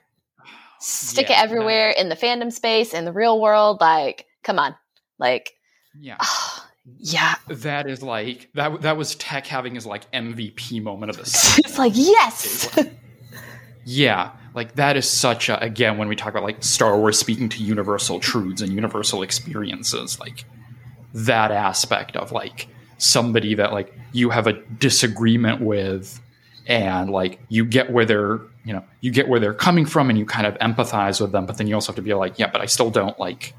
Stick 0.80 1.30
Yeah, 1.30 1.40
it 1.40 1.44
everywhere 1.44 1.92
in 1.92 2.10
the 2.10 2.16
fandom 2.16 2.52
space, 2.52 2.94
in 2.94 3.06
the 3.06 3.12
real 3.14 3.40
world. 3.40 3.80
Like, 3.82 4.26
come 4.44 4.60
on. 4.60 4.76
Like, 5.20 5.52
yeah 6.00 6.18
yeah. 7.00 7.36
that 7.48 7.88
is 7.88 8.02
like 8.04 8.50
that 8.54 8.82
that 8.82 8.98
was 8.98 9.16
tech 9.16 9.48
having 9.48 9.76
his 9.76 9.86
like 9.86 10.10
mvp 10.12 10.82
moment 10.84 11.10
of 11.10 11.18
the 11.18 11.26
season 11.26 11.64
It's 11.66 11.78
like, 11.78 11.94
yes. 11.96 12.78
yeah 13.86 14.32
like 14.54 14.76
that 14.76 14.96
is 14.98 15.10
such 15.10 15.50
a 15.50 15.62
again 15.62 15.98
when 15.98 16.08
we 16.08 16.16
talk 16.16 16.30
about 16.30 16.44
like 16.44 16.64
star 16.64 16.98
wars 16.98 17.18
speaking 17.20 17.50
to 17.50 17.64
universal 17.64 18.20
truths 18.20 18.62
and 18.62 18.72
universal 18.72 19.22
experiences 19.22 20.20
like 20.20 20.46
that 21.14 21.52
aspect 21.52 22.16
of 22.16 22.32
like 22.32 22.68
somebody 22.98 23.56
that 23.56 23.74
like 23.74 23.94
you 24.12 24.30
have 24.30 24.48
a 24.48 24.54
disagreement 24.54 25.62
with 25.62 26.22
and 26.68 27.10
like 27.10 27.40
you 27.50 27.66
get 27.66 27.92
where 27.92 28.06
they're 28.06 28.40
you 28.64 28.74
know 28.74 28.84
you 29.02 29.12
get 29.12 29.28
where 29.28 29.40
they're 29.40 29.54
coming 29.54 29.86
from 29.86 30.10
and 30.10 30.18
you 30.18 30.26
kind 30.26 30.48
of 30.48 30.56
empathize 30.56 31.22
with 31.22 31.32
them 31.32 31.46
but 31.46 31.58
then 31.58 31.68
you 31.68 31.76
also 31.76 31.92
have 31.92 31.96
to 31.96 32.02
be 32.02 32.14
like 32.14 32.40
yeah 32.40 32.50
but 32.50 32.62
i 32.62 32.66
still 32.66 32.90
don't 32.90 33.20
like 33.20 33.54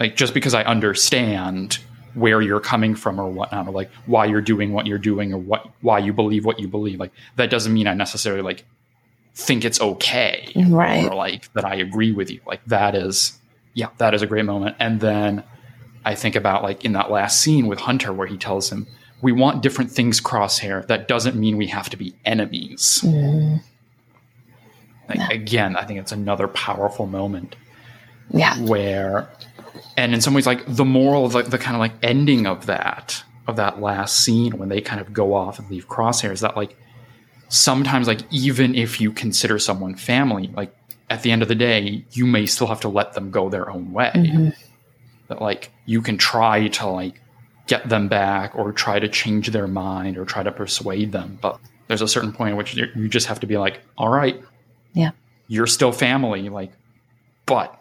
like 0.00 0.16
just 0.16 0.34
because 0.34 0.54
i 0.54 0.62
understand 0.64 1.78
where 2.14 2.40
you're 2.40 2.60
coming 2.60 2.94
from 2.94 3.20
or 3.20 3.28
whatnot 3.30 3.66
or 3.68 3.72
like 3.72 3.90
why 4.06 4.24
you're 4.24 4.40
doing 4.40 4.72
what 4.72 4.86
you're 4.86 4.98
doing 4.98 5.32
or 5.32 5.38
what 5.38 5.68
why 5.80 5.98
you 5.98 6.12
believe 6.12 6.44
what 6.44 6.58
you 6.60 6.68
believe 6.68 6.98
like 7.00 7.10
that 7.36 7.50
doesn't 7.50 7.72
mean 7.74 7.86
i 7.86 7.94
necessarily 7.94 8.42
like 8.42 8.64
think 9.34 9.64
it's 9.64 9.80
okay 9.80 10.52
Right. 10.54 11.04
or 11.10 11.14
like 11.16 11.52
that 11.54 11.64
I 11.64 11.74
agree 11.74 12.12
with 12.12 12.30
you. 12.30 12.40
Like 12.46 12.60
that 12.66 12.94
is 12.94 13.36
yeah, 13.72 13.88
that 13.98 14.14
is 14.14 14.22
a 14.22 14.28
great 14.28 14.44
moment. 14.44 14.76
And 14.78 15.00
then 15.00 15.42
I 16.04 16.14
think 16.14 16.36
about 16.36 16.62
like 16.62 16.84
in 16.84 16.92
that 16.92 17.10
last 17.10 17.40
scene 17.40 17.66
with 17.66 17.80
Hunter 17.80 18.12
where 18.12 18.28
he 18.28 18.36
tells 18.36 18.70
him, 18.70 18.86
We 19.22 19.32
want 19.32 19.60
different 19.60 19.90
things, 19.90 20.20
crosshair. 20.20 20.86
That 20.86 21.08
doesn't 21.08 21.34
mean 21.34 21.56
we 21.56 21.66
have 21.66 21.90
to 21.90 21.96
be 21.96 22.14
enemies. 22.24 23.00
Mhm. 23.04 23.60
Like, 25.08 25.30
Again, 25.32 25.74
I 25.76 25.84
think 25.84 25.98
it's 25.98 26.12
another 26.12 26.46
powerful 26.46 27.06
moment 27.06 27.56
Yeah. 28.30 28.56
where 28.60 29.28
and 29.96 30.14
in 30.14 30.20
some 30.20 30.34
ways 30.34 30.46
like 30.46 30.62
the 30.66 30.84
moral 30.84 31.26
of 31.26 31.32
the, 31.32 31.42
the 31.42 31.58
kind 31.58 31.74
of 31.76 31.80
like 31.80 31.92
ending 32.02 32.46
of 32.46 32.66
that 32.66 33.22
of 33.46 33.56
that 33.56 33.80
last 33.80 34.24
scene 34.24 34.56
when 34.58 34.68
they 34.68 34.80
kind 34.80 35.00
of 35.00 35.12
go 35.12 35.34
off 35.34 35.58
and 35.58 35.70
leave 35.70 35.88
crosshair 35.88 36.30
is 36.32 36.40
that 36.40 36.56
like 36.56 36.76
sometimes 37.48 38.06
like 38.08 38.20
even 38.30 38.74
if 38.74 39.00
you 39.00 39.12
consider 39.12 39.58
someone 39.58 39.94
family 39.94 40.50
like 40.56 40.74
at 41.10 41.22
the 41.22 41.30
end 41.30 41.42
of 41.42 41.48
the 41.48 41.54
day 41.54 42.04
you 42.12 42.26
may 42.26 42.46
still 42.46 42.66
have 42.66 42.80
to 42.80 42.88
let 42.88 43.12
them 43.12 43.30
go 43.30 43.48
their 43.48 43.70
own 43.70 43.92
way 43.92 44.10
Mhm. 44.14 44.56
that 45.28 45.40
like 45.42 45.70
you 45.86 46.00
can 46.02 46.16
try 46.18 46.68
to 46.68 46.86
like 46.86 47.20
get 47.66 47.88
them 47.88 48.08
back 48.08 48.54
or 48.56 48.72
try 48.72 48.98
to 48.98 49.08
change 49.08 49.48
their 49.50 49.66
mind 49.68 50.16
or 50.18 50.24
try 50.24 50.42
to 50.42 50.50
persuade 50.52 51.12
them 51.12 51.38
but 51.40 51.58
there's 51.88 52.02
a 52.02 52.08
certain 52.08 52.32
point 52.32 52.52
at 52.52 52.56
which 52.56 52.74
you 52.76 53.08
just 53.08 53.26
have 53.26 53.40
to 53.40 53.46
be 53.46 53.58
like 53.58 53.80
all 53.98 54.08
right 54.08 54.42
Yeah. 54.94 55.10
you're 55.48 55.66
still 55.66 55.92
family 55.92 56.48
like 56.48 56.72
but 57.46 57.78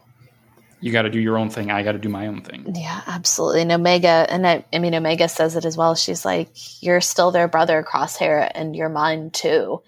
you 0.83 0.91
got 0.91 1.03
to 1.03 1.09
do 1.09 1.19
your 1.19 1.37
own 1.37 1.49
thing 1.49 1.71
i 1.71 1.81
got 1.81 1.93
to 1.93 1.97
do 1.97 2.09
my 2.09 2.27
own 2.27 2.41
thing 2.41 2.75
Yeah, 2.75 3.01
absolutely. 3.07 3.61
And 3.61 3.71
Omega, 3.71 4.25
and 4.29 4.45
I, 4.47 4.65
I 4.73 4.79
mean, 4.79 4.95
Omega 4.95 5.29
says 5.29 5.55
it 5.55 5.65
as 5.65 5.77
well. 5.77 5.95
She's 5.95 6.25
like, 6.25 6.49
you're 6.81 7.01
still 7.01 7.31
their 7.31 7.47
brother, 7.47 7.83
Crosshair, 7.83 8.49
and 8.53 8.75
you're 8.75 8.89
mine 8.89 9.31
too. 9.31 9.81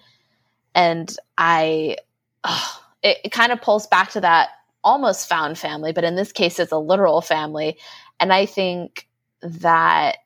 And 0.74 1.14
I, 1.36 1.96
ugh, 2.44 2.80
it, 3.02 3.18
it 3.24 3.32
kind 3.32 3.52
of 3.52 3.60
pulls 3.60 3.86
back 3.86 4.10
to 4.12 4.20
that 4.20 4.50
almost 4.84 5.28
found 5.28 5.58
family, 5.58 5.92
but 5.92 6.04
in 6.04 6.16
this 6.16 6.32
case, 6.32 6.58
it's 6.58 6.72
a 6.72 6.78
literal 6.78 7.20
family. 7.20 7.76
And 8.20 8.32
I 8.32 8.46
think 8.46 9.08
that, 9.42 10.18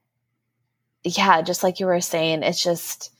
yeah, 1.02 1.42
just 1.42 1.62
like 1.62 1.80
you 1.80 1.86
were 1.86 2.00
saying, 2.00 2.42
it's 2.42 2.62
just 2.62 3.12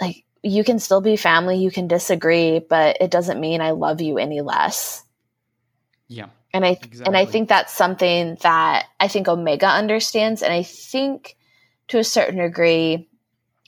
like 0.00 0.24
you 0.42 0.62
can 0.64 0.78
still 0.78 1.00
be 1.00 1.16
family, 1.16 1.58
you 1.58 1.70
can 1.70 1.88
disagree, 1.88 2.58
but 2.58 2.98
it 3.00 3.10
doesn't 3.10 3.40
mean 3.40 3.60
I 3.60 3.70
love 3.70 4.00
you 4.00 4.18
any 4.18 4.40
less 4.40 5.04
yeah 6.12 6.26
and 6.52 6.64
I 6.64 6.78
and 7.06 7.16
I 7.16 7.24
think 7.24 7.48
that's 7.48 7.72
something 7.72 8.36
that 8.42 8.86
I 9.00 9.08
think 9.08 9.28
Omega 9.28 9.66
understands, 9.66 10.42
and 10.42 10.52
I 10.52 10.62
think 10.62 11.36
to 11.88 11.98
a 11.98 12.04
certain 12.04 12.38
degree 12.38 13.08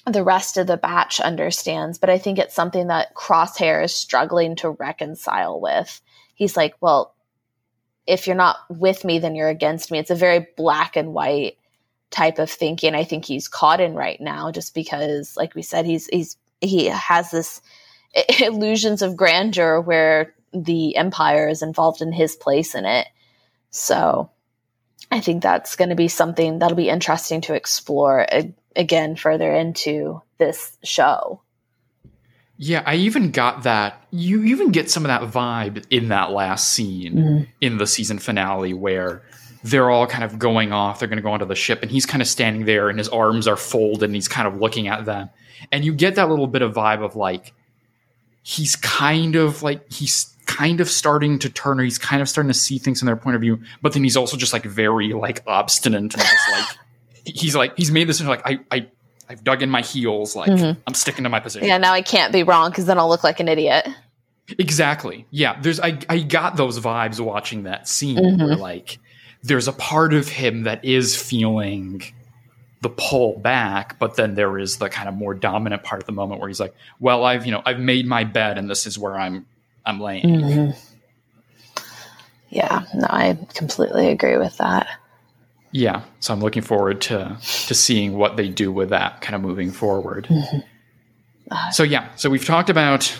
the 0.06 0.24
rest 0.24 0.58
of 0.58 0.66
the 0.66 0.76
batch 0.76 1.20
understands. 1.20 1.98
But 1.98 2.10
I 2.10 2.18
think 2.18 2.38
it's 2.38 2.54
something 2.54 2.88
that 2.88 3.14
Crosshair 3.14 3.82
is 3.82 3.94
struggling 3.94 4.56
to 4.56 4.70
reconcile 4.70 5.60
with. 5.60 6.00
He's 6.34 6.56
like, 6.56 6.74
well, 6.80 7.14
if 8.06 8.26
you're 8.26 8.36
not 8.36 8.58
with 8.68 9.04
me, 9.04 9.18
then 9.18 9.34
you're 9.34 9.48
against 9.48 9.90
me. 9.90 9.98
It's 9.98 10.10
a 10.10 10.14
very 10.14 10.46
black 10.56 10.96
and 10.96 11.14
white 11.14 11.56
type 12.10 12.38
of 12.38 12.50
thinking. 12.50 12.94
I 12.94 13.04
think 13.04 13.24
he's 13.24 13.48
caught 13.48 13.80
in 13.80 13.94
right 13.94 14.20
now, 14.20 14.50
just 14.50 14.74
because, 14.74 15.36
like 15.36 15.54
we 15.54 15.62
said, 15.62 15.86
he's 15.86 16.06
he's 16.08 16.36
he 16.60 16.86
has 16.86 17.30
this 17.30 17.62
illusions 18.40 19.00
of 19.00 19.16
grandeur 19.16 19.80
where 19.80 20.33
the 20.54 20.96
empire 20.96 21.48
is 21.48 21.62
involved 21.62 22.00
in 22.00 22.12
his 22.12 22.36
place 22.36 22.74
in 22.74 22.84
it. 22.84 23.08
So 23.70 24.30
I 25.10 25.20
think 25.20 25.42
that's 25.42 25.76
going 25.76 25.90
to 25.90 25.96
be 25.96 26.08
something 26.08 26.58
that'll 26.58 26.76
be 26.76 26.88
interesting 26.88 27.40
to 27.42 27.54
explore 27.54 28.26
a- 28.30 28.54
again 28.76 29.16
further 29.16 29.52
into 29.54 30.20
this 30.38 30.76
show. 30.82 31.40
yeah 32.56 32.82
i 32.86 32.94
even 32.94 33.30
got 33.30 33.62
that 33.64 34.02
you 34.10 34.42
even 34.44 34.70
get 34.70 34.90
some 34.90 35.04
of 35.04 35.08
that 35.08 35.22
vibe 35.32 35.84
in 35.90 36.08
that 36.08 36.30
last 36.30 36.72
scene 36.72 37.14
mm-hmm. 37.14 37.44
in 37.60 37.78
the 37.78 37.86
season 37.86 38.18
finale 38.18 38.74
where 38.74 39.22
they're 39.62 39.90
all 39.90 40.06
kind 40.06 40.24
of 40.24 40.38
going 40.38 40.72
off 40.72 40.98
they're 40.98 41.08
going 41.08 41.16
to 41.16 41.22
go 41.22 41.30
onto 41.30 41.46
the 41.46 41.54
ship 41.54 41.80
and 41.82 41.90
he's 41.90 42.06
kind 42.06 42.20
of 42.22 42.28
standing 42.28 42.64
there 42.64 42.88
and 42.88 42.98
his 42.98 43.08
arms 43.08 43.46
are 43.46 43.56
folded 43.56 44.04
and 44.04 44.14
he's 44.14 44.28
kind 44.28 44.46
of 44.46 44.60
looking 44.60 44.88
at 44.88 45.04
them 45.04 45.30
and 45.72 45.84
you 45.84 45.94
get 45.94 46.16
that 46.16 46.28
little 46.28 46.46
bit 46.46 46.62
of 46.62 46.74
vibe 46.74 47.04
of 47.04 47.16
like 47.16 47.52
he's 48.42 48.76
kind 48.76 49.36
of 49.36 49.62
like 49.62 49.90
he's 49.92 50.33
kind 50.44 50.80
of 50.80 50.88
starting 50.88 51.38
to 51.40 51.48
turn 51.50 51.80
or 51.80 51.82
he's 51.84 51.98
kind 51.98 52.22
of 52.22 52.28
starting 52.28 52.48
to 52.52 52.58
see 52.58 52.78
things 52.78 53.00
from 53.00 53.06
their 53.06 53.16
point 53.16 53.34
of 53.34 53.40
view 53.42 53.58
but 53.82 53.92
then 53.94 54.04
he's 54.04 54.16
also 54.16 54.36
just 54.36 54.52
like 54.52 54.64
very 54.64 55.12
like 55.12 55.42
obstinate 55.46 56.00
and 56.00 56.10
just 56.12 56.50
like 56.52 56.66
he's 57.24 57.54
like 57.56 57.76
he's 57.76 57.90
made 57.90 58.08
this 58.08 58.20
into 58.20 58.30
like 58.30 58.42
i 58.46 58.58
i 58.70 58.86
i've 59.28 59.42
dug 59.42 59.62
in 59.62 59.70
my 59.70 59.80
heels 59.80 60.36
like 60.36 60.50
Mhm. 60.50 60.76
i'm 60.86 60.94
sticking 60.94 61.24
to 61.24 61.30
my 61.30 61.40
position 61.40 61.66
Yeah, 61.68 61.78
now 61.78 61.92
I 61.94 62.02
can't 62.02 62.32
be 62.32 62.42
wrong 62.42 62.70
because 62.70 62.86
then 62.86 62.98
I'll 62.98 63.08
look 63.08 63.24
like 63.24 63.40
an 63.40 63.48
idiot. 63.48 63.88
Exactly. 64.58 65.26
Yeah. 65.30 65.58
There's 65.60 65.80
I 65.80 65.98
I 66.08 66.18
got 66.20 66.56
those 66.56 66.78
vibes 66.78 67.18
watching 67.20 67.62
that 67.64 67.88
scene 67.88 68.18
Mhm. 68.18 68.38
where 68.46 68.56
like 68.56 68.98
there's 69.42 69.68
a 69.68 69.72
part 69.72 70.12
of 70.14 70.28
him 70.28 70.64
that 70.64 70.84
is 70.84 71.16
feeling 71.16 72.02
the 72.82 72.90
pull 72.90 73.38
back, 73.38 73.98
but 73.98 74.16
then 74.16 74.34
there 74.34 74.58
is 74.58 74.76
the 74.76 74.90
kind 74.90 75.08
of 75.08 75.14
more 75.14 75.32
dominant 75.34 75.82
part 75.82 76.02
of 76.02 76.06
the 76.06 76.12
moment 76.12 76.40
where 76.40 76.48
he's 76.48 76.60
like, 76.60 76.74
Well, 77.00 77.24
I've 77.24 77.46
you 77.46 77.52
know, 77.52 77.62
I've 77.64 77.78
made 77.80 78.06
my 78.06 78.24
bed 78.24 78.58
and 78.58 78.68
this 78.68 78.86
is 78.86 78.98
where 78.98 79.18
I'm 79.18 79.46
I'm 79.86 80.00
laying. 80.00 80.24
Mm-hmm. 80.24 80.70
Yeah, 82.50 82.84
no, 82.94 83.06
I 83.08 83.38
completely 83.54 84.08
agree 84.08 84.36
with 84.36 84.56
that. 84.58 84.86
Yeah. 85.72 86.02
So 86.20 86.32
I'm 86.32 86.40
looking 86.40 86.62
forward 86.62 87.00
to 87.02 87.36
to 87.66 87.74
seeing 87.74 88.16
what 88.16 88.36
they 88.36 88.48
do 88.48 88.70
with 88.70 88.90
that 88.90 89.20
kind 89.20 89.34
of 89.34 89.40
moving 89.40 89.72
forward. 89.72 90.26
Mm-hmm. 90.30 90.58
Uh, 91.50 91.70
so 91.70 91.82
yeah, 91.82 92.14
so 92.14 92.30
we've 92.30 92.44
talked 92.44 92.70
about 92.70 93.12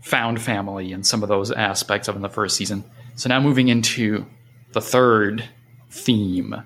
found 0.00 0.40
family 0.40 0.92
and 0.92 1.06
some 1.06 1.22
of 1.22 1.28
those 1.28 1.50
aspects 1.50 2.08
of 2.08 2.16
in 2.16 2.22
the 2.22 2.28
first 2.28 2.56
season. 2.56 2.84
So 3.16 3.28
now 3.28 3.40
moving 3.40 3.68
into 3.68 4.26
the 4.72 4.80
third 4.80 5.48
theme. 5.90 6.56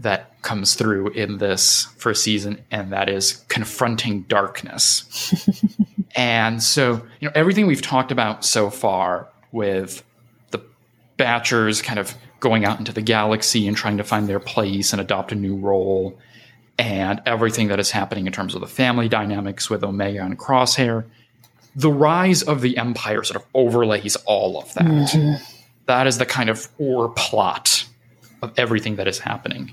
That 0.00 0.40
comes 0.42 0.74
through 0.74 1.08
in 1.10 1.38
this 1.38 1.86
first 1.98 2.24
season, 2.24 2.64
and 2.70 2.92
that 2.92 3.08
is 3.08 3.44
confronting 3.48 4.22
darkness. 4.22 5.48
and 6.16 6.62
so, 6.62 7.02
you 7.20 7.28
know, 7.28 7.32
everything 7.34 7.66
we've 7.66 7.82
talked 7.82 8.10
about 8.10 8.44
so 8.44 8.70
far 8.70 9.28
with 9.52 10.02
the 10.50 10.60
Batchers 11.18 11.82
kind 11.82 11.98
of 11.98 12.14
going 12.40 12.64
out 12.64 12.78
into 12.78 12.92
the 12.92 13.02
galaxy 13.02 13.68
and 13.68 13.76
trying 13.76 13.98
to 13.98 14.04
find 14.04 14.28
their 14.28 14.40
place 14.40 14.92
and 14.92 15.00
adopt 15.00 15.30
a 15.30 15.34
new 15.34 15.56
role, 15.56 16.18
and 16.78 17.20
everything 17.26 17.68
that 17.68 17.78
is 17.78 17.90
happening 17.90 18.26
in 18.26 18.32
terms 18.32 18.54
of 18.54 18.60
the 18.60 18.66
family 18.66 19.08
dynamics 19.08 19.70
with 19.70 19.84
Omega 19.84 20.22
and 20.24 20.38
Crosshair, 20.38 21.04
the 21.76 21.90
rise 21.90 22.42
of 22.42 22.60
the 22.60 22.76
Empire 22.76 23.22
sort 23.22 23.42
of 23.42 23.46
overlays 23.54 24.16
all 24.26 24.58
of 24.58 24.72
that. 24.74 24.84
Mm-hmm. 24.84 25.42
that 25.86 26.06
is 26.06 26.18
the 26.18 26.26
kind 26.26 26.50
of 26.50 26.74
core 26.76 27.10
plot 27.10 27.86
of 28.42 28.52
everything 28.58 28.96
that 28.96 29.06
is 29.06 29.20
happening. 29.20 29.72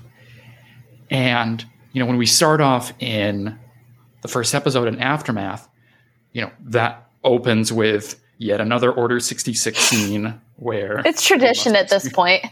And, 1.10 1.64
you 1.92 2.00
know, 2.00 2.06
when 2.06 2.16
we 2.16 2.26
start 2.26 2.60
off 2.60 2.92
in 3.00 3.58
the 4.22 4.28
first 4.28 4.54
episode 4.54 4.88
in 4.88 4.98
Aftermath, 5.00 5.68
you 6.32 6.42
know, 6.42 6.52
that 6.66 7.10
opens 7.24 7.72
with 7.72 8.20
yet 8.38 8.60
another 8.60 8.90
Order 8.90 9.20
66 9.20 9.78
scene 9.78 10.40
where 10.56 11.02
it's 11.04 11.26
tradition 11.26 11.76
at 11.76 11.88
this 11.88 12.10
point. 12.12 12.44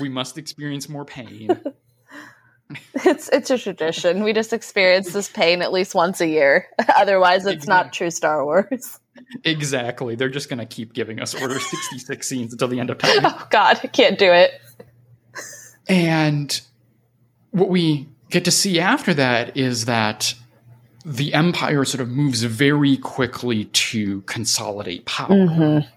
We 0.00 0.08
must 0.08 0.38
experience 0.38 0.88
more 0.88 1.04
pain. 1.04 1.48
it's 2.94 3.28
it's 3.28 3.50
a 3.50 3.58
tradition. 3.58 4.22
We 4.22 4.32
just 4.32 4.52
experience 4.52 5.12
this 5.12 5.28
pain 5.28 5.62
at 5.62 5.72
least 5.72 5.94
once 5.94 6.20
a 6.20 6.26
year. 6.26 6.68
Otherwise, 6.96 7.46
it's 7.46 7.64
exactly. 7.64 7.74
not 7.74 7.92
true 7.92 8.10
Star 8.10 8.44
Wars. 8.44 9.00
Exactly. 9.44 10.14
They're 10.14 10.28
just 10.28 10.48
going 10.48 10.58
to 10.58 10.66
keep 10.66 10.92
giving 10.94 11.20
us 11.20 11.34
Order 11.34 11.58
66 11.60 12.26
scenes 12.26 12.52
until 12.52 12.68
the 12.68 12.80
end 12.80 12.90
of 12.90 12.98
time. 12.98 13.24
Oh 13.24 13.46
god, 13.50 13.80
I 13.82 13.86
can't 13.86 14.18
do 14.18 14.32
it. 14.32 14.52
And 15.88 16.60
what 17.52 17.68
we 17.68 18.08
get 18.30 18.44
to 18.44 18.50
see 18.50 18.80
after 18.80 19.14
that 19.14 19.56
is 19.56 19.84
that 19.84 20.34
the 21.04 21.34
empire 21.34 21.84
sort 21.84 22.00
of 22.00 22.08
moves 22.08 22.42
very 22.42 22.96
quickly 22.96 23.66
to 23.66 24.22
consolidate 24.22 25.04
power. 25.04 25.28
Mm-hmm. 25.28 25.88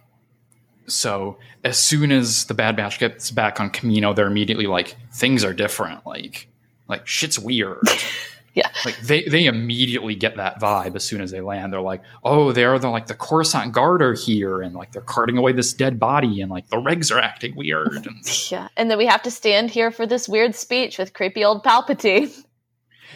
So 0.88 1.38
as 1.64 1.80
soon 1.80 2.12
as 2.12 2.46
the 2.46 2.54
Bad 2.54 2.76
Batch 2.76 3.00
gets 3.00 3.32
back 3.32 3.60
on 3.60 3.72
Kamino, 3.72 4.16
they're 4.16 4.28
immediately 4.28 4.68
like, 4.68 4.96
things 5.12 5.44
are 5.44 5.54
different. 5.54 6.06
Like, 6.06 6.48
like 6.88 7.08
shit's 7.08 7.40
weird. 7.40 7.80
yeah. 8.56 8.70
Like 8.86 8.98
they 9.02 9.24
they 9.24 9.46
immediately 9.46 10.16
get 10.16 10.38
that 10.38 10.62
vibe 10.62 10.96
as 10.96 11.04
soon 11.04 11.20
as 11.22 11.30
they 11.30 11.42
land. 11.42 11.74
They're 11.74 11.82
like, 11.82 12.02
oh, 12.24 12.54
they're 12.54 12.80
the 12.80 12.90
like 12.90 13.08
the 13.08 13.14
Coruscant 13.14 13.74
Guard 13.74 14.02
are 14.02 14.14
here, 14.14 14.62
and 14.62 14.74
like 14.74 14.94
they're 14.94 15.02
carting 15.02 15.38
away 15.38 15.52
this 15.52 15.74
dead 15.74 16.00
body, 16.00 16.40
and 16.40 16.50
like 16.50 16.70
the 16.70 16.78
regs 16.78 17.14
are 17.14 17.20
acting 17.20 17.54
weird. 17.56 18.08
And, 18.08 18.26
yeah, 18.52 18.70
and 18.78 18.90
then 18.90 18.98
we 18.98 19.06
have 19.08 19.22
to 19.24 19.32
stand 19.32 19.72
here 19.72 19.92
for 19.92 20.08
this 20.08 20.30
weird 20.30 20.56
speech 20.56 20.98
with 20.98 21.14
creepy 21.14 21.44
old 21.44 21.64
Palpatine. 21.64 22.46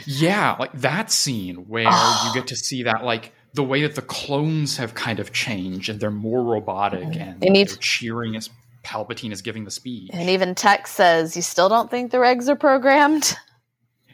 Yeah, 0.06 0.58
like 0.60 0.74
that 0.74 1.10
scene 1.10 1.68
where 1.68 1.88
oh. 1.88 2.24
you 2.28 2.40
get 2.40 2.48
to 2.50 2.58
see 2.58 2.84
that 2.84 3.06
like 3.06 3.32
the 3.54 3.64
way 3.64 3.82
that 3.84 3.96
the 3.96 4.02
clones 4.02 4.78
have 4.78 4.94
kind 4.94 5.20
of 5.20 5.32
changed 5.32 5.90
and 5.90 6.00
they're 6.00 6.12
more 6.12 6.44
robotic 6.44 7.02
mm-hmm. 7.02 7.22
and 7.22 7.42
they 7.42 7.50
need- 7.50 7.70
they're 7.70 7.78
cheering 7.78 8.36
as 8.36 8.50
Palpatine 8.84 9.32
is 9.32 9.42
giving 9.42 9.66
the 9.66 9.72
speech. 9.72 10.10
And 10.14 10.30
even 10.30 10.56
Tech 10.56 10.88
says, 10.88 11.36
"You 11.36 11.42
still 11.42 11.70
don't 11.70 11.90
think 11.90 12.12
the 12.12 12.18
regs 12.18 12.50
are 12.50 12.56
programmed?" 12.56 13.38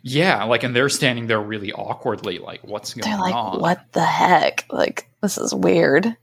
Yeah, 0.08 0.44
like, 0.44 0.62
and 0.62 0.76
they're 0.76 0.88
standing 0.88 1.26
there 1.26 1.42
really 1.42 1.74
awkwardly, 1.74 2.38
like, 2.38 2.64
what's 2.64 2.94
going 2.94 3.12
on. 3.12 3.20
they're 3.20 3.28
like, 3.28 3.36
on? 3.36 3.60
What 3.60 3.92
the 3.94 4.06
heck? 4.06 4.64
Like, 4.70 5.10
this 5.24 5.40
is 5.40 5.52
weird. 5.52 6.16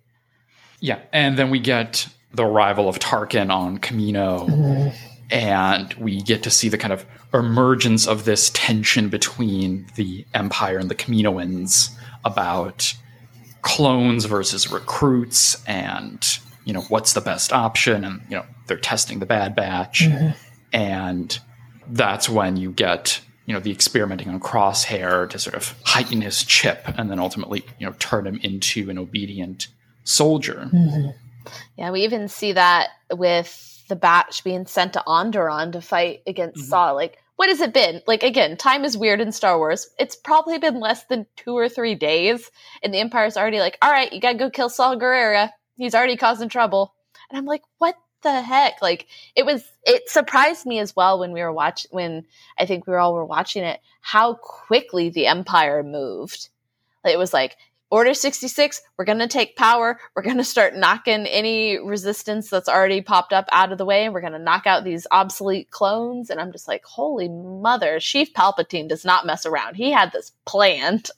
Yeah, 0.78 1.00
and 1.12 1.36
then 1.36 1.50
we 1.50 1.58
get 1.58 2.06
the 2.32 2.46
arrival 2.46 2.88
of 2.88 3.00
Tarkin 3.00 3.52
on 3.52 3.78
Kamino, 3.78 4.48
mm-hmm. 4.48 4.96
and 5.32 5.94
we 5.94 6.22
get 6.22 6.44
to 6.44 6.50
see 6.50 6.68
the 6.68 6.78
kind 6.78 6.92
of 6.92 7.04
emergence 7.34 8.06
of 8.06 8.24
this 8.24 8.50
tension 8.50 9.08
between 9.08 9.88
the 9.96 10.24
Empire 10.32 10.78
and 10.78 10.88
the 10.88 10.94
Kaminoans 10.94 11.90
about 12.24 12.94
clones 13.62 14.26
versus 14.26 14.70
recruits, 14.70 15.60
and 15.66 16.24
you 16.64 16.72
know 16.72 16.82
what's 16.82 17.14
the 17.14 17.20
best 17.20 17.52
option, 17.52 18.04
and 18.04 18.22
you 18.28 18.36
know 18.36 18.46
they're 18.68 18.76
testing 18.76 19.18
the 19.18 19.26
Bad 19.26 19.56
Batch, 19.56 20.02
mm-hmm. 20.02 20.38
and 20.72 21.40
that's 21.88 22.28
when 22.28 22.56
you 22.56 22.70
get 22.70 23.20
you 23.46 23.54
know 23.54 23.60
the 23.60 23.70
experimenting 23.70 24.28
on 24.28 24.40
crosshair 24.40 25.28
to 25.28 25.38
sort 25.38 25.54
of 25.54 25.74
heighten 25.84 26.20
his 26.20 26.44
chip 26.44 26.84
and 26.96 27.10
then 27.10 27.18
ultimately 27.18 27.64
you 27.78 27.86
know 27.86 27.94
turn 27.98 28.26
him 28.26 28.38
into 28.42 28.88
an 28.90 28.98
obedient 28.98 29.68
soldier. 30.04 30.68
Mm-hmm. 30.72 31.10
yeah 31.76 31.90
we 31.90 32.02
even 32.02 32.28
see 32.28 32.52
that 32.52 32.90
with 33.12 33.84
the 33.88 33.96
batch 33.96 34.44
being 34.44 34.66
sent 34.66 34.94
to 34.94 35.02
Onderon 35.06 35.72
to 35.72 35.80
fight 35.80 36.22
against 36.26 36.56
mm-hmm. 36.56 36.68
Saw 36.68 36.92
like 36.92 37.18
what 37.36 37.48
has 37.48 37.60
it 37.60 37.74
been? 37.74 38.02
Like 38.06 38.22
again 38.22 38.56
time 38.56 38.84
is 38.84 38.96
weird 38.96 39.20
in 39.20 39.32
Star 39.32 39.58
Wars. 39.58 39.88
It's 39.98 40.16
probably 40.16 40.58
been 40.58 40.80
less 40.80 41.04
than 41.04 41.26
two 41.36 41.56
or 41.56 41.68
three 41.68 41.94
days 41.94 42.50
and 42.82 42.94
the 42.94 43.00
Empire's 43.00 43.36
already 43.36 43.58
like 43.58 43.78
all 43.82 43.90
right 43.90 44.12
you 44.12 44.20
gotta 44.20 44.38
go 44.38 44.50
kill 44.50 44.68
Saw 44.68 44.94
Gerrera. 44.94 45.50
He's 45.76 45.94
already 45.94 46.16
causing 46.16 46.48
trouble. 46.48 46.94
And 47.30 47.38
I'm 47.38 47.46
like 47.46 47.62
what 47.78 47.96
the 48.22 48.42
heck? 48.42 48.80
Like 48.82 49.06
it 49.34 49.44
was 49.44 49.64
it 49.84 50.08
surprised 50.08 50.66
me 50.66 50.78
as 50.78 50.94
well 50.94 51.18
when 51.18 51.32
we 51.32 51.40
were 51.40 51.52
watching 51.52 51.90
when 51.92 52.24
I 52.58 52.66
think 52.66 52.86
we 52.86 52.92
were 52.92 52.98
all 52.98 53.14
were 53.14 53.24
watching 53.24 53.64
it, 53.64 53.80
how 54.00 54.34
quickly 54.34 55.10
the 55.10 55.26
Empire 55.26 55.82
moved. 55.82 56.48
It 57.04 57.18
was 57.18 57.32
like 57.32 57.56
Order 57.92 58.14
66, 58.14 58.80
we're 58.96 59.04
going 59.04 59.18
to 59.18 59.28
take 59.28 59.54
power. 59.54 60.00
We're 60.16 60.22
going 60.22 60.38
to 60.38 60.44
start 60.44 60.74
knocking 60.74 61.26
any 61.26 61.76
resistance 61.76 62.48
that's 62.48 62.68
already 62.68 63.02
popped 63.02 63.34
up 63.34 63.44
out 63.52 63.70
of 63.70 63.76
the 63.76 63.84
way. 63.84 64.06
And 64.06 64.14
we're 64.14 64.22
going 64.22 64.32
to 64.32 64.38
knock 64.38 64.66
out 64.66 64.82
these 64.82 65.06
obsolete 65.10 65.70
clones. 65.70 66.30
And 66.30 66.40
I'm 66.40 66.52
just 66.52 66.66
like, 66.66 66.86
holy 66.86 67.28
mother, 67.28 67.98
Sheev 67.98 68.32
Palpatine 68.32 68.88
does 68.88 69.04
not 69.04 69.26
mess 69.26 69.44
around. 69.44 69.74
He 69.74 69.90
had 69.90 70.10
this 70.10 70.32
planned. 70.46 71.10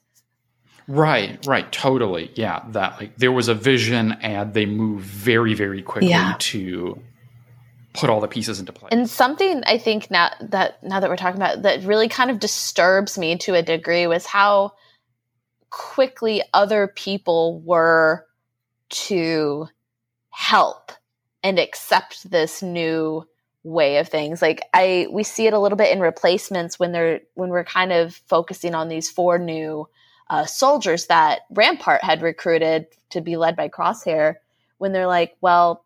Right, 0.86 1.44
right, 1.46 1.70
totally. 1.72 2.30
Yeah, 2.34 2.64
that 2.68 3.00
like 3.00 3.16
there 3.16 3.32
was 3.32 3.48
a 3.48 3.54
vision 3.54 4.12
and 4.20 4.52
they 4.52 4.66
moved 4.66 5.04
very, 5.04 5.54
very 5.54 5.82
quickly 5.82 6.10
yeah. 6.10 6.36
to 6.38 7.00
put 7.94 8.10
all 8.10 8.20
the 8.20 8.28
pieces 8.28 8.60
into 8.60 8.72
place. 8.72 8.90
And 8.92 9.08
something 9.08 9.62
I 9.66 9.78
think 9.78 10.10
now 10.10 10.30
that 10.40 10.82
now 10.82 11.00
that 11.00 11.08
we're 11.08 11.16
talking 11.16 11.40
about 11.40 11.62
that 11.62 11.84
really 11.84 12.08
kind 12.08 12.30
of 12.30 12.38
disturbs 12.38 13.16
me 13.16 13.36
to 13.38 13.54
a 13.54 13.62
degree 13.62 14.06
was 14.06 14.26
how 14.26 14.72
quickly 15.70 16.42
other 16.52 16.86
people 16.86 17.60
were 17.60 18.26
to 18.90 19.68
help 20.30 20.92
and 21.42 21.58
accept 21.58 22.30
this 22.30 22.62
new 22.62 23.26
way 23.64 23.96
of 23.96 24.08
things 24.08 24.42
like 24.42 24.60
i 24.74 25.06
we 25.10 25.22
see 25.22 25.46
it 25.46 25.54
a 25.54 25.58
little 25.58 25.76
bit 25.76 25.90
in 25.90 25.98
replacements 25.98 26.78
when 26.78 26.92
they're 26.92 27.20
when 27.32 27.48
we're 27.48 27.64
kind 27.64 27.92
of 27.92 28.14
focusing 28.26 28.74
on 28.74 28.88
these 28.88 29.10
four 29.10 29.38
new 29.38 29.88
uh, 30.28 30.46
soldiers 30.46 31.06
that 31.06 31.40
Rampart 31.50 32.02
had 32.02 32.22
recruited 32.22 32.86
to 33.10 33.20
be 33.20 33.36
led 33.36 33.56
by 33.56 33.68
Crosshair 33.68 34.36
when 34.78 34.92
they're 34.92 35.06
like, 35.06 35.36
well, 35.40 35.84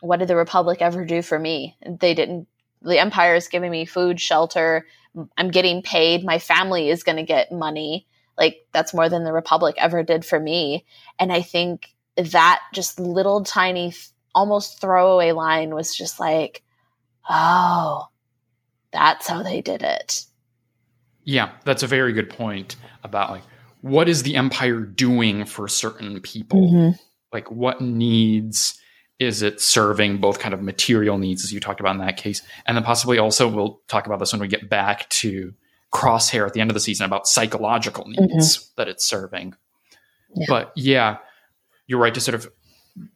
what 0.00 0.18
did 0.18 0.28
the 0.28 0.36
Republic 0.36 0.78
ever 0.80 1.04
do 1.04 1.22
for 1.22 1.38
me? 1.38 1.76
They 1.86 2.14
didn't. 2.14 2.46
The 2.82 2.98
Empire 2.98 3.34
is 3.34 3.48
giving 3.48 3.70
me 3.70 3.84
food, 3.84 4.20
shelter. 4.20 4.86
I'm 5.36 5.50
getting 5.50 5.82
paid. 5.82 6.24
My 6.24 6.38
family 6.38 6.88
is 6.88 7.02
going 7.02 7.16
to 7.16 7.22
get 7.22 7.52
money. 7.52 8.06
Like 8.38 8.66
that's 8.72 8.94
more 8.94 9.08
than 9.08 9.24
the 9.24 9.32
Republic 9.32 9.74
ever 9.78 10.02
did 10.02 10.24
for 10.24 10.40
me. 10.40 10.86
And 11.18 11.32
I 11.32 11.42
think 11.42 11.94
that 12.16 12.60
just 12.72 12.98
little 12.98 13.44
tiny, 13.44 13.92
almost 14.34 14.80
throwaway 14.80 15.32
line 15.32 15.74
was 15.74 15.94
just 15.94 16.18
like, 16.18 16.62
oh, 17.28 18.08
that's 18.92 19.26
how 19.26 19.42
they 19.42 19.60
did 19.60 19.82
it. 19.82 20.24
Yeah, 21.24 21.50
that's 21.64 21.82
a 21.82 21.86
very 21.86 22.12
good 22.12 22.30
point 22.30 22.76
about 23.04 23.30
like 23.30 23.42
what 23.80 24.08
is 24.08 24.22
the 24.22 24.36
empire 24.36 24.80
doing 24.80 25.44
for 25.44 25.68
certain 25.68 26.20
people? 26.20 26.60
Mm-hmm. 26.60 26.96
Like 27.32 27.50
what 27.50 27.80
needs 27.80 28.78
is 29.20 29.42
it 29.42 29.60
serving 29.60 30.16
both 30.16 30.38
kind 30.38 30.54
of 30.54 30.62
material 30.62 31.18
needs 31.18 31.44
as 31.44 31.52
you 31.52 31.60
talked 31.60 31.78
about 31.78 31.94
in 31.94 32.00
that 32.00 32.16
case 32.16 32.42
and 32.66 32.76
then 32.76 32.82
possibly 32.82 33.18
also 33.18 33.46
we'll 33.46 33.80
talk 33.86 34.06
about 34.06 34.18
this 34.18 34.32
when 34.32 34.40
we 34.40 34.48
get 34.48 34.68
back 34.68 35.08
to 35.10 35.52
crosshair 35.92 36.46
at 36.46 36.54
the 36.54 36.60
end 36.60 36.70
of 36.70 36.74
the 36.74 36.80
season 36.80 37.04
about 37.04 37.28
psychological 37.28 38.06
needs 38.08 38.56
mm-hmm. 38.56 38.72
that 38.76 38.88
it's 38.88 39.06
serving 39.06 39.54
yeah. 40.34 40.46
but 40.48 40.72
yeah 40.74 41.18
you're 41.86 42.00
right 42.00 42.14
to 42.14 42.20
sort 42.20 42.34
of 42.34 42.50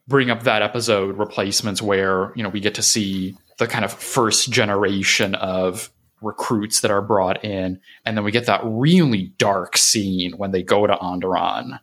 bring 0.07 0.29
up 0.29 0.43
that 0.43 0.61
episode 0.61 1.17
replacements 1.17 1.81
where 1.81 2.31
you 2.35 2.43
know 2.43 2.49
we 2.49 2.59
get 2.59 2.75
to 2.75 2.83
see 2.83 3.35
the 3.57 3.67
kind 3.67 3.83
of 3.83 3.91
first 3.91 4.51
generation 4.51 5.33
of 5.35 5.89
recruits 6.25 6.81
that 6.81 6.91
are 6.91 7.01
brought 7.01 7.43
in. 7.45 7.79
And 8.05 8.17
then 8.17 8.23
we 8.23 8.31
get 8.31 8.47
that 8.47 8.61
really 8.63 9.33
dark 9.37 9.77
scene 9.77 10.33
when 10.37 10.51
they 10.51 10.63
go 10.63 10.87
to 10.87 10.95
Onderon 10.95 11.79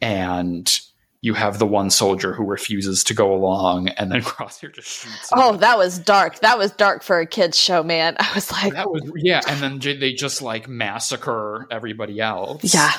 and 0.00 0.80
you 1.20 1.34
have 1.34 1.58
the 1.58 1.66
one 1.66 1.88
soldier 1.88 2.32
who 2.32 2.44
refuses 2.44 3.04
to 3.04 3.14
go 3.14 3.32
along 3.34 3.88
and 3.88 4.10
then 4.10 4.20
Crosshair 4.22 4.74
just 4.74 4.88
shoots. 4.88 5.30
Him. 5.30 5.38
Oh, 5.38 5.56
that 5.56 5.78
was 5.78 5.98
dark. 5.98 6.40
That 6.40 6.58
was 6.58 6.72
dark 6.72 7.02
for 7.02 7.20
a 7.20 7.26
kid's 7.26 7.58
show, 7.58 7.82
man. 7.82 8.16
I 8.20 8.32
was 8.34 8.50
like, 8.50 8.72
that 8.72 8.90
was, 8.90 9.02
yeah. 9.16 9.40
And 9.48 9.60
then 9.60 9.98
they 10.00 10.12
just 10.12 10.42
like 10.42 10.68
massacre 10.68 11.66
everybody 11.70 12.20
else. 12.20 12.74
Yeah. 12.74 12.92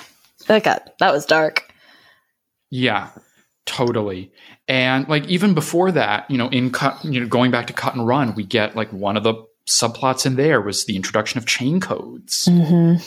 That 0.47 0.63
got, 0.63 0.97
that 0.99 1.13
was 1.13 1.25
dark. 1.25 1.73
Yeah, 2.69 3.09
totally. 3.65 4.31
And 4.67 5.07
like 5.07 5.27
even 5.27 5.53
before 5.53 5.91
that, 5.91 6.29
you 6.31 6.37
know, 6.37 6.49
in 6.49 6.71
cut, 6.71 7.03
you 7.05 7.19
know, 7.19 7.27
going 7.27 7.51
back 7.51 7.67
to 7.67 7.73
cut 7.73 7.95
and 7.95 8.07
run, 8.07 8.35
we 8.35 8.43
get 8.43 8.75
like 8.75 8.91
one 8.91 9.17
of 9.17 9.23
the 9.23 9.35
subplots 9.67 10.25
in 10.25 10.35
there 10.35 10.61
was 10.61 10.85
the 10.85 10.95
introduction 10.95 11.37
of 11.37 11.45
chain 11.45 11.79
codes. 11.79 12.47
Mm-hmm. 12.49 13.03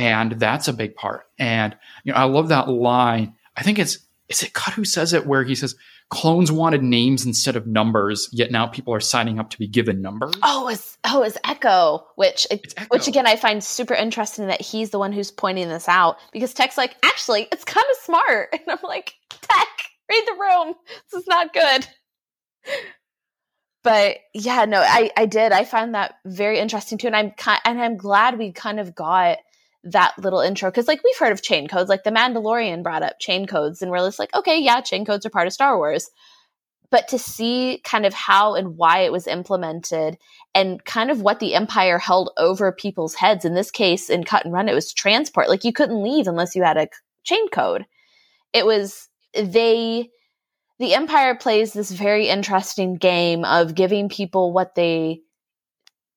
And 0.00 0.32
that's 0.32 0.68
a 0.68 0.72
big 0.72 0.94
part. 0.94 1.26
And 1.38 1.76
you 2.04 2.12
know, 2.12 2.18
I 2.18 2.24
love 2.24 2.48
that 2.48 2.68
line. 2.68 3.34
I 3.56 3.62
think 3.62 3.78
it's 3.78 3.98
is 4.28 4.42
it 4.42 4.52
Cut 4.52 4.74
who 4.74 4.84
says 4.84 5.12
it 5.12 5.26
where 5.26 5.42
he 5.42 5.54
says 5.54 5.74
clones 6.10 6.50
wanted 6.50 6.82
names 6.82 7.26
instead 7.26 7.56
of 7.56 7.66
numbers, 7.66 8.28
yet 8.32 8.50
now 8.50 8.66
people 8.66 8.94
are 8.94 9.00
signing 9.00 9.38
up 9.38 9.50
to 9.50 9.58
be 9.58 9.66
given 9.66 10.00
numbers. 10.02 10.34
Oh, 10.42 10.68
it's 10.68 10.96
oh, 11.04 11.22
it's 11.22 11.38
Echo, 11.44 12.06
which 12.16 12.46
It's 12.50 12.74
Echo. 12.76 12.88
which 12.90 13.08
again 13.08 13.26
I 13.26 13.36
find 13.36 13.62
super 13.62 13.94
interesting 13.94 14.46
that 14.46 14.60
he's 14.60 14.90
the 14.90 14.98
one 14.98 15.12
who's 15.12 15.30
pointing 15.30 15.68
this 15.68 15.88
out 15.88 16.16
because 16.32 16.54
Tech's 16.54 16.76
like, 16.76 16.96
actually, 17.02 17.48
it's 17.52 17.64
kind 17.64 17.86
of 17.90 17.96
smart, 18.04 18.48
and 18.52 18.62
I'm 18.68 18.78
like, 18.82 19.14
Tech, 19.30 19.68
read 20.10 20.24
the 20.26 20.38
room. 20.38 20.74
This 21.10 21.22
is 21.22 21.26
not 21.26 21.52
good. 21.52 21.88
But 23.88 24.18
yeah, 24.34 24.66
no, 24.66 24.82
I 24.82 25.10
I 25.16 25.24
did. 25.24 25.50
I 25.50 25.64
found 25.64 25.94
that 25.94 26.16
very 26.26 26.58
interesting 26.58 26.98
too, 26.98 27.06
and 27.06 27.16
I'm 27.16 27.32
and 27.64 27.80
I'm 27.80 27.96
glad 27.96 28.36
we 28.36 28.52
kind 28.52 28.78
of 28.78 28.94
got 28.94 29.38
that 29.84 30.12
little 30.18 30.40
intro 30.40 30.70
because 30.70 30.86
like 30.86 31.02
we've 31.02 31.16
heard 31.16 31.32
of 31.32 31.40
chain 31.40 31.68
codes, 31.68 31.88
like 31.88 32.04
the 32.04 32.10
Mandalorian 32.10 32.82
brought 32.82 33.02
up 33.02 33.18
chain 33.18 33.46
codes, 33.46 33.80
and 33.80 33.90
we're 33.90 33.98
just 34.00 34.18
like, 34.18 34.34
okay, 34.34 34.58
yeah, 34.58 34.82
chain 34.82 35.06
codes 35.06 35.24
are 35.24 35.30
part 35.30 35.46
of 35.46 35.54
Star 35.54 35.78
Wars. 35.78 36.10
But 36.90 37.08
to 37.08 37.18
see 37.18 37.80
kind 37.82 38.04
of 38.04 38.12
how 38.12 38.56
and 38.56 38.76
why 38.76 39.00
it 39.00 39.12
was 39.12 39.26
implemented 39.26 40.18
and 40.54 40.84
kind 40.84 41.10
of 41.10 41.22
what 41.22 41.40
the 41.40 41.54
empire 41.54 41.98
held 41.98 42.30
over 42.36 42.72
people's 42.72 43.14
heads. 43.14 43.46
In 43.46 43.54
this 43.54 43.70
case, 43.70 44.10
in 44.10 44.22
Cut 44.24 44.44
and 44.44 44.52
Run, 44.52 44.68
it 44.68 44.74
was 44.74 44.92
transport. 44.92 45.48
Like 45.48 45.64
you 45.64 45.72
couldn't 45.72 46.02
leave 46.02 46.26
unless 46.26 46.54
you 46.54 46.62
had 46.62 46.76
a 46.76 46.88
chain 47.24 47.48
code. 47.48 47.86
It 48.52 48.66
was 48.66 49.08
they. 49.32 50.10
The 50.78 50.94
empire 50.94 51.34
plays 51.34 51.72
this 51.72 51.90
very 51.90 52.28
interesting 52.28 52.96
game 52.96 53.44
of 53.44 53.74
giving 53.74 54.08
people 54.08 54.52
what 54.52 54.74
they 54.74 55.22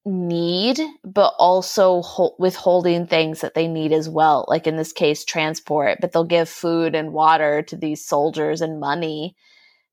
need, 0.05 0.79
but 1.03 1.33
also 1.37 2.01
hol- 2.01 2.35
withholding 2.39 3.07
things 3.07 3.41
that 3.41 3.53
they 3.53 3.67
need 3.67 3.91
as 3.91 4.09
well. 4.09 4.45
Like 4.47 4.67
in 4.67 4.75
this 4.75 4.93
case, 4.93 5.25
transport, 5.25 5.97
but 6.01 6.11
they'll 6.11 6.23
give 6.23 6.49
food 6.49 6.95
and 6.95 7.13
water 7.13 7.61
to 7.63 7.75
these 7.75 8.05
soldiers 8.05 8.61
and 8.61 8.79
money. 8.79 9.35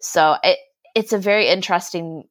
So 0.00 0.36
it 0.42 0.58
it's 0.94 1.12
a 1.12 1.18
very 1.18 1.48
interesting 1.48 2.24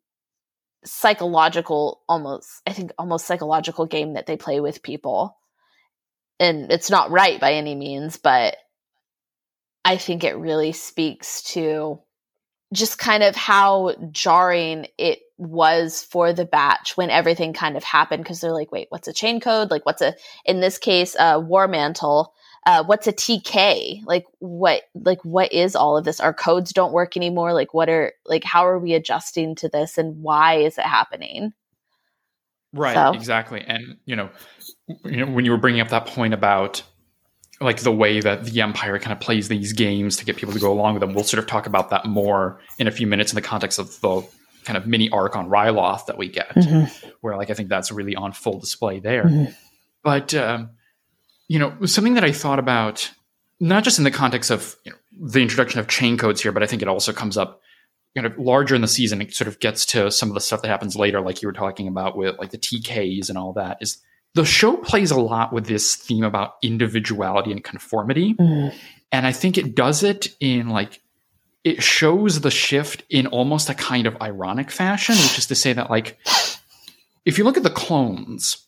psychological 0.83 2.01
almost 2.07 2.61
i 2.65 2.71
think 2.71 2.91
almost 2.97 3.25
psychological 3.25 3.85
game 3.85 4.13
that 4.13 4.25
they 4.25 4.37
play 4.37 4.59
with 4.59 4.83
people 4.83 5.37
and 6.39 6.71
it's 6.71 6.89
not 6.89 7.11
right 7.11 7.41
by 7.41 7.53
any 7.53 7.75
means 7.75 8.17
but 8.17 8.55
i 9.83 9.97
think 9.97 10.23
it 10.23 10.37
really 10.37 10.71
speaks 10.71 11.41
to 11.43 11.99
just 12.73 12.97
kind 12.97 13.23
of 13.23 13.35
how 13.35 13.95
jarring 14.11 14.87
it 14.97 15.19
was 15.37 16.03
for 16.03 16.33
the 16.33 16.45
batch 16.45 16.97
when 16.97 17.09
everything 17.09 17.53
kind 17.53 17.77
of 17.77 17.83
happened 17.83 18.23
because 18.23 18.41
they're 18.41 18.51
like 18.51 18.71
wait 18.71 18.87
what's 18.89 19.07
a 19.07 19.13
chain 19.13 19.39
code 19.39 19.69
like 19.69 19.85
what's 19.85 20.01
a 20.01 20.15
in 20.45 20.59
this 20.59 20.77
case 20.77 21.15
a 21.19 21.39
war 21.39 21.67
mantle 21.67 22.33
uh, 22.67 22.83
what's 22.83 23.07
a 23.07 23.13
TK? 23.13 24.01
Like 24.05 24.25
what 24.39 24.83
like 24.93 25.23
what 25.23 25.53
is 25.53 25.73
all 25.73 25.95
of 25.95 26.03
this? 26.03 26.19
Our 26.19 26.33
codes 26.33 26.73
don't 26.73 26.91
work 26.91 27.15
anymore. 27.15 27.53
Like 27.53 27.73
what 27.73 27.87
are 27.87 28.11
like 28.25 28.43
how 28.43 28.67
are 28.67 28.77
we 28.77 28.93
adjusting 28.93 29.55
to 29.55 29.69
this 29.69 29.97
and 29.97 30.21
why 30.21 30.55
is 30.55 30.77
it 30.77 30.83
happening? 30.83 31.53
Right, 32.73 32.93
So- 32.93 33.13
exactly. 33.13 33.63
And 33.65 33.95
you 34.05 34.17
know, 34.17 34.29
you 35.05 35.25
know, 35.25 35.31
when 35.31 35.45
you 35.45 35.51
were 35.51 35.57
bringing 35.57 35.79
up 35.79 35.89
that 35.89 36.07
point 36.07 36.33
about 36.33 36.83
like 37.59 37.81
the 37.81 37.91
way 37.91 38.19
that 38.21 38.45
the 38.45 38.61
empire 38.61 38.99
kind 38.99 39.11
of 39.13 39.19
plays 39.19 39.47
these 39.47 39.73
games 39.73 40.17
to 40.17 40.25
get 40.25 40.37
people 40.37 40.53
to 40.53 40.59
go 40.59 40.71
along 40.71 40.93
with 40.93 41.01
them, 41.01 41.13
we'll 41.13 41.23
sort 41.23 41.39
of 41.39 41.47
talk 41.47 41.65
about 41.65 41.89
that 41.89 42.05
more 42.05 42.59
in 42.77 42.87
a 42.87 42.91
few 42.91 43.07
minutes 43.07 43.31
in 43.31 43.35
the 43.35 43.41
context 43.41 43.79
of 43.79 43.99
the 44.01 44.27
kind 44.63 44.77
of 44.77 44.85
mini 44.85 45.09
arc 45.09 45.35
on 45.35 45.49
Ryloth 45.49 46.05
that 46.07 46.17
we 46.17 46.27
get, 46.29 46.55
where 47.21 47.35
like 47.37 47.49
I 47.49 47.53
think 47.53 47.69
that's 47.69 47.91
really 47.91 48.15
on 48.15 48.31
full 48.33 48.59
display 48.59 48.99
there. 48.99 49.25
But 50.03 50.33
um, 50.33 50.71
you 51.47 51.59
know, 51.59 51.85
something 51.85 52.13
that 52.13 52.23
I 52.23 52.31
thought 52.31 52.59
about, 52.59 53.11
not 53.59 53.83
just 53.83 53.97
in 53.97 54.03
the 54.03 54.11
context 54.11 54.51
of 54.51 54.75
you 54.83 54.91
know, 54.91 54.97
the 55.29 55.41
introduction 55.41 55.79
of 55.79 55.87
chain 55.87 56.17
codes 56.17 56.41
here, 56.41 56.51
but 56.51 56.63
I 56.63 56.67
think 56.67 56.81
it 56.81 56.87
also 56.87 57.11
comes 57.13 57.37
up 57.37 57.61
kind 58.15 58.27
of 58.27 58.37
larger 58.37 58.75
in 58.75 58.81
the 58.81 58.87
season. 58.87 59.21
It 59.21 59.33
sort 59.33 59.47
of 59.47 59.59
gets 59.59 59.85
to 59.87 60.11
some 60.11 60.29
of 60.29 60.35
the 60.35 60.41
stuff 60.41 60.61
that 60.61 60.67
happens 60.67 60.95
later, 60.95 61.21
like 61.21 61.41
you 61.41 61.47
were 61.47 61.53
talking 61.53 61.87
about 61.87 62.17
with 62.17 62.37
like 62.37 62.51
the 62.51 62.57
TKs 62.57 63.29
and 63.29 63.37
all 63.37 63.53
that. 63.53 63.77
Is 63.81 63.97
the 64.37 64.45
show 64.45 64.77
plays 64.77 65.09
a 65.09 65.19
lot 65.19 65.51
with 65.51 65.65
this 65.65 65.95
theme 65.95 66.23
about 66.23 66.57
individuality 66.61 67.51
and 67.51 67.63
conformity, 67.63 68.35
mm. 68.35 68.71
and 69.11 69.25
I 69.25 69.31
think 69.31 69.57
it 69.57 69.75
does 69.75 70.03
it 70.03 70.27
in 70.39 70.69
like 70.69 71.01
it 71.63 71.81
shows 71.81 72.41
the 72.41 72.51
shift 72.51 73.03
in 73.09 73.25
almost 73.27 73.69
a 73.69 73.73
kind 73.73 74.05
of 74.05 74.15
ironic 74.21 74.69
fashion, 74.69 75.15
which 75.15 75.39
is 75.39 75.47
to 75.47 75.55
say 75.55 75.73
that 75.73 75.89
like 75.89 76.19
if 77.25 77.39
you 77.39 77.43
look 77.43 77.57
at 77.57 77.63
the 77.63 77.69
clones 77.71 78.67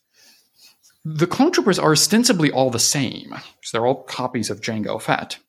the 1.06 1.28
clone 1.28 1.52
troopers 1.52 1.80
are 1.80 1.94
ostensibly 1.94 2.52
all 2.52 2.70
the 2.70 2.78
same. 2.80 3.34
So 3.64 3.78
they're 3.78 3.88
all 3.88 4.04
copies 4.04 4.50
of 4.50 4.60
Jango 4.60 5.02
Fett. 5.02 5.40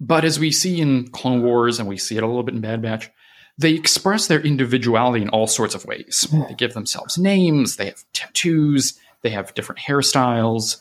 But 0.00 0.24
as 0.24 0.38
we 0.38 0.52
see 0.52 0.80
in 0.80 1.08
Clone 1.08 1.42
Wars 1.42 1.80
and 1.80 1.88
we 1.88 1.96
see 1.96 2.16
it 2.16 2.22
a 2.22 2.26
little 2.26 2.44
bit 2.44 2.54
in 2.54 2.60
Bad 2.60 2.80
Batch, 2.80 3.10
they 3.58 3.72
express 3.72 4.26
their 4.26 4.40
individuality 4.40 5.22
in 5.22 5.28
all 5.30 5.46
sorts 5.46 5.74
of 5.74 5.84
ways. 5.84 6.26
Mm. 6.30 6.48
They 6.48 6.54
give 6.54 6.72
themselves 6.72 7.18
names, 7.18 7.76
they 7.76 7.86
have 7.86 8.04
tattoos, 8.12 8.98
they 9.24 9.30
have 9.30 9.54
different 9.54 9.80
hairstyles, 9.80 10.76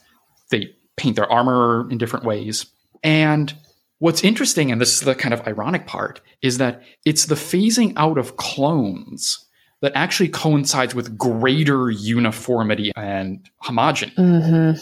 they 0.52 0.76
paint 0.96 1.16
their 1.16 1.32
armor 1.32 1.90
in 1.90 1.98
different 1.98 2.26
ways. 2.26 2.68
And 3.02 3.52
what's 3.98 4.24
interesting, 4.24 4.72
and 4.72 4.80
this 4.80 4.94
is 4.94 5.02
the 5.02 5.16
kind 5.16 5.34
of 5.34 5.48
ironic 5.48 5.88
part, 5.88 6.22
is 6.44 6.60
that 6.60 6.84
it's 7.06 7.26
the 7.26 7.36
phasing 7.36 7.94
out 7.96 8.20
of 8.20 8.38
clones 8.38 9.44
that 9.82 9.94
actually 9.96 10.30
coincides 10.30 10.94
with 10.94 11.18
greater 11.18 11.90
uniformity 11.90 12.92
and 12.96 13.50
homogeny. 13.64 14.14
Mm-hmm. 14.16 14.82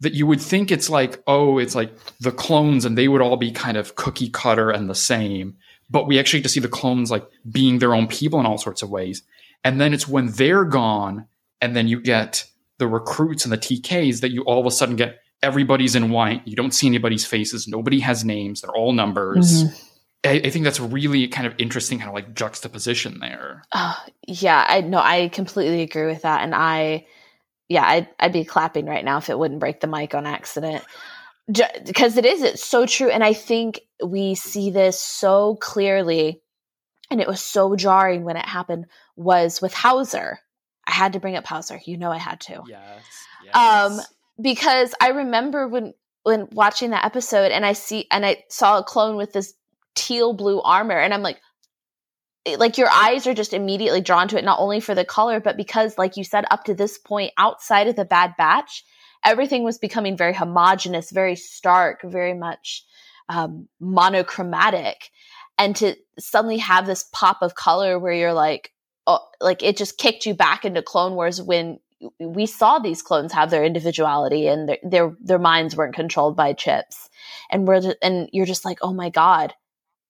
That 0.00 0.12
you 0.12 0.26
would 0.26 0.40
think 0.40 0.70
it's 0.70 0.90
like, 0.90 1.22
oh, 1.26 1.58
it's 1.58 1.74
like 1.74 1.96
the 2.20 2.30
clones 2.30 2.84
and 2.84 2.98
they 2.98 3.08
would 3.08 3.22
all 3.22 3.36
be 3.36 3.50
kind 3.50 3.76
of 3.76 3.94
cookie 3.94 4.28
cutter 4.28 4.70
and 4.70 4.90
the 4.90 4.94
same. 4.94 5.56
But 5.88 6.06
we 6.06 6.18
actually 6.18 6.40
get 6.40 6.44
to 6.44 6.48
see 6.50 6.60
the 6.60 6.68
clones 6.68 7.10
like 7.10 7.26
being 7.50 7.78
their 7.78 7.94
own 7.94 8.06
people 8.06 8.38
in 8.38 8.46
all 8.46 8.58
sorts 8.58 8.82
of 8.82 8.90
ways. 8.90 9.22
And 9.64 9.80
then 9.80 9.94
it's 9.94 10.06
when 10.06 10.32
they're 10.32 10.64
gone, 10.64 11.26
and 11.60 11.74
then 11.74 11.88
you 11.88 12.00
get 12.00 12.44
the 12.78 12.86
recruits 12.86 13.44
and 13.44 13.52
the 13.52 13.58
TKs 13.58 14.20
that 14.20 14.30
you 14.30 14.42
all 14.42 14.60
of 14.60 14.66
a 14.66 14.70
sudden 14.70 14.96
get 14.96 15.20
everybody's 15.42 15.94
in 15.94 16.10
white. 16.10 16.42
You 16.46 16.56
don't 16.56 16.72
see 16.72 16.86
anybody's 16.86 17.24
faces. 17.24 17.68
Nobody 17.68 18.00
has 18.00 18.24
names. 18.24 18.60
They're 18.60 18.74
all 18.74 18.92
numbers. 18.92 19.64
Mm-hmm. 19.64 19.86
I, 20.24 20.40
I 20.44 20.50
think 20.50 20.64
that's 20.64 20.80
really 20.80 21.28
kind 21.28 21.46
of 21.46 21.54
interesting, 21.58 21.98
kind 21.98 22.08
of 22.08 22.14
like 22.14 22.34
juxtaposition 22.34 23.20
there. 23.20 23.62
Oh, 23.72 23.96
yeah, 24.26 24.64
I 24.68 24.80
no, 24.80 24.98
I 24.98 25.28
completely 25.28 25.82
agree 25.82 26.06
with 26.06 26.22
that, 26.22 26.42
and 26.42 26.54
I, 26.54 27.06
yeah, 27.68 27.84
I'd 27.86 28.08
I'd 28.18 28.32
be 28.32 28.44
clapping 28.44 28.86
right 28.86 29.04
now 29.04 29.18
if 29.18 29.30
it 29.30 29.38
wouldn't 29.38 29.60
break 29.60 29.80
the 29.80 29.86
mic 29.86 30.14
on 30.14 30.26
accident, 30.26 30.84
because 31.46 32.16
it 32.16 32.26
is. 32.26 32.42
It's 32.42 32.64
so 32.64 32.86
true, 32.86 33.08
and 33.08 33.22
I 33.22 33.32
think 33.32 33.80
we 34.04 34.34
see 34.34 34.70
this 34.70 35.00
so 35.00 35.56
clearly, 35.56 36.42
and 37.10 37.20
it 37.20 37.28
was 37.28 37.40
so 37.40 37.76
jarring 37.76 38.24
when 38.24 38.36
it 38.36 38.46
happened. 38.46 38.86
Was 39.16 39.62
with 39.62 39.72
Howzer. 39.72 40.40
I 40.86 40.92
had 40.92 41.14
to 41.14 41.20
bring 41.20 41.36
up 41.36 41.46
Howzer. 41.46 41.80
You 41.84 41.96
know, 41.96 42.10
I 42.10 42.18
had 42.18 42.40
to. 42.42 42.62
Yes. 42.68 43.02
Um, 43.54 44.00
because 44.40 44.94
I 45.00 45.08
remember 45.08 45.68
when 45.68 45.94
when 46.22 46.48
watching 46.50 46.90
that 46.90 47.04
episode 47.04 47.52
and 47.52 47.64
I 47.64 47.72
see 47.72 48.06
and 48.10 48.26
I 48.26 48.44
saw 48.48 48.78
a 48.78 48.84
clone 48.84 49.16
with 49.16 49.32
this 49.32 49.54
teal 49.94 50.32
blue 50.32 50.60
armor 50.60 50.98
and 50.98 51.14
I'm 51.14 51.22
like 51.22 51.40
like 52.58 52.78
your 52.78 52.88
eyes 52.90 53.26
are 53.26 53.34
just 53.34 53.52
immediately 53.52 54.00
drawn 54.00 54.28
to 54.28 54.38
it 54.38 54.44
not 54.44 54.60
only 54.60 54.80
for 54.80 54.94
the 54.94 55.04
color 55.04 55.40
but 55.40 55.56
because 55.56 55.96
like 55.96 56.16
you 56.16 56.24
said 56.24 56.44
up 56.50 56.64
to 56.64 56.74
this 56.74 56.98
point 56.98 57.32
outside 57.38 57.88
of 57.88 57.96
the 57.96 58.04
bad 58.04 58.34
batch 58.36 58.84
everything 59.24 59.62
was 59.62 59.78
becoming 59.78 60.16
very 60.16 60.34
homogenous 60.34 61.10
very 61.10 61.34
stark 61.34 62.02
very 62.02 62.34
much 62.34 62.84
um, 63.28 63.68
monochromatic 63.80 65.10
and 65.58 65.74
to 65.76 65.96
suddenly 66.18 66.58
have 66.58 66.86
this 66.86 67.08
pop 67.12 67.38
of 67.40 67.54
color 67.54 67.98
where 67.98 68.12
you're 68.12 68.32
like 68.32 68.72
oh, 69.06 69.20
like 69.40 69.62
it 69.62 69.76
just 69.76 69.98
kicked 69.98 70.26
you 70.26 70.34
back 70.34 70.64
into 70.64 70.82
clone 70.82 71.14
wars 71.14 71.40
when 71.40 71.78
we 72.20 72.46
saw 72.46 72.78
these 72.78 73.02
clones 73.02 73.32
have 73.32 73.50
their 73.50 73.64
individuality 73.64 74.46
and 74.46 74.68
their 74.68 74.78
their, 74.82 75.16
their 75.20 75.38
minds 75.38 75.76
weren't 75.76 75.94
controlled 75.94 76.36
by 76.36 76.52
chips. 76.52 77.08
And 77.50 77.66
we're 77.66 77.80
just, 77.80 77.96
and 78.02 78.28
you're 78.32 78.46
just 78.46 78.64
like 78.64 78.78
oh 78.82 78.92
my 78.92 79.10
god 79.10 79.54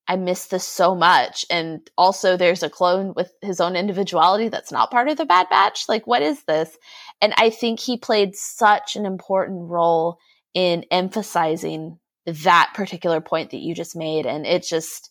i 0.08 0.16
miss 0.16 0.46
this 0.46 0.66
so 0.66 0.94
much. 0.94 1.44
And 1.50 1.88
also 1.98 2.36
there's 2.36 2.62
a 2.62 2.70
clone 2.70 3.12
with 3.14 3.32
his 3.42 3.60
own 3.60 3.76
individuality 3.76 4.48
that's 4.48 4.72
not 4.72 4.90
part 4.90 5.08
of 5.08 5.16
the 5.16 5.26
bad 5.26 5.48
batch? 5.50 5.88
Like 5.88 6.06
what 6.06 6.22
is 6.22 6.42
this? 6.44 6.76
And 7.20 7.34
i 7.36 7.50
think 7.50 7.80
he 7.80 7.96
played 7.98 8.34
such 8.34 8.96
an 8.96 9.06
important 9.06 9.68
role 9.68 10.18
in 10.54 10.84
emphasizing 10.90 11.98
that 12.24 12.72
particular 12.74 13.20
point 13.20 13.50
that 13.50 13.60
you 13.60 13.74
just 13.74 13.94
made. 13.94 14.26
And 14.26 14.46
it 14.46 14.64
just 14.64 15.10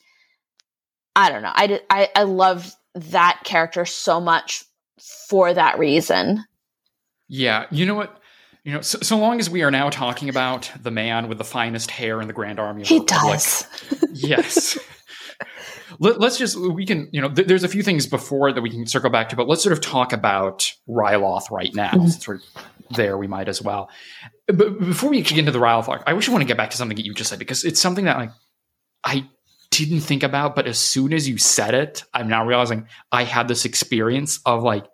i 1.16 1.30
don't 1.30 1.44
know. 1.44 1.53
I 1.53 1.82
i, 1.90 2.10
I 2.16 2.24
love 2.24 2.76
that 2.95 3.41
character 3.43 3.85
so 3.85 4.19
much 4.19 4.63
for 5.27 5.53
that 5.53 5.77
reason 5.77 6.43
Yeah, 7.27 7.65
you 7.72 7.85
know 7.85 7.95
what? 7.95 8.19
You 8.63 8.73
know, 8.73 8.81
so, 8.81 8.97
so 9.01 9.17
long 9.17 9.39
as 9.39 9.47
we 9.47 9.61
are 9.61 9.69
now 9.69 9.91
talking 9.91 10.27
about 10.27 10.72
the 10.81 10.89
man 10.89 11.27
with 11.27 11.38
the 11.38 11.43
finest 11.43 11.91
hair 11.91 12.19
in 12.19 12.27
the 12.27 12.34
Grand 12.34 12.59
Army 12.59 12.81
of 12.81 12.88
he 12.88 12.99
does 13.01 13.67
yes. 14.11 14.80
let, 15.99 16.22
us 16.22 16.38
just 16.38 16.57
we 16.57 16.85
can 16.85 17.09
you 17.11 17.22
know 17.22 17.30
th- 17.30 17.47
there's 17.47 17.63
a 17.63 17.67
few 17.67 17.84
things 17.84 18.07
before 18.07 18.51
that 18.51 18.61
we 18.61 18.69
can 18.69 18.88
circle 18.88 19.09
back 19.09 19.30
to, 19.30 19.35
but 19.35 19.47
let's 19.47 19.63
sort 19.63 19.73
of 19.73 19.81
talk 19.81 20.13
about 20.13 20.72
Ryloth 20.89 21.51
right 21.51 21.73
now. 21.73 21.91
Mm-hmm. 21.91 22.07
Since 22.07 22.27
we're 22.27 22.39
there, 22.91 23.17
we 23.17 23.27
might 23.27 23.47
as 23.47 23.61
well. 23.61 23.89
But 24.47 24.80
before 24.80 25.09
we 25.09 25.22
get 25.22 25.38
into 25.38 25.51
the 25.51 25.59
Ryloth, 25.59 26.03
I 26.05 26.13
wish 26.13 26.27
I 26.30 26.31
want 26.31 26.41
to 26.41 26.47
get 26.47 26.57
back 26.57 26.72
to 26.72 26.77
something 26.77 26.95
that 26.95 27.05
you 27.05 27.13
just 27.13 27.30
said 27.30 27.39
because 27.39 27.63
it's 27.63 27.81
something 27.81 28.05
that 28.05 28.17
like 28.17 28.31
I 29.03 29.27
didn't 29.72 30.02
think 30.02 30.24
about, 30.24 30.56
but 30.56 30.68
as 30.68 30.78
soon 30.78 31.14
as 31.14 31.28
you 31.28 31.38
said 31.38 31.74
it, 31.74 32.04
I'm 32.14 32.28
now 32.28 32.46
realizing 32.46 32.88
I 33.12 33.24
had 33.24 33.48
this 33.48 33.66
experience 33.66 34.40
of 34.46 34.64
like 34.64 34.86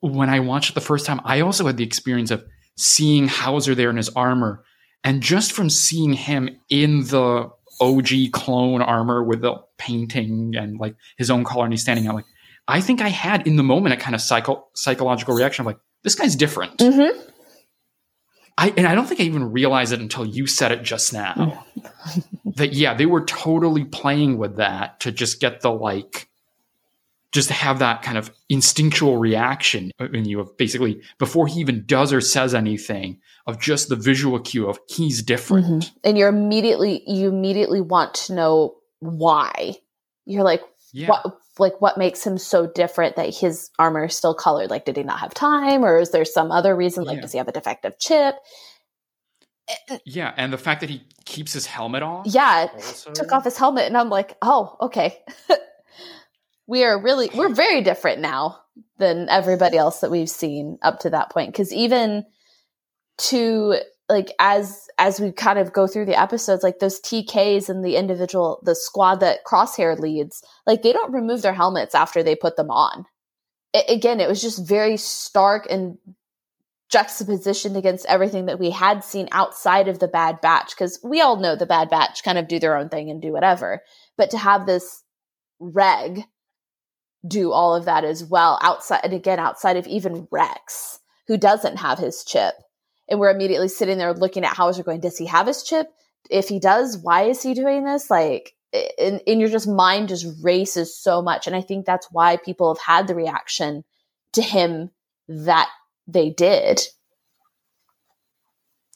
when 0.00 0.30
I 0.30 0.40
watched 0.40 0.70
it 0.70 0.74
the 0.74 0.80
first 0.80 1.06
time. 1.06 1.20
I 1.24 1.40
also 1.40 1.66
had 1.66 1.76
the 1.76 1.84
experience 1.84 2.30
of 2.30 2.44
seeing 2.76 3.28
Howzer 3.28 3.74
there 3.74 3.90
in 3.90 3.96
his 3.96 4.08
armor, 4.10 4.64
and 5.04 5.22
just 5.22 5.52
from 5.52 5.70
seeing 5.70 6.12
him 6.12 6.60
in 6.68 7.04
the 7.06 7.50
OG 7.80 8.08
clone 8.32 8.82
armor 8.82 9.22
with 9.22 9.40
the 9.40 9.56
painting 9.78 10.54
and 10.56 10.78
like 10.78 10.94
his 11.16 11.30
own 11.30 11.44
color 11.44 11.64
and 11.64 11.72
he's 11.72 11.82
standing 11.82 12.06
out 12.06 12.14
like 12.14 12.24
I 12.68 12.80
think 12.80 13.00
I 13.00 13.08
had 13.08 13.46
in 13.46 13.56
the 13.56 13.62
moment 13.62 13.94
a 13.94 13.96
kind 13.96 14.14
of 14.14 14.20
psycho- 14.20 14.66
psychological 14.74 15.34
reaction 15.34 15.62
of 15.62 15.66
like 15.66 15.78
this 16.04 16.14
guy's 16.14 16.36
different. 16.36 16.78
Mm-hmm. 16.78 17.31
I 18.58 18.72
and 18.76 18.86
I 18.86 18.94
don't 18.94 19.06
think 19.06 19.20
I 19.20 19.24
even 19.24 19.52
realized 19.52 19.92
it 19.92 20.00
until 20.00 20.26
you 20.26 20.46
said 20.46 20.72
it 20.72 20.82
just 20.82 21.12
now. 21.12 21.64
that 22.56 22.72
yeah, 22.72 22.94
they 22.94 23.06
were 23.06 23.24
totally 23.24 23.84
playing 23.84 24.38
with 24.38 24.56
that 24.56 25.00
to 25.00 25.12
just 25.12 25.40
get 25.40 25.60
the 25.60 25.72
like 25.72 26.28
just 27.32 27.48
have 27.48 27.78
that 27.78 28.02
kind 28.02 28.18
of 28.18 28.30
instinctual 28.50 29.16
reaction 29.16 29.90
in 30.12 30.26
you 30.26 30.38
of 30.38 30.56
basically 30.58 31.00
before 31.18 31.46
he 31.46 31.60
even 31.60 31.84
does 31.86 32.12
or 32.12 32.20
says 32.20 32.54
anything 32.54 33.18
of 33.46 33.58
just 33.58 33.88
the 33.88 33.96
visual 33.96 34.38
cue 34.38 34.68
of 34.68 34.78
he's 34.88 35.22
different 35.22 35.66
mm-hmm. 35.66 35.96
and 36.04 36.18
you're 36.18 36.28
immediately 36.28 37.02
you 37.10 37.28
immediately 37.28 37.80
want 37.80 38.12
to 38.14 38.34
know 38.34 38.74
why 39.00 39.74
you're 40.26 40.44
like 40.44 40.62
yeah. 40.92 41.08
what 41.08 41.38
like 41.58 41.80
what 41.80 41.98
makes 41.98 42.26
him 42.26 42.38
so 42.38 42.66
different 42.66 43.16
that 43.16 43.34
his 43.34 43.70
armor 43.78 44.04
is 44.04 44.16
still 44.16 44.34
colored 44.34 44.70
like 44.70 44.84
did 44.84 44.96
he 44.96 45.02
not 45.02 45.20
have 45.20 45.34
time 45.34 45.84
or 45.84 45.98
is 45.98 46.10
there 46.10 46.24
some 46.24 46.50
other 46.50 46.74
reason 46.74 47.04
like 47.04 47.16
yeah. 47.16 47.22
does 47.22 47.32
he 47.32 47.38
have 47.38 47.48
a 47.48 47.52
defective 47.52 47.98
chip 47.98 48.36
yeah 50.04 50.32
and 50.36 50.52
the 50.52 50.58
fact 50.58 50.80
that 50.80 50.90
he 50.90 51.02
keeps 51.24 51.52
his 51.52 51.66
helmet 51.66 52.02
on 52.02 52.22
yeah 52.26 52.68
also. 52.74 53.12
took 53.12 53.32
off 53.32 53.44
his 53.44 53.56
helmet 53.56 53.86
and 53.86 53.96
i'm 53.96 54.08
like 54.08 54.36
oh 54.42 54.76
okay 54.80 55.18
we 56.66 56.84
are 56.84 57.00
really 57.00 57.30
we're 57.34 57.54
very 57.54 57.82
different 57.82 58.20
now 58.20 58.58
than 58.98 59.28
everybody 59.28 59.76
else 59.76 60.00
that 60.00 60.10
we've 60.10 60.30
seen 60.30 60.78
up 60.82 61.00
to 61.00 61.10
that 61.10 61.30
point 61.30 61.52
because 61.52 61.72
even 61.72 62.24
to 63.18 63.76
like 64.08 64.32
as 64.38 64.88
as 64.98 65.20
we 65.20 65.32
kind 65.32 65.58
of 65.58 65.72
go 65.72 65.86
through 65.86 66.04
the 66.04 66.20
episodes 66.20 66.62
like 66.62 66.78
those 66.78 67.00
tks 67.00 67.68
and 67.68 67.84
the 67.84 67.96
individual 67.96 68.60
the 68.62 68.74
squad 68.74 69.16
that 69.16 69.44
crosshair 69.46 69.98
leads 69.98 70.42
like 70.66 70.82
they 70.82 70.92
don't 70.92 71.12
remove 71.12 71.42
their 71.42 71.54
helmets 71.54 71.94
after 71.94 72.22
they 72.22 72.34
put 72.34 72.56
them 72.56 72.70
on. 72.70 73.04
It, 73.72 73.84
again 73.88 74.20
it 74.20 74.28
was 74.28 74.42
just 74.42 74.66
very 74.66 74.96
stark 74.96 75.66
and 75.70 75.98
juxtapositioned 76.92 77.76
against 77.76 78.04
everything 78.06 78.46
that 78.46 78.58
we 78.58 78.70
had 78.70 79.02
seen 79.02 79.28
outside 79.32 79.88
of 79.88 79.98
the 79.98 80.08
bad 80.08 80.40
batch 80.42 80.70
because 80.70 81.00
we 81.02 81.22
all 81.22 81.36
know 81.36 81.56
the 81.56 81.64
bad 81.64 81.88
batch 81.88 82.22
kind 82.22 82.36
of 82.36 82.48
do 82.48 82.58
their 82.58 82.76
own 82.76 82.90
thing 82.90 83.08
and 83.08 83.22
do 83.22 83.32
whatever. 83.32 83.80
But 84.18 84.30
to 84.30 84.38
have 84.38 84.66
this 84.66 85.02
reg 85.58 86.24
do 87.26 87.52
all 87.52 87.74
of 87.74 87.84
that 87.84 88.04
as 88.04 88.24
well 88.24 88.58
outside 88.62 89.00
and 89.04 89.12
again 89.12 89.38
outside 89.38 89.76
of 89.76 89.86
even 89.86 90.26
Rex 90.30 90.98
who 91.28 91.38
doesn't 91.38 91.76
have 91.76 91.98
his 91.98 92.24
chip 92.24 92.54
and 93.12 93.20
we're 93.20 93.30
immediately 93.30 93.68
sitting 93.68 93.98
there 93.98 94.14
looking 94.14 94.42
at 94.42 94.56
Howzer 94.56 94.82
going 94.82 95.00
does 95.00 95.18
he 95.18 95.26
have 95.26 95.46
his 95.46 95.62
chip? 95.62 95.92
If 96.30 96.48
he 96.48 96.58
does 96.58 96.96
why 96.96 97.24
is 97.24 97.42
he 97.42 97.52
doing 97.52 97.84
this? 97.84 98.10
Like 98.10 98.54
in, 98.72 99.18
in 99.26 99.38
your 99.38 99.50
just 99.50 99.68
mind 99.68 100.08
just 100.08 100.26
races 100.42 100.96
so 100.96 101.20
much. 101.20 101.46
And 101.46 101.54
I 101.54 101.60
think 101.60 101.84
that's 101.84 102.08
why 102.10 102.38
people 102.38 102.74
have 102.74 102.82
had 102.82 103.06
the 103.06 103.14
reaction 103.14 103.84
to 104.32 104.40
him 104.40 104.90
that 105.28 105.68
they 106.08 106.30
did. 106.30 106.80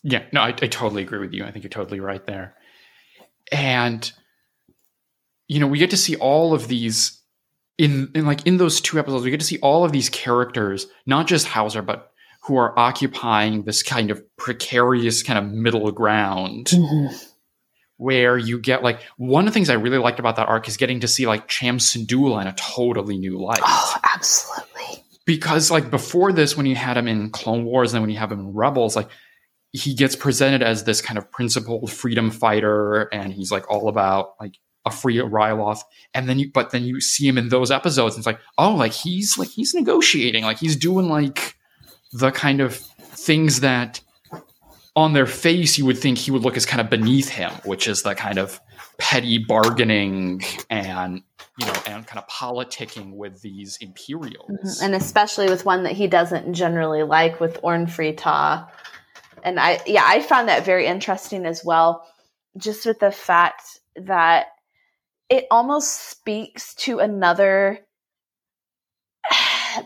Yeah 0.02 0.22
no 0.32 0.40
I, 0.40 0.48
I 0.48 0.52
totally 0.52 1.02
agree 1.02 1.18
with 1.18 1.34
you. 1.34 1.44
I 1.44 1.50
think 1.50 1.62
you're 1.62 1.70
totally 1.70 2.00
right 2.00 2.24
there. 2.24 2.54
And 3.52 4.10
you 5.46 5.60
know 5.60 5.66
we 5.66 5.78
get 5.78 5.90
to 5.90 5.96
see 5.98 6.16
all 6.16 6.54
of 6.54 6.68
these 6.68 7.20
in, 7.76 8.10
in 8.14 8.24
like 8.24 8.46
in 8.46 8.56
those 8.56 8.80
two 8.80 8.98
episodes, 8.98 9.24
we 9.24 9.30
get 9.30 9.40
to 9.40 9.46
see 9.46 9.58
all 9.58 9.84
of 9.84 9.92
these 9.92 10.08
characters, 10.08 10.86
not 11.04 11.26
just 11.26 11.48
Howzer, 11.48 11.82
but 11.82 12.14
who 12.46 12.56
are 12.56 12.78
occupying 12.78 13.64
this 13.64 13.82
kind 13.82 14.10
of 14.10 14.22
precarious 14.36 15.22
kind 15.22 15.38
of 15.38 15.52
middle 15.52 15.90
ground. 15.90 16.66
Mm-hmm. 16.66 17.14
Where 17.98 18.36
you 18.36 18.58
get 18.58 18.82
like 18.82 19.00
one 19.16 19.46
of 19.46 19.52
the 19.52 19.54
things 19.54 19.70
I 19.70 19.74
really 19.74 19.96
liked 19.96 20.18
about 20.18 20.36
that 20.36 20.48
arc 20.48 20.68
is 20.68 20.76
getting 20.76 21.00
to 21.00 21.08
see 21.08 21.26
like 21.26 21.48
Cham 21.48 21.78
Syndulla 21.78 22.42
in 22.42 22.46
a 22.46 22.52
totally 22.52 23.16
new 23.16 23.38
light. 23.38 23.60
Oh, 23.64 23.96
absolutely. 24.14 25.02
Because 25.24 25.70
like 25.70 25.90
before 25.90 26.30
this, 26.30 26.58
when 26.58 26.66
you 26.66 26.76
had 26.76 26.98
him 26.98 27.08
in 27.08 27.30
Clone 27.30 27.64
Wars, 27.64 27.92
and 27.92 27.96
then 27.96 28.02
when 28.02 28.10
you 28.10 28.18
have 28.18 28.30
him 28.30 28.40
in 28.40 28.52
Rebels, 28.52 28.96
like 28.96 29.08
he 29.72 29.94
gets 29.94 30.14
presented 30.14 30.62
as 30.62 30.84
this 30.84 31.00
kind 31.00 31.16
of 31.16 31.30
principled 31.32 31.90
freedom 31.90 32.30
fighter, 32.30 33.04
and 33.14 33.32
he's 33.32 33.50
like 33.50 33.68
all 33.70 33.88
about 33.88 34.34
like 34.38 34.56
a 34.84 34.90
free 34.90 35.16
Ryloth, 35.16 35.80
and 36.14 36.28
then 36.28 36.38
you 36.38 36.50
but 36.52 36.70
then 36.70 36.84
you 36.84 37.00
see 37.00 37.26
him 37.26 37.38
in 37.38 37.48
those 37.48 37.70
episodes, 37.70 38.14
and 38.14 38.20
it's 38.20 38.26
like, 38.26 38.40
oh, 38.58 38.74
like 38.74 38.92
he's 38.92 39.36
like 39.38 39.48
he's 39.48 39.74
negotiating, 39.74 40.44
like 40.44 40.58
he's 40.58 40.76
doing 40.76 41.08
like 41.08 41.55
the 42.12 42.30
kind 42.30 42.60
of 42.60 42.76
things 42.76 43.60
that 43.60 44.00
on 44.94 45.12
their 45.12 45.26
face 45.26 45.76
you 45.76 45.84
would 45.84 45.98
think 45.98 46.18
he 46.18 46.30
would 46.30 46.42
look 46.42 46.56
as 46.56 46.66
kind 46.66 46.80
of 46.80 46.88
beneath 46.88 47.28
him, 47.28 47.52
which 47.64 47.86
is 47.86 48.02
the 48.02 48.14
kind 48.14 48.38
of 48.38 48.58
petty 48.98 49.38
bargaining 49.38 50.42
and 50.70 51.22
you 51.58 51.66
know 51.66 51.74
and 51.86 52.06
kind 52.06 52.18
of 52.18 52.26
politicking 52.28 53.12
with 53.12 53.42
these 53.42 53.76
Imperials, 53.80 54.50
mm-hmm. 54.50 54.84
and 54.84 54.94
especially 54.94 55.48
with 55.48 55.64
one 55.64 55.82
that 55.84 55.92
he 55.92 56.06
doesn't 56.06 56.54
generally 56.54 57.02
like 57.02 57.38
with 57.40 57.58
Orn 57.62 57.86
Free 57.86 58.14
Taa. 58.14 58.66
And 59.44 59.60
I 59.60 59.80
yeah, 59.86 60.04
I 60.04 60.22
found 60.22 60.48
that 60.48 60.64
very 60.64 60.86
interesting 60.86 61.44
as 61.44 61.64
well, 61.64 62.06
just 62.56 62.86
with 62.86 62.98
the 62.98 63.12
fact 63.12 63.80
that 63.96 64.46
it 65.28 65.46
almost 65.50 66.08
speaks 66.10 66.74
to 66.76 67.00
another 67.00 67.85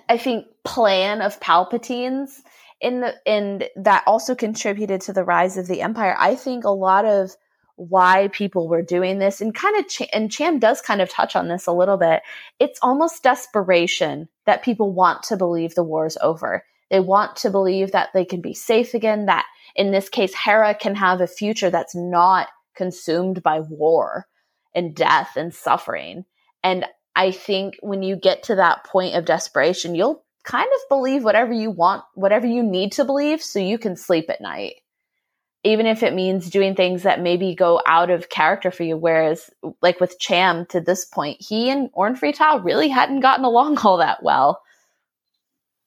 I 0.09 0.17
think 0.17 0.47
plan 0.65 1.23
of 1.23 1.41
Palpatine's 1.41 2.43
in 2.81 3.01
the 3.01 3.15
and 3.27 3.69
that 3.77 4.05
also 4.07 4.35
contributed 4.35 5.01
to 5.03 5.13
the 5.13 5.25
rise 5.25 5.57
of 5.57 5.69
the 5.69 5.83
empire. 5.83 6.17
I 6.19 6.35
think 6.35 6.65
a 6.65 6.71
lot 6.71 7.05
of 7.05 7.35
why 7.77 8.29
people 8.33 8.69
were 8.69 8.83
doing 8.83 9.19
this 9.19 9.41
and 9.41 9.55
kind 9.55 9.79
of 9.79 9.89
Ch- 9.89 10.09
and 10.13 10.31
Cham 10.31 10.59
does 10.59 10.83
kind 10.83 11.01
of 11.01 11.09
touch 11.09 11.35
on 11.35 11.49
this 11.49 11.67
a 11.67 11.73
little 11.73 11.97
bit. 11.97 12.23
It's 12.59 12.79
almost 12.83 13.23
desperation 13.23 14.29
that 14.45 14.63
people 14.63 14.93
want 14.93 15.23
to 15.25 15.37
believe 15.37 15.75
the 15.75 15.83
war 15.83 16.05
is 16.05 16.19
over. 16.21 16.65
They 16.91 17.01
want 17.01 17.37
to 17.37 17.51
believe 17.51 17.93
that 17.93 18.11
they 18.13 18.25
can 18.25 18.41
be 18.41 18.53
safe 18.53 18.93
again, 18.95 19.27
that 19.27 19.47
in 19.77 19.93
this 19.93 20.09
case 20.09 20.35
Hera 20.35 20.75
can 20.75 20.95
have 20.97 21.21
a 21.21 21.27
future 21.27 21.71
that's 21.71 21.95
not 21.95 22.49
consumed 22.75 23.43
by 23.43 23.61
war 23.61 24.27
and 24.75 24.95
death 24.95 25.37
and 25.37 25.55
suffering. 25.55 26.25
And 26.63 26.85
I 27.15 27.31
think 27.33 27.77
when 27.81 28.03
you 28.03 28.17
get 28.17 28.45
to 28.45 28.57
that 28.57 28.85
point 28.85 29.15
of 29.15 29.25
desperation, 29.25 29.95
you'll 29.95 30.25
kind 30.45 30.69
of 30.75 30.89
believe 30.89 31.25
whatever 31.25 31.53
you 31.53 31.71
want, 31.71 32.05
whatever 32.15 32.47
you 32.47 32.63
need 32.63 32.93
to 32.93 33.05
believe 33.05 33.43
so 33.43 33.59
you 33.59 33.79
can 33.79 33.97
sleep 33.97 34.31
at 34.31 34.41
night. 34.41 34.77
Even 35.63 35.85
if 35.87 36.03
it 36.03 36.15
means 36.15 36.49
doing 36.49 36.75
things 36.75 37.03
that 37.03 37.21
maybe 37.21 37.55
go 37.55 37.83
out 37.87 38.09
of 38.09 38.31
character 38.31 38.71
for 38.71 38.83
you. 38.83 38.97
Whereas, 38.97 39.51
like 39.83 40.01
with 40.01 40.19
Cham 40.19 40.65
to 40.67 40.81
this 40.81 41.05
point, 41.05 41.37
he 41.41 41.69
and 41.69 41.91
Orn 41.93 42.17
Free 42.17 42.33
really 42.63 42.89
hadn't 42.89 43.21
gotten 43.21 43.45
along 43.45 43.79
all 43.85 43.99
that 43.99 44.23
well. 44.23 44.63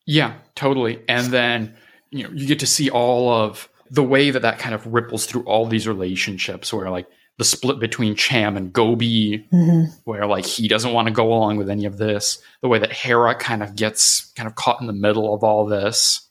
Yeah, 0.06 0.36
totally. 0.54 1.02
And 1.08 1.28
then, 1.28 1.76
you 2.12 2.24
know, 2.24 2.30
you 2.34 2.46
get 2.46 2.60
to 2.60 2.68
see 2.68 2.90
all 2.92 3.30
of 3.30 3.70
the 3.90 4.04
way 4.04 4.30
that 4.30 4.42
that 4.42 4.60
kind 4.60 4.76
of 4.76 4.86
ripples 4.86 5.26
through 5.26 5.44
all 5.44 5.66
these 5.66 5.88
relationships 5.88 6.72
where, 6.74 6.92
like, 6.92 7.08
the 7.38 7.44
split 7.44 7.80
between 7.80 8.16
Cham 8.16 8.58
and 8.58 8.72
Gobi, 8.72 9.48
mm-hmm. 9.52 9.92
where 10.04 10.26
like 10.26 10.46
he 10.46 10.68
doesn't 10.68 10.94
want 10.94 11.08
to 11.08 11.14
go 11.14 11.34
along 11.34 11.58
with 11.58 11.70
any 11.70 11.86
of 11.86 11.98
this. 11.98 12.40
The 12.62 12.68
way 12.68 12.80
that 12.80 12.92
Hera 12.92 13.36
kind 13.36 13.64
of 13.64 13.76
gets 13.76 14.32
kind 14.36 14.48
of 14.48 14.56
caught 14.56 14.82
in 14.82 14.88
the 14.88 14.94
middle 14.94 15.34
of 15.34 15.44
all 15.44 15.66
this, 15.66 16.30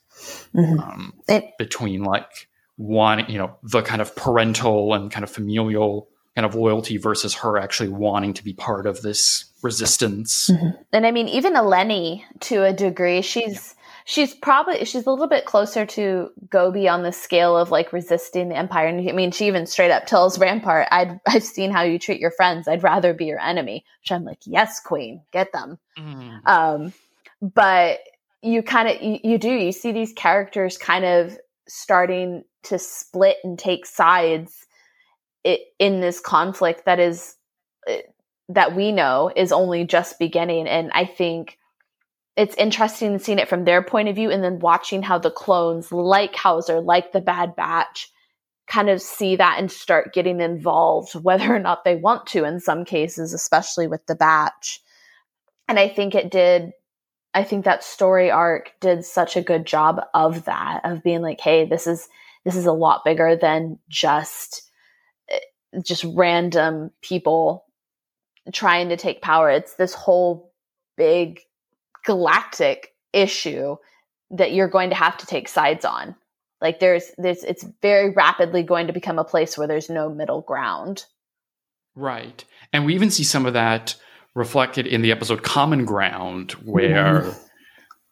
mm-hmm. 0.55 0.79
um, 0.79 1.13
it, 1.27 1.57
between 1.57 2.03
like 2.03 2.47
one, 2.77 3.25
you 3.27 3.37
know, 3.37 3.57
the 3.63 3.81
kind 3.81 4.01
of 4.01 4.15
parental 4.15 4.93
and 4.93 5.11
kind 5.11 5.23
of 5.23 5.29
familial 5.29 6.07
kind 6.35 6.45
of 6.45 6.55
loyalty 6.55 6.97
versus 6.97 7.35
her 7.35 7.57
actually 7.57 7.89
wanting 7.89 8.33
to 8.33 8.43
be 8.43 8.53
part 8.53 8.87
of 8.87 9.01
this 9.01 9.45
resistance. 9.61 10.49
Mm-hmm. 10.49 10.81
And 10.91 11.05
I 11.05 11.11
mean, 11.11 11.27
even 11.27 11.53
Eleni, 11.53 12.23
to 12.41 12.63
a 12.63 12.73
degree, 12.73 13.21
she's 13.21 13.75
she's 14.05 14.33
probably 14.33 14.85
she's 14.85 15.05
a 15.05 15.09
little 15.09 15.27
bit 15.27 15.45
closer 15.45 15.85
to 15.85 16.29
Gobi 16.49 16.87
on 16.87 17.03
the 17.03 17.11
scale 17.11 17.57
of 17.57 17.71
like 17.71 17.93
resisting 17.93 18.49
the 18.49 18.55
empire. 18.55 18.87
And 18.87 19.07
I 19.09 19.13
mean, 19.13 19.31
she 19.31 19.47
even 19.47 19.65
straight 19.65 19.91
up 19.91 20.05
tells 20.05 20.39
Rampart, 20.39 20.87
"I'd 20.91 21.19
I've 21.27 21.43
seen 21.43 21.71
how 21.71 21.81
you 21.83 21.99
treat 21.99 22.19
your 22.19 22.31
friends. 22.31 22.67
I'd 22.67 22.83
rather 22.83 23.13
be 23.13 23.25
your 23.25 23.39
enemy." 23.39 23.85
Which 24.01 24.11
I'm 24.11 24.25
like, 24.25 24.39
"Yes, 24.45 24.79
Queen, 24.79 25.21
get 25.31 25.51
them." 25.51 25.79
Mm. 25.97 26.45
Um, 26.45 26.93
but 27.41 27.99
you 28.41 28.63
kind 28.63 28.89
of 28.89 29.01
you, 29.01 29.19
you 29.23 29.37
do 29.37 29.51
you 29.51 29.71
see 29.71 29.91
these 29.91 30.13
characters 30.13 30.77
kind 30.77 31.05
of 31.05 31.37
starting 31.67 32.43
to 32.63 32.79
split 32.79 33.37
and 33.43 33.57
take 33.57 33.85
sides 33.85 34.65
in 35.43 35.99
this 35.99 36.19
conflict 36.19 36.85
that 36.85 36.99
is 36.99 37.35
that 38.49 38.75
we 38.75 38.91
know 38.91 39.31
is 39.35 39.51
only 39.51 39.85
just 39.85 40.19
beginning. 40.19 40.67
And 40.67 40.91
I 40.93 41.05
think 41.05 41.57
it's 42.35 42.55
interesting 42.55 43.19
seeing 43.19 43.39
it 43.39 43.49
from 43.49 43.63
their 43.63 43.83
point 43.83 44.09
of 44.09 44.15
view 44.15 44.31
and 44.31 44.43
then 44.43 44.59
watching 44.59 45.03
how 45.03 45.19
the 45.19 45.31
clones, 45.31 45.91
like 45.91 46.35
Howzer, 46.35 46.81
like 46.81 47.11
the 47.11 47.21
Bad 47.21 47.55
Batch, 47.55 48.09
kind 48.67 48.89
of 48.89 49.01
see 49.01 49.35
that 49.35 49.57
and 49.59 49.71
start 49.71 50.13
getting 50.13 50.41
involved, 50.41 51.13
whether 51.21 51.53
or 51.53 51.59
not 51.59 51.83
they 51.83 51.95
want 51.95 52.25
to 52.27 52.45
in 52.45 52.59
some 52.59 52.85
cases, 52.85 53.33
especially 53.33 53.87
with 53.87 54.05
the 54.07 54.15
Batch. 54.15 54.81
And 55.67 55.79
I 55.79 55.87
think 55.87 56.15
it 56.15 56.31
did. 56.31 56.71
I 57.35 57.43
think 57.43 57.65
that 57.65 57.83
story 57.83 58.29
arc 58.29 58.73
did 58.79 59.05
such 59.05 59.35
a 59.35 59.41
good 59.41 59.65
job 59.65 60.01
of 60.13 60.45
that, 60.45 60.81
of 60.83 61.01
being 61.01 61.21
like, 61.21 61.39
hey, 61.39 61.65
this 61.65 61.87
is 61.87 62.07
this 62.45 62.55
is 62.55 62.65
a 62.65 62.73
lot 62.73 63.05
bigger 63.05 63.35
than 63.35 63.79
just 63.89 64.69
eh, 65.29 65.39
just 65.83 66.05
random 66.15 66.91
people 67.01 67.65
trying 68.51 68.89
to 68.89 68.97
take 68.97 69.21
power. 69.21 69.49
It's 69.49 69.75
this 69.75 69.93
whole 69.93 70.51
big 70.97 71.39
galactic 72.05 72.93
issue 73.11 73.75
that 74.31 74.53
you're 74.53 74.67
going 74.67 74.89
to 74.89 74.95
have 74.95 75.17
to 75.17 75.25
take 75.25 75.47
sides 75.47 75.85
on. 75.85 76.15
Like 76.61 76.79
there's 76.79 77.11
there's 77.17 77.43
it's 77.43 77.65
very 77.81 78.11
rapidly 78.11 78.63
going 78.63 78.87
to 78.87 78.93
become 78.93 79.19
a 79.19 79.23
place 79.23 79.57
where 79.57 79.67
there's 79.67 79.89
no 79.89 80.09
middle 80.09 80.41
ground. 80.41 81.05
Right. 81.95 82.43
And 82.71 82.85
we 82.85 82.95
even 82.95 83.11
see 83.11 83.23
some 83.23 83.45
of 83.45 83.53
that 83.53 83.95
reflected 84.33 84.87
in 84.87 85.01
the 85.01 85.11
episode 85.11 85.43
Common 85.43 85.85
Ground 85.85 86.53
where 86.63 87.21
mm. 87.21 87.39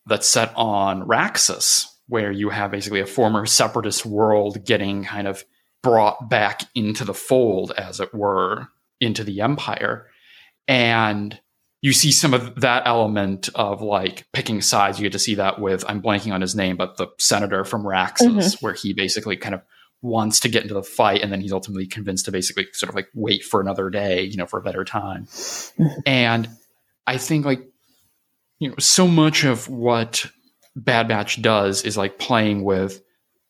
that's 0.05 0.27
set 0.27 0.53
on 0.55 1.07
Raxus 1.07 1.87
where 2.07 2.31
you 2.31 2.49
have 2.49 2.71
basically 2.71 2.99
a 2.99 3.05
former 3.05 3.45
separatist 3.45 4.05
world 4.05 4.65
getting 4.65 5.05
kind 5.05 5.27
of 5.27 5.45
brought 5.81 6.29
back 6.29 6.61
into 6.75 7.05
the 7.05 7.13
fold 7.13 7.71
as 7.77 7.99
it 8.01 8.13
were 8.13 8.67
into 8.99 9.23
the 9.23 9.41
empire 9.41 10.07
and 10.67 11.39
you 11.81 11.93
see 11.93 12.11
some 12.11 12.33
of 12.33 12.61
that 12.61 12.83
element 12.85 13.49
of 13.55 13.81
like 13.81 14.25
picking 14.33 14.61
sides. 14.61 14.99
You 14.99 15.03
get 15.03 15.13
to 15.13 15.19
see 15.19 15.35
that 15.35 15.59
with 15.59 15.83
I'm 15.87 16.01
blanking 16.01 16.33
on 16.33 16.41
his 16.41 16.55
name, 16.55 16.77
but 16.77 16.97
the 16.97 17.07
senator 17.17 17.65
from 17.65 17.83
Raxus, 17.83 18.21
mm-hmm. 18.21 18.65
where 18.65 18.73
he 18.73 18.93
basically 18.93 19.35
kind 19.35 19.55
of 19.55 19.61
wants 20.03 20.39
to 20.41 20.49
get 20.49 20.61
into 20.61 20.75
the 20.75 20.83
fight, 20.83 21.21
and 21.21 21.31
then 21.31 21.41
he's 21.41 21.51
ultimately 21.51 21.87
convinced 21.87 22.25
to 22.25 22.31
basically 22.31 22.67
sort 22.73 22.89
of 22.89 22.95
like 22.95 23.07
wait 23.15 23.43
for 23.43 23.59
another 23.59 23.89
day, 23.89 24.23
you 24.23 24.37
know, 24.37 24.45
for 24.45 24.59
a 24.59 24.63
better 24.63 24.83
time. 24.83 25.25
Mm-hmm. 25.25 25.99
And 26.05 26.49
I 27.07 27.17
think 27.17 27.45
like 27.45 27.67
you 28.59 28.69
know, 28.69 28.75
so 28.79 29.07
much 29.07 29.43
of 29.43 29.67
what 29.67 30.27
Bad 30.75 31.07
Batch 31.07 31.41
does 31.41 31.83
is 31.83 31.97
like 31.97 32.19
playing 32.19 32.63
with 32.63 33.01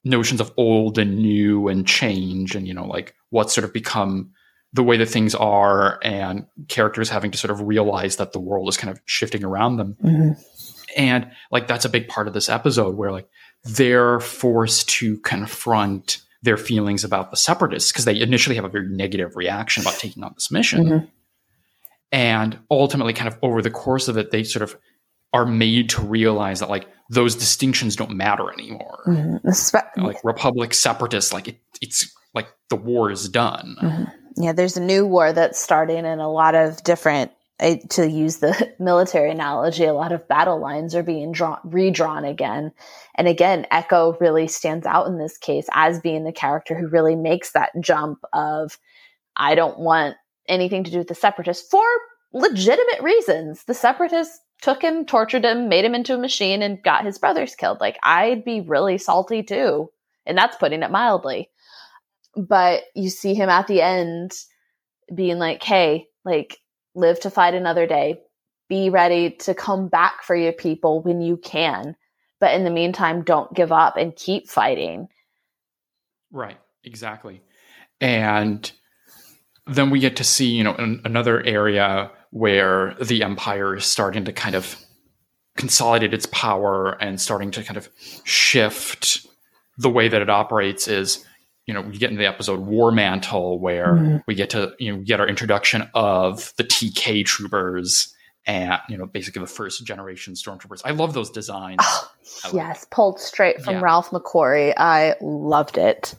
notions 0.05 0.39
of 0.39 0.53
old 0.55 0.97
and 0.97 1.17
new 1.17 1.67
and 1.67 1.85
change, 1.85 2.55
and 2.55 2.65
you 2.65 2.73
know, 2.73 2.85
like 2.85 3.13
what's 3.29 3.53
sort 3.53 3.65
of 3.65 3.73
become 3.73 4.31
the 4.73 4.83
way 4.83 4.97
that 4.97 5.07
things 5.07 5.35
are 5.35 5.99
and 6.01 6.45
characters 6.67 7.09
having 7.09 7.31
to 7.31 7.37
sort 7.37 7.51
of 7.51 7.61
realize 7.61 8.15
that 8.17 8.31
the 8.31 8.39
world 8.39 8.69
is 8.69 8.77
kind 8.77 8.91
of 8.91 9.01
shifting 9.05 9.43
around 9.43 9.77
them. 9.77 9.97
Mm-hmm. 10.03 10.31
And 10.97 11.31
like 11.51 11.67
that's 11.67 11.85
a 11.85 11.89
big 11.89 12.07
part 12.07 12.27
of 12.27 12.33
this 12.33 12.49
episode 12.49 12.95
where 12.95 13.11
like 13.11 13.27
they're 13.63 14.19
forced 14.19 14.89
to 14.89 15.17
confront 15.19 16.21
their 16.41 16.57
feelings 16.57 17.03
about 17.03 17.31
the 17.31 17.37
separatists 17.37 17.91
because 17.91 18.05
they 18.05 18.19
initially 18.19 18.55
have 18.55 18.65
a 18.65 18.69
very 18.69 18.87
negative 18.87 19.35
reaction 19.35 19.81
about 19.81 19.99
taking 19.99 20.23
on 20.23 20.31
this 20.33 20.51
mission. 20.51 20.85
Mm-hmm. 20.85 21.05
And 22.13 22.59
ultimately, 22.69 23.13
kind 23.13 23.29
of 23.29 23.37
over 23.41 23.61
the 23.61 23.71
course 23.71 24.07
of 24.07 24.17
it, 24.17 24.31
they 24.31 24.43
sort 24.43 24.63
of 24.63 24.77
are 25.33 25.45
made 25.45 25.89
to 25.91 26.01
realize 26.01 26.59
that 26.59 26.69
like 26.69 26.87
those 27.09 27.35
distinctions 27.35 27.95
don't 27.95 28.11
matter 28.11 28.51
anymore. 28.51 29.03
Mm-hmm. 29.07 29.49
Spe- 29.51 29.97
like 29.97 30.21
Republic 30.23 30.73
separatists, 30.73 31.31
like 31.31 31.47
it, 31.47 31.59
it's 31.81 32.13
like 32.33 32.47
the 32.69 32.75
war 32.75 33.11
is 33.11 33.29
done. 33.29 34.11
Yeah, 34.37 34.53
there's 34.53 34.77
a 34.77 34.81
new 34.81 35.05
war 35.05 35.33
that's 35.33 35.59
starting, 35.59 36.05
and 36.05 36.21
a 36.21 36.27
lot 36.27 36.55
of 36.55 36.83
different, 36.83 37.31
to 37.89 38.09
use 38.09 38.37
the 38.37 38.73
military 38.79 39.29
analogy, 39.29 39.85
a 39.85 39.93
lot 39.93 40.11
of 40.11 40.27
battle 40.27 40.59
lines 40.59 40.95
are 40.95 41.03
being 41.03 41.31
drawn, 41.31 41.59
redrawn 41.63 42.25
again. 42.25 42.71
And 43.15 43.27
again, 43.27 43.67
Echo 43.71 44.17
really 44.19 44.47
stands 44.47 44.85
out 44.85 45.07
in 45.07 45.17
this 45.17 45.37
case 45.37 45.67
as 45.71 45.99
being 45.99 46.23
the 46.23 46.31
character 46.31 46.75
who 46.75 46.87
really 46.87 47.15
makes 47.15 47.51
that 47.51 47.71
jump 47.79 48.19
of, 48.33 48.79
I 49.35 49.55
don't 49.55 49.79
want 49.79 50.15
anything 50.47 50.83
to 50.85 50.91
do 50.91 50.97
with 50.97 51.07
the 51.07 51.15
separatists 51.15 51.69
for 51.69 51.85
legitimate 52.33 53.01
reasons. 53.01 53.63
The 53.65 53.73
separatists 53.73 54.39
took 54.61 54.81
him, 54.81 55.05
tortured 55.05 55.45
him, 55.45 55.69
made 55.69 55.85
him 55.85 55.95
into 55.95 56.15
a 56.15 56.19
machine, 56.19 56.61
and 56.61 56.81
got 56.81 57.05
his 57.05 57.19
brothers 57.19 57.55
killed. 57.55 57.79
Like, 57.79 57.97
I'd 58.01 58.43
be 58.43 58.61
really 58.61 58.97
salty 58.97 59.43
too. 59.43 59.91
And 60.25 60.37
that's 60.37 60.57
putting 60.57 60.83
it 60.83 60.91
mildly 60.91 61.49
but 62.35 62.83
you 62.95 63.09
see 63.09 63.33
him 63.33 63.49
at 63.49 63.67
the 63.67 63.81
end 63.81 64.31
being 65.13 65.37
like, 65.37 65.63
hey, 65.63 66.07
like, 66.23 66.57
live 66.95 67.19
to 67.21 67.29
fight 67.29 67.53
another 67.53 67.87
day. 67.87 68.19
Be 68.69 68.89
ready 68.89 69.31
to 69.31 69.53
come 69.53 69.89
back 69.89 70.23
for 70.23 70.35
your 70.35 70.53
people 70.53 71.01
when 71.01 71.21
you 71.21 71.37
can. 71.37 71.95
But 72.39 72.55
in 72.55 72.63
the 72.63 72.69
meantime, 72.69 73.23
don't 73.23 73.53
give 73.53 73.71
up 73.71 73.97
and 73.97 74.15
keep 74.15 74.49
fighting. 74.49 75.07
Right, 76.31 76.57
exactly. 76.83 77.41
And 77.99 78.71
then 79.67 79.89
we 79.89 79.99
get 79.99 80.15
to 80.17 80.23
see, 80.23 80.47
you 80.47 80.63
know, 80.63 80.73
an, 80.75 81.01
another 81.05 81.45
area 81.45 82.11
where 82.31 82.95
the 83.01 83.23
empire 83.23 83.75
is 83.75 83.85
starting 83.85 84.25
to 84.25 84.33
kind 84.33 84.55
of 84.55 84.75
consolidate 85.57 86.13
its 86.13 86.25
power 86.27 86.91
and 87.01 87.19
starting 87.19 87.51
to 87.51 87.63
kind 87.63 87.77
of 87.77 87.89
shift 88.23 89.27
the 89.77 89.89
way 89.89 90.07
that 90.07 90.21
it 90.21 90.29
operates 90.29 90.87
is 90.87 91.25
you 91.65 91.73
know, 91.73 91.81
we 91.81 91.97
get 91.97 92.09
into 92.09 92.21
the 92.21 92.27
episode 92.27 92.59
War 92.59 92.91
Mantle 92.91 93.59
where 93.59 93.93
mm-hmm. 93.93 94.17
we 94.27 94.35
get 94.35 94.51
to, 94.51 94.73
you 94.79 94.95
know, 94.95 95.03
get 95.03 95.19
our 95.19 95.27
introduction 95.27 95.87
of 95.93 96.53
the 96.57 96.63
TK 96.63 97.25
troopers 97.25 98.13
and, 98.45 98.79
you 98.89 98.97
know, 98.97 99.05
basically 99.05 99.41
the 99.41 99.47
first 99.47 99.85
generation 99.85 100.33
stormtroopers. 100.33 100.81
I 100.83 100.91
love 100.91 101.13
those 101.13 101.29
designs. 101.29 101.79
Oh, 101.83 102.51
yes, 102.53 102.87
pulled 102.89 103.19
straight 103.19 103.61
from 103.61 103.75
yeah. 103.75 103.81
Ralph 103.81 104.09
McQuarrie. 104.09 104.73
I 104.75 105.15
loved 105.21 105.77
it. 105.77 106.15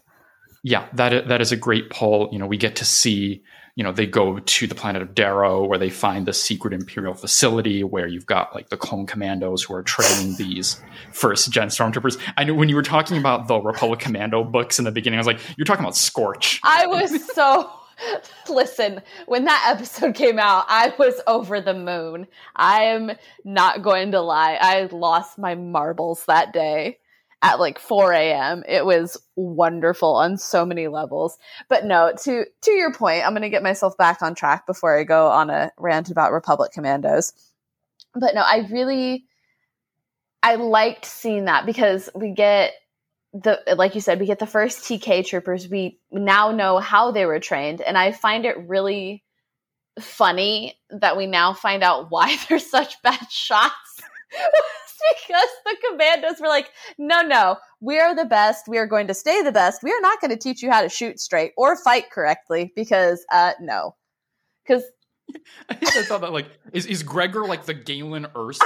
Yeah, 0.63 0.87
that 0.93 1.29
that 1.29 1.41
is 1.41 1.51
a 1.51 1.57
great 1.57 1.91
pull. 1.91 2.29
You 2.31 2.39
know, 2.39 2.47
we 2.47 2.57
get 2.57 2.77
to 2.77 2.85
see 2.85 3.43
you 3.75 3.83
know, 3.83 3.93
they 3.93 4.07
go 4.07 4.39
to 4.39 4.67
the 4.67 4.75
planet 4.75 5.01
of 5.01 5.15
Daro 5.15 5.67
where 5.67 5.79
they 5.79 5.89
find 5.89 6.27
the 6.27 6.35
secret 6.35 6.75
Imperial 6.75 7.15
facility 7.15 7.83
where 7.83 8.07
you've 8.07 8.27
got 8.27 8.55
like 8.55 8.69
the 8.69 8.77
clone 8.77 9.07
commandos 9.07 9.63
who 9.63 9.75
are 9.75 9.83
training 9.83 10.37
these 10.37 10.81
first 11.13 11.51
gen 11.51 11.69
stormtroopers. 11.69 12.21
I 12.37 12.45
know 12.45 12.55
when 12.55 12.69
you 12.69 12.77
were 12.77 12.83
talking 12.83 13.17
about 13.17 13.49
the 13.49 13.59
Republic 13.59 14.01
Commando 14.01 14.45
books 14.45 14.79
in 14.79 14.85
the 14.85 14.93
beginning, 14.93 15.19
I 15.19 15.21
was 15.21 15.27
like, 15.27 15.41
you're 15.57 15.65
talking 15.65 15.85
about 15.85 15.97
Scorch. 15.97 16.61
I 16.63 16.87
was 16.87 17.25
so. 17.33 17.71
Listen, 18.49 19.01
when 19.27 19.45
that 19.45 19.75
episode 19.77 20.15
came 20.15 20.39
out, 20.39 20.65
I 20.69 20.93
was 20.99 21.21
over 21.27 21.61
the 21.61 21.75
moon. 21.75 22.27
I 22.57 22.85
am 22.85 23.13
not 23.45 23.83
going 23.83 24.11
to 24.13 24.21
lie. 24.21 24.59
I 24.61 24.89
lost 24.91 25.39
my 25.39 25.55
marbles 25.55 26.25
that 26.25 26.53
day 26.53 26.99
at 27.43 27.59
like 27.59 27.79
4 27.79 28.13
a.m. 28.13 28.63
It 28.69 28.87
was 28.87 29.21
wonderful 29.35 30.15
on 30.15 30.39
so 30.39 30.65
many 30.65 30.87
levels. 30.89 31.39
But 31.69 31.85
no, 31.85 32.13
to 32.23 32.45
to 32.63 32.71
your 32.71 32.93
point, 32.93 33.27
I'm 33.27 33.35
gonna 33.35 33.51
get 33.51 33.63
myself 33.63 33.97
back 33.97 34.23
on 34.23 34.35
track 34.35 34.67
before 34.67 34.99
I 34.99 35.05
go 35.05 35.29
on 35.29 35.51
a 35.51 35.73
rant 35.77 36.11
about 36.11 36.33
Republic 36.33 36.73
Commandos. 36.73 37.33
But 38.15 38.35
no, 38.35 38.43
I 38.43 38.69
really 38.71 39.27
I 40.43 40.55
liked 40.55 41.05
seeing 41.05 41.47
that 41.47 41.67
because 41.67 42.09
we 42.15 42.31
get 42.31 42.75
the 43.33 43.61
like 43.77 43.95
you 43.95 44.01
said, 44.01 44.21
we 44.21 44.27
get 44.27 44.39
the 44.39 44.47
first 44.47 44.85
TK 44.85 45.27
troopers. 45.27 45.69
We 45.69 45.99
now 46.11 46.53
know 46.53 46.79
how 46.79 47.11
they 47.11 47.27
were 47.27 47.41
trained, 47.41 47.81
and 47.81 47.99
I 47.99 48.13
find 48.13 48.47
it 48.47 48.69
really 48.69 49.25
funny 50.01 50.79
that 50.91 51.17
we 51.17 51.27
now 51.27 51.53
find 51.53 51.83
out 51.83 52.11
why 52.11 52.37
they're 52.49 52.59
such 52.59 53.03
bad 53.03 53.31
shots. 53.31 54.01
because 55.27 55.49
the 55.65 55.77
commandos 55.89 56.41
were 56.41 56.49
like, 56.49 56.71
no, 56.99 57.23
no, 57.23 57.57
we 57.81 57.99
are 57.99 58.15
the 58.15 58.25
best. 58.25 58.69
We 58.69 58.79
are 58.79 58.87
going 58.87 59.07
to 59.09 59.15
stay 59.15 59.43
the 59.43 59.53
best. 59.53 59.83
We 59.83 59.93
are 59.93 60.01
not 60.01 60.21
going 60.21 60.31
to 60.31 60.37
teach 60.37 60.63
you 60.63 60.71
how 60.71 60.83
to 60.83 60.89
shoot 60.89 61.21
straight 61.21 61.53
or 61.57 61.77
fight 61.77 62.11
correctly 62.11 62.73
because, 62.75 63.25
uh, 63.33 63.53
no. 63.61 63.97
Because 64.65 64.85
I 65.69 65.79
I 65.81 66.03
thought 66.03 66.21
that 66.21 66.33
like 66.33 66.47
is 66.73 66.87
is 66.87 67.03
Gregor 67.03 67.47
like 67.47 67.65
the 67.65 67.75
Galen 67.75 68.27
Erso 68.35 68.63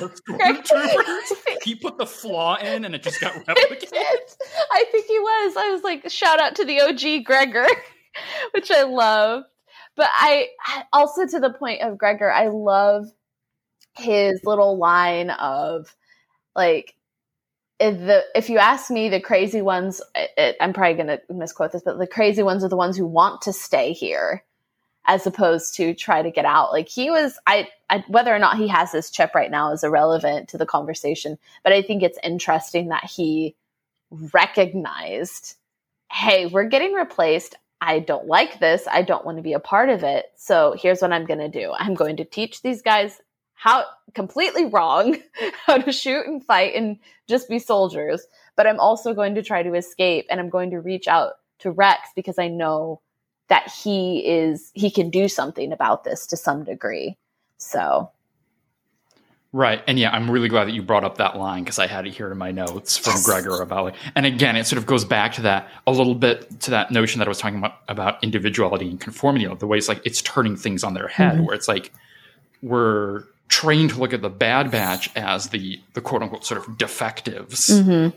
of 0.00 0.20
like, 0.28 0.66
He 1.64 1.74
put 1.74 1.98
the 1.98 2.06
flaw 2.06 2.56
in 2.56 2.84
and 2.84 2.94
it 2.94 3.02
just 3.02 3.20
got 3.20 3.32
replicated. 3.46 4.36
I 4.72 4.84
think 4.90 5.06
he 5.06 5.18
was. 5.18 5.56
I 5.56 5.70
was 5.70 5.82
like, 5.82 6.10
shout 6.10 6.40
out 6.40 6.56
to 6.56 6.64
the 6.64 6.80
OG 6.80 7.24
Gregor, 7.24 7.66
which 8.52 8.70
I 8.70 8.84
love. 8.84 9.44
But 9.96 10.08
I 10.10 10.48
also 10.92 11.26
to 11.26 11.38
the 11.38 11.52
point 11.52 11.82
of 11.82 11.98
Gregor, 11.98 12.30
I 12.30 12.48
love 12.48 13.06
his 13.96 14.44
little 14.44 14.76
line 14.78 15.30
of 15.30 15.94
like 16.54 16.94
if 17.78 17.98
the 17.98 18.24
if 18.34 18.48
you 18.48 18.58
ask 18.58 18.90
me 18.90 19.08
the 19.08 19.20
crazy 19.20 19.60
ones 19.60 20.00
it, 20.14 20.56
i'm 20.60 20.72
probably 20.72 20.94
going 20.94 21.06
to 21.06 21.20
misquote 21.32 21.72
this 21.72 21.82
but 21.82 21.98
the 21.98 22.06
crazy 22.06 22.42
ones 22.42 22.64
are 22.64 22.68
the 22.68 22.76
ones 22.76 22.96
who 22.96 23.06
want 23.06 23.42
to 23.42 23.52
stay 23.52 23.92
here 23.92 24.44
as 25.04 25.26
opposed 25.26 25.74
to 25.74 25.94
try 25.94 26.22
to 26.22 26.30
get 26.30 26.44
out 26.44 26.72
like 26.72 26.88
he 26.88 27.10
was 27.10 27.38
I, 27.46 27.68
I 27.90 28.04
whether 28.08 28.34
or 28.34 28.38
not 28.38 28.56
he 28.56 28.68
has 28.68 28.92
this 28.92 29.10
chip 29.10 29.34
right 29.34 29.50
now 29.50 29.72
is 29.72 29.84
irrelevant 29.84 30.48
to 30.50 30.58
the 30.58 30.66
conversation 30.66 31.38
but 31.64 31.72
i 31.72 31.82
think 31.82 32.02
it's 32.02 32.18
interesting 32.22 32.88
that 32.88 33.04
he 33.04 33.54
recognized 34.10 35.56
hey 36.10 36.46
we're 36.46 36.68
getting 36.68 36.92
replaced 36.92 37.56
I 37.84 37.98
don't 37.98 38.28
like 38.28 38.60
this. 38.60 38.86
I 38.88 39.02
don't 39.02 39.24
want 39.26 39.38
to 39.38 39.42
be 39.42 39.54
a 39.54 39.58
part 39.58 39.88
of 39.88 40.04
it. 40.04 40.26
So 40.36 40.76
here's 40.78 41.02
what 41.02 41.12
I'm 41.12 41.26
going 41.26 41.40
to 41.40 41.48
do. 41.48 41.72
I'm 41.76 41.94
going 41.94 42.18
to 42.18 42.24
teach 42.24 42.62
these 42.62 42.80
guys 42.80 43.20
how 43.62 43.84
completely 44.14 44.64
wrong 44.64 45.16
how 45.66 45.76
to 45.76 45.92
shoot 45.92 46.26
and 46.26 46.44
fight 46.44 46.74
and 46.74 46.98
just 47.28 47.48
be 47.48 47.60
soldiers. 47.60 48.26
But 48.56 48.66
I'm 48.66 48.80
also 48.80 49.14
going 49.14 49.36
to 49.36 49.42
try 49.42 49.62
to 49.62 49.74
escape 49.74 50.26
and 50.28 50.40
I'm 50.40 50.50
going 50.50 50.70
to 50.70 50.80
reach 50.80 51.06
out 51.06 51.34
to 51.60 51.70
Rex 51.70 52.08
because 52.16 52.40
I 52.40 52.48
know 52.48 53.00
that 53.46 53.70
he 53.70 54.26
is 54.26 54.72
he 54.74 54.90
can 54.90 55.10
do 55.10 55.28
something 55.28 55.72
about 55.72 56.02
this 56.02 56.26
to 56.28 56.36
some 56.36 56.64
degree. 56.64 57.16
So 57.58 58.10
Right. 59.54 59.84
And 59.86 59.96
yeah, 59.96 60.10
I'm 60.10 60.28
really 60.28 60.48
glad 60.48 60.64
that 60.64 60.72
you 60.72 60.82
brought 60.82 61.04
up 61.04 61.18
that 61.18 61.36
line 61.36 61.62
because 61.62 61.78
I 61.78 61.86
had 61.86 62.06
it 62.06 62.14
here 62.14 62.32
in 62.32 62.38
my 62.38 62.50
notes 62.50 62.96
from 62.96 63.12
yes. 63.12 63.26
Gregor 63.26 63.60
about 63.60 63.84
like, 63.84 63.94
and 64.16 64.26
again, 64.26 64.56
it 64.56 64.66
sort 64.66 64.78
of 64.78 64.86
goes 64.86 65.04
back 65.04 65.34
to 65.34 65.42
that 65.42 65.68
a 65.86 65.92
little 65.92 66.14
bit 66.14 66.60
to 66.62 66.70
that 66.72 66.90
notion 66.90 67.20
that 67.20 67.28
I 67.28 67.28
was 67.28 67.38
talking 67.38 67.58
about 67.58 67.74
about 67.86 68.24
individuality 68.24 68.88
and 68.88 68.98
conformity, 68.98 69.44
you 69.44 69.50
know, 69.50 69.54
the 69.54 69.66
way 69.66 69.76
it's 69.76 69.88
like 69.88 70.00
it's 70.04 70.20
turning 70.22 70.56
things 70.56 70.82
on 70.82 70.94
their 70.94 71.06
head, 71.06 71.34
mm-hmm. 71.34 71.44
where 71.44 71.54
it's 71.54 71.68
like 71.68 71.92
we're 72.62 73.24
trained 73.52 73.90
to 73.90 73.98
look 73.98 74.14
at 74.14 74.22
the 74.22 74.30
Bad 74.30 74.70
Batch 74.70 75.14
as 75.14 75.50
the 75.50 75.78
the 75.92 76.00
quote 76.00 76.22
unquote 76.22 76.44
sort 76.44 76.66
of 76.66 76.78
defectives. 76.78 77.68
Mm-hmm. 77.68 78.16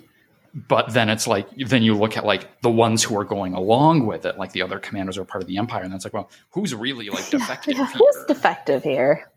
But 0.68 0.94
then 0.94 1.10
it's 1.10 1.28
like 1.28 1.50
then 1.58 1.84
you 1.84 1.94
look 1.94 2.16
at 2.16 2.26
like 2.26 2.62
the 2.62 2.70
ones 2.70 3.04
who 3.04 3.20
are 3.20 3.26
going 3.26 3.54
along 3.54 4.06
with 4.06 4.26
it, 4.26 4.38
like 4.38 4.54
the 4.54 4.62
other 4.62 4.80
commanders 4.80 5.18
are 5.18 5.26
part 5.26 5.44
of 5.44 5.50
the 5.50 5.58
Empire, 5.58 5.84
and 5.84 5.92
that's 5.92 6.06
like, 6.06 6.14
well, 6.14 6.32
who's 6.52 6.74
really 6.74 7.10
like 7.10 7.30
defective? 7.30 7.76
Yeah, 7.78 7.86
who's 7.86 8.26
defective 8.28 8.82
here? 8.84 9.30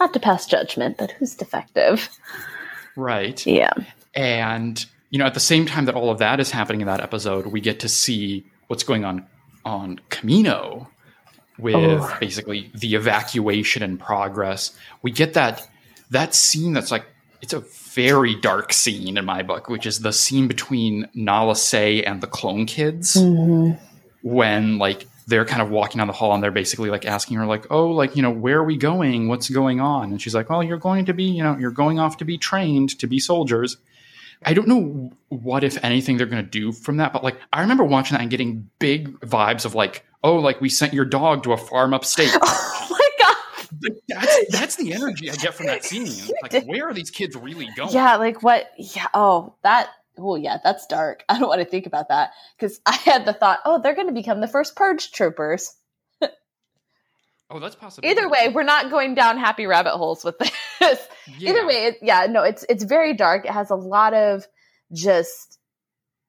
Not 0.00 0.14
to 0.14 0.20
pass 0.20 0.46
judgment, 0.46 0.96
but 0.96 1.10
who's 1.10 1.34
defective? 1.34 2.08
Right. 2.96 3.46
Yeah. 3.46 3.74
And 4.14 4.84
you 5.10 5.18
know, 5.18 5.26
at 5.26 5.34
the 5.34 5.40
same 5.40 5.66
time 5.66 5.84
that 5.84 5.94
all 5.94 6.08
of 6.08 6.18
that 6.18 6.40
is 6.40 6.50
happening 6.50 6.80
in 6.80 6.86
that 6.86 7.02
episode, 7.02 7.46
we 7.48 7.60
get 7.60 7.80
to 7.80 7.88
see 7.90 8.46
what's 8.68 8.84
going 8.84 9.04
on 9.04 9.26
on 9.66 10.00
Kamino 10.08 10.88
with 11.58 11.74
oh. 11.74 12.16
basically 12.20 12.70
the 12.74 12.94
evacuation 12.94 13.82
in 13.82 13.98
progress. 13.98 14.76
We 15.02 15.10
get 15.10 15.34
that 15.34 15.66
that 16.10 16.34
scene 16.34 16.72
that's 16.72 16.90
like 16.90 17.06
it's 17.40 17.52
a 17.52 17.60
very 17.94 18.34
dark 18.36 18.72
scene 18.72 19.16
in 19.16 19.24
my 19.24 19.42
book, 19.42 19.68
which 19.68 19.86
is 19.86 20.00
the 20.00 20.12
scene 20.12 20.48
between 20.48 21.08
Nala 21.14 21.56
Se 21.56 22.02
and 22.04 22.20
the 22.20 22.26
clone 22.26 22.66
kids. 22.66 23.14
Mm-hmm. 23.14 23.72
When 24.22 24.78
like 24.78 25.06
they're 25.26 25.44
kind 25.44 25.62
of 25.62 25.70
walking 25.70 25.98
down 25.98 26.06
the 26.06 26.12
hall 26.12 26.34
and 26.34 26.42
they're 26.42 26.50
basically 26.50 26.90
like 26.90 27.06
asking 27.06 27.36
her 27.36 27.46
like 27.46 27.66
oh 27.70 27.88
like 27.88 28.16
you 28.16 28.22
know 28.22 28.30
where 28.30 28.58
are 28.58 28.64
we 28.64 28.76
going 28.76 29.28
what's 29.28 29.48
going 29.48 29.80
on 29.80 30.10
and 30.10 30.20
she's 30.20 30.34
like 30.34 30.50
well 30.50 30.62
you're 30.62 30.78
going 30.78 31.04
to 31.04 31.14
be 31.14 31.24
you 31.24 31.42
know 31.42 31.56
you're 31.56 31.70
going 31.70 31.98
off 31.98 32.16
to 32.16 32.24
be 32.24 32.36
trained 32.36 32.98
to 32.98 33.06
be 33.06 33.18
soldiers 33.18 33.76
i 34.44 34.54
don't 34.54 34.68
know 34.68 35.10
what 35.28 35.64
if 35.64 35.82
anything 35.84 36.16
they're 36.16 36.26
going 36.26 36.44
to 36.44 36.50
do 36.50 36.72
from 36.72 36.96
that 36.96 37.12
but 37.12 37.22
like 37.24 37.36
i 37.52 37.60
remember 37.60 37.84
watching 37.84 38.14
that 38.14 38.22
and 38.22 38.30
getting 38.30 38.68
big 38.78 39.18
vibes 39.20 39.64
of 39.64 39.74
like 39.74 40.04
oh 40.22 40.36
like 40.36 40.60
we 40.60 40.68
sent 40.68 40.92
your 40.92 41.04
dog 41.04 41.42
to 41.42 41.52
a 41.52 41.56
farm 41.56 41.94
upstate. 41.94 42.34
Oh 42.84 42.88
my 42.90 43.08
god. 43.18 43.36
That's 44.08 44.50
that's 44.50 44.76
the 44.76 44.92
energy 44.92 45.30
i 45.30 45.34
get 45.34 45.54
from 45.54 45.66
that 45.66 45.82
scene. 45.84 46.34
Like 46.42 46.64
where 46.66 46.88
are 46.88 46.92
these 46.92 47.10
kids 47.10 47.34
really 47.36 47.68
going? 47.74 47.92
Yeah 47.92 48.16
like 48.16 48.42
what 48.42 48.70
yeah 48.76 49.06
oh 49.14 49.54
that 49.62 49.88
oh 50.18 50.36
yeah, 50.36 50.58
that's 50.62 50.86
dark. 50.86 51.24
I 51.28 51.38
don't 51.38 51.48
want 51.48 51.60
to 51.60 51.68
think 51.68 51.86
about 51.86 52.08
that 52.08 52.32
because 52.56 52.80
I 52.86 52.94
had 52.94 53.24
the 53.24 53.32
thought, 53.32 53.60
oh, 53.64 53.80
they're 53.80 53.94
going 53.94 54.08
to 54.08 54.12
become 54.12 54.40
the 54.40 54.48
first 54.48 54.76
purge 54.76 55.12
troopers. 55.12 55.74
Oh, 57.52 57.58
that's 57.58 57.74
possible. 57.74 58.08
Either 58.08 58.28
way, 58.28 58.48
we're 58.48 58.62
not 58.62 58.90
going 58.90 59.14
down 59.14 59.36
happy 59.36 59.66
rabbit 59.66 59.92
holes 59.92 60.24
with 60.24 60.38
this. 60.38 61.08
Yeah. 61.38 61.50
Either 61.50 61.66
way, 61.66 61.84
it, 61.86 61.98
yeah, 62.02 62.26
no, 62.28 62.42
it's 62.42 62.64
it's 62.68 62.82
very 62.82 63.14
dark. 63.14 63.44
It 63.44 63.52
has 63.52 63.70
a 63.70 63.76
lot 63.76 64.14
of 64.14 64.46
just 64.92 65.58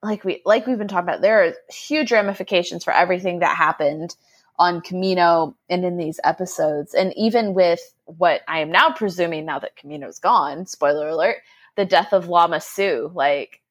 like 0.03 0.23
we 0.23 0.41
like 0.45 0.67
we've 0.67 0.77
been 0.77 0.87
talking 0.87 1.07
about. 1.07 1.21
There 1.21 1.45
are 1.45 1.53
huge 1.73 2.11
ramifications 2.11 2.83
for 2.83 2.91
everything 2.93 3.39
that 3.39 3.55
happened 3.55 4.15
on 4.59 4.81
Kamino 4.81 5.55
and 5.69 5.83
in 5.85 5.97
these 5.97 6.19
episodes, 6.23 6.93
and 6.93 7.13
even 7.15 7.53
with 7.53 7.79
what 8.05 8.41
I 8.47 8.59
am 8.59 8.71
now 8.71 8.91
presuming 8.91 9.45
now 9.45 9.59
that 9.59 9.77
Kamino's 9.77 10.19
gone. 10.19 10.65
Spoiler 10.65 11.07
alert: 11.07 11.37
the 11.77 11.85
death 11.85 12.13
of 12.13 12.27
Lama 12.27 12.59
Su, 12.61 13.11
Like 13.13 13.61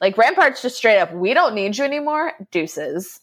like 0.00 0.18
Rampart's 0.18 0.62
just 0.62 0.76
straight 0.76 0.98
up, 0.98 1.12
we 1.12 1.34
don't 1.34 1.54
need 1.54 1.78
you 1.78 1.84
anymore. 1.84 2.32
Deuces. 2.50 3.20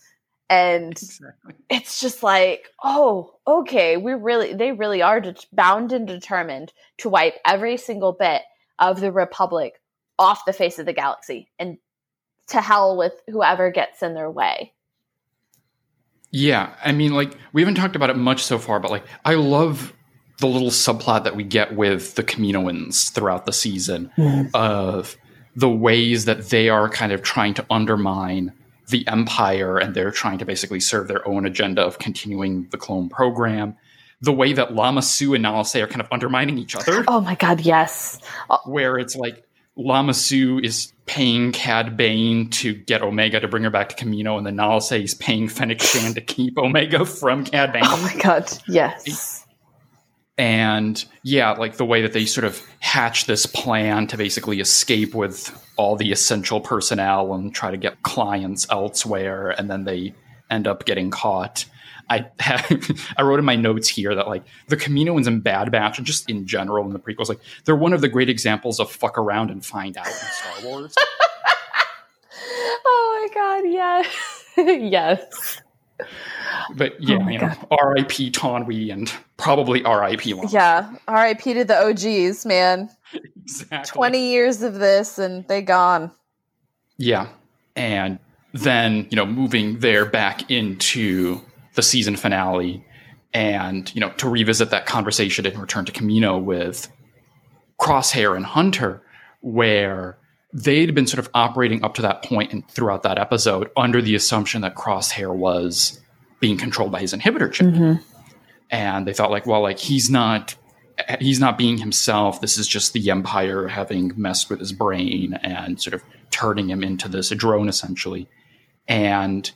And 0.52 0.92
exactly. 0.92 1.54
it's 1.70 2.02
just 2.02 2.24
like, 2.24 2.68
oh, 2.84 3.36
okay, 3.48 3.96
we 3.96 4.12
really, 4.12 4.54
they 4.54 4.74
really 4.74 5.02
are 5.02 5.24
bound 5.54 5.94
and 5.94 6.06
determined 6.06 6.74
to 6.98 7.08
wipe 7.08 7.36
every 7.46 7.78
single 7.78 8.12
bit 8.12 8.42
of 8.78 9.00
the 9.00 9.14
Republic 9.14 9.82
off 10.20 10.44
the 10.46 10.52
face 10.52 10.78
of 10.78 10.86
the 10.86 10.92
galaxy 10.92 11.50
and 11.58 11.78
to 12.48 12.60
hell 12.60 12.98
with 12.98 13.14
whoever 13.30 13.72
gets 13.72 14.04
in 14.04 14.14
their 14.14 14.30
way. 14.30 14.74
Yeah, 16.32 16.74
I 16.84 16.92
mean, 16.92 17.14
like 17.14 17.38
we 17.54 17.62
haven't 17.62 17.76
talked 17.76 17.96
about 17.96 18.10
it 18.10 18.18
much 18.18 18.44
so 18.44 18.60
far, 18.60 18.82
but 18.82 18.92
like 18.92 19.06
I 19.24 19.36
love 19.36 19.94
the 20.40 20.48
little 20.48 20.70
subplot 20.70 21.24
that 21.24 21.36
we 21.38 21.46
get 21.46 21.78
with 21.78 22.16
the 22.16 22.24
Kaminoans 22.24 23.10
throughout 23.12 23.46
the 23.46 23.54
season 23.54 24.12
mm. 24.18 24.50
of 24.54 25.16
the 25.56 25.70
ways 25.70 26.26
that 26.26 26.50
they 26.50 26.68
are 26.68 26.90
kind 26.90 27.14
of 27.14 27.22
trying 27.22 27.54
to 27.54 27.66
undermine 27.70 28.52
the 28.88 29.08
empire 29.08 29.78
and 29.78 29.96
they're 29.96 30.12
trying 30.12 30.38
to 30.40 30.46
basically 30.46 30.80
serve 30.80 31.08
their 31.08 31.28
own 31.28 31.46
agenda 31.46 31.82
of 31.82 32.00
continuing 32.00 32.68
the 32.72 32.78
clone 32.78 33.10
program. 33.10 33.76
The 34.22 34.32
way 34.32 34.54
that 34.54 34.76
Lama 34.76 35.02
Su 35.02 35.34
and 35.34 35.42
Nala 35.42 35.66
Se 35.66 35.82
are 35.82 35.88
kind 35.88 36.02
of 36.02 36.08
undermining 36.12 36.58
each 36.58 36.76
other. 36.76 37.04
Oh 37.08 37.22
my 37.22 37.36
god, 37.36 37.62
yes. 37.62 38.20
Uh, 38.50 38.58
Where 38.66 39.00
it's 39.00 39.16
like 39.16 39.44
Lama 39.76 40.14
Su 40.14 40.60
is 40.60 40.94
paying 41.08 41.52
Cad 41.52 41.98
Bane 41.98 42.50
to 42.52 42.76
get 42.76 43.02
Omega 43.02 43.40
to 43.40 43.48
bring 43.48 43.64
her 43.64 43.72
back 43.72 43.90
to 43.90 43.96
Kamino, 43.96 44.38
and 44.38 44.46
then 44.46 44.58
Nala 44.58 44.82
Se 44.82 45.02
is 45.02 45.16
paying 45.16 45.48
Fennec 45.48 45.82
Shand 45.82 46.16
to 46.16 46.22
keep 46.22 46.58
Omega 46.58 47.06
from 47.06 47.46
Cad 47.46 47.74
Bane. 47.74 47.84
Oh 47.86 48.02
my 48.02 48.22
god, 48.22 48.52
yes 48.68 49.41
and 50.42 51.06
yeah 51.22 51.52
like 51.52 51.78
the 51.78 51.86
way 51.86 52.02
that 52.02 52.14
they 52.14 52.26
sort 52.26 52.44
of 52.44 52.60
hatch 52.80 53.28
this 53.28 53.46
plan 53.46 54.08
to 54.08 54.18
basically 54.18 54.60
escape 54.60 55.14
with 55.14 55.56
all 55.78 55.96
the 55.96 56.12
essential 56.12 56.60
personnel 56.60 57.36
and 57.36 57.54
try 57.54 57.70
to 57.70 57.78
get 57.78 58.02
clients 58.02 58.66
elsewhere 58.72 59.52
and 59.52 59.70
then 59.70 59.84
they 59.84 60.12
end 60.50 60.66
up 60.66 60.84
getting 60.86 61.12
caught 61.12 61.66
I 62.10 62.26
have, 62.40 63.14
I 63.18 63.22
wrote 63.22 63.38
in 63.38 63.46
my 63.46 63.56
notes 63.56 63.88
here 63.88 64.16
that 64.16 64.28
like 64.28 64.44
the 64.68 64.76
Kaminoans 64.76 65.28
and 65.28 65.44
Bad 65.44 65.72
Batch 65.72 66.00
and 66.00 66.08
just 66.08 66.28
in 66.28 66.46
general 66.46 66.86
in 66.86 66.92
the 66.92 67.00
prequels, 67.00 67.30
like 67.30 67.40
they're 67.64 67.74
one 67.74 67.94
of 67.94 68.02
the 68.02 68.10
great 68.10 68.28
examples 68.28 68.82
of 68.82 68.92
fuck 68.92 69.18
around 69.18 69.50
and 69.50 69.66
find 69.66 69.96
out 69.96 70.08
in 70.08 70.12
Star 70.12 70.54
Wars. 70.66 70.94
oh 72.86 73.30
my 73.34 73.34
god, 73.34 73.70
yes, 73.70 74.44
yes 74.58 75.62
but 76.76 77.02
yeah, 77.02 77.20
oh 77.22 77.30
you 77.30 77.40
know, 77.40 77.54
R.I.P. 77.72 78.32
Taun 78.32 78.66
We 78.66 78.90
and 78.92 79.12
probably 79.42 79.84
R.I.P. 79.84 80.34
Long. 80.34 80.48
Yeah, 80.50 80.94
R.I.P. 81.08 81.54
to 81.56 81.66
the 81.66 81.78
OGs, 81.88 82.46
man. 82.46 82.90
exactly. 83.44 83.92
Twenty 83.92 84.32
years 84.32 84.62
of 84.62 84.76
this, 84.76 85.18
and 85.18 85.48
they 85.48 85.62
gone. 85.62 86.12
Yeah, 86.98 87.28
and 87.76 88.20
then 88.54 89.08
you 89.10 89.16
know, 89.16 89.26
moving 89.26 89.80
there 89.80 90.06
back 90.06 90.50
into 90.50 91.42
the 91.74 91.82
season 91.82 92.16
finale, 92.16 92.86
and 93.34 93.94
you 93.94 94.02
know, 94.02 94.12
to 94.12 94.30
revisit 94.30 94.70
that 94.70 94.86
conversation 94.86 95.46
and 95.46 95.60
return 95.60 95.86
to 95.86 95.92
Kamino 95.92 96.42
with 96.42 96.90
Crosshair 97.80 98.36
and 98.36 98.46
Hunter, 98.46 99.02
where 99.42 100.18
they'd 100.54 100.94
been 100.94 101.08
sort 101.08 101.20
of 101.20 101.30
operating 101.34 101.84
up 101.84 101.96
to 101.96 102.02
that 102.02 102.24
point 102.24 102.52
and 102.52 102.68
throughout 102.70 103.04
that 103.04 103.18
episode 103.18 103.72
under 103.78 104.02
the 104.02 104.16
assumption 104.16 104.62
that 104.62 104.76
Crosshair 104.76 105.34
was 105.34 106.00
being 106.40 106.58
controlled 106.58 106.92
by 106.92 107.00
his 107.00 107.14
inhibitor 107.14 107.52
chip. 107.52 107.68
Mm-hmm. 107.68 108.11
And 108.72 109.06
they 109.06 109.14
thought 109.14 109.32
like, 109.32 109.46
well, 109.46 109.62
like 109.62 109.80
he's 109.80 110.10
not 110.10 110.56
he's 111.20 111.40
not 111.40 111.58
being 111.58 111.78
himself. 111.78 112.42
This 112.42 112.58
is 112.58 112.68
just 112.68 112.94
the 112.94 113.10
Empire 113.10 113.68
having 113.68 114.14
messed 114.16 114.50
with 114.50 114.60
his 114.60 114.72
brain 114.72 115.34
and 115.42 115.82
sort 115.82 115.94
of 115.94 116.04
turning 116.30 116.70
him 116.70 116.84
into 116.84 117.08
this 117.08 117.30
drone 117.30 117.70
essentially. 117.70 118.28
And 118.88 119.52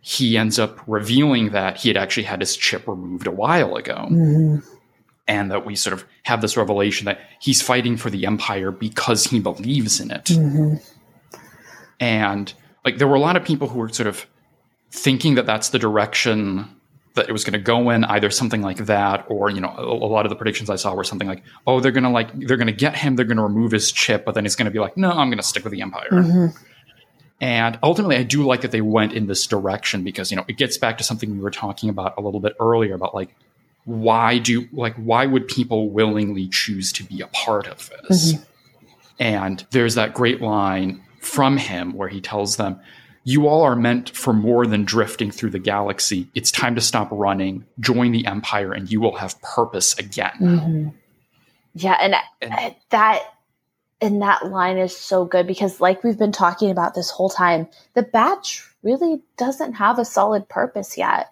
he 0.00 0.36
ends 0.36 0.58
up 0.58 0.80
revealing 0.86 1.50
that 1.50 1.78
he 1.78 1.88
had 1.88 1.96
actually 1.96 2.22
had 2.24 2.40
his 2.40 2.56
chip 2.56 2.86
removed 2.86 3.26
a 3.26 3.30
while 3.30 3.76
ago. 3.76 4.08
Mm-hmm. 4.10 4.58
And 5.28 5.50
that 5.52 5.64
we 5.64 5.76
sort 5.76 5.92
of 5.92 6.04
have 6.24 6.40
this 6.40 6.56
revelation 6.56 7.04
that 7.04 7.20
he's 7.40 7.62
fighting 7.62 7.96
for 7.96 8.10
the 8.10 8.26
Empire 8.26 8.72
because 8.72 9.24
he 9.26 9.38
believes 9.38 10.00
in 10.00 10.10
it. 10.10 10.24
Mm-hmm. 10.24 10.76
And 12.00 12.52
like 12.84 12.98
there 12.98 13.06
were 13.06 13.14
a 13.14 13.20
lot 13.20 13.36
of 13.36 13.44
people 13.44 13.68
who 13.68 13.78
were 13.78 13.90
sort 13.90 14.08
of 14.08 14.26
thinking 14.90 15.36
that 15.36 15.46
that's 15.46 15.68
the 15.68 15.78
direction 15.78 16.79
that 17.20 17.28
it 17.28 17.32
was 17.32 17.44
going 17.44 17.52
to 17.52 17.58
go 17.58 17.90
in 17.90 18.04
either 18.04 18.30
something 18.30 18.62
like 18.62 18.78
that 18.78 19.26
or 19.28 19.50
you 19.50 19.60
know 19.60 19.74
a, 19.76 19.82
a, 19.82 20.08
lot 20.08 20.24
of 20.24 20.30
the 20.30 20.36
predictions 20.36 20.70
i 20.70 20.76
saw 20.76 20.94
were 20.94 21.04
something 21.04 21.28
like 21.28 21.42
oh 21.66 21.78
they're 21.80 21.92
going 21.92 22.04
to 22.04 22.10
like 22.10 22.32
they're 22.46 22.56
going 22.56 22.66
to 22.66 22.72
get 22.72 22.96
him 22.96 23.16
they're 23.16 23.26
going 23.26 23.36
to 23.36 23.42
remove 23.42 23.70
his 23.70 23.92
chip 23.92 24.24
but 24.24 24.34
then 24.34 24.44
he's 24.44 24.56
going 24.56 24.64
to 24.64 24.70
be 24.70 24.78
like 24.78 24.96
no 24.96 25.10
i'm 25.10 25.28
going 25.28 25.38
to 25.38 25.42
stick 25.42 25.62
with 25.62 25.72
the 25.72 25.82
empire 25.82 26.08
mm-hmm. 26.10 26.46
and 27.40 27.78
ultimately 27.82 28.16
i 28.16 28.22
do 28.22 28.44
like 28.44 28.62
that 28.62 28.70
they 28.70 28.80
went 28.80 29.12
in 29.12 29.26
this 29.26 29.46
direction 29.46 30.02
because 30.02 30.30
you 30.30 30.36
know 30.36 30.44
it 30.48 30.56
gets 30.56 30.78
back 30.78 30.98
to 30.98 31.04
something 31.04 31.30
we 31.30 31.38
were 31.38 31.50
talking 31.50 31.90
about 31.90 32.14
a 32.16 32.20
little 32.20 32.40
bit 32.40 32.54
earlier 32.58 32.94
about 32.94 33.14
like 33.14 33.34
why 33.84 34.38
do 34.38 34.66
like 34.72 34.94
why 34.96 35.26
would 35.26 35.46
people 35.46 35.90
willingly 35.90 36.48
choose 36.48 36.92
to 36.92 37.04
be 37.04 37.20
a 37.20 37.26
part 37.28 37.66
of 37.66 37.90
this 38.08 38.32
mm-hmm. 38.32 38.42
and 39.18 39.66
there's 39.70 39.94
that 39.94 40.14
great 40.14 40.40
line 40.40 41.02
from 41.20 41.58
him 41.58 41.92
where 41.92 42.08
he 42.08 42.20
tells 42.20 42.56
them 42.56 42.80
you 43.24 43.46
all 43.46 43.62
are 43.62 43.76
meant 43.76 44.10
for 44.10 44.32
more 44.32 44.66
than 44.66 44.84
drifting 44.84 45.30
through 45.30 45.50
the 45.50 45.58
galaxy. 45.58 46.28
It's 46.34 46.50
time 46.50 46.74
to 46.74 46.80
stop 46.80 47.08
running, 47.10 47.66
join 47.78 48.12
the 48.12 48.26
Empire, 48.26 48.72
and 48.72 48.90
you 48.90 49.00
will 49.00 49.16
have 49.16 49.40
purpose 49.42 49.98
again. 49.98 50.32
Mm-hmm. 50.40 50.88
Yeah, 51.74 51.96
and, 52.00 52.14
and 52.40 52.74
that 52.90 53.22
and 54.00 54.22
that 54.22 54.46
line 54.46 54.78
is 54.78 54.96
so 54.96 55.24
good 55.24 55.46
because, 55.46 55.80
like 55.80 56.02
we've 56.02 56.18
been 56.18 56.32
talking 56.32 56.70
about 56.70 56.94
this 56.94 57.10
whole 57.10 57.28
time, 57.28 57.68
the 57.94 58.02
batch 58.02 58.66
really 58.82 59.20
doesn't 59.36 59.74
have 59.74 59.98
a 59.98 60.04
solid 60.04 60.48
purpose 60.48 60.96
yet. 60.96 61.30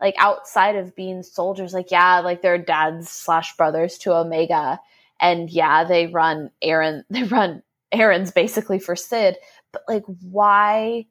Like 0.00 0.14
outside 0.18 0.76
of 0.76 0.96
being 0.96 1.22
soldiers, 1.22 1.72
like 1.72 1.90
yeah, 1.90 2.20
like 2.20 2.42
they're 2.42 2.58
dads 2.58 3.10
slash 3.10 3.56
brothers 3.56 3.98
to 3.98 4.14
Omega, 4.14 4.80
and 5.20 5.50
yeah, 5.50 5.84
they 5.84 6.06
run 6.06 6.50
Aaron, 6.62 7.04
they 7.10 7.24
run 7.24 7.62
errands 7.92 8.30
basically 8.30 8.78
for 8.78 8.96
Cid, 8.96 9.36
but 9.72 9.82
like 9.86 10.04
why? 10.30 11.06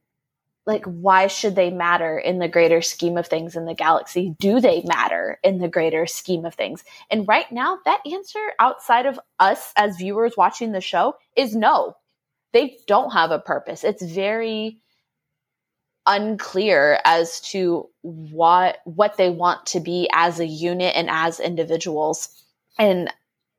Like 0.65 0.83
why 0.85 1.27
should 1.27 1.55
they 1.55 1.69
matter 1.69 2.17
in 2.17 2.39
the 2.39 2.47
greater 2.47 2.81
scheme 2.81 3.17
of 3.17 3.27
things 3.27 3.55
in 3.55 3.65
the 3.65 3.75
galaxy? 3.75 4.35
Do 4.39 4.59
they 4.59 4.83
matter 4.85 5.39
in 5.43 5.59
the 5.59 5.67
greater 5.67 6.07
scheme 6.07 6.45
of 6.45 6.55
things? 6.55 6.83
And 7.11 7.27
right 7.27 7.51
now 7.51 7.79
that 7.85 8.01
answer 8.11 8.39
outside 8.59 9.05
of 9.05 9.19
us 9.39 9.71
as 9.75 9.97
viewers 9.97 10.35
watching 10.37 10.71
the 10.71 10.81
show 10.81 11.15
is 11.35 11.55
no. 11.55 11.95
They 12.53 12.77
don't 12.87 13.11
have 13.11 13.31
a 13.31 13.39
purpose. 13.39 13.83
It's 13.83 14.03
very 14.03 14.79
unclear 16.07 16.99
as 17.03 17.41
to 17.41 17.89
what 18.01 18.77
what 18.85 19.17
they 19.17 19.29
want 19.29 19.65
to 19.67 19.79
be 19.79 20.09
as 20.13 20.39
a 20.39 20.45
unit 20.45 20.95
and 20.95 21.09
as 21.09 21.39
individuals. 21.39 22.29
And 22.77 23.11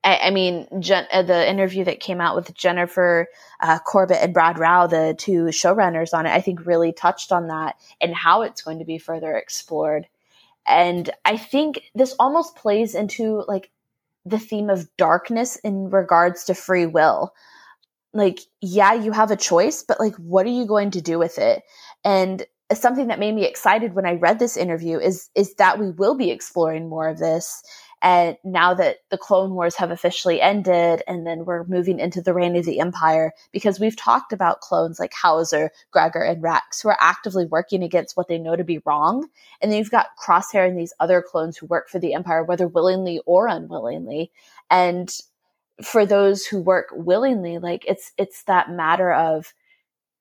I, 0.04 0.18
I 0.24 0.30
mean, 0.30 0.66
Jen, 0.80 1.06
uh, 1.12 1.22
the 1.22 1.48
interview 1.48 1.84
that 1.84 2.00
came 2.00 2.20
out 2.20 2.36
with 2.36 2.54
Jennifer 2.54 3.26
uh, 3.60 3.78
Corbett 3.80 4.22
and 4.22 4.34
Brad 4.34 4.58
Rau, 4.58 4.86
the 4.86 5.14
two 5.18 5.46
showrunners 5.46 6.14
on 6.14 6.26
it, 6.26 6.30
I 6.30 6.40
think 6.40 6.66
really 6.66 6.92
touched 6.92 7.32
on 7.32 7.48
that 7.48 7.76
and 8.00 8.14
how 8.14 8.42
it's 8.42 8.62
going 8.62 8.78
to 8.78 8.84
be 8.84 8.98
further 8.98 9.36
explored. 9.36 10.06
And 10.66 11.10
I 11.24 11.36
think 11.36 11.82
this 11.94 12.14
almost 12.18 12.56
plays 12.56 12.94
into 12.94 13.44
like 13.46 13.70
the 14.24 14.38
theme 14.38 14.70
of 14.70 14.88
darkness 14.96 15.56
in 15.56 15.90
regards 15.90 16.44
to 16.44 16.54
free 16.54 16.86
will. 16.86 17.32
Like, 18.12 18.40
yeah, 18.60 18.94
you 18.94 19.12
have 19.12 19.30
a 19.30 19.36
choice, 19.36 19.84
but 19.86 20.00
like, 20.00 20.14
what 20.16 20.46
are 20.46 20.50
you 20.50 20.66
going 20.66 20.90
to 20.92 21.00
do 21.00 21.18
with 21.18 21.38
it? 21.38 21.62
And 22.04 22.44
something 22.72 23.08
that 23.08 23.20
made 23.20 23.34
me 23.34 23.44
excited 23.44 23.94
when 23.94 24.06
I 24.06 24.14
read 24.14 24.38
this 24.38 24.56
interview 24.56 24.98
is 24.98 25.30
is 25.34 25.54
that 25.54 25.78
we 25.78 25.90
will 25.90 26.16
be 26.16 26.30
exploring 26.30 26.88
more 26.88 27.08
of 27.08 27.18
this 27.18 27.62
and 28.02 28.36
now 28.44 28.74
that 28.74 28.98
the 29.10 29.18
Clone 29.18 29.54
Wars 29.54 29.76
have 29.76 29.90
officially 29.90 30.40
ended, 30.40 31.02
and 31.08 31.26
then 31.26 31.44
we're 31.44 31.64
moving 31.64 31.98
into 31.98 32.20
the 32.20 32.34
reign 32.34 32.54
of 32.56 32.64
the 32.64 32.80
Empire, 32.80 33.32
because 33.52 33.80
we've 33.80 33.96
talked 33.96 34.32
about 34.32 34.60
clones 34.60 34.98
like 35.00 35.12
Howzer, 35.14 35.70
Gregor, 35.90 36.22
and 36.22 36.42
Rex 36.42 36.82
who 36.82 36.88
are 36.90 36.98
actively 37.00 37.46
working 37.46 37.82
against 37.82 38.16
what 38.16 38.28
they 38.28 38.38
know 38.38 38.54
to 38.54 38.64
be 38.64 38.82
wrong. 38.84 39.28
And 39.60 39.70
then 39.70 39.78
you've 39.78 39.90
got 39.90 40.08
Crosshair 40.22 40.68
and 40.68 40.78
these 40.78 40.92
other 41.00 41.22
clones 41.22 41.56
who 41.56 41.66
work 41.66 41.88
for 41.88 41.98
the 41.98 42.14
Empire, 42.14 42.44
whether 42.44 42.68
willingly 42.68 43.20
or 43.24 43.48
unwillingly. 43.48 44.30
And 44.70 45.10
for 45.82 46.06
those 46.06 46.46
who 46.46 46.60
work 46.60 46.88
willingly, 46.92 47.58
like 47.58 47.84
it's 47.86 48.12
it's 48.16 48.44
that 48.44 48.70
matter 48.70 49.12
of 49.12 49.52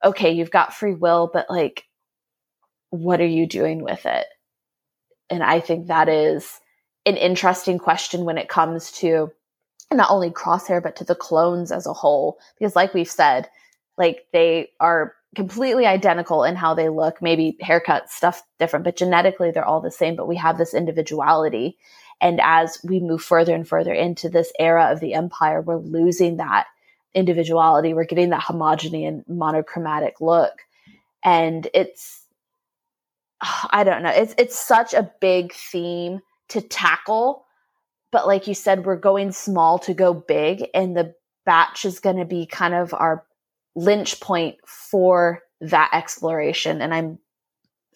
okay, 0.04 0.32
you've 0.32 0.52
got 0.52 0.74
free 0.74 0.94
will, 0.94 1.30
but 1.32 1.50
like 1.50 1.86
what 2.90 3.20
are 3.20 3.26
you 3.26 3.48
doing 3.48 3.84
with 3.84 4.06
it? 4.06 4.26
And 5.30 5.44
I 5.44 5.60
think 5.60 5.88
that 5.88 6.08
is 6.08 6.60
an 7.06 7.18
interesting 7.18 7.78
question 7.78 8.26
when 8.26 8.38
it 8.38 8.50
comes 8.50 8.92
to 8.94 9.32
not 9.94 10.10
only 10.10 10.32
crosshair 10.32 10.82
but 10.82 10.96
to 10.98 11.04
the 11.04 11.16
clones 11.16 11.72
as 11.72 11.86
a 11.86 11.94
whole. 11.94 12.40
Because 12.58 12.76
like 12.76 12.94
we've 12.94 13.10
said 13.10 13.50
like 13.98 14.26
they 14.34 14.70
are 14.80 15.14
completely 15.36 15.86
identical 15.86 16.44
in 16.44 16.56
how 16.56 16.74
they 16.74 16.90
look. 16.90 17.22
Maybe 17.22 17.58
haircut 17.62 18.10
stuff 18.10 18.42
different 18.60 18.86
but 18.86 18.98
genetically 18.98 19.52
they're 19.52 19.66
all 19.66 19.82
the 19.82 19.92
same 19.92 20.16
but 20.16 20.28
we 20.28 20.38
have 20.38 20.58
this 20.58 20.74
individuality. 20.74 21.78
And 22.22 22.40
as 22.42 22.80
we 22.84 23.00
move 23.00 23.22
further 23.22 23.54
and 23.54 23.68
further 23.68 23.94
into 23.94 24.30
this 24.30 24.52
era 24.60 24.92
of 24.92 25.00
the 25.00 25.14
empire 25.14 25.62
we're 25.62 25.78
losing 25.78 26.38
that 26.38 26.68
individuality. 27.14 27.94
We're 27.94 28.06
getting 28.06 28.30
that 28.32 28.44
homogeny 28.44 29.08
and 29.08 29.24
monochromatic 29.28 30.20
look. 30.20 30.54
And 31.24 31.68
it's 31.74 32.24
i 33.72 33.84
don't 33.84 34.04
know. 34.04 34.10
It's 34.10 34.36
it's 34.38 34.58
such 34.58 34.94
a 34.94 35.12
big 35.22 35.54
theme 35.54 36.22
to 36.50 36.62
tackle. 36.62 37.46
But 38.12 38.28
like 38.28 38.48
you 38.48 38.54
said, 38.54 38.86
we're 38.86 38.96
going 38.96 39.32
small 39.32 39.80
to 39.80 39.94
go 39.94 40.14
big, 40.14 40.66
and 40.74 40.96
the 40.96 41.14
batch 41.46 41.86
is 41.86 42.00
going 42.00 42.18
to 42.18 42.26
be 42.26 42.46
kind 42.46 42.74
of 42.74 42.94
our 42.94 43.26
lynch 43.76 44.20
point 44.20 44.56
for 44.66 45.42
that 45.62 45.90
exploration. 45.94 46.82
And 46.82 46.94
I'm 46.94 47.20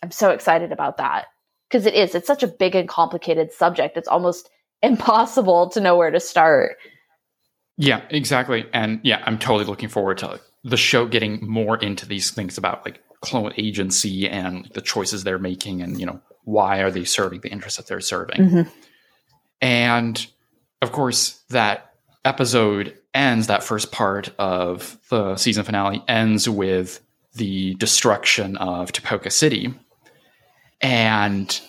I'm 0.03 0.11
so 0.11 0.31
excited 0.31 0.71
about 0.71 0.97
that 0.97 1.27
because 1.69 1.85
it 1.85 1.93
is. 1.93 2.15
It's 2.15 2.27
such 2.27 2.43
a 2.43 2.47
big 2.47 2.76
and 2.76 2.88
complicated 2.88 3.51
subject. 3.51 3.97
It's 3.97 4.07
almost 4.07 4.49
impossible 4.81 5.69
to 5.69 5.81
know 5.81 5.97
where 5.97 6.11
to 6.11 6.19
start. 6.19 6.77
Yeah, 7.77 8.01
exactly. 8.09 8.65
And 8.73 8.99
yeah, 9.03 9.23
I'm 9.26 9.39
totally 9.39 9.65
looking 9.65 9.89
forward 9.89 10.17
to 10.19 10.39
the 10.63 10.77
show 10.77 11.05
getting 11.05 11.39
more 11.47 11.77
into 11.77 12.05
these 12.05 12.31
things 12.31 12.57
about 12.57 12.84
like 12.85 13.01
clone 13.21 13.53
agency 13.57 14.27
and 14.27 14.69
the 14.73 14.81
choices 14.81 15.23
they're 15.23 15.39
making 15.39 15.81
and 15.81 15.99
you 15.99 16.05
know 16.05 16.21
why 16.49 16.80
are 16.80 16.91
they 16.91 17.03
serving 17.03 17.41
the 17.41 17.49
interests 17.49 17.77
that 17.77 17.88
they're 17.88 18.01
serving? 18.01 18.38
Mm-hmm. 18.38 18.69
And 19.61 20.27
of 20.81 20.91
course, 20.91 21.41
that 21.49 21.93
episode 22.26 22.97
ends, 23.13 23.47
that 23.47 23.63
first 23.63 23.91
part 23.91 24.34
of 24.39 24.97
the 25.09 25.35
season 25.35 25.63
finale 25.63 26.03
ends 26.07 26.49
with 26.49 27.01
the 27.35 27.76
destruction 27.76 28.57
of 28.57 28.91
Tipoca 28.91 29.31
City. 29.31 29.73
And 30.81 31.59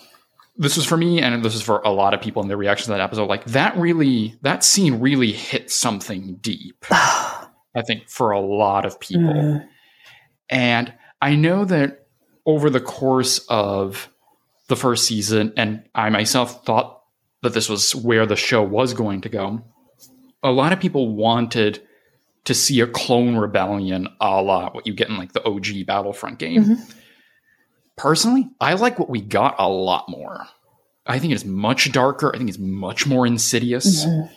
this 0.56 0.76
was 0.76 0.86
for 0.86 0.96
me, 0.96 1.20
and 1.20 1.44
this 1.44 1.54
was 1.54 1.62
for 1.62 1.80
a 1.80 1.90
lot 1.90 2.14
of 2.14 2.20
people 2.20 2.42
in 2.42 2.48
their 2.48 2.56
reaction 2.56 2.86
to 2.86 2.90
that 2.92 3.00
episode. 3.00 3.28
Like 3.28 3.44
that 3.46 3.76
really, 3.76 4.36
that 4.42 4.64
scene 4.64 5.00
really 5.00 5.32
hit 5.32 5.70
something 5.70 6.36
deep. 6.36 6.84
I 6.90 7.82
think 7.86 8.08
for 8.08 8.30
a 8.30 8.40
lot 8.40 8.84
of 8.84 8.98
people. 8.98 9.32
Mm. 9.32 9.68
And 10.48 10.92
I 11.22 11.36
know 11.36 11.64
that 11.64 12.06
over 12.46 12.68
the 12.70 12.80
course 12.80 13.38
of 13.48 14.09
the 14.70 14.76
first 14.76 15.04
season, 15.04 15.52
and 15.58 15.84
I 15.94 16.08
myself 16.08 16.64
thought 16.64 17.02
that 17.42 17.52
this 17.52 17.68
was 17.68 17.94
where 17.94 18.24
the 18.24 18.36
show 18.36 18.62
was 18.62 18.94
going 18.94 19.20
to 19.22 19.28
go. 19.28 19.62
A 20.42 20.50
lot 20.50 20.72
of 20.72 20.80
people 20.80 21.14
wanted 21.14 21.82
to 22.44 22.54
see 22.54 22.80
a 22.80 22.86
clone 22.86 23.36
rebellion 23.36 24.08
a 24.20 24.40
la 24.40 24.70
what 24.70 24.86
you 24.86 24.94
get 24.94 25.10
in 25.10 25.18
like 25.18 25.32
the 25.32 25.44
OG 25.44 25.86
Battlefront 25.86 26.38
game. 26.38 26.64
Mm-hmm. 26.64 26.82
Personally, 27.96 28.48
I 28.58 28.74
like 28.74 28.98
what 28.98 29.10
we 29.10 29.20
got 29.20 29.56
a 29.58 29.68
lot 29.68 30.08
more. 30.08 30.46
I 31.06 31.18
think 31.18 31.34
it's 31.34 31.44
much 31.44 31.92
darker. 31.92 32.32
I 32.34 32.38
think 32.38 32.48
it's 32.48 32.58
much 32.58 33.06
more 33.06 33.26
insidious. 33.26 34.06
Mm-hmm. 34.06 34.32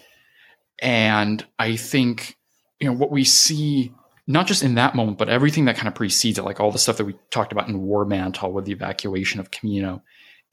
And 0.82 1.46
I 1.58 1.78
think, 1.78 2.38
you 2.80 2.88
know, 2.88 2.94
what 2.94 3.12
we 3.12 3.24
see, 3.24 3.94
not 4.28 4.48
just 4.48 4.64
in 4.64 4.76
that 4.76 4.96
moment, 4.96 5.18
but 5.18 5.30
everything 5.30 5.66
that 5.66 5.78
kind 5.78 5.88
of 5.88 5.96
precedes 5.96 6.38
it, 6.38 6.44
like 6.44 6.60
all 6.60 6.72
the 6.72 6.80
stuff 6.80 6.98
that 6.98 7.06
we 7.06 7.16
talked 7.30 7.54
about 7.54 7.70
in 7.70 7.82
War 7.82 8.04
Mantle 8.04 8.52
with 8.52 8.66
the 8.66 8.74
evacuation 8.74 9.40
of 9.40 9.52
Kamino, 9.52 10.02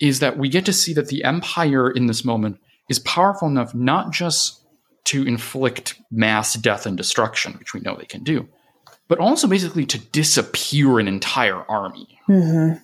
is 0.01 0.21
that 0.21 0.39
we 0.39 0.49
get 0.49 0.65
to 0.67 0.73
see 0.73 0.93
that 0.95 1.09
the 1.09 1.25
empire 1.25 1.91
in 1.91 2.07
this 2.07 2.25
moment 2.25 2.59
is 2.89 2.99
powerful 3.01 3.49
enough 3.49 3.75
not 3.75 4.13
just 4.13 4.65
to 5.05 5.27
inflict 5.27 6.01
mass 6.11 6.55
death 6.55 6.87
and 6.87 6.97
destruction, 6.97 7.55
which 7.59 7.75
we 7.75 7.81
know 7.81 7.97
they 7.97 8.05
can 8.05 8.23
do, 8.23 8.49
but 9.09 9.19
also 9.19 9.47
basically 9.47 9.85
to 9.87 9.99
disappear 9.99 10.99
an 10.99 11.09
entire 11.09 11.63
army. 11.71 12.19
Mm-hmm. 12.29 12.79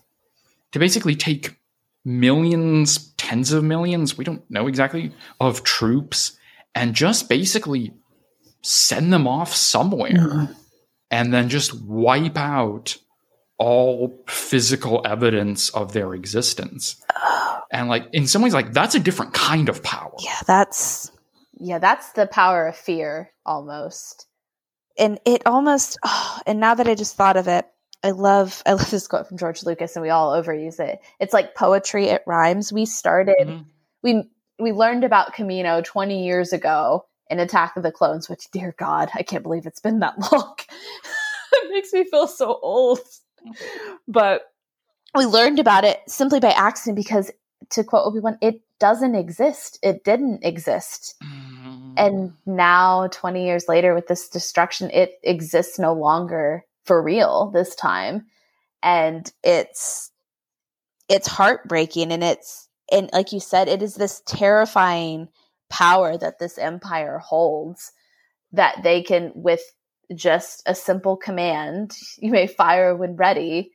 To 0.72 0.78
basically 0.78 1.14
take 1.14 1.56
millions, 2.04 3.12
tens 3.12 3.52
of 3.52 3.64
millions, 3.64 4.18
we 4.18 4.24
don't 4.24 4.48
know 4.50 4.66
exactly, 4.66 5.12
of 5.40 5.64
troops 5.64 6.36
and 6.74 6.94
just 6.94 7.28
basically 7.28 7.92
send 8.62 9.12
them 9.12 9.26
off 9.26 9.54
somewhere 9.54 10.12
mm-hmm. 10.12 10.52
and 11.10 11.32
then 11.32 11.48
just 11.48 11.80
wipe 11.82 12.36
out 12.36 12.96
all 13.58 14.22
physical 14.28 15.02
evidence 15.04 15.70
of 15.70 15.92
their 15.92 16.14
existence. 16.14 17.02
And 17.72 17.88
like 17.88 18.06
in 18.12 18.26
some 18.26 18.42
ways 18.42 18.54
like 18.54 18.72
that's 18.72 18.94
a 18.94 19.00
different 19.00 19.34
kind 19.34 19.68
of 19.68 19.82
power. 19.82 20.12
Yeah, 20.20 20.40
that's 20.46 21.10
yeah, 21.58 21.78
that's 21.78 22.12
the 22.12 22.26
power 22.26 22.66
of 22.66 22.76
fear 22.76 23.32
almost. 23.44 24.26
And 24.98 25.18
it 25.24 25.46
almost 25.46 25.98
oh, 26.04 26.40
and 26.46 26.60
now 26.60 26.74
that 26.74 26.88
I 26.88 26.94
just 26.94 27.16
thought 27.16 27.36
of 27.36 27.48
it, 27.48 27.66
I 28.02 28.10
love 28.10 28.62
I 28.66 28.72
love 28.72 28.90
this 28.90 29.08
quote 29.08 29.28
from 29.28 29.38
George 29.38 29.64
Lucas 29.64 29.96
and 29.96 30.02
we 30.02 30.10
all 30.10 30.32
overuse 30.32 30.80
it. 30.80 31.00
It's 31.18 31.32
like 31.32 31.54
poetry 31.54 32.06
it 32.06 32.22
rhymes. 32.26 32.72
We 32.72 32.86
started 32.86 33.36
mm-hmm. 33.40 33.62
we 34.02 34.24
we 34.58 34.72
learned 34.72 35.04
about 35.04 35.34
Kamino 35.34 35.84
20 35.84 36.24
years 36.24 36.52
ago 36.52 37.06
in 37.28 37.40
Attack 37.40 37.76
of 37.76 37.82
the 37.82 37.92
Clones, 37.92 38.28
which 38.28 38.50
dear 38.52 38.74
god, 38.78 39.10
I 39.14 39.22
can't 39.22 39.42
believe 39.42 39.66
it's 39.66 39.80
been 39.80 40.00
that 40.00 40.14
long. 40.32 40.56
it 41.52 41.70
makes 41.70 41.92
me 41.92 42.04
feel 42.04 42.26
so 42.26 42.58
old 42.62 43.00
but 44.08 44.42
we 45.14 45.24
learned 45.24 45.58
about 45.58 45.84
it 45.84 46.00
simply 46.06 46.40
by 46.40 46.50
accident 46.50 46.96
because, 46.96 47.30
to 47.70 47.84
quote 47.84 48.06
Obi 48.06 48.20
Wan, 48.20 48.38
it 48.40 48.60
doesn't 48.78 49.14
exist. 49.14 49.78
It 49.82 50.04
didn't 50.04 50.44
exist. 50.44 51.14
Mm. 51.22 51.94
And 51.96 52.32
now, 52.44 53.08
20 53.08 53.44
years 53.44 53.64
later, 53.68 53.94
with 53.94 54.06
this 54.06 54.28
destruction, 54.28 54.90
it 54.92 55.14
exists 55.22 55.78
no 55.78 55.94
longer 55.94 56.64
for 56.84 57.02
real 57.02 57.50
this 57.52 57.74
time. 57.74 58.26
and 58.82 59.32
it's 59.42 60.12
it's 61.08 61.26
heartbreaking 61.26 62.12
and 62.12 62.22
it's 62.22 62.68
and 62.92 63.10
like 63.12 63.32
you 63.32 63.40
said 63.40 63.68
it 63.68 63.82
is 63.82 63.94
this 63.94 64.22
terrifying 64.26 65.28
power 65.68 66.16
that 66.16 66.38
this 66.38 66.58
empire 66.58 67.18
holds 67.18 67.92
that 68.52 68.82
they 68.82 69.02
can 69.02 69.32
with 69.34 69.60
just 70.14 70.62
a 70.66 70.74
simple 70.74 71.16
command 71.16 71.96
you 72.18 72.30
may 72.30 72.46
fire 72.46 72.94
when 72.94 73.16
ready 73.16 73.72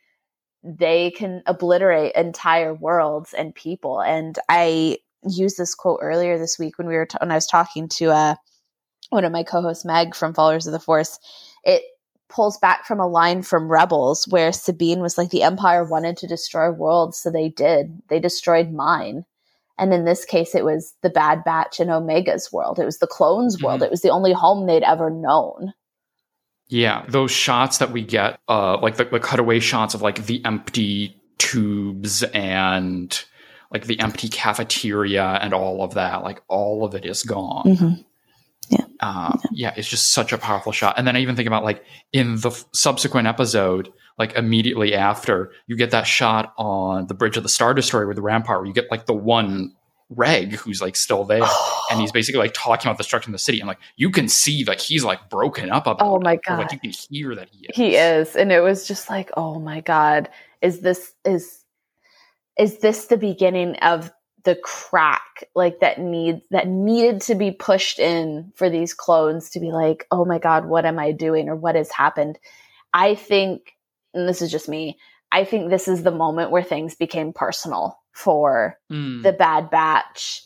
they 0.63 1.11
can 1.11 1.41
obliterate 1.45 2.13
entire 2.15 2.73
worlds 2.73 3.33
and 3.33 3.55
people 3.55 4.01
and 4.01 4.39
i 4.47 4.97
used 5.27 5.57
this 5.57 5.75
quote 5.75 5.99
earlier 6.01 6.37
this 6.37 6.57
week 6.57 6.77
when 6.77 6.87
we 6.87 6.95
were 6.95 7.05
t- 7.05 7.17
when 7.19 7.31
i 7.31 7.35
was 7.35 7.47
talking 7.47 7.87
to 7.87 8.11
uh, 8.11 8.35
one 9.09 9.25
of 9.25 9.31
my 9.31 9.43
co-hosts 9.43 9.85
meg 9.85 10.15
from 10.15 10.33
followers 10.33 10.67
of 10.67 10.73
the 10.73 10.79
force 10.79 11.19
it 11.63 11.83
pulls 12.29 12.57
back 12.59 12.85
from 12.85 12.99
a 12.99 13.07
line 13.07 13.41
from 13.41 13.69
rebels 13.69 14.25
where 14.29 14.53
sabine 14.53 15.01
was 15.01 15.17
like 15.17 15.31
the 15.31 15.43
empire 15.43 15.83
wanted 15.83 16.15
to 16.15 16.27
destroy 16.27 16.71
worlds 16.71 17.17
so 17.17 17.29
they 17.29 17.49
did 17.49 18.01
they 18.07 18.19
destroyed 18.19 18.71
mine 18.71 19.25
and 19.81 19.95
in 19.95 20.05
this 20.05 20.25
case, 20.25 20.53
it 20.53 20.63
was 20.63 20.93
the 21.01 21.09
Bad 21.09 21.43
Batch 21.43 21.79
in 21.79 21.89
Omega's 21.89 22.51
world. 22.53 22.77
It 22.77 22.85
was 22.85 22.99
the 22.99 23.07
clones' 23.07 23.57
mm-hmm. 23.57 23.65
world. 23.65 23.81
It 23.81 23.89
was 23.89 24.01
the 24.01 24.11
only 24.11 24.31
home 24.31 24.67
they'd 24.67 24.83
ever 24.83 25.09
known. 25.09 25.73
Yeah, 26.71 27.03
those 27.09 27.31
shots 27.31 27.79
that 27.79 27.91
we 27.91 28.01
get, 28.01 28.39
uh, 28.47 28.79
like 28.79 28.95
the, 28.95 29.03
the 29.03 29.19
cutaway 29.19 29.59
shots 29.59 29.93
of 29.93 30.01
like 30.01 30.25
the 30.25 30.43
empty 30.45 31.21
tubes 31.37 32.23
and 32.23 33.23
like 33.73 33.87
the 33.87 33.99
empty 33.99 34.29
cafeteria 34.29 35.37
and 35.41 35.53
all 35.53 35.83
of 35.83 35.95
that, 35.95 36.23
like 36.23 36.41
all 36.47 36.85
of 36.85 36.95
it 36.95 37.05
is 37.05 37.23
gone. 37.23 37.65
Mm-hmm. 37.65 38.01
Yeah. 38.69 38.85
Uh, 39.01 39.37
yeah. 39.43 39.49
yeah, 39.51 39.73
it's 39.75 39.89
just 39.89 40.13
such 40.13 40.31
a 40.31 40.37
powerful 40.37 40.71
shot. 40.71 40.97
And 40.97 41.05
then 41.05 41.17
I 41.17 41.19
even 41.19 41.35
think 41.35 41.47
about 41.47 41.65
like 41.65 41.83
in 42.13 42.37
the 42.37 42.51
f- 42.51 42.63
subsequent 42.73 43.27
episode, 43.27 43.91
like 44.17 44.37
immediately 44.37 44.95
after, 44.95 45.51
you 45.67 45.75
get 45.75 45.91
that 45.91 46.07
shot 46.07 46.53
on 46.57 47.07
the 47.07 47.13
bridge 47.13 47.35
of 47.35 47.43
the 47.43 47.49
Star 47.49 47.73
Destroyer 47.73 48.07
with 48.07 48.15
the 48.15 48.21
Rampart, 48.21 48.59
where 48.59 48.67
you 48.67 48.73
get 48.73 48.89
like 48.89 49.07
the 49.07 49.13
one 49.13 49.75
Reg 50.15 50.53
who's 50.53 50.81
like 50.81 50.95
still 50.95 51.23
there, 51.23 51.43
and 51.89 51.99
he's 51.99 52.11
basically 52.13 52.39
like 52.39 52.53
talking 52.53 52.89
about 52.89 52.97
the 52.97 53.03
structure 53.03 53.29
of 53.29 53.33
the 53.33 53.39
city, 53.39 53.59
and 53.59 53.67
like 53.67 53.79
you 53.95 54.09
can 54.11 54.27
see 54.27 54.63
like 54.65 54.79
he's 54.79 55.03
like 55.03 55.29
broken 55.29 55.71
up 55.71 55.87
about. 55.87 56.05
Oh 56.05 56.19
my 56.19 56.37
god! 56.37 56.59
like 56.59 56.71
you 56.71 56.79
can 56.79 56.91
hear 57.09 57.35
that 57.35 57.49
he 57.49 57.65
is. 57.65 57.75
He 57.75 57.95
is, 57.95 58.35
and 58.35 58.51
it 58.51 58.61
was 58.61 58.87
just 58.87 59.09
like, 59.09 59.31
oh 59.37 59.59
my 59.59 59.81
god, 59.81 60.29
is 60.61 60.81
this 60.81 61.13
is 61.25 61.63
is 62.57 62.79
this 62.79 63.05
the 63.05 63.17
beginning 63.17 63.75
of 63.77 64.11
the 64.43 64.55
crack 64.55 65.47
like 65.55 65.79
that 65.79 65.99
needs 65.99 66.41
that 66.51 66.67
needed 66.67 67.21
to 67.21 67.35
be 67.35 67.51
pushed 67.51 67.99
in 67.99 68.51
for 68.55 68.69
these 68.69 68.93
clones 68.93 69.49
to 69.51 69.59
be 69.59 69.71
like, 69.71 70.05
oh 70.11 70.25
my 70.25 70.39
god, 70.39 70.65
what 70.65 70.85
am 70.85 70.99
I 70.99 71.11
doing 71.11 71.47
or 71.47 71.55
what 71.55 71.75
has 71.75 71.91
happened? 71.91 72.37
I 72.93 73.15
think, 73.15 73.77
and 74.13 74.27
this 74.27 74.41
is 74.41 74.51
just 74.51 74.67
me. 74.67 74.99
I 75.31 75.45
think 75.45 75.69
this 75.69 75.87
is 75.87 76.03
the 76.03 76.11
moment 76.11 76.51
where 76.51 76.63
things 76.63 76.95
became 76.95 77.31
personal 77.31 78.00
for 78.11 78.77
mm. 78.91 79.23
the 79.23 79.33
Bad 79.33 79.69
Batch. 79.69 80.43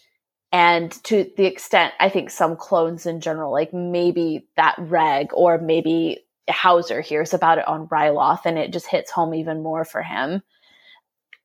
And 0.51 0.91
to 1.03 1.29
the 1.35 1.45
extent, 1.45 1.93
I 1.99 2.09
think 2.09 2.29
some 2.29 2.55
clones 2.55 3.05
in 3.05 3.19
general, 3.19 3.51
like 3.51 3.73
maybe 3.73 4.47
that 4.55 4.75
Reg 4.77 5.29
or 5.33 5.57
maybe 5.57 6.25
Howzer 6.47 7.01
hears 7.01 7.33
about 7.33 7.57
it 7.57 7.67
on 7.67 7.87
Ryloth 7.87 8.45
and 8.45 8.57
it 8.57 8.71
just 8.71 8.87
hits 8.87 9.11
home 9.11 9.33
even 9.33 9.63
more 9.63 9.83
for 9.83 10.01
him. 10.01 10.41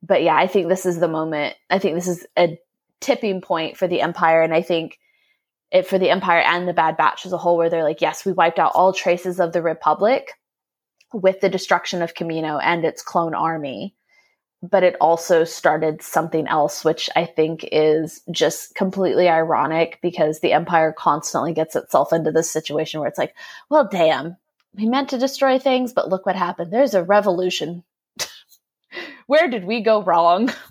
But 0.03 0.23
yeah, 0.23 0.37
I 0.37 0.47
think 0.47 0.69
this 0.69 0.87
is 0.87 1.01
the 1.01 1.09
moment. 1.09 1.57
I 1.69 1.79
think 1.79 1.95
this 1.95 2.09
is 2.09 2.27
a 2.39 2.59
tipping 3.01 3.41
point 3.41 3.77
for 3.77 3.89
the 3.89 4.01
Empire. 4.01 4.43
And 4.43 4.55
I 4.55 4.63
think 4.63 4.99
it 5.71 5.87
for 5.87 5.99
the 5.99 6.11
Empire 6.11 6.41
and 6.41 6.69
the 6.69 6.73
Bad 6.73 6.97
Batch 6.97 7.27
as 7.27 7.33
a 7.33 7.39
whole, 7.39 7.57
where 7.57 7.71
they're 7.71 7.85
like, 7.85 8.01
yes, 8.01 8.25
we 8.25 8.33
wiped 8.33 8.59
out 8.59 8.73
all 8.75 8.93
traces 8.93 9.41
of 9.41 9.53
the 9.53 9.63
Republic 9.63 10.33
with 11.13 11.41
the 11.41 11.49
destruction 11.49 12.03
of 12.03 12.15
Kamino 12.15 12.61
and 12.63 12.85
its 12.85 13.03
clone 13.03 13.35
army 13.35 13.95
but 14.63 14.83
it 14.83 14.97
also 15.01 15.45
started 15.45 16.03
something 16.03 16.47
else, 16.47 16.85
which 16.85 17.09
I 17.17 17.25
think 17.25 17.67
is 17.73 18.21
just 18.31 18.75
completely 18.75 19.29
ironic 19.29 19.99
because 20.03 20.41
the 20.41 20.53
Empire 20.53 20.93
constantly 20.93 21.53
gets 21.55 21.77
itself 21.77 22.13
into 22.13 22.31
this 22.31 22.51
situation 22.51 23.01
where 23.01 23.09
it's 23.09 23.19
like, 23.19 23.35
well, 23.71 23.89
damn, 23.91 24.37
we 24.75 24.87
meant 24.87 25.09
to 25.11 25.19
destroy 25.19 25.59
things, 25.59 25.93
but 25.93 26.09
look 26.09 26.27
what 26.27 26.37
happened. 26.37 26.73
There's 26.73 26.95
a 26.95 27.03
revolution. 27.03 27.85
where 29.27 29.49
did 29.49 29.65
we 29.65 29.81
go 29.81 30.03
wrong? 30.03 30.53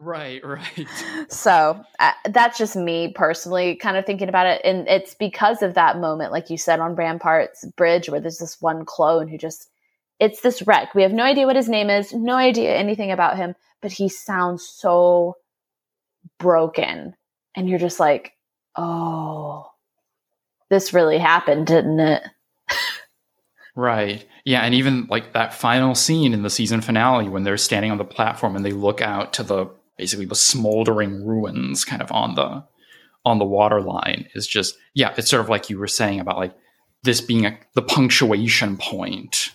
Right, 0.00 0.44
right. 0.44 0.88
So 1.28 1.82
uh, 2.00 2.12
that's 2.28 2.58
just 2.58 2.76
me 2.76 3.12
personally 3.14 3.76
kind 3.76 3.96
of 3.96 4.04
thinking 4.04 4.28
about 4.28 4.48
it. 4.48 4.60
And 4.64 4.86
it's 4.88 5.14
because 5.14 5.62
of 5.62 5.74
that 5.74 5.98
moment, 5.98 6.32
like 6.32 6.50
you 6.50 6.58
said, 6.58 6.80
on 6.80 6.96
Rampart's 6.96 7.64
bridge, 7.76 8.10
where 8.10 8.20
there's 8.20 8.38
this 8.38 8.60
one 8.60 8.84
clone 8.84 9.28
who 9.28 9.38
just 9.38 9.70
it's 10.20 10.40
this 10.40 10.62
wreck. 10.66 10.94
We 10.94 11.02
have 11.02 11.12
no 11.12 11.24
idea 11.24 11.46
what 11.46 11.56
his 11.56 11.68
name 11.68 11.90
is, 11.90 12.12
no 12.12 12.34
idea 12.34 12.74
anything 12.74 13.10
about 13.10 13.36
him, 13.36 13.54
but 13.82 13.92
he 13.92 14.08
sounds 14.08 14.66
so 14.66 15.36
broken. 16.38 17.14
And 17.56 17.68
you're 17.68 17.78
just 17.78 18.00
like, 18.00 18.32
oh, 18.76 19.66
this 20.70 20.92
really 20.92 21.18
happened, 21.18 21.66
didn't 21.66 22.00
it? 22.00 22.22
right. 23.76 24.26
Yeah. 24.44 24.62
And 24.62 24.74
even 24.74 25.06
like 25.10 25.32
that 25.32 25.54
final 25.54 25.94
scene 25.94 26.32
in 26.32 26.42
the 26.42 26.50
season 26.50 26.80
finale 26.80 27.28
when 27.28 27.44
they're 27.44 27.56
standing 27.56 27.90
on 27.90 27.98
the 27.98 28.04
platform 28.04 28.56
and 28.56 28.64
they 28.64 28.72
look 28.72 29.00
out 29.00 29.32
to 29.34 29.42
the 29.42 29.70
basically 29.96 30.26
the 30.26 30.34
smoldering 30.34 31.24
ruins 31.24 31.84
kind 31.84 32.02
of 32.02 32.10
on 32.10 32.34
the 32.34 32.64
on 33.24 33.38
the 33.38 33.44
water 33.44 33.80
line 33.80 34.28
is 34.34 34.46
just 34.46 34.76
yeah 34.94 35.14
it's 35.16 35.30
sort 35.30 35.40
of 35.40 35.48
like 35.48 35.70
you 35.70 35.78
were 35.78 35.86
saying 35.86 36.20
about 36.20 36.36
like 36.36 36.54
this 37.04 37.20
being 37.20 37.46
a, 37.46 37.58
the 37.74 37.82
punctuation 37.82 38.76
point 38.76 39.52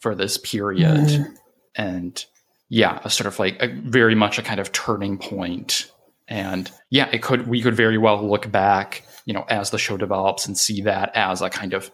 for 0.00 0.14
this 0.14 0.38
period. 0.38 0.96
Mm. 0.96 1.34
And 1.74 2.24
yeah, 2.68 3.00
a 3.04 3.10
sort 3.10 3.26
of 3.26 3.38
like 3.38 3.60
a, 3.62 3.68
very 3.68 4.14
much 4.14 4.38
a 4.38 4.42
kind 4.42 4.60
of 4.60 4.72
turning 4.72 5.18
point. 5.18 5.90
And 6.28 6.70
yeah, 6.90 7.08
it 7.12 7.22
could 7.22 7.46
we 7.46 7.62
could 7.62 7.74
very 7.74 7.98
well 7.98 8.28
look 8.28 8.50
back, 8.50 9.04
you 9.24 9.32
know, 9.32 9.44
as 9.48 9.70
the 9.70 9.78
show 9.78 9.96
develops 9.96 10.46
and 10.46 10.56
see 10.56 10.82
that 10.82 11.10
as 11.14 11.40
a 11.40 11.50
kind 11.50 11.72
of 11.72 11.90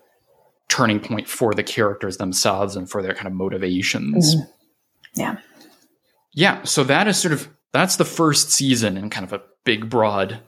turning 0.69 1.01
point 1.01 1.29
for 1.29 1.55
the 1.55 1.63
characters 1.63 2.17
themselves 2.17 2.75
and 2.75 2.91
for 2.91 3.03
their 3.03 3.15
kind 3.15 3.27
of 3.27 3.33
motivations. 3.33 4.35
Mm. 4.35 4.49
Yeah. 5.15 5.37
Yeah, 6.33 6.65
so 6.65 6.83
that 6.85 7.07
is 7.07 7.17
sort 7.17 7.33
of 7.33 7.49
that's 7.73 7.97
the 7.97 8.05
first 8.05 8.51
season 8.51 8.97
in 8.97 9.11
kind 9.11 9.25
of 9.25 9.33
a 9.33 9.43
big 9.65 9.89
broad 9.89 10.41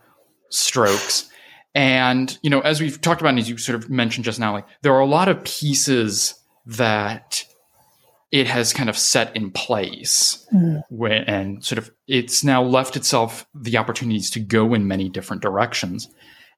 strokes. 0.51 1.28
And, 1.74 2.37
you 2.43 2.51
know, 2.51 2.61
as 2.61 2.81
we've 2.81 3.01
talked 3.01 3.20
about, 3.20 3.31
and 3.31 3.39
as 3.39 3.49
you 3.49 3.59
sort 3.59 3.77
of 3.77 3.91
mentioned 3.91 4.24
just 4.24 4.41
now, 4.41 4.53
like 4.53 4.66
there 4.83 4.95
are 4.95 5.01
a 5.01 5.07
lot 5.07 5.28
of 5.28 5.45
pieces 5.45 6.35
that 6.66 7.44
it 8.32 8.47
has 8.47 8.72
kind 8.72 8.88
of 8.88 8.98
set 8.98 9.34
in 9.36 9.51
place 9.51 10.47
mm. 10.52 10.82
when, 10.90 11.22
and 11.24 11.64
sort 11.64 11.78
of 11.78 11.90
it's 12.09 12.43
now 12.43 12.62
left 12.62 12.97
itself 12.97 13.47
the 13.55 13.76
opportunities 13.76 14.30
to 14.30 14.40
go 14.40 14.74
in 14.74 14.88
many 14.88 15.09
different 15.09 15.43
directions. 15.43 16.09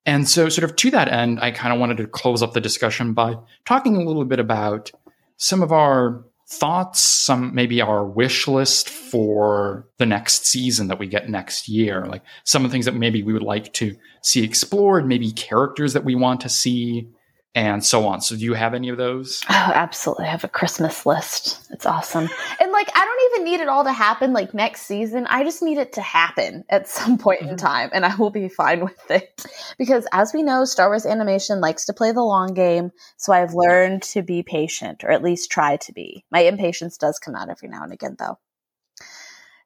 And 0.06 0.28
so, 0.28 0.48
sort 0.48 0.64
of 0.68 0.76
to 0.76 0.90
that 0.93 1.09
end, 1.09 1.40
I 1.40 1.51
kind 1.51 1.72
of 1.72 1.78
wanted 1.78 1.98
to 1.98 2.06
close 2.06 2.43
up 2.43 2.55
the 2.55 2.60
discussion 2.60 3.12
by 3.12 3.36
talking 3.66 3.97
a 3.97 4.05
little 4.05 4.24
bit 4.24 4.40
about 4.40 4.90
some 5.36 5.62
of 5.62 5.70
our 5.70 6.24
thoughts, 6.48 7.01
some 7.01 7.55
maybe 7.55 7.82
our 7.82 8.06
wish 8.06 8.48
list 8.48 8.89
for 8.89 9.86
the 9.98 10.06
next 10.06 10.47
season 10.47 10.89
that 10.89 10.98
we 10.98 11.06
get 11.06 11.28
next 11.28 11.68
year, 11.68 12.06
like 12.06 12.22
some 12.44 12.64
of 12.64 12.70
the 12.70 12.72
things 12.72 12.86
that 12.86 12.94
maybe 12.94 13.22
we 13.22 13.35
would 13.35 13.43
like 13.43 13.72
to 13.74 13.94
see 14.22 14.43
explored, 14.43 15.06
maybe 15.06 15.30
characters 15.30 15.93
that 15.93 16.05
we 16.05 16.14
want 16.14 16.40
to 16.40 16.48
see, 16.48 17.06
and 17.55 17.85
so 17.85 18.07
on. 18.07 18.20
So 18.20 18.37
do 18.37 18.45
you 18.45 18.55
have 18.55 18.75
any 18.75 18.89
of 18.89 18.99
those? 18.99 19.43
Oh, 19.49 19.73
absolutely. 19.75 20.27
I 20.27 20.31
have 20.31 20.45
a 20.45 20.49
Christmas 20.49 21.05
list. 21.07 21.66
It's 21.70 21.87
awesome. 21.87 22.29
And 22.61 22.73
like 22.73 22.91
I 22.95 23.05
don't 23.05 23.33
even 23.33 23.51
need 23.51 23.61
it 23.61 23.69
all 23.69 23.85
to 23.85 23.93
happen 23.93 24.33
like 24.33 24.55
next 24.55 24.83
season. 24.83 25.27
I 25.27 25.43
just 25.43 25.62
need 25.62 25.79
it 25.79 25.93
to 25.95 26.03
happen 26.03 26.65
at 26.69 26.89
some 26.89 27.19
point 27.19 27.41
mm-hmm. 27.41 27.51
in 27.51 27.57
time 27.57 27.91
and 27.93 28.05
I 28.05 28.15
will 28.16 28.31
be 28.31 28.49
fine 28.49 28.85
with 28.85 29.11
it. 29.11 29.45
Because 29.79 30.07
as 30.12 30.33
we 30.33 30.43
know, 30.43 30.65
Star 30.65 30.89
Wars 30.89 31.07
animation 31.07 31.61
likes 31.61 31.87
to 31.87 31.93
play 31.93 32.12
the 32.12 32.23
long 32.23 32.55
game, 32.55 32.93
so 33.16 33.33
I've 33.33 33.55
learned 33.55 34.03
to 34.05 34.23
be 34.23 34.43
patient 34.43 35.03
or 35.03 35.11
at 35.11 35.23
least 35.23 35.51
try 35.51 35.77
to 35.79 35.93
be. 35.93 36.25
My 36.31 36.41
impatience 36.41 36.97
does 36.97 37.19
come 37.19 37.35
out 37.35 37.51
every 37.51 37.69
now 37.69 37.83
and 37.83 37.93
again 37.93 38.16
though. 38.19 38.39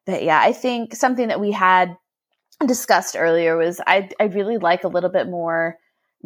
But 0.05 0.23
yeah, 0.23 0.39
I 0.41 0.53
think 0.53 0.95
something 0.95 1.27
that 1.27 1.39
we 1.39 1.51
had 1.51 1.95
discussed 2.65 3.15
earlier 3.17 3.57
was 3.57 3.81
I 3.85 4.09
I 4.19 4.25
really 4.25 4.57
like 4.57 4.83
a 4.83 4.89
little 4.89 5.09
bit 5.09 5.27
more 5.27 5.77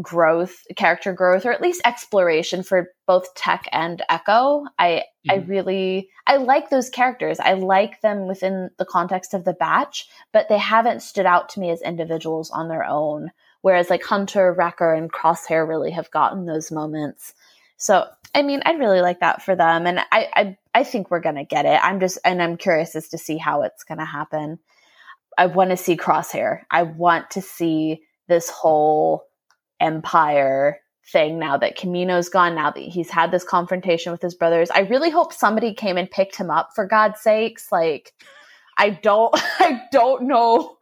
growth, 0.01 0.63
character 0.75 1.13
growth, 1.13 1.45
or 1.45 1.51
at 1.51 1.61
least 1.61 1.81
exploration 1.85 2.63
for 2.63 2.91
both 3.05 3.33
Tech 3.35 3.67
and 3.71 4.01
Echo. 4.09 4.65
I 4.77 5.03
mm-hmm. 5.27 5.31
I 5.31 5.35
really 5.45 6.09
I 6.25 6.37
like 6.37 6.69
those 6.69 6.89
characters. 6.89 7.39
I 7.39 7.53
like 7.53 8.01
them 8.01 8.27
within 8.27 8.69
the 8.77 8.85
context 8.85 9.33
of 9.33 9.43
the 9.43 9.53
batch, 9.53 10.07
but 10.31 10.49
they 10.49 10.57
haven't 10.57 11.01
stood 11.01 11.25
out 11.25 11.49
to 11.49 11.59
me 11.59 11.71
as 11.71 11.81
individuals 11.81 12.51
on 12.51 12.67
their 12.67 12.85
own. 12.85 13.31
Whereas 13.61 13.89
like 13.89 14.03
Hunter, 14.03 14.53
Wrecker, 14.53 14.93
and 14.93 15.11
Crosshair 15.11 15.67
really 15.67 15.91
have 15.91 16.11
gotten 16.11 16.45
those 16.45 16.71
moments. 16.71 17.33
So 17.77 18.05
I 18.35 18.43
mean, 18.43 18.61
I'd 18.65 18.79
really 18.79 19.01
like 19.01 19.21
that 19.21 19.41
for 19.41 19.55
them, 19.55 19.87
and 19.87 19.99
I 20.11 20.27
I, 20.33 20.57
I 20.75 20.83
think 20.83 21.09
we're 21.09 21.21
gonna 21.21 21.45
get 21.45 21.65
it. 21.65 21.79
I'm 21.83 21.99
just 21.99 22.19
and 22.23 22.41
I'm 22.41 22.57
curious 22.57 22.95
as 22.95 23.09
to 23.09 23.17
see 23.17 23.37
how 23.37 23.63
it's 23.63 23.83
gonna 23.83 24.05
happen. 24.05 24.59
I 25.37 25.47
want 25.47 25.69
to 25.69 25.77
see 25.77 25.97
Crosshair. 25.97 26.61
I 26.71 26.83
want 26.83 27.31
to 27.31 27.41
see 27.41 28.01
this 28.27 28.49
whole 28.49 29.27
empire 29.79 30.79
thing 31.11 31.39
now 31.39 31.57
that 31.57 31.77
Kamino's 31.77 32.29
gone, 32.29 32.55
now 32.55 32.71
that 32.71 32.81
he's 32.81 33.09
had 33.09 33.31
this 33.31 33.43
confrontation 33.43 34.11
with 34.11 34.21
his 34.21 34.35
brothers. 34.35 34.69
I 34.71 34.79
really 34.81 35.09
hope 35.09 35.33
somebody 35.33 35.73
came 35.73 35.97
and 35.97 36.09
picked 36.09 36.35
him 36.35 36.49
up 36.49 36.69
for 36.75 36.85
God's 36.85 37.21
sakes. 37.21 37.71
Like, 37.71 38.13
I 38.77 38.89
don't, 38.89 39.31
I 39.59 39.83
don't 39.91 40.23
know 40.23 40.77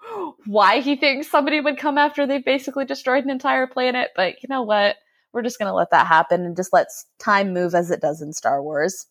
why 0.46 0.82
he 0.82 0.96
thinks 0.96 1.30
somebody 1.30 1.60
would 1.60 1.78
come 1.78 1.98
after 1.98 2.26
they've 2.26 2.44
basically 2.44 2.86
destroyed 2.86 3.24
an 3.24 3.30
entire 3.30 3.68
planet, 3.68 4.10
but 4.16 4.42
you 4.42 4.50
know 4.50 4.64
what? 4.64 4.96
We're 5.32 5.44
just 5.44 5.60
going 5.60 5.70
to 5.70 5.76
let 5.76 5.92
that 5.92 6.08
happen 6.08 6.46
and 6.46 6.56
just 6.56 6.74
let 6.74 6.88
time 7.20 7.54
move 7.54 7.76
as 7.76 7.92
it 7.92 8.02
does 8.02 8.22
in 8.22 8.32
Star 8.34 8.64
Wars. 8.64 9.06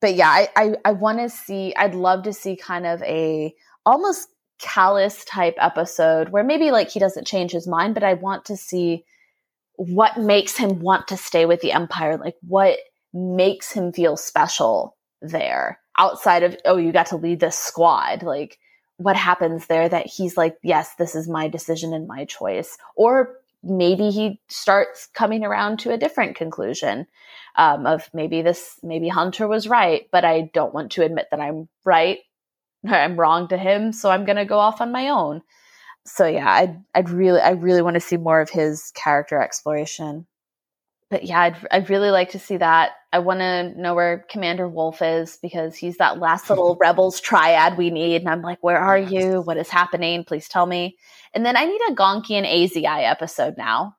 But 0.00 0.14
yeah, 0.14 0.28
I, 0.28 0.48
I, 0.54 0.74
I 0.84 0.92
want 0.92 1.18
to 1.20 1.30
see, 1.30 1.74
I'd 1.74 1.94
love 1.94 2.24
to 2.24 2.32
see 2.32 2.54
kind 2.54 2.86
of 2.86 3.02
a 3.02 3.54
almost 3.86 4.28
Kallus 4.60 5.24
type 5.26 5.56
episode 5.58 6.30
where 6.30 6.44
maybe 6.44 6.70
like 6.70 6.90
he 6.90 7.00
doesn't 7.00 7.26
change 7.26 7.52
his 7.52 7.66
mind, 7.66 7.94
but 7.94 8.04
I 8.04 8.14
want 8.14 8.46
to 8.46 8.56
see 8.56 9.04
what 9.76 10.18
makes 10.18 10.56
him 10.56 10.80
want 10.80 11.08
to 11.08 11.16
stay 11.16 11.44
with 11.44 11.60
the 11.60 11.72
empire 11.72 12.16
like 12.16 12.36
what 12.40 12.78
makes 13.12 13.72
him 13.72 13.92
feel 13.92 14.16
special 14.16 14.96
there 15.20 15.78
outside 15.98 16.42
of 16.42 16.56
oh 16.64 16.78
you 16.78 16.92
got 16.92 17.06
to 17.06 17.16
lead 17.16 17.40
this 17.40 17.58
squad. 17.58 18.22
Like 18.22 18.58
what 18.98 19.16
happens 19.16 19.66
there 19.66 19.88
that 19.88 20.06
he's 20.06 20.36
like 20.36 20.56
yes 20.62 20.94
this 20.98 21.14
is 21.14 21.28
my 21.28 21.48
decision 21.48 21.92
and 21.92 22.06
my 22.06 22.24
choice. 22.24 22.78
Or 22.94 23.36
maybe 23.62 24.10
he 24.10 24.40
starts 24.48 25.08
coming 25.12 25.44
around 25.44 25.78
to 25.80 25.92
a 25.92 25.98
different 25.98 26.36
conclusion 26.36 27.06
um, 27.56 27.86
of 27.86 28.08
maybe 28.12 28.42
this 28.42 28.78
maybe 28.82 29.08
hunter 29.08 29.48
was 29.48 29.68
right 29.68 30.08
but 30.12 30.24
i 30.24 30.50
don't 30.52 30.74
want 30.74 30.92
to 30.92 31.02
admit 31.02 31.26
that 31.30 31.40
i'm 31.40 31.68
right 31.84 32.18
i'm 32.92 33.18
wrong 33.18 33.48
to 33.48 33.56
him 33.56 33.92
so 33.92 34.10
i'm 34.10 34.24
going 34.24 34.36
to 34.36 34.44
go 34.44 34.58
off 34.58 34.80
on 34.80 34.92
my 34.92 35.08
own 35.08 35.42
so 36.06 36.26
yeah, 36.26 36.50
I'd 36.50 36.80
I'd 36.94 37.10
really 37.10 37.40
I 37.40 37.50
really 37.50 37.82
want 37.82 37.94
to 37.94 38.00
see 38.00 38.16
more 38.16 38.40
of 38.40 38.48
his 38.48 38.92
character 38.94 39.40
exploration. 39.40 40.26
But 41.10 41.24
yeah, 41.24 41.40
I'd 41.40 41.56
I'd 41.70 41.90
really 41.90 42.10
like 42.10 42.30
to 42.30 42.38
see 42.38 42.56
that. 42.56 42.92
I 43.12 43.18
want 43.18 43.40
to 43.40 43.80
know 43.80 43.94
where 43.94 44.24
Commander 44.30 44.68
Wolffe 44.68 45.02
is 45.02 45.38
because 45.42 45.76
he's 45.76 45.96
that 45.98 46.18
last 46.18 46.48
little 46.50 46.76
rebels 46.80 47.20
triad 47.20 47.76
we 47.76 47.90
need. 47.90 48.22
And 48.22 48.30
I'm 48.30 48.42
like, 48.42 48.62
where 48.62 48.78
are 48.78 48.98
you? 48.98 49.40
What 49.42 49.56
is 49.56 49.68
happening? 49.68 50.24
Please 50.24 50.48
tell 50.48 50.66
me. 50.66 50.96
And 51.34 51.44
then 51.44 51.56
I 51.56 51.64
need 51.64 51.80
a 51.88 51.94
Gonky 51.94 52.32
and 52.32 52.46
AZI 52.46 53.10
episode 53.10 53.56
now 53.58 53.96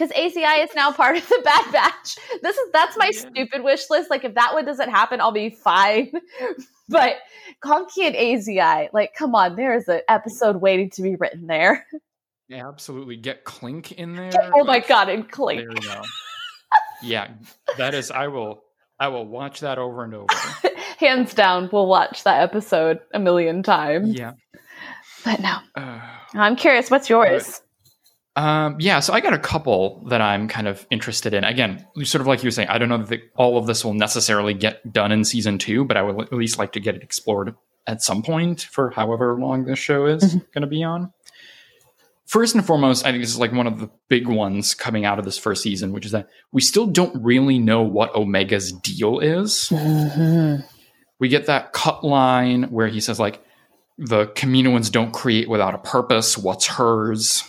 because 0.00 0.16
AZI 0.16 0.64
is 0.64 0.70
now 0.74 0.92
part 0.92 1.16
of 1.18 1.28
the 1.28 1.40
Bad 1.44 1.72
Batch. 1.72 2.16
This 2.42 2.56
is 2.56 2.72
that's 2.72 2.96
my 2.96 3.10
yeah. 3.12 3.20
stupid 3.20 3.62
wish 3.62 3.90
list. 3.90 4.08
Like 4.08 4.24
if 4.24 4.34
that 4.34 4.54
one 4.54 4.64
doesn't 4.64 4.88
happen, 4.88 5.20
I'll 5.20 5.32
be 5.32 5.50
fine. 5.50 6.10
but 6.88 7.16
Gonky 7.62 8.06
and 8.06 8.14
AZI, 8.14 8.88
like, 8.92 9.14
come 9.14 9.34
on, 9.34 9.56
there 9.56 9.74
is 9.76 9.88
an 9.88 10.00
episode 10.08 10.56
waiting 10.56 10.88
to 10.90 11.02
be 11.02 11.16
written 11.16 11.46
there. 11.46 11.86
Yeah, 12.48 12.66
absolutely. 12.66 13.16
Get 13.16 13.44
Clink 13.44 13.92
in 13.92 14.16
there. 14.16 14.32
Oh 14.54 14.64
my 14.64 14.80
god, 14.80 15.08
and 15.08 15.30
Clink. 15.30 15.60
There 15.60 15.68
we 15.68 15.80
go. 15.80 16.02
yeah, 17.02 17.28
that 17.76 17.94
is. 17.94 18.10
I 18.10 18.28
will. 18.28 18.64
I 18.98 19.08
will 19.08 19.26
watch 19.26 19.60
that 19.60 19.78
over 19.78 20.04
and 20.04 20.14
over. 20.14 20.26
Hands 20.98 21.32
down, 21.32 21.70
we'll 21.72 21.86
watch 21.86 22.24
that 22.24 22.42
episode 22.42 23.00
a 23.14 23.18
million 23.18 23.62
times. 23.62 24.18
Yeah. 24.18 24.32
But 25.24 25.40
no, 25.40 25.56
uh, 25.74 26.00
I'm 26.34 26.56
curious. 26.56 26.90
What's 26.90 27.08
yours? 27.08 27.62
Um, 28.40 28.76
yeah, 28.78 29.00
so 29.00 29.12
I 29.12 29.20
got 29.20 29.34
a 29.34 29.38
couple 29.38 30.02
that 30.08 30.22
I'm 30.22 30.48
kind 30.48 30.66
of 30.66 30.86
interested 30.90 31.34
in. 31.34 31.44
Again, 31.44 31.86
sort 32.04 32.22
of 32.22 32.26
like 32.26 32.42
you 32.42 32.46
were 32.46 32.52
saying, 32.52 32.68
I 32.68 32.78
don't 32.78 32.88
know 32.88 33.02
that 33.02 33.20
all 33.36 33.58
of 33.58 33.66
this 33.66 33.84
will 33.84 33.92
necessarily 33.92 34.54
get 34.54 34.90
done 34.90 35.12
in 35.12 35.24
season 35.26 35.58
two, 35.58 35.84
but 35.84 35.98
I 35.98 36.02
would 36.02 36.18
at 36.22 36.32
least 36.32 36.58
like 36.58 36.72
to 36.72 36.80
get 36.80 36.94
it 36.94 37.02
explored 37.02 37.54
at 37.86 38.00
some 38.00 38.22
point 38.22 38.62
for 38.62 38.88
however 38.88 39.38
long 39.38 39.66
this 39.66 39.78
show 39.78 40.06
is 40.06 40.24
mm-hmm. 40.24 40.38
going 40.54 40.62
to 40.62 40.68
be 40.68 40.82
on. 40.82 41.12
First 42.24 42.54
and 42.54 42.66
foremost, 42.66 43.04
I 43.04 43.10
think 43.10 43.22
this 43.22 43.30
is 43.30 43.38
like 43.38 43.52
one 43.52 43.66
of 43.66 43.78
the 43.78 43.90
big 44.08 44.26
ones 44.26 44.72
coming 44.72 45.04
out 45.04 45.18
of 45.18 45.26
this 45.26 45.36
first 45.36 45.62
season, 45.62 45.92
which 45.92 46.06
is 46.06 46.12
that 46.12 46.30
we 46.50 46.62
still 46.62 46.86
don't 46.86 47.22
really 47.22 47.58
know 47.58 47.82
what 47.82 48.14
Omega's 48.16 48.72
deal 48.72 49.18
is. 49.18 49.68
Mm-hmm. 49.70 50.66
We 51.18 51.28
get 51.28 51.44
that 51.44 51.74
cut 51.74 52.04
line 52.04 52.70
where 52.70 52.88
he 52.88 53.00
says, 53.00 53.20
like, 53.20 53.44
the 53.98 54.28
Kaminoans 54.28 54.90
don't 54.90 55.12
create 55.12 55.50
without 55.50 55.74
a 55.74 55.78
purpose. 55.78 56.38
What's 56.38 56.66
hers? 56.66 57.44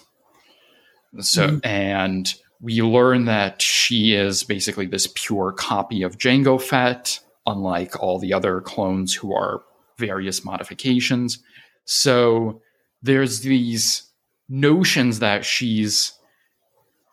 So, 1.19 1.47
mm-hmm. 1.47 1.65
and 1.65 2.33
we 2.61 2.81
learn 2.81 3.25
that 3.25 3.61
she 3.61 4.13
is 4.13 4.43
basically 4.43 4.85
this 4.85 5.11
pure 5.13 5.51
copy 5.51 6.03
of 6.03 6.17
Jango 6.17 6.61
Fett, 6.61 7.19
unlike 7.45 8.01
all 8.01 8.19
the 8.19 8.33
other 8.33 8.61
clones 8.61 9.13
who 9.13 9.33
are 9.33 9.63
various 9.97 10.45
modifications. 10.45 11.39
So 11.85 12.61
there's 13.01 13.41
these 13.41 14.03
notions 14.47 15.19
that 15.19 15.43
she's 15.43 16.13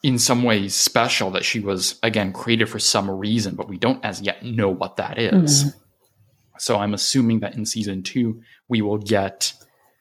in 0.03 0.19
some 0.19 0.43
ways 0.43 0.75
special, 0.75 1.31
that 1.33 1.45
she 1.45 1.61
was, 1.61 1.99
again, 2.03 2.33
created 2.33 2.69
for 2.69 2.79
some 2.79 3.11
reason, 3.11 3.57
but 3.57 3.69
we 3.69 3.79
don't 3.79 4.05
as 4.05 4.21
yet 4.21 4.45
know 4.45 4.69
what 4.69 4.97
that 4.97 5.19
is. 5.19 5.65
Mm-hmm. 5.65 5.79
So 6.59 6.77
I'm 6.77 6.95
assuming 6.95 7.41
that 7.41 7.57
in 7.57 7.67
season 7.67 8.03
two, 8.03 8.43
we 8.69 8.83
will 8.83 8.99
get 8.99 9.55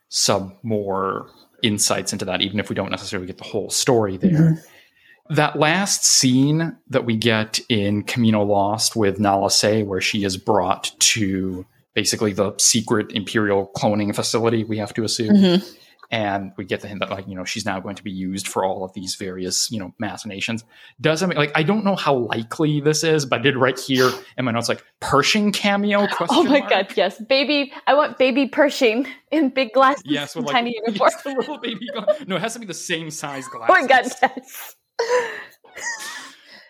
some 0.10 0.58
more 0.62 1.30
insights 1.64 2.14
into 2.14 2.26
that, 2.26 2.42
even 2.42 2.60
if 2.60 2.70
we 2.70 2.76
don't 2.76 2.92
necessarily 2.92 3.28
get 3.28 3.38
the 3.38 3.44
whole 3.44 3.70
story 3.70 4.18
there. 4.18 4.32
Mm-hmm. 4.32 5.34
That 5.36 5.60
last 5.60 6.06
scene 6.06 6.78
that 6.90 7.06
we 7.06 7.18
get 7.18 7.60
in 7.68 8.04
Kamino 8.04 8.48
Lost 8.48 8.96
with 8.96 9.20
Nala 9.20 9.52
Se, 9.52 9.84
where 9.84 10.00
she 10.00 10.24
is 10.24 10.38
brought 10.38 10.92
to 11.00 11.66
basically 11.94 12.32
the 12.32 12.54
secret 12.58 13.12
Imperial 13.12 13.72
cloning 13.76 14.16
facility, 14.16 14.64
we 14.64 14.78
have 14.78 14.94
to 14.94 15.04
assume. 15.04 15.36
Mm-hmm 15.36 15.74
and 16.10 16.54
we 16.58 16.64
get 16.64 16.82
the 16.82 16.88
hint 16.88 17.02
that 17.02 17.10
like 17.10 17.28
you 17.28 17.36
know 17.36 17.44
she's 17.44 17.66
now 17.66 17.80
going 17.80 17.96
to 17.96 18.04
be 18.04 18.12
used 18.12 18.48
for 18.48 18.64
all 18.64 18.84
of 18.84 18.94
these 18.94 19.16
various 19.16 19.70
you 19.72 19.80
know 19.80 19.94
machinations. 20.00 20.64
Doesn't 21.02 21.36
like 21.36 21.52
i 21.56 21.64
don't 21.64 21.84
know 21.84 21.96
how 21.96 22.16
likely 22.16 22.80
this 22.80 23.04
is 23.04 23.26
but 23.26 23.40
i 23.40 23.44
did 23.44 23.58
right 23.58 23.78
here 23.78 24.12
in 24.38 24.46
my 24.46 24.52
notes 24.52 24.70
like 24.70 24.84
pershing 25.00 25.52
cameo 25.52 26.08
oh 26.30 26.44
my 26.44 26.60
mark? 26.60 26.70
god 26.70 26.94
yes. 26.96 27.20
Baby 27.22 27.74
i 27.86 27.94
want 27.94 28.18
baby 28.18 28.48
pershing 28.48 29.08
in 29.32 29.50
big 29.50 29.74
glasses 29.74 30.04
yes 30.06 30.36
with 30.36 30.46
like, 30.46 30.54
tiny 30.54 30.76
uniform 30.86 31.12
yes, 31.14 31.24
the 31.24 31.30
little 31.32 31.58
baby 31.58 31.88
no 32.26 32.36
it 32.36 32.42
has 32.42 32.54
to 32.54 32.60
be 32.60 32.66
the 32.66 32.74
same 32.74 33.12
size 33.12 33.48
glasses 33.48 33.68
oh 33.78 33.82
my 33.82 33.88
god 33.88 34.06
yes. 34.22 34.76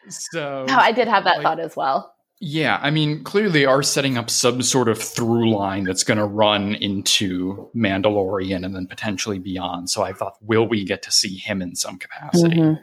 So 0.09 0.65
no 0.67 0.75
i 0.75 0.91
did 0.93 1.07
have 1.07 1.25
that 1.25 1.37
like, 1.37 1.43
thought 1.43 1.59
as 1.59 1.75
well 1.75 2.15
yeah, 2.39 2.79
I 2.81 2.91
mean, 2.91 3.23
clearly 3.23 3.51
they 3.51 3.65
are 3.65 3.81
setting 3.81 4.17
up 4.17 4.29
some 4.29 4.61
sort 4.61 4.89
of 4.89 5.01
through 5.01 5.55
line 5.55 5.85
that's 5.85 6.03
going 6.03 6.19
to 6.19 6.25
run 6.25 6.75
into 6.75 7.69
Mandalorian 7.75 8.63
and 8.63 8.75
then 8.75 8.85
potentially 8.85 9.39
beyond. 9.39 9.89
So 9.89 10.03
I 10.03 10.13
thought, 10.13 10.35
will 10.41 10.67
we 10.67 10.83
get 10.83 11.01
to 11.03 11.11
see 11.11 11.35
him 11.35 11.63
in 11.63 11.75
some 11.75 11.97
capacity? 11.97 12.57
Mm-hmm. 12.57 12.81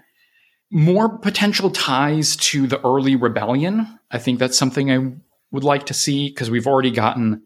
More 0.77 1.19
potential 1.19 1.71
ties 1.71 2.35
to 2.37 2.67
the 2.67 2.85
early 2.85 3.15
rebellion. 3.15 4.01
I 4.11 4.19
think 4.19 4.41
that's 4.41 4.59
something 4.59 4.91
I 4.91 5.13
would 5.53 5.63
like 5.63 5.87
to 5.87 5.95
see 5.95 6.31
because 6.31 6.51
we've 6.51 6.67
already 6.67 6.91
gotten 6.91 7.43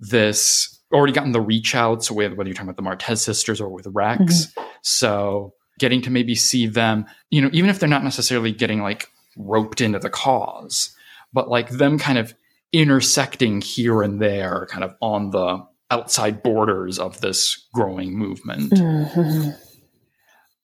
this, 0.00 0.80
already 0.90 1.12
gotten 1.12 1.32
the 1.32 1.40
reach 1.40 1.74
outs 1.74 2.10
with 2.10 2.32
whether 2.32 2.48
you're 2.48 2.54
talking 2.54 2.70
about 2.70 2.82
the 2.82 2.88
Martez 2.88 3.18
sisters 3.18 3.60
or 3.60 3.68
with 3.68 3.86
Rex. 3.88 4.46
Mm-hmm. 4.46 4.62
So 4.80 5.52
getting 5.78 6.00
to 6.02 6.10
maybe 6.10 6.34
see 6.34 6.66
them, 6.66 7.04
you 7.28 7.42
know, 7.42 7.50
even 7.52 7.68
if 7.68 7.78
they're 7.78 7.90
not 7.90 8.04
necessarily 8.04 8.52
getting 8.52 8.80
like 8.80 9.10
roped 9.36 9.82
into 9.82 9.98
the 9.98 10.10
cause 10.10 10.96
but 11.32 11.48
like 11.48 11.68
them 11.70 11.98
kind 11.98 12.18
of 12.18 12.34
intersecting 12.72 13.60
here 13.60 14.02
and 14.02 14.20
there, 14.20 14.66
kind 14.70 14.84
of 14.84 14.94
on 15.00 15.30
the 15.30 15.64
outside 15.90 16.42
borders 16.42 16.98
of 16.98 17.20
this 17.20 17.68
growing 17.74 18.16
movement. 18.16 18.72
Mm-hmm. 18.72 19.50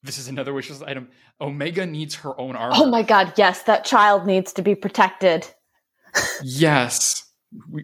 This 0.02 0.18
is 0.18 0.28
another 0.28 0.52
wishlist 0.52 0.86
item. 0.86 1.08
Omega 1.40 1.84
needs 1.84 2.14
her 2.16 2.38
own 2.40 2.56
armor. 2.56 2.74
Oh 2.76 2.86
my 2.86 3.02
god, 3.02 3.32
yes, 3.36 3.62
that 3.64 3.84
child 3.84 4.26
needs 4.26 4.52
to 4.54 4.62
be 4.62 4.74
protected. 4.74 5.46
yes. 6.42 7.24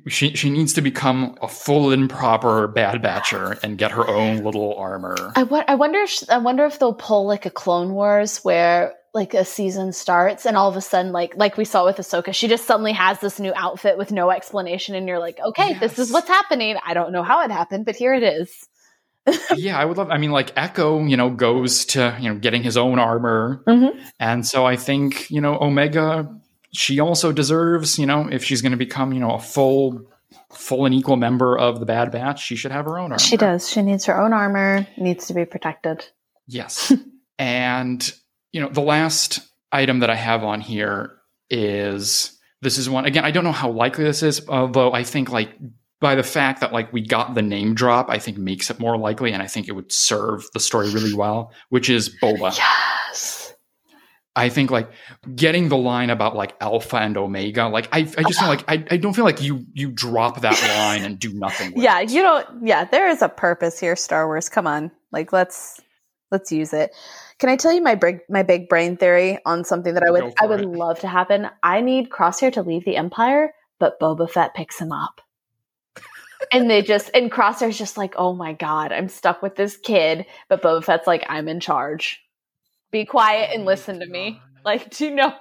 She 0.09 0.35
she 0.35 0.51
needs 0.51 0.75
to 0.75 0.83
become 0.83 1.39
a 1.41 1.49
full 1.49 1.91
and 1.91 2.09
proper 2.11 2.69
Bad 2.69 3.03
Batcher 3.03 3.59
and 3.63 3.79
get 3.79 3.93
her 3.93 4.07
own 4.07 4.45
little 4.45 4.75
armor. 4.75 5.33
I, 5.37 5.43
wa- 5.45 5.65
I 5.67 5.75
wonder 5.75 6.01
if 6.01 6.23
I 6.29 6.37
wonder 6.39 6.67
if 6.67 6.79
they'll 6.79 6.95
pull 6.95 7.27
like 7.27 7.47
a 7.47 7.51
Clone 7.51 7.95
Wars 7.95 8.45
where 8.45 8.93
like 9.15 9.33
a 9.33 9.45
season 9.45 9.93
starts 9.93 10.45
and 10.45 10.57
all 10.57 10.69
of 10.69 10.77
a 10.77 10.81
sudden 10.81 11.13
like 11.13 11.37
like 11.37 11.57
we 11.57 11.65
saw 11.65 11.85
with 11.85 11.97
Ahsoka, 11.97 12.35
she 12.35 12.49
just 12.49 12.67
suddenly 12.67 12.93
has 12.93 13.21
this 13.21 13.39
new 13.39 13.53
outfit 13.55 13.97
with 13.97 14.11
no 14.13 14.31
explanation 14.31 14.95
and 14.95 15.07
you're 15.07 15.21
like, 15.21 15.39
okay, 15.41 15.71
yes. 15.71 15.81
this 15.81 15.99
is 15.99 16.13
what's 16.13 16.29
happening. 16.29 16.77
I 16.85 16.95
don't 16.95 17.13
know 17.13 17.23
how 17.23 17.43
it 17.45 17.51
happened, 17.51 17.85
but 17.85 17.97
here 17.97 18.15
it 18.15 18.23
is. 18.23 18.69
yeah, 19.57 19.79
I 19.79 19.85
would 19.85 19.97
love 19.97 20.11
I 20.11 20.19
mean 20.19 20.33
like 20.33 20.53
Echo, 20.57 21.03
you 21.05 21.17
know, 21.17 21.31
goes 21.31 21.87
to, 21.87 22.17
you 22.21 22.29
know, 22.29 22.39
getting 22.39 22.63
his 22.63 22.77
own 22.77 22.99
armor. 22.99 23.63
Mm-hmm. 23.67 23.99
And 24.19 24.45
so 24.45 24.67
I 24.67 24.77
think, 24.77 25.31
you 25.31 25.41
know, 25.41 25.59
Omega 25.61 26.29
she 26.75 26.99
also 26.99 27.33
deserves, 27.33 27.99
you 27.99 28.07
know, 28.07 28.29
if 28.31 28.45
she's 28.45 28.61
going 28.61 28.73
to 28.73 28.79
become, 28.79 29.13
you 29.13 29.21
know, 29.21 29.33
a 29.33 29.41
full 29.41 30.03
full 30.53 30.87
and 30.87 30.95
equal 30.95 31.17
member 31.17 31.57
of 31.57 31.81
the 31.81 31.87
Bad 31.87 32.11
Batch, 32.11 32.43
she 32.43 32.57
should 32.57 32.73
have 32.73 32.85
her 32.85 32.99
own 32.99 33.13
armor. 33.13 33.19
She 33.19 33.37
does. 33.37 33.69
She 33.71 33.83
needs 33.83 34.05
her 34.07 34.21
own 34.21 34.33
armor, 34.33 34.87
needs 34.97 35.29
to 35.29 35.35
be 35.35 35.45
protected. 35.45 36.05
Yes. 36.47 36.93
and 37.39 38.13
you 38.55 38.61
know, 38.61 38.69
the 38.69 38.81
last 38.81 39.41
item 39.73 39.99
that 39.99 40.11
I 40.11 40.15
have 40.15 40.45
on 40.45 40.61
here 40.61 41.17
is 41.51 42.39
this 42.63 42.79
is 42.79 42.89
one 42.89 43.05
again. 43.05 43.25
I 43.25 43.33
don't 43.33 43.43
know 43.43 43.51
how 43.53 43.69
likely 43.69 44.05
this 44.05 44.23
is, 44.23 44.49
although 44.49 44.93
I 44.93 45.03
think 45.03 45.29
like 45.29 45.51
by 46.01 46.15
the 46.15 46.23
fact 46.23 46.61
that 46.61 46.73
like 46.73 46.93
we 46.93 47.05
got 47.05 47.35
the 47.35 47.43
name 47.43 47.75
drop, 47.75 48.09
I 48.09 48.21
think 48.21 48.39
makes 48.39 48.71
it 48.71 48.79
more 48.79 48.97
likely, 48.97 49.33
and 49.33 49.43
I 49.43 49.49
think 49.49 49.67
it 49.67 49.73
would 49.73 49.91
serve 49.91 50.47
the 50.55 50.61
story 50.61 50.89
really 50.91 51.15
well. 51.15 51.53
Which 51.71 51.91
is 51.91 52.17
Boba. 52.23 52.57
Yes. 52.57 53.55
I 54.37 54.49
think 54.51 54.71
like 54.71 54.89
getting 55.35 55.69
the 55.69 55.77
line 55.77 56.11
about 56.11 56.37
like 56.37 56.55
alpha 56.61 56.99
and 56.99 57.17
omega, 57.17 57.67
like 57.67 57.89
I, 57.91 57.99
I 57.99 58.23
just 58.23 58.39
feel 58.39 58.49
like 58.49 58.65
I, 58.69 58.85
I 58.89 58.97
don't 58.99 59.15
feel 59.15 59.25
like 59.25 59.43
you 59.43 59.67
you 59.73 59.91
drop 59.91 60.43
that 60.43 60.63
line 60.63 61.05
and 61.05 61.19
do 61.19 61.33
nothing. 61.35 61.73
With 61.73 61.83
yeah, 61.83 62.01
you 62.01 62.23
don't. 62.23 62.69
Yeah, 62.69 62.85
there 62.85 63.09
is 63.09 63.21
a 63.21 63.29
purpose 63.29 63.81
here. 63.81 63.97
Star 63.97 64.27
Wars. 64.29 64.49
Come 64.49 64.69
on, 64.69 64.93
like 65.11 65.33
let's 65.33 65.81
let's 66.31 66.53
use 66.53 66.73
it. 66.73 66.93
Can 67.45 67.53
I 67.53 67.57
tell 67.57 67.75
you 67.75 67.83
my 67.83 67.95
big 67.95 68.21
my 68.31 68.43
big 68.43 68.71
brain 68.71 68.97
theory 68.97 69.39
on 69.45 69.65
something 69.65 69.93
that 69.93 70.03
I 70.03 70.11
would 70.11 70.33
I 70.41 70.47
would 70.47 70.63
it. 70.63 70.67
love 70.67 71.01
to 71.01 71.09
happen? 71.09 71.51
I 71.63 71.83
need 71.83 72.09
Crosshair 72.09 72.51
to 72.55 72.63
leave 72.63 72.87
the 72.87 72.97
Empire, 72.97 73.53
but 73.79 74.01
Boba 74.01 74.31
Fett 74.31 74.55
picks 74.55 74.79
him 74.79 74.93
up. 74.93 75.21
and 76.51 76.71
they 76.71 76.81
just 76.81 77.11
and 77.13 77.31
Crosshair's 77.31 77.77
just 77.77 77.99
like, 77.99 78.15
oh 78.17 78.33
my 78.33 78.55
god, 78.55 78.93
I'm 78.93 79.11
stuck 79.11 79.43
with 79.43 79.57
this 79.57 79.77
kid. 79.77 80.25
But 80.49 80.63
Boba 80.63 80.83
Fett's 80.85 81.07
like, 81.07 81.23
I'm 81.29 81.47
in 81.49 81.61
charge. 81.61 82.23
Be 82.91 83.05
quiet 83.05 83.51
and 83.53 83.67
Oh 83.67 83.67
listen 83.67 84.01
to 84.01 84.07
me. 84.07 84.41
Like, 84.65 84.89
do 84.89 85.05
you 85.05 85.15
know 85.15 85.35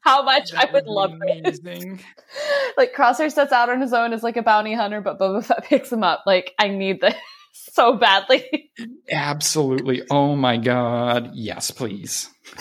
how 0.00 0.22
much 0.24 0.50
That 0.50 0.68
I 0.68 0.72
would 0.74 0.84
be 0.84 0.90
love 0.90 1.12
this? 1.42 1.60
amazing. 1.60 2.00
like 2.76 2.92
Crosshair 2.92 3.32
sets 3.32 3.52
out 3.52 3.70
on 3.70 3.80
his 3.80 3.94
own 3.94 4.12
as 4.12 4.22
like 4.22 4.36
a 4.36 4.42
bounty 4.42 4.74
hunter, 4.74 5.00
but 5.00 5.18
Boba 5.18 5.42
Fett 5.42 5.64
picks 5.70 5.90
him 5.90 6.02
up. 6.02 6.24
Like, 6.26 6.52
I 6.58 6.68
need 6.68 7.00
this 7.00 7.14
so 7.64 7.96
badly. 7.96 8.70
Absolutely. 9.10 10.02
Oh 10.10 10.36
my 10.36 10.56
god. 10.56 11.30
Yes, 11.34 11.70
please. 11.70 12.30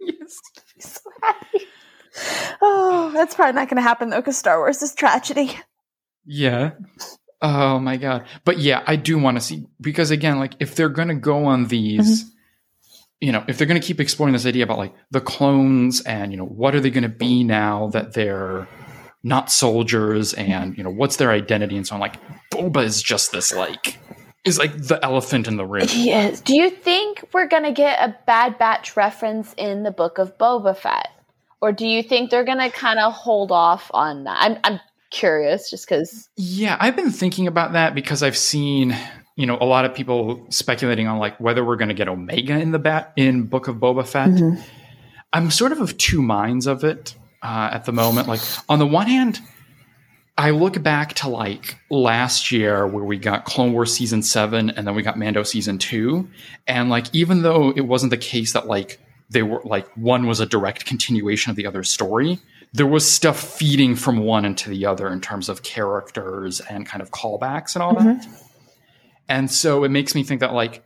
yes. 0.00 0.40
so 0.78 1.00
happy. 1.22 1.60
Oh, 2.60 3.10
that's 3.12 3.34
probably 3.34 3.54
not 3.54 3.68
going 3.68 3.76
to 3.76 3.82
happen 3.82 4.10
though, 4.10 4.20
because 4.20 4.38
Star 4.38 4.58
Wars 4.58 4.82
is 4.82 4.94
tragedy. 4.94 5.56
Yeah. 6.24 6.72
Oh 7.42 7.78
my 7.78 7.96
god. 7.96 8.26
But 8.44 8.58
yeah, 8.58 8.82
I 8.86 8.96
do 8.96 9.18
want 9.18 9.36
to 9.36 9.40
see 9.40 9.66
because 9.80 10.10
again, 10.10 10.38
like 10.38 10.54
if 10.60 10.74
they're 10.74 10.88
going 10.88 11.08
to 11.08 11.14
go 11.14 11.46
on 11.46 11.66
these 11.66 12.24
mm-hmm. 12.24 12.28
you 13.20 13.32
know, 13.32 13.44
if 13.48 13.58
they're 13.58 13.66
going 13.66 13.80
to 13.80 13.86
keep 13.86 14.00
exploring 14.00 14.32
this 14.32 14.46
idea 14.46 14.64
about 14.64 14.78
like 14.78 14.94
the 15.10 15.20
clones 15.20 16.00
and, 16.02 16.32
you 16.32 16.38
know, 16.38 16.46
what 16.46 16.74
are 16.74 16.80
they 16.80 16.90
going 16.90 17.02
to 17.02 17.08
be 17.08 17.44
now 17.44 17.88
that 17.88 18.14
they're 18.14 18.68
not 19.24 19.50
soldiers 19.50 20.34
and, 20.34 20.76
you 20.76 20.84
know, 20.84 20.90
what's 20.90 21.16
their 21.16 21.30
identity 21.30 21.76
and 21.76 21.86
so 21.86 21.94
on 21.94 22.00
like 22.00 22.16
Boba 22.52 22.84
is 22.84 23.02
just 23.02 23.32
this 23.32 23.52
like 23.52 23.98
is 24.44 24.58
like 24.58 24.76
the 24.76 25.02
elephant 25.02 25.48
in 25.48 25.56
the 25.56 25.64
room. 25.64 25.88
He 25.88 26.12
is. 26.12 26.42
Do 26.42 26.54
you 26.54 26.68
think 26.68 27.24
we're 27.32 27.48
going 27.48 27.62
to 27.62 27.72
get 27.72 27.98
a 27.98 28.14
Bad 28.26 28.58
Batch 28.58 28.96
reference 28.96 29.54
in 29.56 29.82
the 29.82 29.90
book 29.90 30.18
of 30.18 30.36
Boba 30.36 30.76
Fett? 30.76 31.08
Or 31.62 31.72
do 31.72 31.86
you 31.86 32.02
think 32.02 32.30
they're 32.30 32.44
going 32.44 32.58
to 32.58 32.68
kind 32.68 32.98
of 32.98 33.14
hold 33.14 33.50
off 33.50 33.90
on 33.94 34.24
that? 34.24 34.36
I'm, 34.38 34.58
I'm 34.62 34.80
curious 35.10 35.70
just 35.70 35.88
because. 35.88 36.28
Yeah, 36.36 36.76
I've 36.78 36.94
been 36.94 37.10
thinking 37.10 37.46
about 37.46 37.72
that 37.72 37.94
because 37.94 38.22
I've 38.22 38.36
seen, 38.36 38.94
you 39.36 39.46
know, 39.46 39.56
a 39.58 39.64
lot 39.64 39.86
of 39.86 39.94
people 39.94 40.46
speculating 40.50 41.06
on 41.06 41.18
like 41.18 41.40
whether 41.40 41.64
we're 41.64 41.76
going 41.76 41.88
to 41.88 41.94
get 41.94 42.08
Omega 42.08 42.58
in 42.58 42.72
the 42.72 42.78
bat 42.78 43.14
in 43.16 43.44
Book 43.44 43.68
of 43.68 43.76
Boba 43.76 44.06
Fett. 44.06 44.28
Mm-hmm. 44.28 44.60
I'm 45.32 45.50
sort 45.50 45.72
of 45.72 45.80
of 45.80 45.96
two 45.96 46.20
minds 46.20 46.66
of 46.66 46.84
it 46.84 47.16
uh, 47.44 47.70
at 47.72 47.84
the 47.84 47.92
moment. 47.92 48.26
Like 48.26 48.40
on 48.68 48.80
the 48.80 48.86
one 48.86 49.06
hand, 49.06 49.38
I 50.36 50.50
look 50.50 50.82
back 50.82 51.14
to 51.14 51.28
like 51.28 51.78
last 51.90 52.50
year 52.50 52.86
where 52.86 53.04
we 53.04 53.18
got 53.18 53.44
Clone 53.44 53.72
Wars 53.72 53.94
season 53.94 54.22
seven 54.22 54.70
and 54.70 54.84
then 54.84 54.96
we 54.96 55.02
got 55.02 55.16
Mando 55.16 55.44
season 55.44 55.78
two, 55.78 56.28
and 56.66 56.90
like 56.90 57.06
even 57.14 57.42
though 57.42 57.70
it 57.76 57.82
wasn't 57.82 58.10
the 58.10 58.16
case 58.16 58.54
that 58.54 58.66
like 58.66 58.98
they 59.30 59.44
were 59.44 59.62
like 59.64 59.86
one 59.96 60.26
was 60.26 60.40
a 60.40 60.46
direct 60.46 60.86
continuation 60.86 61.50
of 61.50 61.56
the 61.56 61.66
other 61.66 61.84
story 61.84 62.40
there 62.74 62.86
was 62.86 63.10
stuff 63.10 63.38
feeding 63.40 63.94
from 63.94 64.18
one 64.18 64.44
into 64.44 64.68
the 64.68 64.84
other 64.84 65.08
in 65.08 65.20
terms 65.20 65.48
of 65.48 65.62
characters 65.62 66.60
and 66.60 66.84
kind 66.84 67.00
of 67.00 67.12
callbacks 67.12 67.76
and 67.76 67.82
all 67.82 67.94
that. 67.94 68.26
And 69.28 69.48
so 69.48 69.84
it 69.84 69.90
makes 69.90 70.14
me 70.16 70.24
think 70.24 70.40
that 70.40 70.52
like 70.52 70.84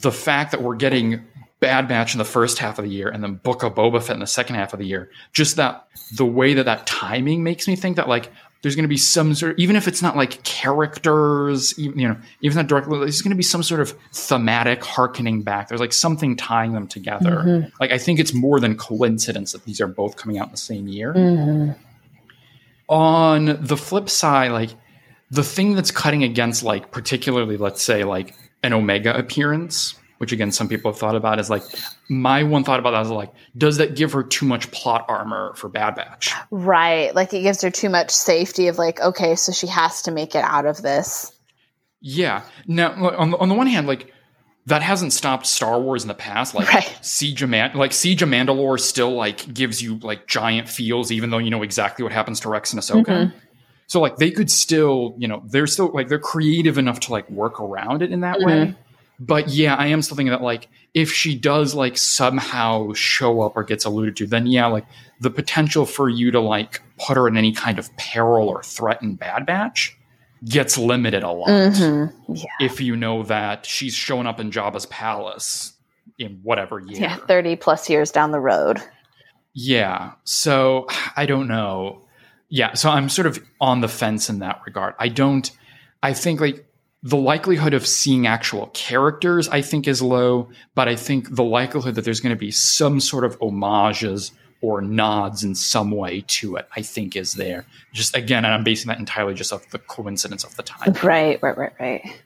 the 0.00 0.12
fact 0.12 0.50
that 0.50 0.62
we're 0.62 0.76
getting 0.76 1.24
Bad 1.62 1.86
Batch 1.86 2.12
in 2.12 2.18
the 2.18 2.24
first 2.24 2.58
half 2.58 2.80
of 2.80 2.84
the 2.84 2.90
year 2.90 3.08
and 3.08 3.22
then 3.22 3.36
Book 3.36 3.62
of 3.62 3.76
Boba 3.76 4.02
Fett 4.02 4.14
in 4.16 4.20
the 4.20 4.26
second 4.26 4.56
half 4.56 4.72
of 4.72 4.80
the 4.80 4.84
year, 4.84 5.08
just 5.32 5.54
that 5.56 5.86
the 6.16 6.26
way 6.26 6.54
that 6.54 6.64
that 6.64 6.86
timing 6.88 7.44
makes 7.44 7.68
me 7.68 7.76
think 7.76 7.96
that 7.96 8.08
like 8.08 8.30
there's 8.62 8.74
going 8.74 8.82
to 8.82 8.88
be 8.88 8.96
some 8.96 9.32
sort 9.32 9.52
of, 9.52 9.58
even 9.58 9.76
if 9.76 9.86
it's 9.86 10.02
not 10.02 10.16
like 10.16 10.42
characters, 10.42 11.78
even, 11.78 11.98
you 12.00 12.08
know, 12.08 12.16
even 12.40 12.56
not 12.56 12.66
directly, 12.66 12.98
there's 12.98 13.22
going 13.22 13.30
to 13.30 13.36
be 13.36 13.44
some 13.44 13.62
sort 13.62 13.80
of 13.80 13.96
thematic 14.12 14.84
harkening 14.84 15.42
back. 15.42 15.68
There's 15.68 15.80
like 15.80 15.92
something 15.92 16.36
tying 16.36 16.72
them 16.72 16.88
together. 16.88 17.44
Mm-hmm. 17.44 17.68
Like 17.80 17.92
I 17.92 17.98
think 17.98 18.18
it's 18.18 18.34
more 18.34 18.58
than 18.58 18.76
coincidence 18.76 19.52
that 19.52 19.64
these 19.64 19.80
are 19.80 19.86
both 19.86 20.16
coming 20.16 20.38
out 20.38 20.48
in 20.48 20.52
the 20.52 20.58
same 20.58 20.88
year. 20.88 21.14
Mm-hmm. 21.14 21.72
On 22.88 23.64
the 23.64 23.76
flip 23.76 24.10
side, 24.10 24.50
like 24.50 24.70
the 25.30 25.44
thing 25.44 25.76
that's 25.76 25.92
cutting 25.92 26.24
against 26.24 26.64
like 26.64 26.90
particularly 26.90 27.56
let's 27.56 27.82
say 27.82 28.02
like 28.02 28.34
an 28.64 28.72
omega 28.72 29.16
appearance 29.16 29.94
which 30.22 30.30
again 30.30 30.52
some 30.52 30.68
people 30.68 30.88
have 30.92 30.98
thought 31.00 31.16
about 31.16 31.40
is 31.40 31.50
like 31.50 31.64
my 32.08 32.44
one 32.44 32.62
thought 32.62 32.78
about 32.78 32.92
that 32.92 33.02
is 33.02 33.10
like 33.10 33.32
does 33.58 33.78
that 33.78 33.96
give 33.96 34.12
her 34.12 34.22
too 34.22 34.46
much 34.46 34.70
plot 34.70 35.04
armor 35.08 35.52
for 35.56 35.68
bad 35.68 35.96
batch 35.96 36.32
Right. 36.52 37.12
Like 37.12 37.34
it 37.34 37.42
gives 37.42 37.60
her 37.62 37.70
too 37.72 37.90
much 37.90 38.10
safety 38.12 38.68
of 38.68 38.78
like, 38.78 39.00
okay, 39.00 39.34
so 39.34 39.50
she 39.50 39.66
has 39.66 40.02
to 40.02 40.12
make 40.12 40.36
it 40.36 40.44
out 40.44 40.64
of 40.64 40.80
this. 40.80 41.32
yeah 42.00 42.42
now 42.68 42.92
on 43.18 43.32
the, 43.32 43.36
on 43.38 43.48
the 43.48 43.54
one 43.56 43.66
hand 43.66 43.88
like 43.88 44.12
that 44.66 44.80
hasn't 44.80 45.12
stopped 45.12 45.44
Star 45.44 45.80
Wars 45.80 46.02
in 46.04 46.08
the 46.08 46.14
past. 46.14 46.54
Like 46.54 46.72
Right. 46.72 46.98
Siege 47.04 47.42
of 47.42 47.50
Man- 47.50 47.74
like 47.74 47.92
Siege 47.92 48.22
of 48.22 48.28
Mandalore 48.28 48.78
still 48.78 49.10
like 49.10 49.52
gives 49.52 49.82
you 49.82 49.98
like 49.98 50.28
giant 50.28 50.68
feels, 50.68 51.10
even 51.10 51.30
though 51.30 51.38
you 51.38 51.50
know 51.50 51.64
exactly 51.64 52.04
what 52.04 52.12
happens 52.12 52.38
to 52.40 52.48
Rex 52.48 52.72
and 52.72 52.80
Ahsoka. 52.80 53.06
Mm-hmm. 53.06 53.36
So 53.88 54.00
like 54.00 54.16
they 54.18 54.30
could 54.30 54.50
still, 54.50 55.16
you 55.18 55.26
know, 55.26 55.42
they're 55.46 55.66
still 55.66 55.90
like 55.92 56.06
they're 56.08 56.20
creative 56.20 56.78
enough 56.78 57.00
to 57.00 57.10
like 57.12 57.28
work 57.28 57.60
around 57.60 58.02
it 58.02 58.12
in 58.12 58.20
that 58.20 58.38
way. 58.38 58.52
Mm-hmm. 58.66 58.72
But 59.20 59.48
yeah, 59.48 59.74
I 59.76 59.86
am 59.88 60.02
still 60.02 60.16
thinking 60.16 60.32
that 60.32 60.42
like 60.42 60.68
if 60.94 61.12
she 61.12 61.36
does 61.36 61.74
like 61.74 61.96
somehow 61.96 62.92
show 62.92 63.40
up 63.42 63.56
or 63.56 63.62
gets 63.62 63.84
alluded 63.84 64.16
to, 64.16 64.26
then 64.26 64.46
yeah, 64.46 64.66
like 64.66 64.84
the 65.20 65.30
potential 65.30 65.86
for 65.86 66.08
you 66.08 66.30
to 66.32 66.40
like 66.40 66.82
put 66.98 67.16
her 67.16 67.28
in 67.28 67.36
any 67.36 67.52
kind 67.52 67.78
of 67.78 67.94
peril 67.96 68.48
or 68.48 68.62
threaten 68.62 69.14
Bad 69.14 69.46
Batch 69.46 69.96
gets 70.44 70.76
limited 70.76 71.22
a 71.22 71.30
lot 71.30 71.48
Mm-hmm. 71.48 72.32
Yeah. 72.34 72.44
if 72.60 72.80
you 72.80 72.96
know 72.96 73.22
that 73.24 73.64
she's 73.64 73.94
showing 73.94 74.26
up 74.26 74.40
in 74.40 74.50
Jabba's 74.50 74.86
palace 74.86 75.74
in 76.18 76.40
whatever 76.42 76.80
year. 76.80 77.00
Yeah. 77.02 77.16
30 77.16 77.56
plus 77.56 77.88
years 77.88 78.10
down 78.10 78.32
the 78.32 78.40
road. 78.40 78.80
Yeah. 79.54 80.12
So 80.24 80.86
I 81.16 81.26
don't 81.26 81.46
know. 81.46 82.02
Yeah. 82.48 82.74
So 82.74 82.90
I'm 82.90 83.08
sort 83.08 83.26
of 83.26 83.42
on 83.60 83.80
the 83.82 83.88
fence 83.88 84.28
in 84.28 84.40
that 84.40 84.60
regard. 84.66 84.94
I 84.98 85.08
don't, 85.08 85.48
I 86.02 86.12
think 86.12 86.40
like 86.40 86.66
the 87.02 87.16
likelihood 87.16 87.74
of 87.74 87.86
seeing 87.86 88.26
actual 88.26 88.68
characters, 88.74 89.48
I 89.48 89.60
think 89.60 89.88
is 89.88 90.00
low, 90.00 90.50
but 90.74 90.88
I 90.88 90.94
think 90.94 91.34
the 91.34 91.42
likelihood 91.42 91.96
that 91.96 92.04
there's 92.04 92.20
going 92.20 92.34
to 92.34 92.38
be 92.38 92.52
some 92.52 93.00
sort 93.00 93.24
of 93.24 93.36
homages 93.40 94.30
or 94.60 94.80
nods 94.80 95.42
in 95.42 95.56
some 95.56 95.90
way 95.90 96.24
to 96.28 96.54
it, 96.54 96.68
I 96.76 96.82
think 96.82 97.16
is 97.16 97.32
there. 97.34 97.66
Just 97.92 98.16
again, 98.16 98.44
and 98.44 98.54
I'm 98.54 98.62
basing 98.62 98.88
that 98.88 99.00
entirely 99.00 99.34
just 99.34 99.52
off 99.52 99.68
the 99.70 99.80
coincidence 99.80 100.44
of 100.44 100.54
the 100.54 100.62
time. 100.62 100.92
Right, 101.02 101.42
right, 101.42 101.58
right, 101.58 101.72
right. 101.80 102.22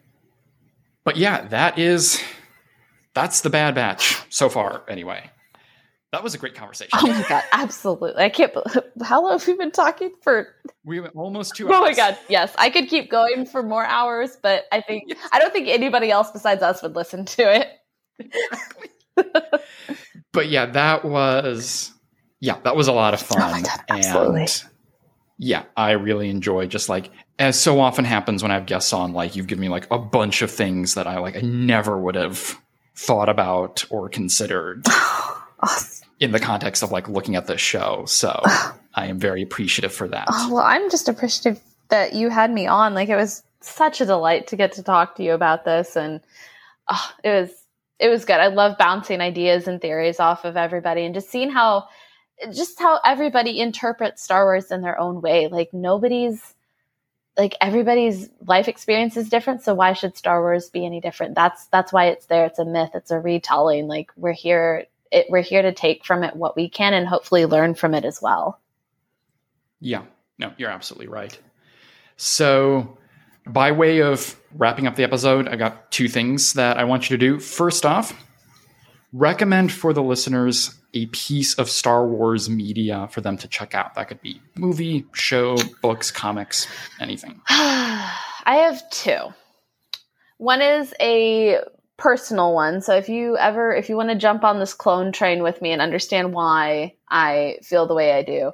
But 1.05 1.17
yeah, 1.17 1.47
that 1.49 1.79
is 1.79 2.23
that's 3.15 3.41
the 3.41 3.49
bad 3.49 3.75
batch 3.75 4.19
so 4.29 4.51
far. 4.51 4.83
Anyway, 4.89 5.31
that 6.17 6.23
was 6.23 6.35
a 6.35 6.39
great 6.39 6.55
conversation. 6.55 6.91
Oh 6.95 7.07
my 7.07 7.29
god, 7.29 7.45
absolutely. 7.53 8.23
I 8.23 8.31
can't 8.31 8.51
believe 8.51 8.83
how 9.03 9.23
long 9.23 9.39
have 9.39 9.47
we 9.47 9.53
been 9.53 9.71
talking 9.71 10.13
for 10.23 10.49
we 10.83 10.99
went 10.99 11.15
almost 11.15 11.55
two. 11.55 11.69
Oh 11.71 11.83
my 11.83 11.93
god, 11.93 12.17
yes. 12.27 12.55
I 12.57 12.71
could 12.71 12.89
keep 12.89 13.11
going 13.11 13.45
for 13.45 13.63
more 13.63 13.85
hours, 13.85 14.39
but 14.43 14.65
I 14.73 14.81
think 14.81 15.13
I 15.31 15.39
don't 15.39 15.53
think 15.53 15.69
anybody 15.69 16.11
else 16.11 16.31
besides 16.31 16.63
us 16.63 16.83
would 16.83 16.97
listen 16.97 17.27
to 17.27 17.43
it. 17.55 17.69
But 20.33 20.49
yeah, 20.49 20.67
that 20.67 21.05
was 21.05 21.93
yeah, 22.41 22.59
that 22.65 22.77
was 22.77 22.89
a 22.89 22.93
lot 22.93 23.13
of 23.13 23.23
oh 23.23 23.35
fun. 23.35 23.61
Oh 23.61 23.63
God, 23.63 23.81
absolutely. 23.91 24.41
And 24.41 24.65
yeah, 25.39 25.65
I 25.77 25.93
really 25.93 26.31
enjoy 26.31 26.67
just 26.67 26.89
like 26.89 27.11
as 27.39 27.61
so 27.61 27.79
often 27.79 28.07
happens 28.07 28.43
when 28.43 28.51
I 28.51 28.55
have 28.55 28.65
guests 28.65 28.95
on, 28.95 29.13
like 29.13 29.37
you've 29.37 29.47
given 29.49 29.61
me 29.61 29.69
like 29.69 29.87
a 29.91 29.99
bunch 29.99 30.41
of 30.41 30.51
things 30.51 30.95
that 30.95 31.07
I 31.07 31.19
like 31.19 31.37
I 31.37 31.41
never 31.41 31.99
would 31.99 32.15
have 32.15 32.59
thought 32.95 33.29
about 33.29 33.85
or 33.91 34.09
considered 34.09 34.87
in 36.21 36.33
the 36.33 36.41
context 36.41 36.83
of 36.83 36.91
like 36.91 37.09
looking 37.09 37.37
at 37.37 37.47
this 37.47 37.61
show. 37.61 38.05
So 38.07 38.41
I 38.95 39.07
am 39.07 39.19
very 39.19 39.43
appreciative 39.43 39.93
for 39.93 40.09
that. 40.09 40.29
Oh, 40.31 40.55
well, 40.55 40.65
I'm 40.65 40.91
just 40.91 41.09
appreciative 41.09 41.61
that 41.89 42.15
you 42.15 42.31
had 42.31 42.51
me 42.51 42.67
on. 42.67 42.95
Like 42.95 43.09
it 43.09 43.17
was 43.17 43.43
such 43.61 44.01
a 44.01 44.07
delight 44.07 44.49
to 44.49 44.57
get 44.57 44.73
to 44.73 44.83
talk 44.83 45.17
to 45.17 45.23
you 45.23 45.33
about 45.33 45.65
this 45.65 45.97
and 45.97 46.21
oh, 46.89 47.11
it 47.23 47.31
was 47.31 47.51
it 47.99 48.09
was 48.09 48.25
good. 48.27 48.37
I 48.37 48.49
love 48.49 48.77
bouncing 48.77 49.21
ideas 49.21 49.67
and 49.67 49.81
theories 49.81 50.21
off 50.21 50.45
of 50.45 50.57
everybody 50.57 51.05
and 51.05 51.15
just 51.15 51.31
seeing 51.31 51.51
how 51.51 51.89
just 52.53 52.79
how 52.79 53.01
everybody 53.05 53.59
interprets 53.59 54.23
Star 54.23 54.45
Wars 54.45 54.71
in 54.71 54.83
their 54.83 54.99
own 54.99 55.23
way. 55.23 55.49
Like 55.49 55.73
nobody's 55.73 56.55
like 57.39 57.55
everybody's 57.61 58.29
life 58.47 58.69
experience 58.69 59.17
is 59.17 59.29
different, 59.29 59.63
so 59.63 59.75
why 59.75 59.93
should 59.93 60.17
Star 60.17 60.41
Wars 60.41 60.71
be 60.71 60.85
any 60.85 61.01
different? 61.01 61.35
That's 61.35 61.67
that's 61.67 61.93
why 61.93 62.07
it's 62.07 62.27
there. 62.27 62.47
It's 62.47 62.59
a 62.59 62.65
myth. 62.65 62.91
It's 62.95 63.11
a 63.11 63.19
retelling. 63.19 63.87
Like 63.87 64.11
we're 64.17 64.33
here 64.33 64.87
it, 65.11 65.27
we're 65.29 65.43
here 65.43 65.63
to 65.63 65.73
take 65.73 66.05
from 66.05 66.25
it 66.25 66.37
what 66.37 66.57
we 66.57 66.69
can 66.69 66.95
and 66.95 67.07
hopefully 67.07 67.47
learn 67.47 67.75
from 67.75 67.95
it 67.95 68.05
as 68.05 68.21
well. 68.21 68.61
Yeah, 69.81 70.03
no, 70.39 70.53
you're 70.57 70.71
absolutely 70.71 71.09
right. 71.09 71.39
So, 72.17 72.99
by 73.47 73.73
way 73.73 74.01
of 74.01 74.39
wrapping 74.55 74.87
up 74.87 74.97
the 74.97 75.05
episode, 75.05 75.49
I 75.49 75.57
got 75.57 75.91
two 75.91 76.09
things 76.09 76.55
that 76.55 76.79
I 76.79 76.85
want 76.85 77.09
you 77.09 77.17
to 77.17 77.21
do. 77.21 77.39
First 77.39 77.85
off, 77.85 78.15
recommend 79.13 79.73
for 79.73 79.93
the 79.93 80.03
listeners 80.03 80.77
a 80.97 81.07
piece 81.07 81.55
of 81.55 81.69
Star 81.69 82.07
Wars 82.07 82.49
media 82.49 83.09
for 83.13 83.21
them 83.21 83.37
to 83.39 83.49
check 83.49 83.75
out? 83.75 83.95
That 83.95 84.09
could 84.09 84.23
be 84.23 84.41
movie, 84.57 85.05
show, 85.13 85.59
books, 85.83 86.11
comics, 86.11 86.67
anything. 87.01 87.41
I 87.49 88.15
have 88.47 88.89
two. 88.91 89.19
One 90.39 90.63
is 90.63 90.95
a 91.01 91.59
personal 91.97 92.53
one. 92.53 92.81
So 92.81 92.95
if 92.95 93.09
you 93.09 93.37
ever 93.37 93.75
if 93.75 93.89
you 93.89 93.97
want 93.97 94.11
to 94.11 94.17
jump 94.17 94.45
on 94.45 94.59
this 94.59 94.75
clone 94.75 95.13
train 95.13 95.43
with 95.43 95.63
me 95.63 95.73
and 95.73 95.81
understand 95.81 96.33
why 96.33 96.95
I 97.09 97.59
feel 97.63 97.87
the 97.87 97.95
way 97.95 98.13
I 98.13 98.23
do, 98.23 98.53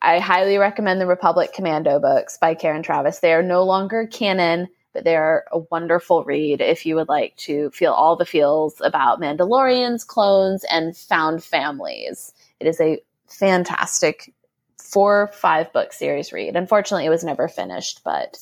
I 0.00 0.18
highly 0.18 0.58
recommend 0.58 1.00
the 1.00 1.06
Republic 1.06 1.52
Commando 1.52 1.98
books 1.98 2.38
by 2.38 2.54
Karen 2.54 2.82
Traviss. 2.82 3.20
They 3.20 3.32
are 3.32 3.42
no 3.42 3.64
longer 3.64 4.06
canon, 4.06 4.68
but 4.92 5.04
they 5.04 5.16
are 5.16 5.44
a 5.50 5.58
wonderful 5.70 6.24
read 6.24 6.60
if 6.60 6.86
you 6.86 6.94
would 6.96 7.08
like 7.08 7.34
to 7.36 7.70
feel 7.70 7.92
all 7.92 8.14
the 8.14 8.26
feels 8.26 8.80
about 8.80 9.20
Mandalorians, 9.20 10.06
clones, 10.06 10.64
and 10.70 10.96
found 10.96 11.42
families. 11.42 12.32
It 12.60 12.66
is 12.66 12.80
a 12.80 13.02
fantastic 13.26 14.32
four 14.78 15.30
five 15.32 15.72
book 15.72 15.92
series 15.92 16.32
read. 16.32 16.54
Unfortunately, 16.54 17.06
it 17.06 17.10
was 17.10 17.24
never 17.24 17.48
finished, 17.48 18.02
but 18.04 18.38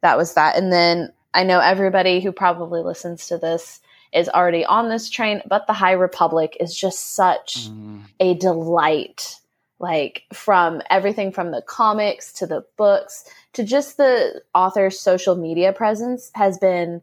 that 0.00 0.16
was 0.16 0.34
that. 0.34 0.56
And 0.56 0.72
then 0.72 1.12
I 1.34 1.44
know 1.44 1.60
everybody 1.60 2.20
who 2.20 2.32
probably 2.32 2.82
listens 2.82 3.26
to 3.28 3.36
this 3.38 3.80
is 4.12 4.28
already 4.28 4.64
on 4.64 4.88
this 4.88 5.08
train, 5.08 5.42
but 5.46 5.66
the 5.66 5.72
High 5.72 5.92
Republic 5.92 6.56
is 6.60 6.76
just 6.76 7.14
such 7.14 7.68
mm. 7.68 8.02
a 8.18 8.34
delight. 8.34 9.36
Like 9.78 10.24
from 10.32 10.82
everything 10.90 11.32
from 11.32 11.52
the 11.52 11.62
comics 11.62 12.34
to 12.34 12.46
the 12.46 12.66
books 12.76 13.24
to 13.54 13.64
just 13.64 13.96
the 13.96 14.42
author's 14.54 15.00
social 15.00 15.36
media 15.36 15.72
presence 15.72 16.30
has 16.34 16.58
been 16.58 17.00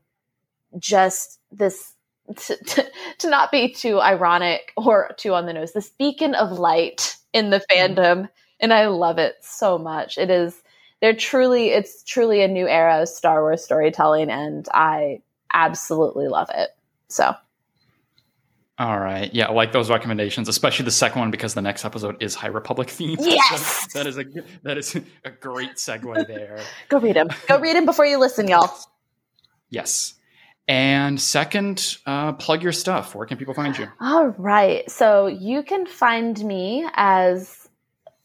just 0.78 1.40
this 1.52 1.94
to, 2.36 2.58
to, 2.58 2.86
to, 3.20 3.30
not 3.30 3.52
be 3.52 3.72
too 3.72 4.02
ironic 4.02 4.74
or 4.76 5.12
too 5.18 5.34
on 5.34 5.46
the 5.46 5.54
nose, 5.54 5.72
this 5.72 5.90
beacon 5.92 6.36
of 6.36 6.60
light 6.60 7.16
in 7.32 7.50
the 7.50 7.64
mm. 7.72 7.96
fandom. 7.96 8.30
And 8.60 8.74
I 8.74 8.88
love 8.88 9.18
it 9.18 9.38
so 9.42 9.78
much. 9.78 10.18
It 10.18 10.30
is, 10.30 10.62
they're 11.00 11.16
truly, 11.16 11.70
it's 11.70 12.04
truly 12.04 12.42
a 12.42 12.48
new 12.48 12.68
era 12.68 13.02
of 13.02 13.10
Star 13.10 13.42
Wars 13.42 13.64
storytelling. 13.64 14.30
And 14.30 14.68
I 14.74 15.22
absolutely 15.54 16.28
love 16.28 16.50
it. 16.54 16.72
So. 17.10 17.36
All 18.80 19.00
right. 19.00 19.34
Yeah, 19.34 19.48
I 19.48 19.54
like 19.54 19.72
those 19.72 19.90
recommendations, 19.90 20.48
especially 20.48 20.86
the 20.86 20.92
second 20.92 21.20
one 21.20 21.32
because 21.32 21.56
the 21.56 21.64
next 21.64 21.84
episode 21.84 22.22
is 22.22 22.36
High 22.36 22.50
Republic 22.50 22.90
themed. 22.90 23.18
Yes. 23.26 23.92
that 23.94 24.06
is 24.06 24.20
a 24.20 24.26
that 24.64 24.78
is 24.78 24.96
a 25.26 25.32
great 25.32 25.76
segue 25.76 26.28
there. 26.28 26.60
Go 26.90 27.00
read 27.00 27.16
them. 27.16 27.30
Go 27.48 27.60
read 27.60 27.76
them 27.76 27.86
before 27.86 28.06
you 28.06 28.20
listen, 28.20 28.48
y'all. 28.48 28.70
Yes. 29.70 30.14
And 30.68 31.20
second, 31.20 31.98
uh, 32.06 32.34
plug 32.34 32.62
your 32.62 32.74
stuff. 32.74 33.16
Where 33.16 33.26
can 33.26 33.38
people 33.38 33.54
find 33.54 33.76
you? 33.78 33.88
All 34.00 34.28
right. 34.38 34.90
So 34.92 35.28
you 35.28 35.64
can 35.64 35.88
find 35.88 36.38
me 36.44 36.86
as 36.94 37.67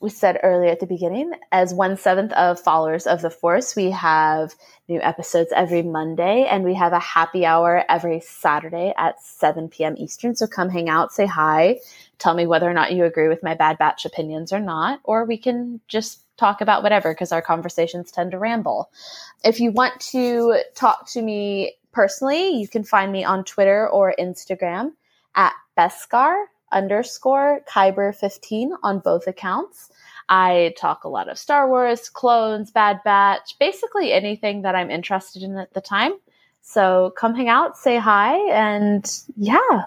we 0.02 0.10
said 0.10 0.40
earlier 0.42 0.70
at 0.70 0.80
the 0.80 0.86
beginning, 0.86 1.32
as 1.52 1.72
one 1.72 1.96
seventh 1.96 2.32
of 2.32 2.58
followers 2.58 3.06
of 3.06 3.22
the 3.22 3.30
Force, 3.30 3.76
we 3.76 3.92
have 3.92 4.52
new 4.88 5.00
episodes 5.00 5.52
every 5.54 5.82
Monday 5.82 6.44
and 6.44 6.64
we 6.64 6.74
have 6.74 6.92
a 6.92 6.98
happy 6.98 7.46
hour 7.46 7.84
every 7.88 8.18
Saturday 8.18 8.92
at 8.98 9.22
7 9.22 9.68
p.m. 9.68 9.94
Eastern. 9.96 10.34
So 10.34 10.48
come 10.48 10.68
hang 10.68 10.88
out, 10.88 11.12
say 11.12 11.24
hi, 11.24 11.78
tell 12.18 12.34
me 12.34 12.46
whether 12.46 12.68
or 12.68 12.74
not 12.74 12.92
you 12.92 13.04
agree 13.04 13.28
with 13.28 13.44
my 13.44 13.54
Bad 13.54 13.78
Batch 13.78 14.04
opinions 14.04 14.52
or 14.52 14.58
not, 14.58 14.98
or 15.04 15.24
we 15.24 15.38
can 15.38 15.80
just 15.86 16.24
talk 16.36 16.60
about 16.60 16.82
whatever 16.82 17.14
because 17.14 17.30
our 17.30 17.42
conversations 17.42 18.10
tend 18.10 18.32
to 18.32 18.38
ramble. 18.38 18.90
If 19.44 19.60
you 19.60 19.70
want 19.70 20.00
to 20.10 20.58
talk 20.74 21.08
to 21.10 21.22
me 21.22 21.76
personally, 21.92 22.48
you 22.48 22.66
can 22.66 22.82
find 22.82 23.12
me 23.12 23.22
on 23.22 23.44
Twitter 23.44 23.88
or 23.88 24.16
Instagram 24.18 24.94
at 25.36 25.52
Beskar 25.78 26.46
underscore 26.72 27.60
Kyber 27.70 28.14
15 28.14 28.72
on 28.82 28.98
both 28.98 29.26
accounts. 29.26 29.90
I 30.28 30.74
talk 30.78 31.04
a 31.04 31.08
lot 31.08 31.28
of 31.28 31.38
Star 31.38 31.68
Wars, 31.68 32.08
clones, 32.08 32.70
Bad 32.70 33.00
Batch, 33.04 33.58
basically 33.58 34.12
anything 34.12 34.62
that 34.62 34.74
I'm 34.74 34.90
interested 34.90 35.42
in 35.42 35.56
at 35.56 35.72
the 35.74 35.80
time. 35.80 36.12
So 36.62 37.12
come 37.16 37.34
hang 37.34 37.48
out, 37.48 37.76
say 37.76 37.98
hi, 37.98 38.38
and 38.50 39.10
yeah. 39.36 39.84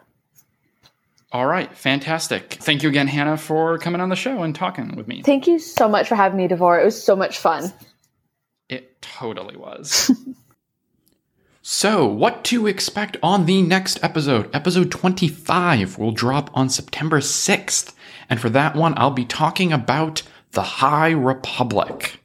All 1.31 1.45
right, 1.47 1.75
fantastic. 1.75 2.53
Thank 2.61 2.83
you 2.83 2.89
again, 2.89 3.07
Hannah, 3.07 3.37
for 3.37 3.77
coming 3.77 3.99
on 3.99 4.09
the 4.09 4.15
show 4.15 4.43
and 4.43 4.55
talking 4.55 4.95
with 4.95 5.07
me. 5.07 5.21
Thank 5.21 5.47
you 5.47 5.59
so 5.59 5.89
much 5.89 6.07
for 6.07 6.15
having 6.15 6.37
me, 6.37 6.47
Davor. 6.47 6.79
It 6.79 6.85
was 6.85 7.01
so 7.01 7.15
much 7.15 7.39
fun. 7.39 7.73
It 8.69 9.01
totally 9.01 9.57
was. 9.57 10.11
so, 11.61 12.05
what 12.05 12.43
to 12.45 12.67
expect 12.67 13.17
on 13.21 13.45
the 13.45 13.61
next 13.61 14.03
episode? 14.03 14.49
Episode 14.55 14.91
25 14.91 15.97
will 15.97 16.11
drop 16.11 16.49
on 16.53 16.69
September 16.69 17.19
6th. 17.19 17.93
And 18.29 18.39
for 18.39 18.49
that 18.49 18.75
one, 18.75 18.93
I'll 18.97 19.11
be 19.11 19.25
talking 19.25 19.71
about 19.71 20.23
the 20.51 20.61
High 20.61 21.11
Republic. 21.11 22.19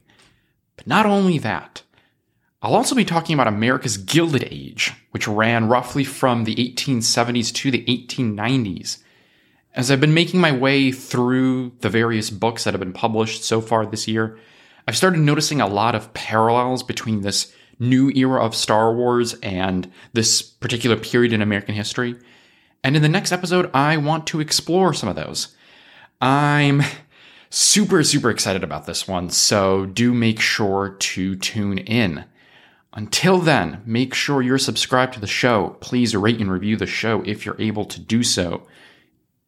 But 0.75 0.87
not 0.87 1.05
only 1.05 1.37
that, 1.39 1.83
I'll 2.61 2.75
also 2.75 2.95
be 2.95 3.05
talking 3.05 3.33
about 3.33 3.47
America's 3.47 3.97
Gilded 3.97 4.47
Age, 4.51 4.93
which 5.11 5.27
ran 5.27 5.67
roughly 5.67 6.03
from 6.03 6.43
the 6.43 6.55
1870s 6.55 7.53
to 7.55 7.71
the 7.71 7.83
1890s. 7.85 8.99
As 9.73 9.89
I've 9.89 10.01
been 10.01 10.13
making 10.13 10.39
my 10.39 10.51
way 10.51 10.91
through 10.91 11.71
the 11.79 11.89
various 11.89 12.29
books 12.29 12.63
that 12.63 12.73
have 12.73 12.81
been 12.81 12.93
published 12.93 13.43
so 13.43 13.61
far 13.61 13.85
this 13.85 14.07
year, 14.07 14.37
I've 14.87 14.97
started 14.97 15.19
noticing 15.21 15.61
a 15.61 15.67
lot 15.67 15.95
of 15.95 16.13
parallels 16.13 16.83
between 16.83 17.21
this 17.21 17.53
new 17.79 18.11
era 18.11 18.43
of 18.43 18.55
Star 18.55 18.93
Wars 18.93 19.33
and 19.41 19.91
this 20.13 20.41
particular 20.41 20.97
period 20.97 21.33
in 21.33 21.41
American 21.41 21.73
history. 21.73 22.15
And 22.83 22.95
in 22.95 23.01
the 23.01 23.09
next 23.09 23.31
episode, 23.31 23.71
I 23.73 23.97
want 23.97 24.27
to 24.27 24.39
explore 24.39 24.93
some 24.93 25.09
of 25.09 25.15
those. 25.15 25.55
I'm 26.21 26.83
super, 27.49 28.03
super 28.03 28.29
excited 28.29 28.63
about 28.63 28.85
this 28.85 29.07
one, 29.07 29.29
so 29.31 29.87
do 29.87 30.13
make 30.13 30.39
sure 30.39 30.89
to 30.99 31.35
tune 31.35 31.79
in. 31.79 32.25
Until 32.93 33.39
then, 33.39 33.81
make 33.85 34.13
sure 34.13 34.41
you're 34.41 34.57
subscribed 34.57 35.13
to 35.13 35.19
the 35.19 35.27
show. 35.27 35.77
Please 35.79 36.15
rate 36.15 36.39
and 36.39 36.51
review 36.51 36.75
the 36.75 36.85
show 36.85 37.23
if 37.25 37.45
you're 37.45 37.59
able 37.59 37.85
to 37.85 37.99
do 37.99 38.21
so. 38.21 38.67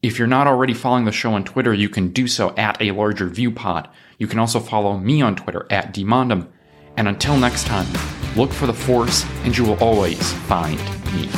If 0.01 0.17
you're 0.17 0.27
not 0.27 0.47
already 0.47 0.73
following 0.73 1.05
the 1.05 1.11
show 1.11 1.33
on 1.33 1.43
Twitter, 1.43 1.73
you 1.73 1.89
can 1.89 2.09
do 2.09 2.27
so 2.27 2.55
at 2.55 2.81
a 2.81 2.91
larger 2.91 3.27
view 3.27 3.51
pod. 3.51 3.89
You 4.17 4.27
can 4.27 4.39
also 4.39 4.59
follow 4.59 4.97
me 4.97 5.21
on 5.21 5.35
Twitter 5.35 5.67
at 5.69 5.93
dmondom. 5.93 6.47
And 6.97 7.07
until 7.07 7.37
next 7.37 7.67
time, 7.67 7.87
look 8.35 8.51
for 8.51 8.65
the 8.65 8.73
Force 8.73 9.25
and 9.43 9.57
you 9.57 9.63
will 9.63 9.81
always 9.83 10.33
find 10.33 10.79
me. 11.13 11.29